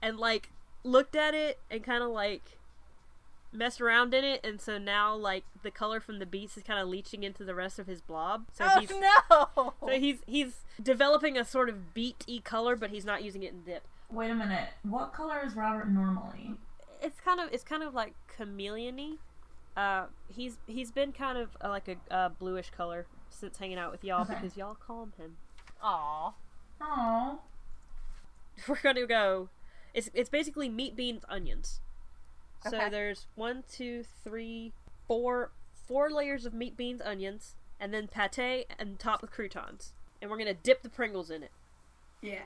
and 0.00 0.18
like 0.18 0.50
looked 0.84 1.14
at 1.16 1.34
it 1.34 1.58
and 1.70 1.82
kind 1.82 2.02
of 2.02 2.10
like 2.10 2.58
messed 3.54 3.80
around 3.80 4.12
in 4.14 4.24
it, 4.24 4.44
and 4.44 4.60
so 4.60 4.78
now 4.78 5.14
like 5.14 5.44
the 5.62 5.70
color 5.70 6.00
from 6.00 6.18
the 6.18 6.26
beets 6.26 6.56
is 6.56 6.62
kind 6.62 6.78
of 6.80 6.88
leaching 6.88 7.22
into 7.22 7.44
the 7.44 7.54
rest 7.54 7.78
of 7.78 7.86
his 7.86 8.00
blob. 8.00 8.46
So 8.52 8.66
oh 8.68 8.80
he's 8.80 8.90
no! 8.90 9.72
so 9.80 9.88
he's 9.98 10.18
he's 10.26 10.60
developing 10.82 11.36
a 11.38 11.44
sort 11.44 11.68
of 11.68 11.94
beet-y 11.94 12.40
color, 12.44 12.76
but 12.76 12.90
he's 12.90 13.04
not 13.04 13.22
using 13.22 13.42
it 13.42 13.52
in 13.52 13.62
dip. 13.62 13.84
Wait 14.10 14.30
a 14.30 14.34
minute. 14.34 14.68
What 14.82 15.12
color 15.12 15.40
is 15.44 15.54
Robert 15.54 15.88
normally? 15.90 16.54
it's 17.02 17.20
kind 17.20 17.38
of 17.38 17.52
it's 17.52 17.64
kind 17.64 17.82
of 17.82 17.94
like 17.94 18.14
chameleon-y. 18.36 19.16
Uh, 19.76 20.06
he's 20.28 20.58
he's 20.66 20.90
been 20.90 21.12
kind 21.12 21.36
of 21.36 21.56
uh, 21.62 21.68
like 21.68 21.88
a 21.88 22.14
uh, 22.14 22.28
bluish 22.30 22.70
color 22.70 23.06
since 23.28 23.58
hanging 23.58 23.78
out 23.78 23.90
with 23.90 24.04
y'all 24.04 24.22
Okay. 24.22 24.34
because 24.34 24.56
y'all 24.56 24.76
calm 24.76 25.12
him. 25.18 25.36
Aw. 25.82 26.32
Oh. 26.80 27.38
We're 28.68 28.80
gonna 28.82 29.06
go. 29.06 29.48
It's 29.92 30.10
it's 30.14 30.30
basically 30.30 30.68
meat, 30.68 30.96
beans, 30.96 31.24
onions. 31.28 31.80
So 32.68 32.76
Okay. 32.76 32.88
there's 32.88 33.26
one, 33.34 33.64
two, 33.70 34.04
three, 34.22 34.72
four, 35.06 35.52
four 35.74 36.10
layers 36.10 36.46
of 36.46 36.54
meat, 36.54 36.76
beans, 36.76 37.00
onions, 37.04 37.56
and 37.78 37.92
then 37.92 38.08
pate 38.08 38.66
and 38.78 38.98
top 38.98 39.20
with 39.22 39.30
croutons. 39.30 39.92
And 40.22 40.30
we're 40.30 40.38
gonna 40.38 40.54
dip 40.54 40.82
the 40.82 40.88
Pringles 40.88 41.30
in 41.30 41.42
it. 41.42 41.52
Yeah. 42.22 42.42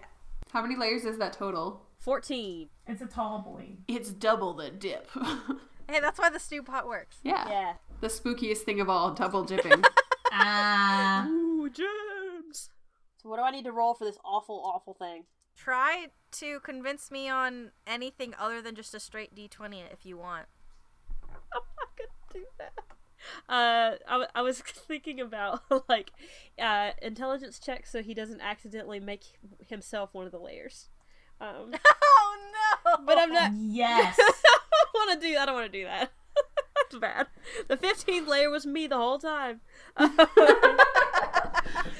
How 0.52 0.62
many 0.62 0.74
layers 0.76 1.04
is 1.04 1.18
that 1.18 1.32
total? 1.34 1.82
Fourteen. 1.98 2.68
It's 2.86 3.02
a 3.02 3.06
tall 3.06 3.38
boy. 3.40 3.76
It's 3.86 4.10
double 4.10 4.54
the 4.54 4.70
dip. 4.70 5.08
Hey, 5.90 6.00
that's 6.00 6.18
why 6.18 6.28
the 6.28 6.38
stew 6.38 6.62
pot 6.62 6.86
works. 6.86 7.16
yeah. 7.22 7.48
Yeah. 7.48 7.72
The 8.02 8.08
spookiest 8.08 8.58
thing 8.58 8.78
of 8.78 8.90
all, 8.90 9.14
double 9.14 9.42
dipping. 9.44 9.82
Ah. 10.32 11.26
Ooh, 11.26 11.70
gems. 11.70 12.68
So 13.22 13.30
what 13.30 13.36
do 13.38 13.42
I 13.42 13.50
need 13.50 13.64
to 13.64 13.72
roll 13.72 13.94
for 13.94 14.04
this 14.04 14.18
awful, 14.22 14.60
awful 14.62 14.92
thing? 14.92 15.24
Try 15.58 16.06
to 16.30 16.60
convince 16.60 17.10
me 17.10 17.28
on 17.28 17.72
anything 17.86 18.34
other 18.38 18.62
than 18.62 18.74
just 18.74 18.94
a 18.94 19.00
straight 19.00 19.34
d20 19.34 19.82
if 19.92 20.06
you 20.06 20.16
want. 20.16 20.46
I'm 21.52 21.60
not 21.78 21.88
gonna 21.98 22.32
do 22.32 22.44
that. 22.58 22.72
Uh, 23.48 23.96
I, 24.06 24.12
w- 24.12 24.28
I 24.34 24.42
was 24.42 24.60
thinking 24.62 25.20
about 25.20 25.62
like 25.88 26.12
uh, 26.58 26.92
intelligence 27.02 27.58
check 27.58 27.86
so 27.86 28.02
he 28.02 28.14
doesn't 28.14 28.40
accidentally 28.40 29.00
make 29.00 29.24
himself 29.68 30.10
one 30.12 30.26
of 30.26 30.32
the 30.32 30.38
layers. 30.38 30.88
Um, 31.40 31.74
Oh 32.02 32.36
no! 32.52 32.96
but 33.04 33.18
I'm 33.18 33.32
not. 33.32 33.52
Yes. 33.56 34.16
I 34.18 34.32
don't 34.72 35.08
want 35.08 35.20
to 35.20 35.26
do. 35.26 35.36
I 35.36 35.46
don't 35.46 35.54
want 35.54 35.70
to 35.72 35.78
do 35.78 35.84
that. 35.84 36.10
That's 36.76 36.98
bad. 37.00 37.26
The 37.68 37.76
15th 37.76 38.26
layer 38.26 38.50
was 38.50 38.66
me 38.66 38.86
the 38.86 38.96
whole 38.96 39.18
time. 39.18 39.60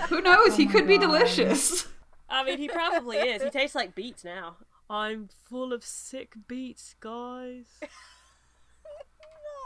Who 0.09 0.21
knows? 0.21 0.57
he 0.57 0.67
my 0.67 0.73
could 0.73 0.87
be 0.89 0.99
delicious. 0.99 1.87
I 2.29 2.45
mean, 2.45 2.59
he 2.59 2.69
probably 2.69 3.17
is. 3.19 3.43
He 3.43 3.51
tastes 3.51 3.75
like 3.75 3.95
beets 3.95 4.25
now. 4.25 4.57
I'm 4.91 5.29
full 5.49 5.73
of 5.73 5.85
sick 5.85 6.35
beets, 6.47 6.95
guys. 7.01 7.67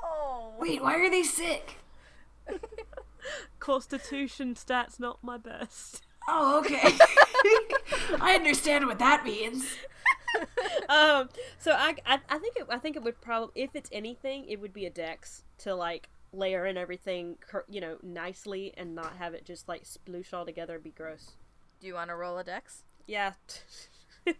No. 0.04 0.54
Wait, 0.58 0.82
why 0.82 0.96
are 0.96 1.10
they 1.10 1.22
sick? 1.22 1.78
Constitution 3.60 4.54
stats 4.54 4.98
not 4.98 5.22
my 5.22 5.36
best. 5.36 6.02
Oh, 6.28 6.58
okay. 6.58 6.80
I 8.20 8.34
understand 8.34 8.86
what 8.86 8.98
that 8.98 9.24
means. 9.24 9.76
um, 10.88 11.28
so 11.58 11.72
I, 11.72 11.96
I, 12.06 12.18
I 12.28 12.38
think 12.38 12.56
it, 12.56 12.66
I 12.68 12.78
think 12.78 12.96
it 12.96 13.02
would 13.02 13.20
probably, 13.20 13.62
if 13.62 13.70
it's 13.74 13.90
anything, 13.92 14.44
it 14.48 14.60
would 14.60 14.72
be 14.72 14.86
a 14.86 14.90
dex 14.90 15.44
to 15.58 15.74
like 15.74 16.08
layer 16.32 16.66
in 16.66 16.76
everything, 16.76 17.36
you 17.68 17.80
know, 17.80 17.96
nicely 18.02 18.72
and 18.76 18.94
not 18.94 19.16
have 19.18 19.34
it 19.34 19.44
just 19.44 19.68
like 19.68 19.84
sploosh 19.84 20.32
all 20.32 20.44
together 20.44 20.74
and 20.74 20.84
be 20.84 20.90
gross. 20.90 21.32
Do 21.82 21.88
you 21.88 21.94
want 21.94 22.10
to 22.10 22.14
roll 22.14 22.38
a 22.38 22.44
dex? 22.44 22.84
Yeah. 23.08 23.32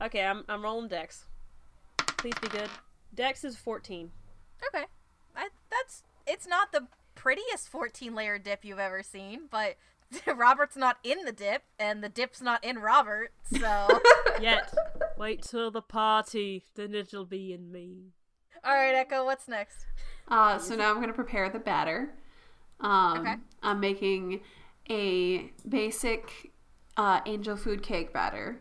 okay, 0.00 0.24
I'm, 0.24 0.44
I'm 0.48 0.62
rolling 0.62 0.86
dex. 0.86 1.24
Please 2.18 2.34
be 2.40 2.46
good. 2.46 2.68
Dex 3.12 3.42
is 3.42 3.56
14. 3.56 4.12
Okay. 4.72 4.84
I, 5.34 5.48
that's 5.72 6.04
it's 6.28 6.46
not 6.46 6.70
the 6.70 6.86
prettiest 7.16 7.68
14 7.68 8.14
layer 8.14 8.38
dip 8.38 8.64
you've 8.64 8.78
ever 8.78 9.02
seen, 9.02 9.48
but 9.50 9.74
Robert's 10.36 10.76
not 10.76 10.98
in 11.02 11.24
the 11.24 11.32
dip 11.32 11.64
and 11.80 12.00
the 12.00 12.08
dip's 12.08 12.40
not 12.40 12.62
in 12.62 12.78
Robert, 12.78 13.32
so 13.52 13.88
Yet. 14.40 14.72
Wait 15.18 15.42
till 15.42 15.72
the 15.72 15.82
party, 15.82 16.62
then 16.76 16.94
it'll 16.94 17.24
be 17.24 17.52
in 17.52 17.72
me. 17.72 18.12
All 18.62 18.72
right, 18.74 18.94
Echo, 18.94 19.24
what's 19.24 19.48
next? 19.48 19.84
Uh, 20.28 20.58
so 20.58 20.76
now 20.76 20.90
I'm 20.90 20.96
going 20.98 21.08
to 21.08 21.12
prepare 21.12 21.50
the 21.50 21.58
batter. 21.58 22.10
Um, 22.78 23.18
Okay. 23.18 23.34
I'm 23.64 23.80
making 23.80 24.42
a 24.90 25.50
basic 25.68 26.52
uh, 26.96 27.20
angel 27.26 27.56
food 27.56 27.82
cake 27.82 28.12
batter. 28.12 28.58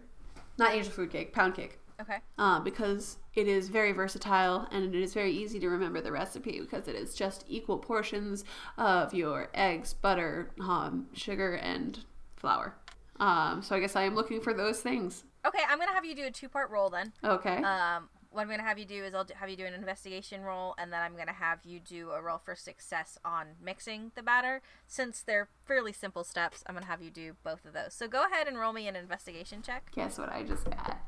Not 0.58 0.74
angel 0.74 0.92
food 0.92 1.12
cake, 1.12 1.34
pound 1.34 1.56
cake. 1.56 1.80
Okay. 2.02 2.20
Uh, 2.38 2.60
because 2.62 3.18
it 3.36 3.48
is 3.48 3.68
very 3.68 3.92
versatile 3.92 4.68
and 4.72 4.96
it 4.96 5.02
is 5.02 5.14
very 5.14 5.32
easy 5.32 5.60
to 5.60 5.68
remember 5.68 6.00
the 6.00 6.12
recipe 6.12 6.62
because 6.62 6.88
it 6.88 6.96
is 6.96 7.14
just 7.14 7.44
equal 7.50 7.78
portions 7.78 8.46
of 8.78 9.14
your 9.14 9.50
eggs, 9.54 9.94
butter, 9.94 10.52
um, 10.62 11.08
sugar, 11.14 11.56
and 11.56 12.06
flour. 12.38 12.76
Um, 13.20 13.62
so 13.62 13.76
I 13.76 13.82
guess 13.82 13.98
I 13.98 14.04
am 14.04 14.16
looking 14.16 14.40
for 14.40 14.54
those 14.54 14.80
things. 14.80 15.26
Okay, 15.46 15.60
I'm 15.68 15.78
going 15.78 15.90
to 15.90 15.94
have 15.94 16.06
you 16.06 16.16
do 16.16 16.26
a 16.26 16.32
two-part 16.32 16.70
roll 16.70 16.90
then. 16.90 17.12
Okay. 17.24 17.58
Um 17.58 18.10
what 18.40 18.44
I'm 18.44 18.48
going 18.48 18.62
to 18.62 18.66
have 18.66 18.80
you 18.80 18.86
do 18.86 19.04
is 19.04 19.14
I'll 19.14 19.26
do, 19.26 19.34
have 19.38 19.50
you 19.50 19.58
do 19.58 19.66
an 19.66 19.74
investigation 19.74 20.44
roll 20.44 20.74
and 20.78 20.94
then 20.94 21.02
I'm 21.02 21.16
going 21.16 21.28
to 21.28 21.34
have 21.34 21.60
you 21.66 21.82
do 21.82 22.12
a 22.12 22.22
roll 22.22 22.38
for 22.38 22.56
success 22.56 23.18
on 23.26 23.48
mixing 23.62 24.14
the 24.16 24.24
batter. 24.24 24.62
Since 24.88 25.22
they're 25.22 25.50
fairly 25.66 25.92
simple 25.92 26.24
steps, 26.24 26.64
I'm 26.66 26.74
going 26.74 26.86
to 26.86 26.90
have 26.90 27.02
you 27.02 27.12
do 27.12 27.36
both 27.44 27.66
of 27.66 27.74
those. 27.74 27.94
So 27.94 28.08
go 28.08 28.24
ahead 28.26 28.48
and 28.48 28.58
roll 28.58 28.72
me 28.72 28.88
an 28.88 28.96
investigation 28.96 29.62
check. 29.62 29.92
Guess 29.94 30.18
what 30.18 30.32
I 30.32 30.44
just 30.44 30.64
got? 30.64 31.00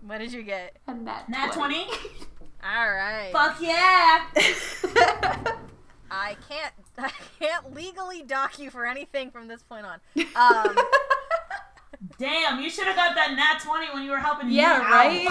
What 0.00 0.18
did 0.18 0.32
you 0.32 0.42
get? 0.42 0.76
A 0.88 0.94
nat, 0.94 1.28
Nat 1.28 1.52
20? 1.52 1.84
All 2.64 2.92
right. 2.92 3.30
Fuck 3.32 3.60
yeah! 3.60 4.26
I 6.10 6.36
can't 6.48 6.72
I 6.98 7.12
can't 7.38 7.74
legally 7.76 8.22
dock 8.22 8.58
you 8.58 8.72
for 8.72 8.86
anything 8.86 9.30
from 9.30 9.46
this 9.46 9.62
point 9.62 9.86
on. 9.86 10.00
Um, 10.34 10.76
Damn, 12.18 12.60
you 12.60 12.70
should 12.70 12.86
have 12.86 12.96
got 12.96 13.14
that 13.14 13.36
nat 13.36 13.62
20 13.64 13.94
when 13.94 14.02
you 14.02 14.10
were 14.10 14.18
helping 14.18 14.48
me 14.48 14.56
yeah, 14.56 14.80
right? 14.80 15.28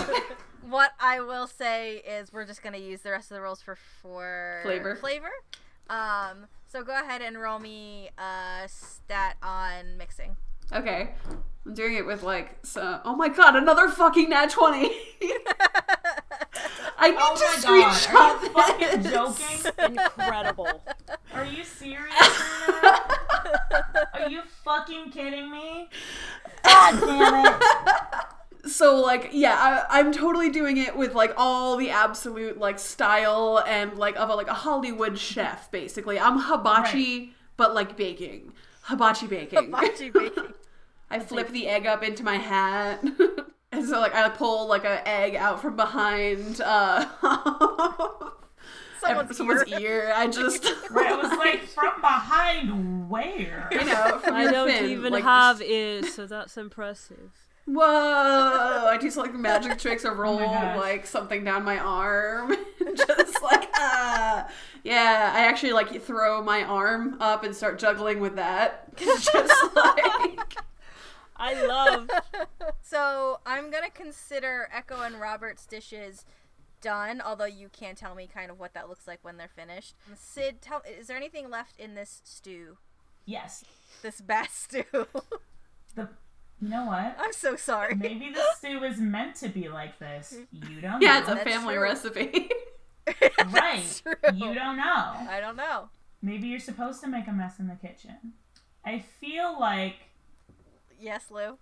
What 0.70 0.92
I 1.00 1.20
will 1.22 1.48
say 1.48 1.98
is 1.98 2.32
we're 2.34 2.46
just 2.46 2.62
gonna 2.64 2.78
use 2.78 3.02
the 3.02 3.12
rest 3.12 3.32
of 3.32 3.36
the 3.36 3.42
rolls 3.42 3.62
for 3.62 3.76
for 4.02 4.60
Flavor. 4.64 4.96
Flavor. 4.96 5.32
Um, 5.90 6.48
so 6.68 6.84
go 6.84 6.94
ahead 7.00 7.22
and 7.22 7.40
roll 7.40 7.60
me 7.60 8.10
a 8.18 8.68
stat 8.68 9.38
on 9.44 9.98
mixing. 9.98 10.36
Okay. 10.74 11.14
I'm 11.66 11.74
doing 11.74 11.96
it 11.96 12.06
with 12.06 12.24
like 12.24 12.58
so 12.64 13.00
oh 13.06 13.16
my 13.16 13.30
god, 13.30 13.56
another 13.56 13.90
fucking 13.90 14.30
nat 14.30 14.50
20. 14.50 14.78
I 16.98 17.10
need 17.12 17.18
Oh 17.20 17.36
to 17.36 17.68
my 17.68 17.84
god, 17.84 18.16
are 18.16 18.38
you 18.44 18.50
fucking 18.50 19.04
joking? 19.12 19.72
Incredible. 20.18 20.82
Are 21.34 21.46
you 21.46 21.64
serious 21.64 22.02
right? 22.68 23.18
Are 24.14 24.30
you 24.30 24.42
fucking 24.64 25.12
kidding 25.12 25.52
me? 25.52 25.90
God 26.64 27.00
damn 27.02 27.46
it. 27.46 27.62
So 28.66 29.00
like 29.00 29.30
yeah, 29.32 29.86
I, 29.90 30.00
I'm 30.00 30.12
totally 30.12 30.50
doing 30.50 30.78
it 30.78 30.96
with 30.96 31.14
like 31.14 31.34
all 31.38 31.78
the 31.78 31.90
absolute 31.90 32.58
like 32.58 32.80
style 32.80 33.64
and 33.68 33.98
like 33.98 34.16
of 34.18 34.30
a 34.30 34.36
like 34.36 34.48
a 34.48 34.54
Hollywood 34.54 35.18
chef 35.18 35.70
basically. 35.72 36.20
I'm 36.20 36.40
hibachi 36.40 37.34
but 37.58 37.74
like 37.74 37.96
baking. 37.96 38.54
Hibachi 38.84 39.28
baking. 39.28 39.60
Hibachi 39.60 40.10
baking. 40.10 40.54
I 41.10 41.20
flip 41.20 41.50
the 41.50 41.68
egg 41.68 41.86
up 41.86 42.04
into 42.04 42.24
my 42.24 42.38
hat. 42.38 43.04
and 43.72 43.86
so 43.86 44.00
like 44.00 44.16
I 44.16 44.30
pull 44.30 44.68
like 44.68 44.86
an 44.86 45.02
egg 45.06 45.36
out 45.36 45.62
from 45.62 45.76
behind 45.76 46.62
uh 46.62 47.06
Someone's, 49.00 49.38
someone's 49.38 49.68
ear. 49.68 49.80
ear. 49.80 50.14
I 50.16 50.26
just 50.28 50.66
Right, 50.90 51.12
it 51.12 51.18
was 51.22 51.38
like 51.38 51.62
from 51.68 52.02
behind 52.02 53.08
where? 53.08 53.68
you 53.72 53.86
know, 53.86 54.20
from 54.24 54.34
I 54.34 54.50
don't 54.50 54.68
fin, 54.68 54.86
even 54.90 55.14
like, 55.14 55.24
have 55.24 55.62
ears, 55.62 56.12
so 56.14 56.26
that's 56.26 56.58
impressive. 56.58 57.45
Whoa! 57.66 57.84
I 57.84 58.98
do 59.00 59.10
some 59.10 59.24
like 59.24 59.34
magic 59.34 59.78
tricks 59.80 60.06
or 60.06 60.14
roll 60.14 60.38
gosh. 60.40 60.78
like 60.78 61.06
something 61.08 61.44
down 61.44 61.64
my 61.64 61.80
arm. 61.80 62.56
Just 62.96 63.42
like 63.42 63.70
ah. 63.76 64.48
Yeah, 64.84 65.32
I 65.34 65.46
actually 65.46 65.74
like 65.74 66.02
throw 66.02 66.44
my 66.44 66.64
arm 66.64 67.18
up 67.20 67.44
and 67.44 67.56
start 67.56 67.80
juggling 67.80 68.20
with 68.20 68.36
that. 68.36 68.96
Just 68.98 69.32
like 69.76 70.56
I 71.38 71.66
love. 71.66 72.10
So 72.82 73.40
I'm 73.46 73.72
gonna 73.72 73.90
consider 73.90 74.70
Echo 74.72 75.02
and 75.02 75.20
Robert's 75.20 75.66
dishes 75.66 76.24
done, 76.82 77.20
although 77.20 77.46
you 77.46 77.68
can 77.70 77.96
tell 77.96 78.14
me 78.14 78.30
kind 78.32 78.52
of 78.52 78.60
what 78.60 78.76
that 78.76 78.88
looks 78.88 79.08
like 79.08 79.20
when 79.24 79.38
they're 79.38 79.48
finished. 79.48 79.96
Sid, 80.16 80.62
tell 80.62 80.84
is 81.00 81.08
there 81.08 81.18
anything 81.18 81.50
left 81.50 81.80
in 81.80 81.96
this 81.96 82.22
stew? 82.24 82.78
Yes. 83.26 83.66
This 84.04 84.22
bass 84.22 84.54
stew. 84.54 85.08
The 85.96 86.10
you 86.62 86.70
know 86.70 86.86
what? 86.86 87.16
I'm 87.20 87.34
so 87.34 87.56
sorry. 87.56 87.96
Maybe 87.96 88.32
the 88.34 88.44
stew 88.58 88.84
is 88.84 88.98
meant 89.00 89.36
to 89.38 89.50
be 89.50 89.68
like 89.70 90.00
this. 90.00 90.38
Mm-hmm. 90.56 90.72
You 90.74 90.82
don't 90.82 91.02
Yeah, 91.02 91.14
know. 91.14 91.20
it's 91.20 91.30
a 91.30 91.36
That's 91.36 91.50
family 91.50 91.76
true. 91.76 91.84
recipe. 91.84 92.50
right. 93.08 93.34
That's 93.52 94.00
true. 94.02 94.14
You 94.34 94.54
don't 94.54 94.78
know. 94.78 95.14
I 95.30 95.40
don't 95.42 95.56
know. 95.58 95.90
Maybe 96.22 96.48
you're 96.48 96.60
supposed 96.60 97.02
to 97.02 97.08
make 97.08 97.28
a 97.28 97.32
mess 97.32 97.60
in 97.60 97.68
the 97.68 97.76
kitchen. 97.76 98.34
I 98.84 99.00
feel 99.20 99.60
like 99.60 99.96
Yes, 101.00 101.26
Lou. 101.30 101.58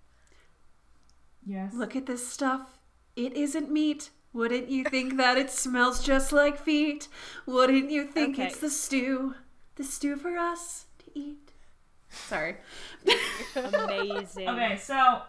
yes. 1.45 1.73
Look 1.73 1.95
at 1.95 2.05
this 2.05 2.25
stuff. 2.27 2.77
It 3.15 3.33
isn't 3.33 3.71
meat. 3.71 4.09
Wouldn't 4.31 4.69
you 4.69 4.83
think 4.85 5.17
that 5.17 5.37
it 5.37 5.49
smells 5.51 6.03
just 6.03 6.31
like 6.31 6.57
feet? 6.57 7.07
Wouldn't 7.45 7.91
you 7.91 8.05
think 8.05 8.35
Okay. 8.35 8.47
it's 8.47 8.59
the 8.59 8.69
stew? 8.69 9.35
The 9.75 9.83
stew 9.83 10.15
for 10.15 10.37
us 10.37 10.85
to 10.99 11.05
eat. 11.19 11.42
Sorry. 12.13 12.57
Amazing. 13.55 14.49
Okay, 14.49 14.77
so 14.77 15.21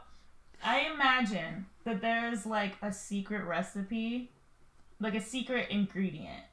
I 0.63 0.89
imagine 0.95 1.67
that 1.85 2.01
there's 2.01 2.47
like 2.47 2.75
a 2.83 2.93
secret 2.93 3.45
recipe, 3.45 4.31
like 5.01 5.15
a 5.15 5.21
secret 5.21 5.69
ingredient 5.71 6.45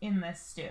in 0.00 0.20
this 0.20 0.40
stew. 0.40 0.70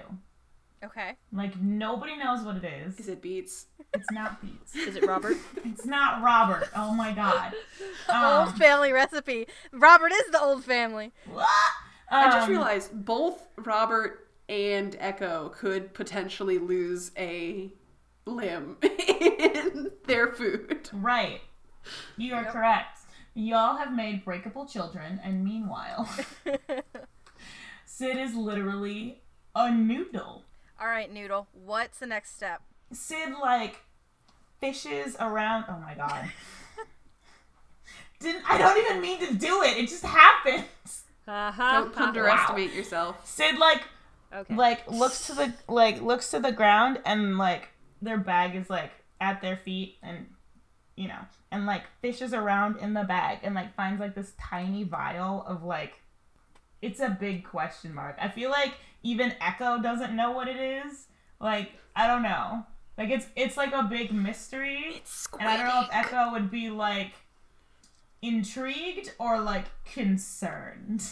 Okay. 0.84 1.16
Like 1.32 1.60
nobody 1.60 2.16
knows 2.16 2.44
what 2.46 2.58
it 2.58 2.66
is. 2.66 3.00
Is 3.00 3.08
it 3.08 3.22
beets? 3.22 3.66
It's 3.94 4.12
not 4.12 4.42
beets. 4.42 4.76
Is 4.76 4.96
it 4.96 5.06
Robert? 5.06 5.38
It's 5.66 5.86
not 5.86 6.22
Robert. 6.22 6.70
Oh 6.76 6.94
my 6.94 7.12
god. 7.12 7.54
old 8.10 8.50
Um, 8.50 8.54
family 8.56 8.92
recipe. 8.92 9.48
Robert 9.72 10.12
is 10.12 10.32
the 10.32 10.40
old 10.42 10.64
family. 10.64 11.12
What? 11.32 11.48
I 12.10 12.26
just 12.30 12.46
um, 12.46 12.50
realized 12.52 13.06
both 13.06 13.48
Robert 13.58 14.28
and 14.48 14.96
Echo 15.00 15.50
could 15.50 15.94
potentially 15.96 16.60
lose 16.60 17.12
a 17.18 17.74
limb 18.26 18.78
in 18.82 19.92
their 20.06 20.28
food. 20.34 20.90
Right. 20.94 21.42
You 22.18 22.34
are 22.36 22.44
Yep. 22.44 22.52
correct. 22.52 23.00
Y'all 23.34 23.76
have 23.78 23.94
made 23.94 24.24
breakable 24.24 24.66
children, 24.66 25.20
and 25.24 25.44
meanwhile, 25.44 26.10
Sid 27.86 28.18
is 28.18 28.34
literally 28.34 29.22
a 29.56 29.72
noodle. 29.72 30.44
All 30.80 30.88
right, 30.88 31.12
Noodle. 31.12 31.48
What's 31.54 32.00
the 32.00 32.08
next 32.08 32.36
step? 32.36 32.62
Sid 32.92 33.34
like 33.42 33.82
fishes 34.60 35.16
around. 35.20 35.66
Oh 35.70 35.78
my 35.80 35.94
god. 35.96 36.30
didn't. 38.20 38.44
I 38.50 38.58
don't 38.58 38.78
even 38.86 39.02
mean 39.02 39.20
to 39.26 39.34
do 39.34 39.64
it. 39.64 39.78
It 39.78 39.90
just 39.90 40.06
happens. 40.06 41.04
Uh-huh. 41.28 41.72
Don't 41.82 41.98
underestimate 41.98 42.74
yourself. 42.74 43.26
Sid 43.28 43.58
like 43.58 43.84
Okay. 44.34 44.56
like 44.56 44.90
looks 44.90 45.28
to 45.28 45.34
the 45.34 45.54
like 45.68 46.02
looks 46.02 46.32
to 46.32 46.40
the 46.40 46.52
ground 46.52 47.00
and 47.06 47.38
like 47.38 47.70
their 48.06 48.18
bag 48.18 48.56
is 48.56 48.70
like 48.70 48.92
at 49.20 49.42
their 49.42 49.58
feet 49.58 49.98
and 50.02 50.28
you 50.96 51.08
know 51.08 51.20
and 51.52 51.66
like 51.66 51.84
fishes 52.02 52.34
around 52.34 52.78
in 52.78 52.94
the 52.94 53.04
bag 53.04 53.40
and 53.44 53.56
like 53.56 53.76
finds 53.76 54.00
like 54.00 54.16
this 54.16 54.34
tiny 54.40 54.84
vial 54.84 55.44
of 55.48 55.64
like 55.64 56.00
it's 56.82 57.00
a 57.00 57.10
big 57.10 57.44
question 57.44 57.94
mark. 57.94 58.16
I 58.22 58.30
feel 58.30 58.50
like 58.52 58.76
even 59.02 59.34
Echo 59.42 59.82
doesn't 59.82 60.16
know 60.16 60.32
what 60.32 60.48
it 60.48 60.58
is. 60.58 61.08
Like 61.40 61.72
I 61.96 62.08
don't 62.08 62.22
know. 62.22 62.66
Like 62.98 63.10
it's 63.10 63.28
it's 63.36 63.58
like 63.58 63.74
a 63.74 63.84
big 63.84 64.14
mystery. 64.14 65.02
And 65.40 65.50
I 65.50 65.58
don't 65.58 65.68
know 65.68 65.82
if 65.82 65.90
Echo 65.92 66.32
would 66.32 66.52
be 66.52 66.70
like 66.70 67.14
intrigued 68.22 69.14
or 69.20 69.40
like 69.40 69.66
concerned. 69.84 71.04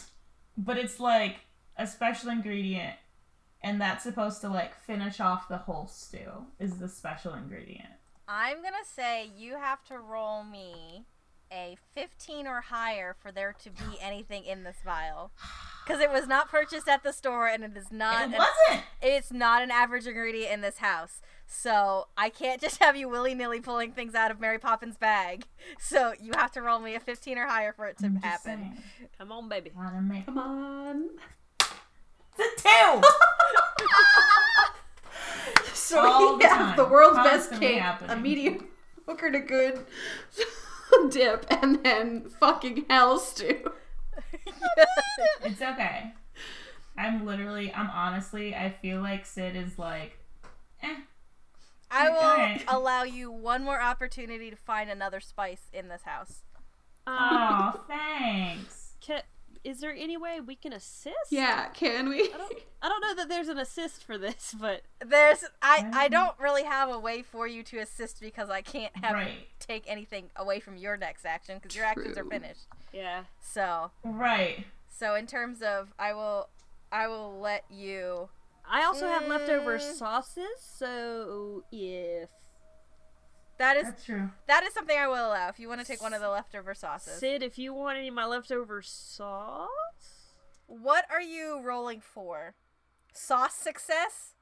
But 0.58 0.78
it's 0.78 1.00
like 1.00 1.38
a 1.78 1.88
special 1.88 2.30
ingredient 2.30 2.96
and 3.64 3.80
that's 3.80 4.04
supposed 4.04 4.42
to 4.42 4.50
like 4.50 4.76
finish 4.76 5.20
off 5.20 5.48
the 5.48 5.58
whole 5.58 5.88
stew 5.88 6.46
is 6.60 6.78
the 6.78 6.90
special 6.90 7.34
ingredient. 7.34 7.90
I'm 8.28 8.62
gonna 8.62 8.78
say 8.86 9.30
you 9.36 9.58
have 9.58 9.84
to 9.86 9.98
roll 9.98 10.44
me 10.44 11.06
a 11.52 11.78
15 11.94 12.48
or 12.48 12.62
higher 12.62 13.16
for 13.22 13.32
there 13.32 13.56
to 13.64 13.70
be 13.70 13.98
anything 14.02 14.44
in 14.44 14.64
this 14.64 14.78
vial, 14.84 15.32
because 15.86 16.02
it 16.02 16.12
was 16.12 16.28
not 16.28 16.50
purchased 16.50 16.88
at 16.88 17.04
the 17.04 17.14
store 17.14 17.48
and 17.48 17.64
it 17.64 17.78
is 17.78 17.92
not. 17.92 18.30
it 18.34 18.38
wasn't. 18.38 18.84
it's 19.02 19.32
not 19.32 19.62
an 19.62 19.72
average 19.72 20.08
ingredient 20.08 20.52
in 20.52 20.62
this 20.62 20.80
house. 20.80 21.22
So 21.46 22.08
I 22.18 22.30
can't 22.30 22.60
just 22.62 22.82
have 22.82 22.96
you 22.96 23.08
willy 23.08 23.36
nilly 23.36 23.62
pulling 23.62 23.92
things 23.92 24.16
out 24.16 24.32
of 24.32 24.40
Mary 24.40 24.60
Poppins' 24.60 24.98
bag. 24.98 25.46
So 25.80 26.14
you 26.20 26.32
have 26.36 26.52
to 26.54 26.62
roll 26.62 26.80
me 26.80 26.96
a 26.96 27.00
15 27.00 27.38
or 27.38 27.48
higher 27.48 27.74
for 27.74 27.86
it 27.86 27.98
to 28.00 28.10
happen. 28.24 28.40
saying. 28.42 28.78
Come 29.18 29.32
on, 29.32 29.48
baby. 29.50 29.72
Come 30.26 30.38
on. 30.38 31.10
It's 32.40 32.66
a 32.66 32.68
two. 32.68 33.02
So 35.74 36.00
All 36.00 36.38
we 36.38 36.44
the 36.44 36.50
have 36.50 36.58
time. 36.60 36.78
the 36.78 36.86
world's 36.86 37.18
best 37.18 37.50
Constantly 37.50 37.68
cake, 37.68 37.78
a 37.78 37.82
happening. 37.82 38.22
medium 38.24 38.68
hooker 39.08 39.32
to 39.32 39.40
good 39.40 39.86
dip, 41.10 41.46
and 41.50 41.84
then 41.84 42.30
fucking 42.40 42.86
hell 42.90 43.20
stew. 43.20 43.72
It's 45.44 45.62
okay. 45.62 46.14
I'm 46.98 47.26
literally. 47.26 47.74
I'm 47.74 47.90
honestly. 47.90 48.56
I 48.56 48.70
feel 48.82 49.02
like 49.02 49.26
Sid 49.26 49.56
is 49.56 49.78
like. 49.78 50.18
Eh. 50.82 50.96
I 51.92 52.10
will 52.10 52.18
Alright. 52.18 52.64
allow 52.68 53.04
you 53.04 53.30
one 53.32 53.64
more 53.64 53.80
opportunity 53.82 54.50
to 54.50 54.56
find 54.56 54.90
another 54.90 55.20
spice 55.20 55.64
in 55.74 55.90
this 55.90 56.04
house. 56.04 56.42
Um, 57.06 57.16
Oh, 57.20 57.82
thanks. 57.88 58.94
ca- 59.06 59.22
is 59.64 59.80
there 59.80 59.94
any 59.94 60.18
way 60.18 60.40
we 60.42 60.56
can 60.56 60.74
assist? 60.74 61.16
Yeah, 61.32 61.68
can 61.70 62.10
we? 62.10 62.22
I 62.34 62.38
don't. 62.38 62.54
I 62.82 62.90
don't 62.90 63.00
know 63.02 63.16
that 63.16 63.30
there's 63.30 63.48
an 63.48 63.58
assist 63.58 64.04
for 64.04 64.18
this, 64.18 64.54
but 64.60 64.82
There's 65.06 65.46
I 65.62 65.90
I 65.94 66.08
don't 66.10 66.38
really 66.40 66.64
have 66.64 66.90
a 66.90 67.00
way 67.00 67.22
for 67.22 67.48
you 67.48 67.64
to 67.64 67.78
assist 67.78 68.20
because 68.20 68.50
I 68.50 68.62
can't 68.62 68.94
have 68.98 69.12
you 69.12 69.18
Right. 69.18 69.48
take 69.60 69.86
anything 69.88 70.30
away 70.36 70.60
from 70.60 70.76
your 70.76 70.98
next 70.98 71.26
action 71.26 71.58
because 71.62 71.76
your 71.76 71.86
actions 71.86 72.18
are 72.18 72.26
finished. 72.26 72.68
yeah. 72.92 73.24
So 73.40 73.92
Right. 74.04 74.66
so 74.90 75.16
in 75.16 75.28
terms 75.28 75.62
of 75.62 75.94
I 75.98 76.12
will 76.14 76.50
I 76.92 77.08
will 77.08 77.40
let 77.40 77.64
you 77.70 78.30
I 78.70 78.84
also 78.84 79.08
have 79.08 79.28
leftover 79.28 79.78
Mm. 79.78 79.94
sauces, 79.96 80.60
so 80.60 81.64
if 81.72 82.30
that 83.64 83.78
is 83.78 83.86
That's 83.86 84.04
true. 84.06 84.30
that 84.48 84.64
is 84.64 84.74
something 84.74 84.98
I 84.98 85.08
will 85.08 85.26
allow 85.28 85.48
if 85.48 85.58
you 85.60 85.68
want 85.70 85.80
to 85.82 85.88
take 85.88 86.02
one 86.02 86.14
of 86.14 86.22
the 86.22 86.30
leftover 86.30 86.74
sauces. 86.76 87.20
Sid, 87.20 87.42
if 87.44 87.58
you 87.58 87.74
want 87.74 87.98
any 87.98 88.10
of 88.10 88.14
my 88.14 88.26
leftover 88.26 88.82
sauce, 88.82 89.70
What 90.68 91.06
are 91.12 91.22
you 91.22 91.62
rolling 91.62 92.02
for? 92.02 92.56
Sauce 93.14 93.54
success? 93.54 94.34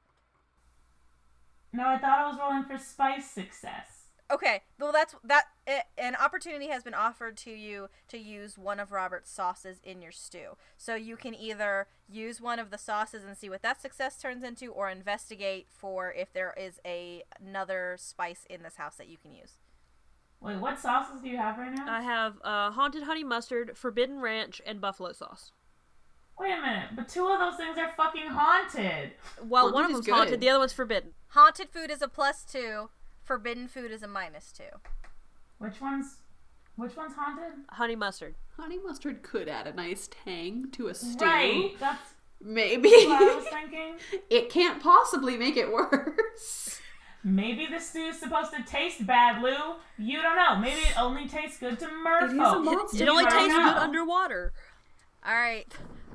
No, 1.72 1.86
I 1.86 1.98
thought 1.98 2.18
I 2.18 2.26
was 2.28 2.38
rolling 2.38 2.64
for 2.64 2.78
spice 2.78 3.30
success. 3.30 4.01
Okay, 4.32 4.62
well 4.80 4.92
that's 4.92 5.14
that. 5.24 5.44
i 5.68 5.82
an 5.98 6.16
opportunity 6.16 6.68
has 6.68 6.82
been 6.82 6.94
offered 6.94 7.36
to 7.38 7.50
you 7.50 7.88
to 8.08 8.16
use 8.18 8.56
one 8.56 8.80
of 8.80 8.90
Robert's 8.90 9.30
sauces 9.30 9.78
in 9.84 10.00
your 10.00 10.10
stew. 10.12 10.56
So 10.78 10.94
you 10.94 11.16
can 11.16 11.34
either 11.34 11.86
use 12.08 12.40
one 12.40 12.58
of 12.58 12.70
the 12.70 12.78
sauces 12.78 13.24
and 13.24 13.36
see 13.36 13.50
what 13.50 13.62
that 13.62 13.80
success 13.82 14.16
turns 14.16 14.42
into, 14.42 14.72
or 14.72 14.88
investigate 14.88 15.66
for 15.70 16.12
if 16.12 16.32
there 16.32 16.54
is 16.56 16.80
a 16.86 17.24
another 17.40 17.96
spice 17.98 18.46
in 18.48 18.62
this 18.62 18.76
house 18.76 18.96
that 18.96 19.08
you 19.08 19.18
can 19.18 19.32
use. 19.34 19.58
Wait, 20.40 20.56
what 20.58 20.80
sauces 20.80 21.20
do 21.20 21.28
you 21.28 21.36
have 21.36 21.58
right 21.58 21.72
now? 21.72 21.84
I 21.88 22.00
have 22.00 22.34
uh, 22.42 22.70
haunted 22.72 23.04
honey 23.04 23.22
mustard, 23.24 23.76
forbidden 23.76 24.20
ranch, 24.20 24.60
and 24.66 24.80
buffalo 24.80 25.12
sauce. 25.12 25.52
Wait 26.38 26.52
a 26.52 26.60
minute, 26.60 26.88
but 26.96 27.06
two 27.08 27.28
of 27.28 27.38
those 27.38 27.56
things 27.56 27.76
are 27.78 27.92
fucking 27.96 28.26
haunted. 28.28 29.12
Well, 29.44 29.64
Haunted 29.70 29.74
one 29.74 29.84
of 29.84 29.92
them's 29.92 30.06
good. 30.06 30.14
haunted, 30.14 30.40
the 30.40 30.48
other 30.48 30.58
one's 30.58 30.72
forbidden. 30.72 31.10
Haunted 31.28 31.68
food 31.68 31.90
is 31.90 32.00
a 32.02 32.08
plus 32.08 32.44
two. 32.44 32.88
Forbidden 33.24 33.68
food 33.68 33.90
is 33.90 34.02
a 34.02 34.08
minus 34.08 34.52
two. 34.52 34.64
Which 35.58 35.80
one's 35.80 36.16
which 36.76 36.96
one's 36.96 37.14
haunted? 37.14 37.52
Honey 37.70 37.96
mustard. 37.96 38.34
Honey 38.56 38.78
mustard 38.84 39.22
could 39.22 39.48
add 39.48 39.66
a 39.66 39.72
nice 39.74 40.08
tang 40.24 40.70
to 40.72 40.88
a 40.88 40.94
stew. 40.94 41.24
Right. 41.24 41.72
That's 41.78 42.14
Maybe. 42.40 42.88
what 42.88 43.22
I 43.22 43.34
was 43.36 43.46
thinking. 43.46 43.94
it 44.30 44.50
can't 44.50 44.82
possibly 44.82 45.36
make 45.36 45.56
it 45.56 45.70
worse. 45.72 46.80
Maybe 47.24 47.66
the 47.66 47.78
stew's 47.78 48.18
supposed 48.18 48.52
to 48.52 48.64
taste 48.64 49.06
bad, 49.06 49.42
Lou. 49.42 49.76
You 49.96 50.20
don't 50.22 50.34
know. 50.34 50.56
Maybe 50.56 50.80
it 50.80 50.98
only 51.00 51.28
tastes 51.28 51.58
good 51.58 51.78
to 51.78 51.84
It 51.84 51.88
is 51.88 52.32
merfolk. 52.32 52.64
monster. 52.64 53.02
It 53.04 53.08
only 53.08 53.24
I 53.26 53.30
don't 53.30 53.38
tastes 53.48 53.54
good 53.58 53.76
underwater. 53.76 54.52
All 55.24 55.34
right, 55.34 55.72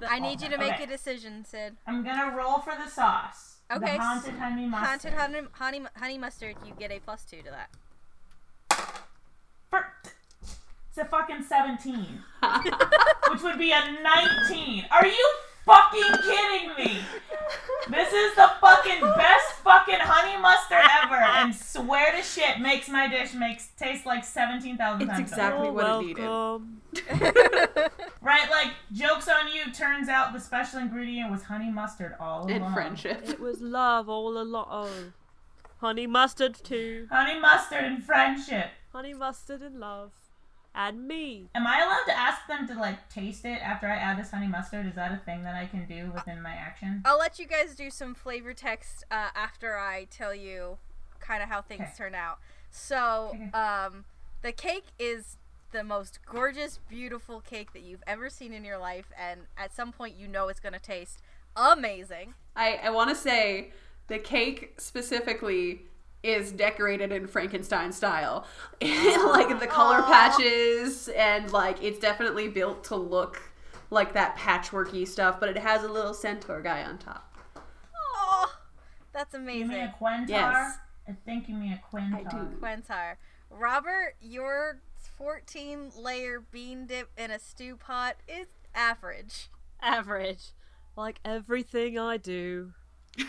I 0.09 0.19
need 0.19 0.41
you 0.41 0.49
to 0.49 0.57
make 0.57 0.73
Okay. 0.73 0.83
a 0.83 0.87
decision, 0.87 1.45
Sid. 1.45 1.77
I'm 1.87 2.03
gonna 2.03 2.35
roll 2.35 2.59
for 2.59 2.73
the 2.75 2.89
sauce. 2.89 3.56
Okay, 3.69 3.97
The 3.97 4.01
haunted 4.01 4.35
honey 4.35 4.65
mustard. 4.65 5.13
Haunted 5.13 5.13
honey, 5.13 5.47
honey 5.51 5.81
honey 5.95 6.17
mustard. 6.17 6.55
You 6.65 6.73
get 6.79 6.91
a 6.91 6.99
plus 6.99 7.25
two 7.25 7.41
to 7.41 7.51
that. 7.51 7.69
It's 10.89 10.97
a 10.97 11.05
fucking 11.05 11.43
17. 11.43 12.23
which 13.31 13.41
would 13.43 13.59
be 13.59 13.71
a 13.71 14.01
19. 14.01 14.85
Are 14.89 15.05
you 15.05 15.33
fucking 15.67 16.13
kidding 16.23 16.69
me? 16.77 16.99
This 17.89 18.11
is 18.11 18.35
the 18.35 18.49
fucking 18.59 18.99
best 19.01 19.53
fucking 19.63 19.99
honey 19.99 20.41
mustard 20.41 20.79
ever, 21.03 21.15
and 21.15 21.53
swear 21.55 22.11
to 22.15 22.21
shit 22.23 22.59
makes 22.59 22.89
my 22.89 23.07
dish 23.07 23.33
makes 23.33 23.67
taste 23.77 24.05
like 24.05 24.25
17,000 24.25 25.09
It's 25.09 25.19
exactly- 25.19 25.69
better. 25.69 25.71
what 25.71 26.03
it 26.03 26.07
needed. 26.07 27.91
Right, 28.21 28.49
like, 28.49 28.73
joke's 28.91 29.29
on 29.29 29.47
you, 29.53 29.71
turns 29.71 30.09
out 30.09 30.33
the 30.33 30.39
special 30.41 30.79
ingredient 30.79 31.31
was 31.31 31.43
honey 31.43 31.69
mustard 31.71 32.15
all 32.19 32.47
and 32.47 32.57
along. 32.61 32.73
friendship. 32.73 33.21
It 33.25 33.39
was 33.39 33.61
love 33.61 34.09
all 34.09 34.37
along. 34.37 34.67
Oh. 34.69 34.89
Honey 35.79 36.07
mustard 36.07 36.55
too. 36.61 37.07
Honey 37.09 37.39
mustard 37.39 37.85
and 37.85 38.03
friendship. 38.03 38.71
Honey 38.91 39.13
mustard 39.13 39.61
and 39.61 39.79
love. 39.79 40.11
And 40.77 41.07
me. 41.07 41.49
Am 41.55 41.65
I 41.65 41.81
allowed 41.81 42.03
to 42.05 42.15
ask 42.15 42.45
them 42.47 42.67
to, 42.67 42.75
like, 42.79 43.09
taste 43.09 43.45
it 43.45 43.59
after 43.63 43.87
I 43.87 43.95
add 43.95 44.19
this 44.19 44.29
honey 44.29 44.47
mustard? 44.47 44.85
Is 44.85 44.93
that 44.93 45.11
a 45.11 45.17
thing 45.17 45.43
that 45.43 45.55
I 45.55 45.65
can 45.65 45.87
do 45.87 46.11
within 46.13 46.39
my 46.43 46.51
action? 46.51 47.01
I'll 47.03 47.17
let 47.17 47.39
you 47.39 47.47
guys 47.47 47.75
do 47.75 47.89
some 47.89 48.13
flavor 48.13 48.53
text 48.53 49.03
uh, 49.09 49.29
after 49.35 49.75
I 49.75 50.05
tell 50.11 50.35
you 50.35 50.77
kind 51.19 51.41
of 51.41 51.49
how 51.49 51.63
things 51.63 51.81
Okay. 51.81 51.91
turn 51.97 52.13
out. 52.15 52.37
So, 52.69 53.31
Okay. 53.33 53.49
um, 53.57 54.05
the 54.43 54.51
cake 54.51 54.85
is 54.99 55.37
the 55.71 55.83
most 55.83 56.19
gorgeous, 56.31 56.79
beautiful 56.87 57.41
cake 57.41 57.73
that 57.73 57.81
you've 57.81 58.03
ever 58.05 58.29
seen 58.29 58.53
in 58.53 58.63
your 58.63 58.77
life, 58.77 59.11
and 59.17 59.41
at 59.57 59.73
some 59.73 59.91
point 59.91 60.15
you 60.15 60.27
know 60.27 60.47
it's 60.47 60.59
gonna 60.59 60.79
taste 60.79 61.21
amazing. 61.55 62.35
I, 62.55 62.79
I 62.83 62.89
want 62.91 63.09
to 63.09 63.15
say 63.15 63.71
the 64.07 64.19
cake 64.19 64.75
specifically 64.77 65.81
is 66.23 66.51
decorated 66.51 67.11
in 67.11 67.27
Frankenstein 67.27 67.91
style. 67.91 68.45
like 68.81 69.59
the 69.59 69.67
color 69.67 70.01
patches 70.03 71.07
and 71.09 71.51
like 71.51 71.81
it's 71.83 71.99
definitely 71.99 72.47
built 72.47 72.83
to 72.85 72.95
look 72.95 73.41
like 73.89 74.13
that 74.13 74.37
patchworky 74.37 75.07
stuff, 75.07 75.39
but 75.39 75.49
it 75.49 75.57
has 75.57 75.83
a 75.83 75.87
little 75.87 76.13
centaur 76.13 76.61
guy 76.61 76.83
on 76.83 76.97
top. 76.97 77.37
Oh, 77.95 78.53
that's 79.13 79.33
You 79.33 79.39
mean 79.39 79.63
amazing. 79.63 79.83
a 79.83 79.95
quintar? 80.01 80.29
Yes. 80.29 80.77
I 81.07 81.11
think 81.25 81.47
you 81.47 81.55
mean 81.55 81.73
a 81.73 81.95
quintar. 81.95 82.29
do. 82.29 82.57
Quentar. 82.57 83.15
Robert, 83.49 84.15
your 84.19 84.81
14 85.17 85.91
layer 85.97 86.41
bean 86.51 86.85
dip 86.85 87.09
in 87.17 87.31
a 87.31 87.39
stew 87.39 87.77
pot 87.77 88.17
is 88.27 88.47
average. 88.75 89.49
Average. 89.81 90.51
Like 90.97 91.19
everything 91.23 91.97
I 91.97 92.17
do. 92.17 92.73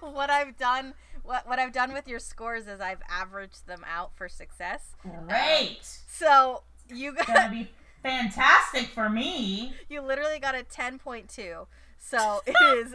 what 0.00 0.30
I've 0.30 0.56
done 0.56 0.94
what, 1.24 1.48
what 1.48 1.58
I've 1.58 1.72
done 1.72 1.92
with 1.92 2.06
your 2.06 2.18
scores 2.20 2.66
is 2.66 2.80
I've 2.80 3.02
averaged 3.10 3.66
them 3.66 3.84
out 3.88 4.12
for 4.14 4.28
success. 4.28 4.92
Great. 5.28 5.80
So 6.08 6.62
you 6.88 7.14
got 7.14 7.26
Gonna 7.26 7.50
be 7.50 7.70
fantastic 8.02 8.88
for 8.88 9.08
me. 9.08 9.72
you 9.88 10.00
literally 10.02 10.38
got 10.38 10.54
a 10.54 10.62
10.2. 10.62 11.66
So 11.98 12.40
it 12.46 12.54
is 12.76 12.94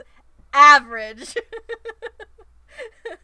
average. 0.54 1.36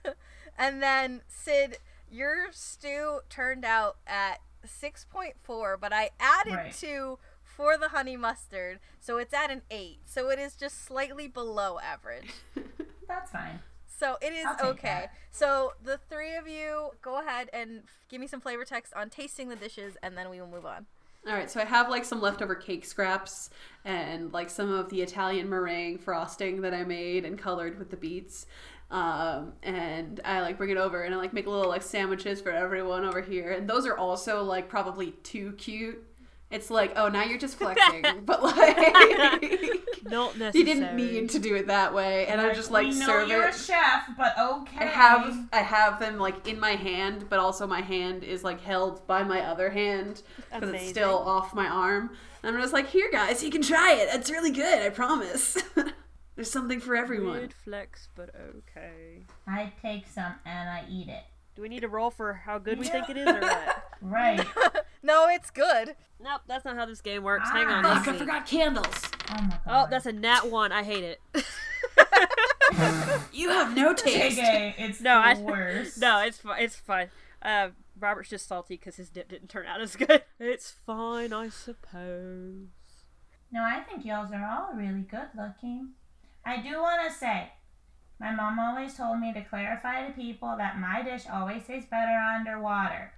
and 0.57 0.81
then 0.81 1.21
Sid, 1.27 1.77
your 2.09 2.47
stew 2.51 3.19
turned 3.29 3.63
out 3.63 3.97
at 4.07 4.39
6.4, 4.65 5.75
but 5.79 5.93
I 5.93 6.09
added 6.19 6.53
Right. 6.53 6.73
two 6.73 7.19
for 7.43 7.77
the 7.77 7.89
honey 7.89 8.17
mustard, 8.17 8.79
so 8.99 9.17
it's 9.17 9.33
at 9.33 9.49
an 9.49 9.61
8. 9.71 9.99
So 10.05 10.29
it 10.29 10.39
is 10.39 10.55
just 10.55 10.83
slightly 10.83 11.27
below 11.27 11.79
average. 11.79 12.33
That's 13.07 13.31
fine. 13.31 13.59
So 13.97 14.17
it 14.21 14.33
is 14.33 14.45
okay. 14.61 14.87
that. 14.87 15.13
So 15.31 15.73
the 15.83 15.99
three 16.09 16.35
of 16.35 16.47
you 16.47 16.91
go 17.01 17.19
ahead 17.21 17.49
and 17.53 17.83
give 18.09 18.19
me 18.19 18.27
some 18.27 18.41
flavor 18.41 18.65
text 18.65 18.93
on 18.93 19.09
tasting 19.09 19.49
the 19.49 19.55
dishes, 19.55 19.97
and 20.03 20.17
then 20.17 20.29
we 20.29 20.39
will 20.39 20.47
move 20.47 20.65
on. 20.65 20.85
All 21.27 21.33
right, 21.33 21.49
so 21.49 21.59
I 21.59 21.65
have 21.65 21.89
like 21.89 22.05
some 22.05 22.21
leftover 22.21 22.53
cake 22.53 22.85
scraps 22.85 23.49
and 23.83 24.31
like 24.31 24.49
some 24.49 24.71
of 24.71 24.89
the 24.89 25.01
Italian 25.01 25.49
meringue 25.49 25.97
frosting 25.97 26.61
that 26.61 26.73
I 26.73 26.83
made 26.83 27.25
and 27.25 27.35
colored 27.37 27.79
with 27.79 27.89
the 27.89 27.97
beets. 27.97 28.45
Um, 28.91 29.53
and 29.63 30.21
I 30.23 30.41
like 30.41 30.57
bring 30.57 30.69
it 30.69 30.77
over 30.77 31.01
and 31.01 31.15
I 31.15 31.17
like 31.17 31.33
make 31.33 31.47
little 31.47 31.67
like 31.67 31.81
sandwiches 31.81 32.41
for 32.41 32.51
everyone 32.51 33.05
over 33.05 33.21
here. 33.21 33.53
And 33.53 33.67
those 33.67 33.87
are 33.87 33.97
also 33.97 34.43
like 34.43 34.69
probably 34.69 35.11
too 35.23 35.53
cute. 35.53 36.03
It's 36.51 36.69
like, 36.69 36.93
oh, 36.95 37.09
now 37.09 37.23
you're 37.23 37.39
just 37.39 37.55
flexing, 37.59 38.21
but 38.25 38.41
like 38.43 38.77
Not 40.09 40.33
you 40.35 40.39
necessary. 40.39 40.63
didn't 40.63 40.95
need 40.95 41.29
to 41.31 41.39
do 41.39 41.55
it 41.55 41.67
that 41.67 41.93
way. 41.93 42.27
And 42.27 42.39
I'm 42.39 42.55
just 42.55 42.71
like 42.71 42.87
we 42.87 42.99
know 42.99 43.05
serve 43.05 43.29
you're 43.29 43.47
it. 43.47 43.55
a 43.55 43.57
chef, 43.57 44.09
but 44.17 44.37
okay. 44.39 44.85
I 44.85 44.85
have 44.85 45.47
I 45.51 45.59
have 45.59 45.99
them 45.99 46.17
like 46.17 46.47
in 46.47 46.59
my 46.59 46.71
hand, 46.71 47.25
but 47.29 47.39
also 47.39 47.65
my 47.65 47.81
hand 47.81 48.23
is 48.23 48.43
like 48.43 48.61
held 48.61 49.05
by 49.07 49.23
my 49.23 49.41
other 49.41 49.69
hand 49.69 50.21
because 50.53 50.69
it's 50.69 50.89
still 50.89 51.17
off 51.17 51.53
my 51.53 51.67
arm. 51.67 52.11
And 52.43 52.55
I'm 52.55 52.61
just 52.61 52.73
like, 52.73 52.87
here, 52.89 53.09
guys, 53.11 53.43
you 53.43 53.49
can 53.49 53.63
try 53.63 53.93
it. 53.93 54.09
It's 54.13 54.29
really 54.29 54.51
good. 54.51 54.79
I 54.85 54.89
promise. 54.89 55.57
There's 56.35 56.51
something 56.51 56.79
for 56.79 56.95
everyone. 56.95 57.37
Weird 57.37 57.53
flex, 57.53 58.09
but 58.13 58.29
okay. 58.35 59.23
I 59.47 59.71
take 59.81 60.05
some 60.05 60.35
and 60.45 60.69
I 60.69 60.83
eat 60.87 61.07
it. 61.07 61.23
Do 61.55 61.61
we 61.61 61.69
need 61.69 61.81
to 61.81 61.87
roll 61.87 62.09
for 62.11 62.33
how 62.33 62.57
good 62.57 62.77
we 62.79 62.85
think 62.85 63.09
it 63.09 63.17
is 63.17 63.27
or 63.27 63.39
what? 63.41 63.81
Right. 64.01 64.45
No, 65.01 65.27
it's 65.29 65.51
good. 65.51 65.95
nope, 66.19 66.41
that's 66.47 66.65
not 66.65 66.75
how 66.77 66.85
this 66.87 66.99
game 66.99 67.21
works. 67.21 67.47
Hang 67.51 67.67
on. 67.67 67.85
Ah. 67.85 68.01
Fuck, 68.03 68.15
I 68.15 68.17
forgot 68.17 68.47
candles. 68.47 68.87
Oh 69.29 69.35
my 69.41 69.49
god. 69.49 69.59
Oh, 69.67 69.87
that's 69.87 70.07
a 70.07 70.11
nat 70.11 70.49
one. 70.49 70.71
I 70.71 70.81
hate 70.83 71.03
it. 71.03 71.21
You 73.31 73.49
have 73.49 73.75
no 73.75 73.93
taste. 73.93 74.39
JK, 74.39 74.73
it's 74.77 74.99
No, 75.01 75.21
the 75.21 75.27
I- 75.27 75.41
worst. 75.41 75.99
no, 75.99 76.21
it's 76.21 76.39
fine. 76.39 76.63
It's 76.63 76.75
fine. 76.75 77.09
Uh, 77.41 77.69
Robert's 77.99 78.29
just 78.29 78.47
salty 78.47 78.75
because 78.75 78.95
his 78.95 79.09
dip 79.09 79.29
didn't 79.29 79.49
turn 79.49 79.65
out 79.67 79.79
as 79.81 79.95
good. 79.95 80.23
It's 80.39 80.71
fine, 80.85 81.31
I 81.33 81.49
suppose. 81.49 82.67
No, 83.51 83.61
I 83.63 83.81
think 83.81 84.05
y'all's 84.05 84.31
are 84.31 84.43
all 84.45 84.75
really 84.75 85.01
good 85.01 85.27
looking. 85.37 85.89
I 86.45 86.57
do 86.61 86.79
want 86.81 87.07
to 87.07 87.13
say, 87.15 87.51
my 88.19 88.33
mom 88.33 88.59
always 88.59 88.95
told 88.95 89.19
me 89.19 89.33
to 89.33 89.41
clarify 89.41 90.07
to 90.07 90.13
people 90.13 90.55
that 90.57 90.79
my 90.79 91.01
dish 91.03 91.25
always 91.31 91.65
tastes 91.65 91.89
better 91.89 92.17
underwater. 92.17 93.11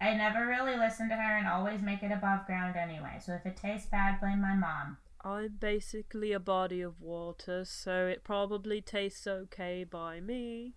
I 0.00 0.14
never 0.14 0.46
really 0.46 0.76
listen 0.76 1.08
to 1.08 1.14
her 1.14 1.38
and 1.38 1.46
always 1.46 1.80
make 1.80 2.02
it 2.02 2.12
above 2.12 2.46
ground 2.46 2.76
anyway. 2.76 3.18
So 3.24 3.32
if 3.32 3.46
it 3.46 3.56
tastes 3.56 3.88
bad, 3.88 4.20
blame 4.20 4.40
my 4.40 4.54
mom. 4.54 4.98
I'm 5.24 5.56
basically 5.58 6.32
a 6.32 6.40
body 6.40 6.82
of 6.82 7.00
water, 7.00 7.64
so 7.64 8.06
it 8.06 8.24
probably 8.24 8.82
tastes 8.82 9.26
okay 9.26 9.84
by 9.84 10.20
me. 10.20 10.74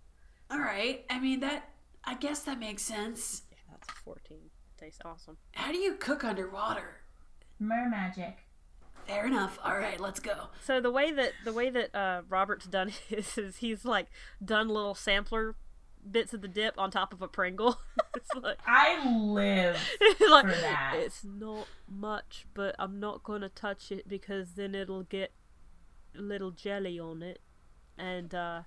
All 0.50 0.60
right. 0.60 1.04
I 1.10 1.20
mean 1.20 1.40
that. 1.40 1.68
I 2.04 2.14
guess 2.14 2.40
that 2.44 2.58
makes 2.58 2.82
sense. 2.82 3.42
Yeah, 3.50 3.58
that's 3.70 3.88
a 3.88 4.02
14. 4.02 4.38
Tastes 4.80 5.00
awesome. 5.04 5.36
How 5.54 5.72
do 5.72 5.78
you 5.78 5.96
cook 5.96 6.24
underwater? 6.24 7.00
Mer 7.58 7.90
magic. 7.90 8.38
Fair 9.08 9.26
enough. 9.26 9.58
All 9.64 9.78
right, 9.78 9.98
let's 9.98 10.20
go. 10.20 10.48
So 10.62 10.80
the 10.80 10.90
way 10.90 11.10
that 11.12 11.32
the 11.44 11.52
way 11.52 11.70
that 11.70 11.94
uh, 11.94 12.22
Robert's 12.28 12.66
done 12.66 12.90
his 13.08 13.38
is 13.38 13.56
he's 13.56 13.84
like 13.84 14.06
done 14.44 14.68
little 14.68 14.94
sampler 14.94 15.56
bits 16.08 16.32
of 16.34 16.42
the 16.42 16.48
dip 16.48 16.74
on 16.78 16.90
top 16.90 17.14
of 17.14 17.22
a 17.22 17.28
Pringle. 17.28 17.80
it's 18.14 18.28
like 18.34 18.58
I 18.66 19.16
live. 19.16 19.80
like, 20.30 20.44
for 20.44 20.60
that. 20.60 20.94
It's 20.96 21.24
not 21.24 21.66
much, 21.88 22.46
but 22.52 22.76
I'm 22.78 23.00
not 23.00 23.24
gonna 23.24 23.48
touch 23.48 23.90
it 23.90 24.06
because 24.06 24.52
then 24.52 24.74
it'll 24.74 25.04
get 25.04 25.32
a 26.16 26.20
little 26.20 26.50
jelly 26.50 27.00
on 27.00 27.22
it. 27.22 27.40
And 27.96 28.34
uh, 28.34 28.62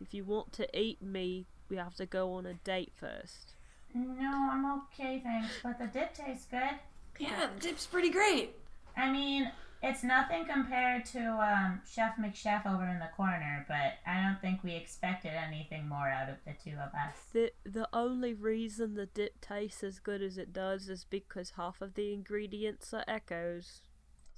if 0.00 0.14
you 0.14 0.24
want 0.24 0.52
to 0.54 0.78
eat 0.78 1.02
me, 1.02 1.46
we 1.68 1.76
have 1.76 1.94
to 1.96 2.06
go 2.06 2.32
on 2.32 2.46
a 2.46 2.54
date 2.54 2.92
first. 2.96 3.54
No, 3.94 4.48
I'm 4.50 4.82
okay, 4.84 5.20
thanks. 5.22 5.52
But 5.62 5.78
the 5.78 5.86
dip 5.86 6.14
tastes 6.14 6.46
good. 6.46 6.78
Yeah, 7.18 7.48
the 7.54 7.60
dip's 7.60 7.86
pretty 7.86 8.08
great. 8.08 8.56
I 8.96 9.10
mean, 9.10 9.50
it's 9.82 10.04
nothing 10.04 10.44
compared 10.44 11.04
to 11.06 11.18
um, 11.18 11.80
Chef 11.90 12.12
McChef 12.16 12.66
over 12.66 12.86
in 12.86 13.00
the 13.00 13.10
corner, 13.16 13.66
but 13.66 13.94
I 14.06 14.22
don't 14.22 14.40
think 14.40 14.62
we 14.62 14.74
expected 14.76 15.32
anything 15.32 15.88
more 15.88 16.08
out 16.08 16.28
of 16.28 16.36
the 16.46 16.52
two 16.52 16.76
of 16.76 16.94
us. 16.94 17.16
The 17.32 17.52
the 17.64 17.88
only 17.92 18.32
reason 18.32 18.94
the 18.94 19.06
dip 19.06 19.40
tastes 19.40 19.82
as 19.82 19.98
good 19.98 20.22
as 20.22 20.38
it 20.38 20.52
does 20.52 20.88
is 20.88 21.04
because 21.04 21.54
half 21.56 21.80
of 21.80 21.94
the 21.94 22.12
ingredients 22.12 22.94
are 22.94 23.04
Echo's. 23.08 23.82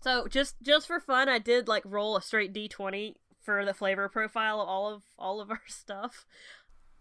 So 0.02 0.26
just 0.28 0.56
just 0.62 0.86
for 0.86 0.98
fun, 0.98 1.28
I 1.28 1.38
did 1.38 1.68
like 1.68 1.82
roll 1.84 2.16
a 2.16 2.22
straight 2.22 2.52
D 2.54 2.66
twenty 2.66 3.16
for 3.42 3.66
the 3.66 3.74
flavor 3.74 4.08
profile 4.08 4.62
of 4.62 4.68
all 4.68 4.94
of 4.94 5.02
all 5.18 5.40
of 5.42 5.50
our 5.50 5.62
stuff, 5.68 6.24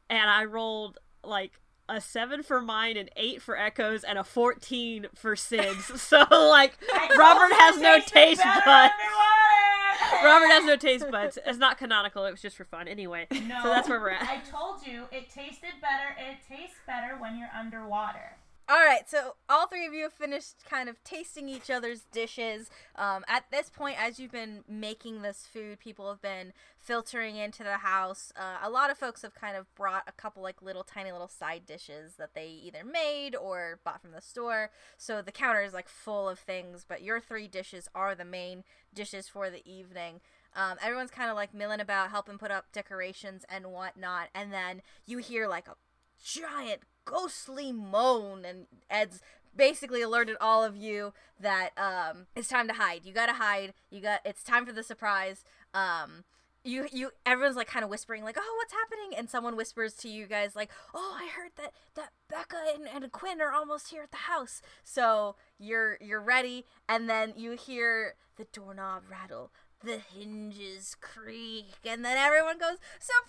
and 0.09 0.29
I 0.29 0.43
rolled 0.43 0.97
like 1.23 1.53
a 1.89 1.99
seven 1.99 2.43
for 2.43 2.61
mine, 2.61 2.97
an 2.97 3.09
eight 3.15 3.41
for 3.41 3.57
Echo's, 3.57 4.03
and 4.03 4.17
a 4.17 4.23
fourteen 4.23 5.07
for 5.15 5.35
Sid's. 5.35 5.85
so 6.01 6.25
like 6.31 6.73
Robert 7.17 7.53
has 7.59 7.77
no 7.79 7.99
taste 7.99 8.41
buds. 8.65 8.93
Robert 10.23 10.47
has 10.47 10.65
no 10.65 10.75
taste 10.75 11.09
buds. 11.11 11.37
It's 11.45 11.57
not 11.57 11.77
canonical. 11.77 12.25
It 12.25 12.31
was 12.31 12.41
just 12.41 12.57
for 12.57 12.65
fun. 12.65 12.87
Anyway, 12.87 13.27
No, 13.31 13.59
so 13.63 13.69
that's 13.69 13.87
where 13.89 13.99
we're 13.99 14.11
at. 14.11 14.23
I 14.23 14.39
told 14.49 14.85
you 14.85 15.03
it 15.11 15.29
tasted 15.29 15.73
better. 15.81 16.15
It 16.19 16.37
tastes 16.47 16.77
better 16.85 17.15
when 17.19 17.37
you're 17.37 17.49
underwater. 17.57 18.37
All 18.69 18.77
right, 18.77 19.09
so 19.09 19.35
all 19.49 19.67
three 19.67 19.85
of 19.85 19.93
you 19.93 20.03
have 20.03 20.13
finished 20.13 20.63
kind 20.69 20.87
of 20.87 21.03
tasting 21.03 21.49
each 21.49 21.69
other's 21.69 22.03
dishes. 22.13 22.69
Um, 22.95 23.25
at 23.27 23.43
this 23.51 23.69
point, 23.69 23.97
as 24.01 24.19
you've 24.19 24.31
been 24.31 24.63
making 24.69 25.21
this 25.21 25.45
food, 25.45 25.79
people 25.79 26.07
have 26.07 26.21
been 26.21 26.53
filtering 26.77 27.35
into 27.35 27.63
the 27.63 27.79
house. 27.79 28.31
Uh, 28.37 28.59
a 28.63 28.69
lot 28.69 28.89
of 28.89 28.97
folks 28.97 29.21
have 29.23 29.35
kind 29.35 29.57
of 29.57 29.73
brought 29.75 30.03
a 30.07 30.13
couple 30.13 30.41
like 30.41 30.61
little 30.61 30.85
tiny 30.85 31.11
little 31.11 31.27
side 31.27 31.65
dishes 31.65 32.13
that 32.17 32.35
they 32.35 32.47
either 32.47 32.85
made 32.85 33.35
or 33.35 33.79
bought 33.83 34.01
from 34.01 34.13
the 34.13 34.21
store. 34.21 34.71
So 34.97 35.21
the 35.21 35.33
counter 35.33 35.61
is 35.63 35.73
like 35.73 35.89
full 35.89 36.29
of 36.29 36.39
things, 36.39 36.85
but 36.87 37.03
your 37.03 37.19
three 37.19 37.49
dishes 37.49 37.89
are 37.93 38.15
the 38.15 38.23
main 38.23 38.63
dishes 38.93 39.27
for 39.27 39.49
the 39.49 39.69
evening. 39.69 40.21
Um, 40.55 40.77
everyone's 40.81 41.11
kind 41.11 41.29
of 41.29 41.35
like 41.35 41.53
milling 41.53 41.81
about, 41.81 42.11
helping 42.11 42.37
put 42.37 42.51
up 42.51 42.71
decorations 42.71 43.43
and 43.49 43.73
whatnot, 43.73 44.29
and 44.33 44.53
then 44.53 44.81
you 45.05 45.17
hear 45.17 45.49
like 45.49 45.67
a 45.67 45.75
giant 46.23 46.81
ghostly 47.05 47.71
moan 47.71 48.45
and 48.45 48.67
ed's 48.89 49.21
basically 49.55 50.01
alerted 50.01 50.35
all 50.41 50.63
of 50.63 50.75
you 50.75 51.13
that 51.39 51.69
um 51.77 52.25
it's 52.35 52.47
time 52.47 52.67
to 52.67 52.73
hide. 52.73 53.01
You 53.05 53.13
gotta 53.13 53.33
hide. 53.33 53.73
You 53.89 54.01
got 54.01 54.21
it's 54.25 54.43
time 54.43 54.65
for 54.65 54.71
the 54.71 54.83
surprise. 54.83 55.43
Um 55.73 56.23
you 56.63 56.87
you 56.91 57.11
everyone's 57.25 57.57
like 57.57 57.67
kind 57.67 57.83
of 57.83 57.89
whispering 57.89 58.23
like 58.23 58.37
oh 58.39 58.55
what's 58.57 58.73
happening? 58.73 59.17
And 59.17 59.29
someone 59.29 59.55
whispers 59.55 59.93
to 59.95 60.09
you 60.09 60.25
guys 60.27 60.55
like 60.55 60.71
oh 60.93 61.17
i 61.19 61.27
heard 61.27 61.51
that 61.57 61.73
that 61.95 62.09
becca 62.29 62.57
and, 62.73 62.87
and 62.87 63.11
quinn 63.11 63.41
are 63.41 63.51
almost 63.51 63.89
here 63.89 64.03
at 64.03 64.11
the 64.11 64.17
house. 64.17 64.61
So 64.83 65.35
you're 65.59 65.97
you're 66.01 66.21
ready. 66.21 66.65
And 66.87 67.09
then 67.09 67.33
you 67.35 67.51
hear 67.51 68.15
the 68.37 68.45
doorknob 68.51 69.03
rattle 69.09 69.51
the 69.83 69.97
hinges 69.97 70.95
creak 71.01 71.75
and 71.85 72.03
then 72.05 72.17
everyone 72.17 72.57
goes 72.57 72.77
surprise! 72.99 73.19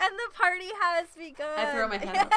And 0.00 0.12
the 0.18 0.36
party 0.36 0.70
has 0.80 1.08
begun. 1.16 1.58
I 1.58 1.72
throw 1.72 1.88
my 1.88 1.96
head 1.98 2.32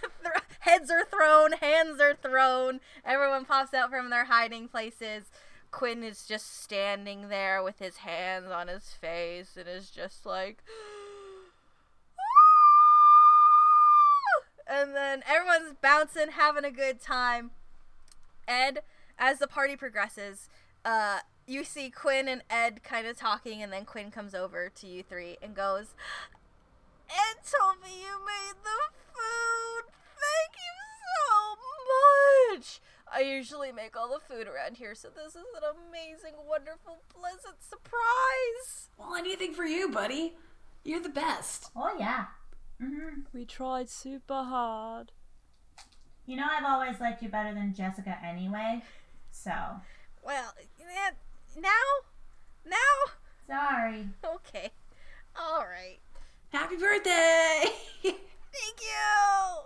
heads 0.60 0.90
are 0.90 1.04
thrown 1.04 1.52
hands 1.52 2.00
are 2.00 2.14
thrown. 2.14 2.80
Everyone 3.04 3.44
pops 3.44 3.72
out 3.72 3.90
from 3.90 4.10
their 4.10 4.24
hiding 4.24 4.68
places. 4.68 5.30
Quinn 5.70 6.02
is 6.02 6.26
just 6.26 6.62
standing 6.62 7.28
there 7.28 7.62
with 7.62 7.78
his 7.78 7.98
hands 7.98 8.50
on 8.50 8.68
his 8.68 8.88
face 8.90 9.56
and 9.56 9.68
is 9.68 9.90
just 9.90 10.24
like 10.26 10.62
and 14.68 14.94
then 14.94 15.22
everyone's 15.26 15.74
bouncing 15.80 16.32
having 16.32 16.64
a 16.64 16.70
good 16.70 17.00
time. 17.00 17.50
Ed, 18.46 18.82
as 19.18 19.38
the 19.38 19.46
party 19.46 19.76
progresses, 19.76 20.48
uh, 20.84 21.20
you 21.48 21.64
see 21.64 21.90
Quinn 21.90 22.28
and 22.28 22.42
Ed 22.50 22.82
kind 22.82 23.06
of 23.06 23.16
talking, 23.16 23.62
and 23.62 23.72
then 23.72 23.84
Quinn 23.84 24.10
comes 24.10 24.34
over 24.34 24.70
to 24.76 24.86
you 24.86 25.02
three 25.02 25.38
and 25.42 25.54
goes, 25.54 25.94
Ed 27.08 27.36
told 27.42 27.76
me 27.82 28.00
you 28.00 28.18
made 28.24 28.56
the 28.62 28.94
food. 29.12 29.84
Thank 30.14 30.54
you 30.56 30.74
so 31.16 32.56
much. 32.56 32.80
I 33.10 33.20
usually 33.20 33.72
make 33.72 33.96
all 33.96 34.08
the 34.08 34.20
food 34.20 34.46
around 34.46 34.76
here, 34.76 34.94
so 34.94 35.08
this 35.08 35.28
is 35.34 35.36
an 35.56 35.62
amazing, 35.88 36.34
wonderful, 36.46 36.98
pleasant 37.08 37.62
surprise. 37.62 38.90
Well, 38.98 39.14
anything 39.14 39.54
for 39.54 39.64
you, 39.64 39.88
buddy. 39.88 40.36
You're 40.84 41.00
the 41.02 41.08
best. 41.08 41.70
Oh 41.74 41.96
yeah. 41.98 42.26
hmm 42.80 43.20
We 43.32 43.44
tried 43.46 43.88
super 43.88 44.42
hard. 44.44 45.12
You 46.26 46.36
know 46.36 46.46
I've 46.50 46.64
always 46.66 47.00
liked 47.00 47.22
you 47.22 47.30
better 47.30 47.54
than 47.54 47.72
Jessica 47.74 48.18
anyway. 48.22 48.82
So 49.30 49.50
Well, 50.22 50.52
eh, 50.80 51.10
now? 51.60 51.68
Now? 52.66 52.76
sorry. 53.46 54.08
Okay. 54.24 54.70
All 55.38 55.64
right. 55.66 55.98
Happy 56.52 56.76
birthday! 56.76 57.64
Thank 58.02 58.80
you. 58.80 59.58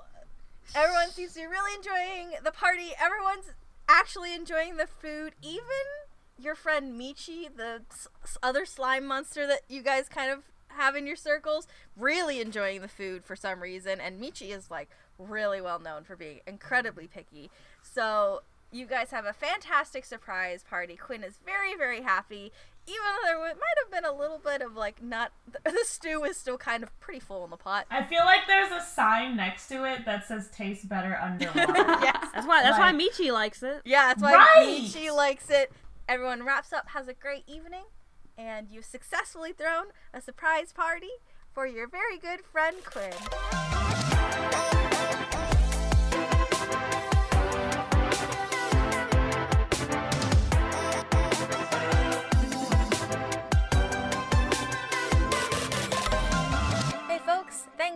Everyone 0.75 1.11
seems 1.11 1.33
to 1.35 1.41
be 1.41 1.47
really 1.47 1.75
enjoying 1.77 2.33
the 2.45 2.51
party. 2.53 2.91
Everyone's 3.01 3.53
actually 3.89 4.35
enjoying 4.35 4.77
the 4.77 4.87
food. 4.87 5.35
Even 5.43 5.63
your 6.39 6.55
friend 6.55 6.99
Michi, 7.01 7.55
the 7.55 7.83
s- 7.91 8.09
s- 8.25 8.39
other 8.43 8.65
slime 8.67 9.07
monster 9.07 9.47
that 9.47 9.61
you 9.69 9.83
guys 9.83 10.09
kind 10.09 10.31
of 10.31 10.41
have 10.69 10.97
in 10.97 11.07
your 11.07 11.17
circles, 11.17 11.67
really 11.97 12.41
enjoying 12.41 12.81
the 12.81 12.89
food 12.89 13.25
for 13.25 13.37
some 13.37 13.61
reason. 13.61 14.01
And 14.01 14.21
Michi 14.21 14.51
is 14.57 14.71
like 14.71 14.89
really 15.19 15.61
well 15.61 15.79
known 15.79 16.05
for 16.05 16.17
being 16.17 16.41
incredibly 16.47 17.07
picky. 17.07 17.51
So 17.83 18.43
you 18.73 18.87
guys 18.87 19.11
have 19.11 19.25
a 19.27 19.33
fantastic 19.33 20.05
surprise 20.05 20.65
party. 20.69 20.97
Quinn 20.97 21.23
is 21.23 21.39
very, 21.45 21.77
very 21.77 22.01
happy. 22.03 22.51
Even 22.87 23.01
though 23.23 23.29
there 23.29 23.39
might 23.39 23.55
have 23.85 23.93
been 23.93 24.05
a 24.05 24.13
little 24.13 24.39
bit 24.39 24.61
of 24.61 24.75
like 24.75 25.01
not, 25.03 25.31
the 25.65 25.85
stew 25.85 26.25
is 26.25 26.37
still 26.37 26.59
kind 26.59 26.83
of 26.83 26.99
pretty 26.99 27.21
full 27.21 27.45
in 27.45 27.51
the 27.51 27.57
pot. 27.57 27.87
I 27.91 28.03
feel 28.03 28.25
like 28.25 28.41
there's 28.49 28.73
a 28.73 28.81
sign 28.85 29.37
next 29.37 29.69
to 29.69 29.85
it 29.85 30.05
that 30.05 30.27
says 30.27 30.49
"Tastes 30.51 30.85
better 30.85 31.17
underwater." 31.23 31.61
yes. 32.03 32.27
That's 32.35 32.47
why. 32.47 32.63
That's 32.63 32.79
Like- 32.79 32.93
why 32.95 32.99
Michi 32.99 33.33
likes 33.33 33.63
it. 33.63 33.83
Yeah, 33.85 34.09
that's 34.09 34.23
why 34.23 34.35
Right! 34.35 34.81
Michi 34.83 35.15
likes 35.15 35.49
it. 35.51 35.71
Everyone 36.09 36.45
wraps 36.45 36.73
up, 36.73 36.89
has 36.89 37.07
a 37.07 37.15
great 37.15 37.45
evening, 37.47 37.85
and 38.37 38.69
you've 38.69 38.85
successfully 38.85 39.53
thrown 39.53 39.87
a 40.13 40.21
surprise 40.21 40.73
party 40.73 41.11
for 41.53 41.67
your 41.67 41.87
very 41.87 42.19
good 42.19 42.41
friend 42.45 42.79
Quinn. 42.85 43.13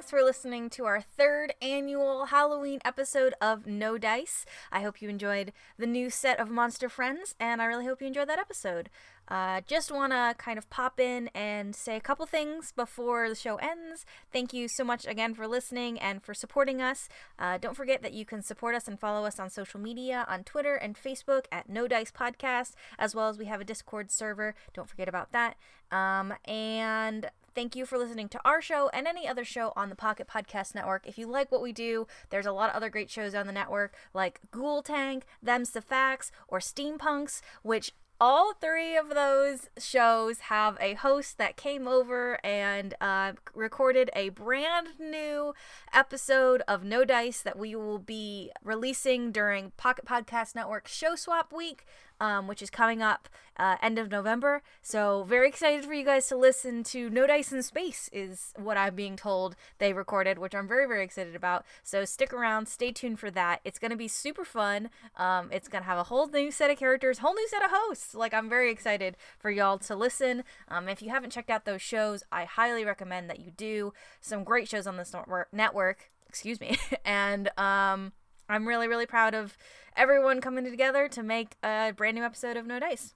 Thanks 0.06 0.22
for 0.22 0.24
listening 0.24 0.70
to 0.70 0.84
our 0.84 1.00
third 1.00 1.52
annual 1.60 2.26
Halloween 2.26 2.78
episode 2.84 3.34
of 3.40 3.66
No 3.66 3.98
Dice. 3.98 4.46
I 4.70 4.82
hope 4.82 5.02
you 5.02 5.08
enjoyed 5.08 5.52
the 5.78 5.86
new 5.86 6.10
set 6.10 6.38
of 6.38 6.48
Monster 6.48 6.88
Friends, 6.88 7.34
and 7.40 7.60
I 7.60 7.64
really 7.64 7.86
hope 7.86 8.00
you 8.00 8.06
enjoyed 8.06 8.28
that 8.28 8.38
episode. 8.38 8.88
Uh, 9.26 9.62
just 9.66 9.90
want 9.90 10.12
to 10.12 10.36
kind 10.38 10.58
of 10.58 10.70
pop 10.70 11.00
in 11.00 11.26
and 11.34 11.74
say 11.74 11.96
a 11.96 12.00
couple 12.00 12.24
things 12.24 12.70
before 12.70 13.28
the 13.28 13.34
show 13.34 13.56
ends. 13.56 14.06
Thank 14.32 14.52
you 14.52 14.68
so 14.68 14.84
much 14.84 15.06
again 15.06 15.34
for 15.34 15.48
listening 15.48 15.98
and 15.98 16.22
for 16.22 16.34
supporting 16.34 16.80
us. 16.80 17.08
Uh, 17.36 17.58
don't 17.58 17.76
forget 17.76 18.00
that 18.02 18.12
you 18.12 18.24
can 18.24 18.42
support 18.42 18.76
us 18.76 18.86
and 18.86 19.00
follow 19.00 19.26
us 19.26 19.40
on 19.40 19.50
social 19.50 19.80
media 19.80 20.24
on 20.28 20.44
Twitter 20.44 20.76
and 20.76 20.94
Facebook 20.96 21.46
at 21.50 21.68
No 21.68 21.88
Dice 21.88 22.12
Podcast, 22.12 22.74
as 22.96 23.12
well 23.12 23.28
as 23.28 23.38
we 23.38 23.46
have 23.46 23.60
a 23.60 23.64
Discord 23.64 24.12
server. 24.12 24.54
Don't 24.72 24.88
forget 24.88 25.08
about 25.08 25.32
that. 25.32 25.56
Um, 25.90 26.34
and 26.44 27.28
Thank 27.56 27.74
you 27.74 27.86
for 27.86 27.96
listening 27.96 28.28
to 28.28 28.40
our 28.44 28.60
show 28.60 28.90
and 28.90 29.06
any 29.06 29.26
other 29.26 29.42
show 29.42 29.72
on 29.76 29.88
the 29.88 29.94
Pocket 29.96 30.28
Podcast 30.28 30.74
Network. 30.74 31.06
If 31.06 31.16
you 31.16 31.26
like 31.26 31.50
what 31.50 31.62
we 31.62 31.72
do, 31.72 32.06
there's 32.28 32.44
a 32.44 32.52
lot 32.52 32.68
of 32.68 32.76
other 32.76 32.90
great 32.90 33.10
shows 33.10 33.34
on 33.34 33.46
the 33.46 33.52
network 33.52 33.94
like 34.12 34.42
Ghoul 34.50 34.82
Tank, 34.82 35.24
Them's 35.42 35.70
the 35.70 35.80
Facts, 35.80 36.30
or 36.48 36.58
Steampunks, 36.58 37.40
which 37.62 37.92
all 38.20 38.52
three 38.52 38.94
of 38.94 39.08
those 39.08 39.70
shows 39.78 40.40
have 40.40 40.76
a 40.80 40.94
host 40.94 41.38
that 41.38 41.56
came 41.56 41.88
over 41.88 42.38
and 42.44 42.92
uh, 43.00 43.32
recorded 43.54 44.10
a 44.14 44.28
brand 44.30 44.88
new 44.98 45.54
episode 45.94 46.62
of 46.68 46.84
No 46.84 47.06
Dice 47.06 47.40
that 47.40 47.58
we 47.58 47.74
will 47.74 47.98
be 47.98 48.50
releasing 48.62 49.32
during 49.32 49.72
Pocket 49.78 50.04
Podcast 50.04 50.54
Network 50.54 50.88
Show 50.88 51.14
Swap 51.14 51.54
Week, 51.54 51.86
um, 52.20 52.46
which 52.46 52.62
is 52.62 52.70
coming 52.70 53.02
up 53.02 53.28
uh, 53.58 53.76
end 53.82 53.98
of 53.98 54.10
November. 54.10 54.62
So 54.82 55.24
very 55.24 55.48
excited 55.48 55.84
for 55.84 55.94
you 55.94 56.04
guys 56.04 56.26
to 56.28 56.36
listen 56.36 56.84
to 56.84 57.08
No 57.10 57.26
Dice 57.26 57.52
in 57.52 57.62
Space 57.62 58.10
is 58.12 58.52
what 58.56 58.76
I'm 58.76 58.94
being 58.94 59.16
told 59.16 59.56
they 59.78 59.92
recorded, 59.92 60.38
which 60.38 60.54
I'm 60.54 60.68
very 60.68 60.86
very 60.86 61.04
excited 61.04 61.34
about. 61.34 61.64
So 61.82 62.04
stick 62.04 62.32
around, 62.32 62.68
stay 62.68 62.92
tuned 62.92 63.18
for 63.18 63.30
that. 63.30 63.60
It's 63.64 63.78
gonna 63.78 63.96
be 63.96 64.08
super 64.08 64.44
fun. 64.44 64.90
Um, 65.16 65.48
it's 65.52 65.68
gonna 65.68 65.84
have 65.84 65.98
a 65.98 66.04
whole 66.04 66.26
new 66.26 66.50
set 66.50 66.70
of 66.70 66.78
characters, 66.78 67.18
whole 67.18 67.34
new 67.34 67.48
set 67.48 67.64
of 67.64 67.70
hosts. 67.72 68.14
Like 68.14 68.34
I'm 68.34 68.48
very 68.48 68.70
excited 68.70 69.16
for 69.38 69.50
y'all 69.50 69.78
to 69.78 69.96
listen. 69.96 70.44
Um, 70.68 70.88
if 70.88 71.02
you 71.02 71.10
haven't 71.10 71.30
checked 71.30 71.50
out 71.50 71.64
those 71.64 71.82
shows, 71.82 72.22
I 72.30 72.44
highly 72.44 72.84
recommend 72.84 73.30
that 73.30 73.40
you 73.40 73.50
do. 73.50 73.92
Some 74.20 74.44
great 74.44 74.68
shows 74.68 74.86
on 74.86 74.96
this 74.96 75.14
network. 75.52 76.10
excuse 76.28 76.60
me, 76.60 76.76
and 77.04 77.50
um. 77.58 78.12
I'm 78.48 78.66
really, 78.66 78.88
really 78.88 79.06
proud 79.06 79.34
of 79.34 79.56
everyone 79.96 80.40
coming 80.40 80.64
together 80.64 81.08
to 81.08 81.22
make 81.22 81.56
a 81.62 81.92
brand 81.96 82.16
new 82.16 82.24
episode 82.24 82.56
of 82.56 82.66
No 82.66 82.78
Dice. 82.78 83.14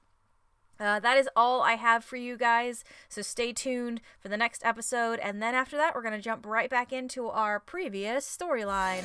Uh, 0.78 0.98
that 0.98 1.18
is 1.18 1.28
all 1.36 1.60
I 1.60 1.74
have 1.74 2.04
for 2.04 2.16
you 2.16 2.38
guys. 2.38 2.84
So 3.08 3.20
stay 3.20 3.52
tuned 3.52 4.00
for 4.18 4.28
the 4.28 4.38
next 4.38 4.64
episode. 4.64 5.18
And 5.18 5.42
then 5.42 5.54
after 5.54 5.76
that, 5.76 5.94
we're 5.94 6.02
going 6.02 6.14
to 6.14 6.22
jump 6.22 6.46
right 6.46 6.70
back 6.70 6.92
into 6.92 7.28
our 7.28 7.60
previous 7.60 8.24
storyline. 8.24 9.04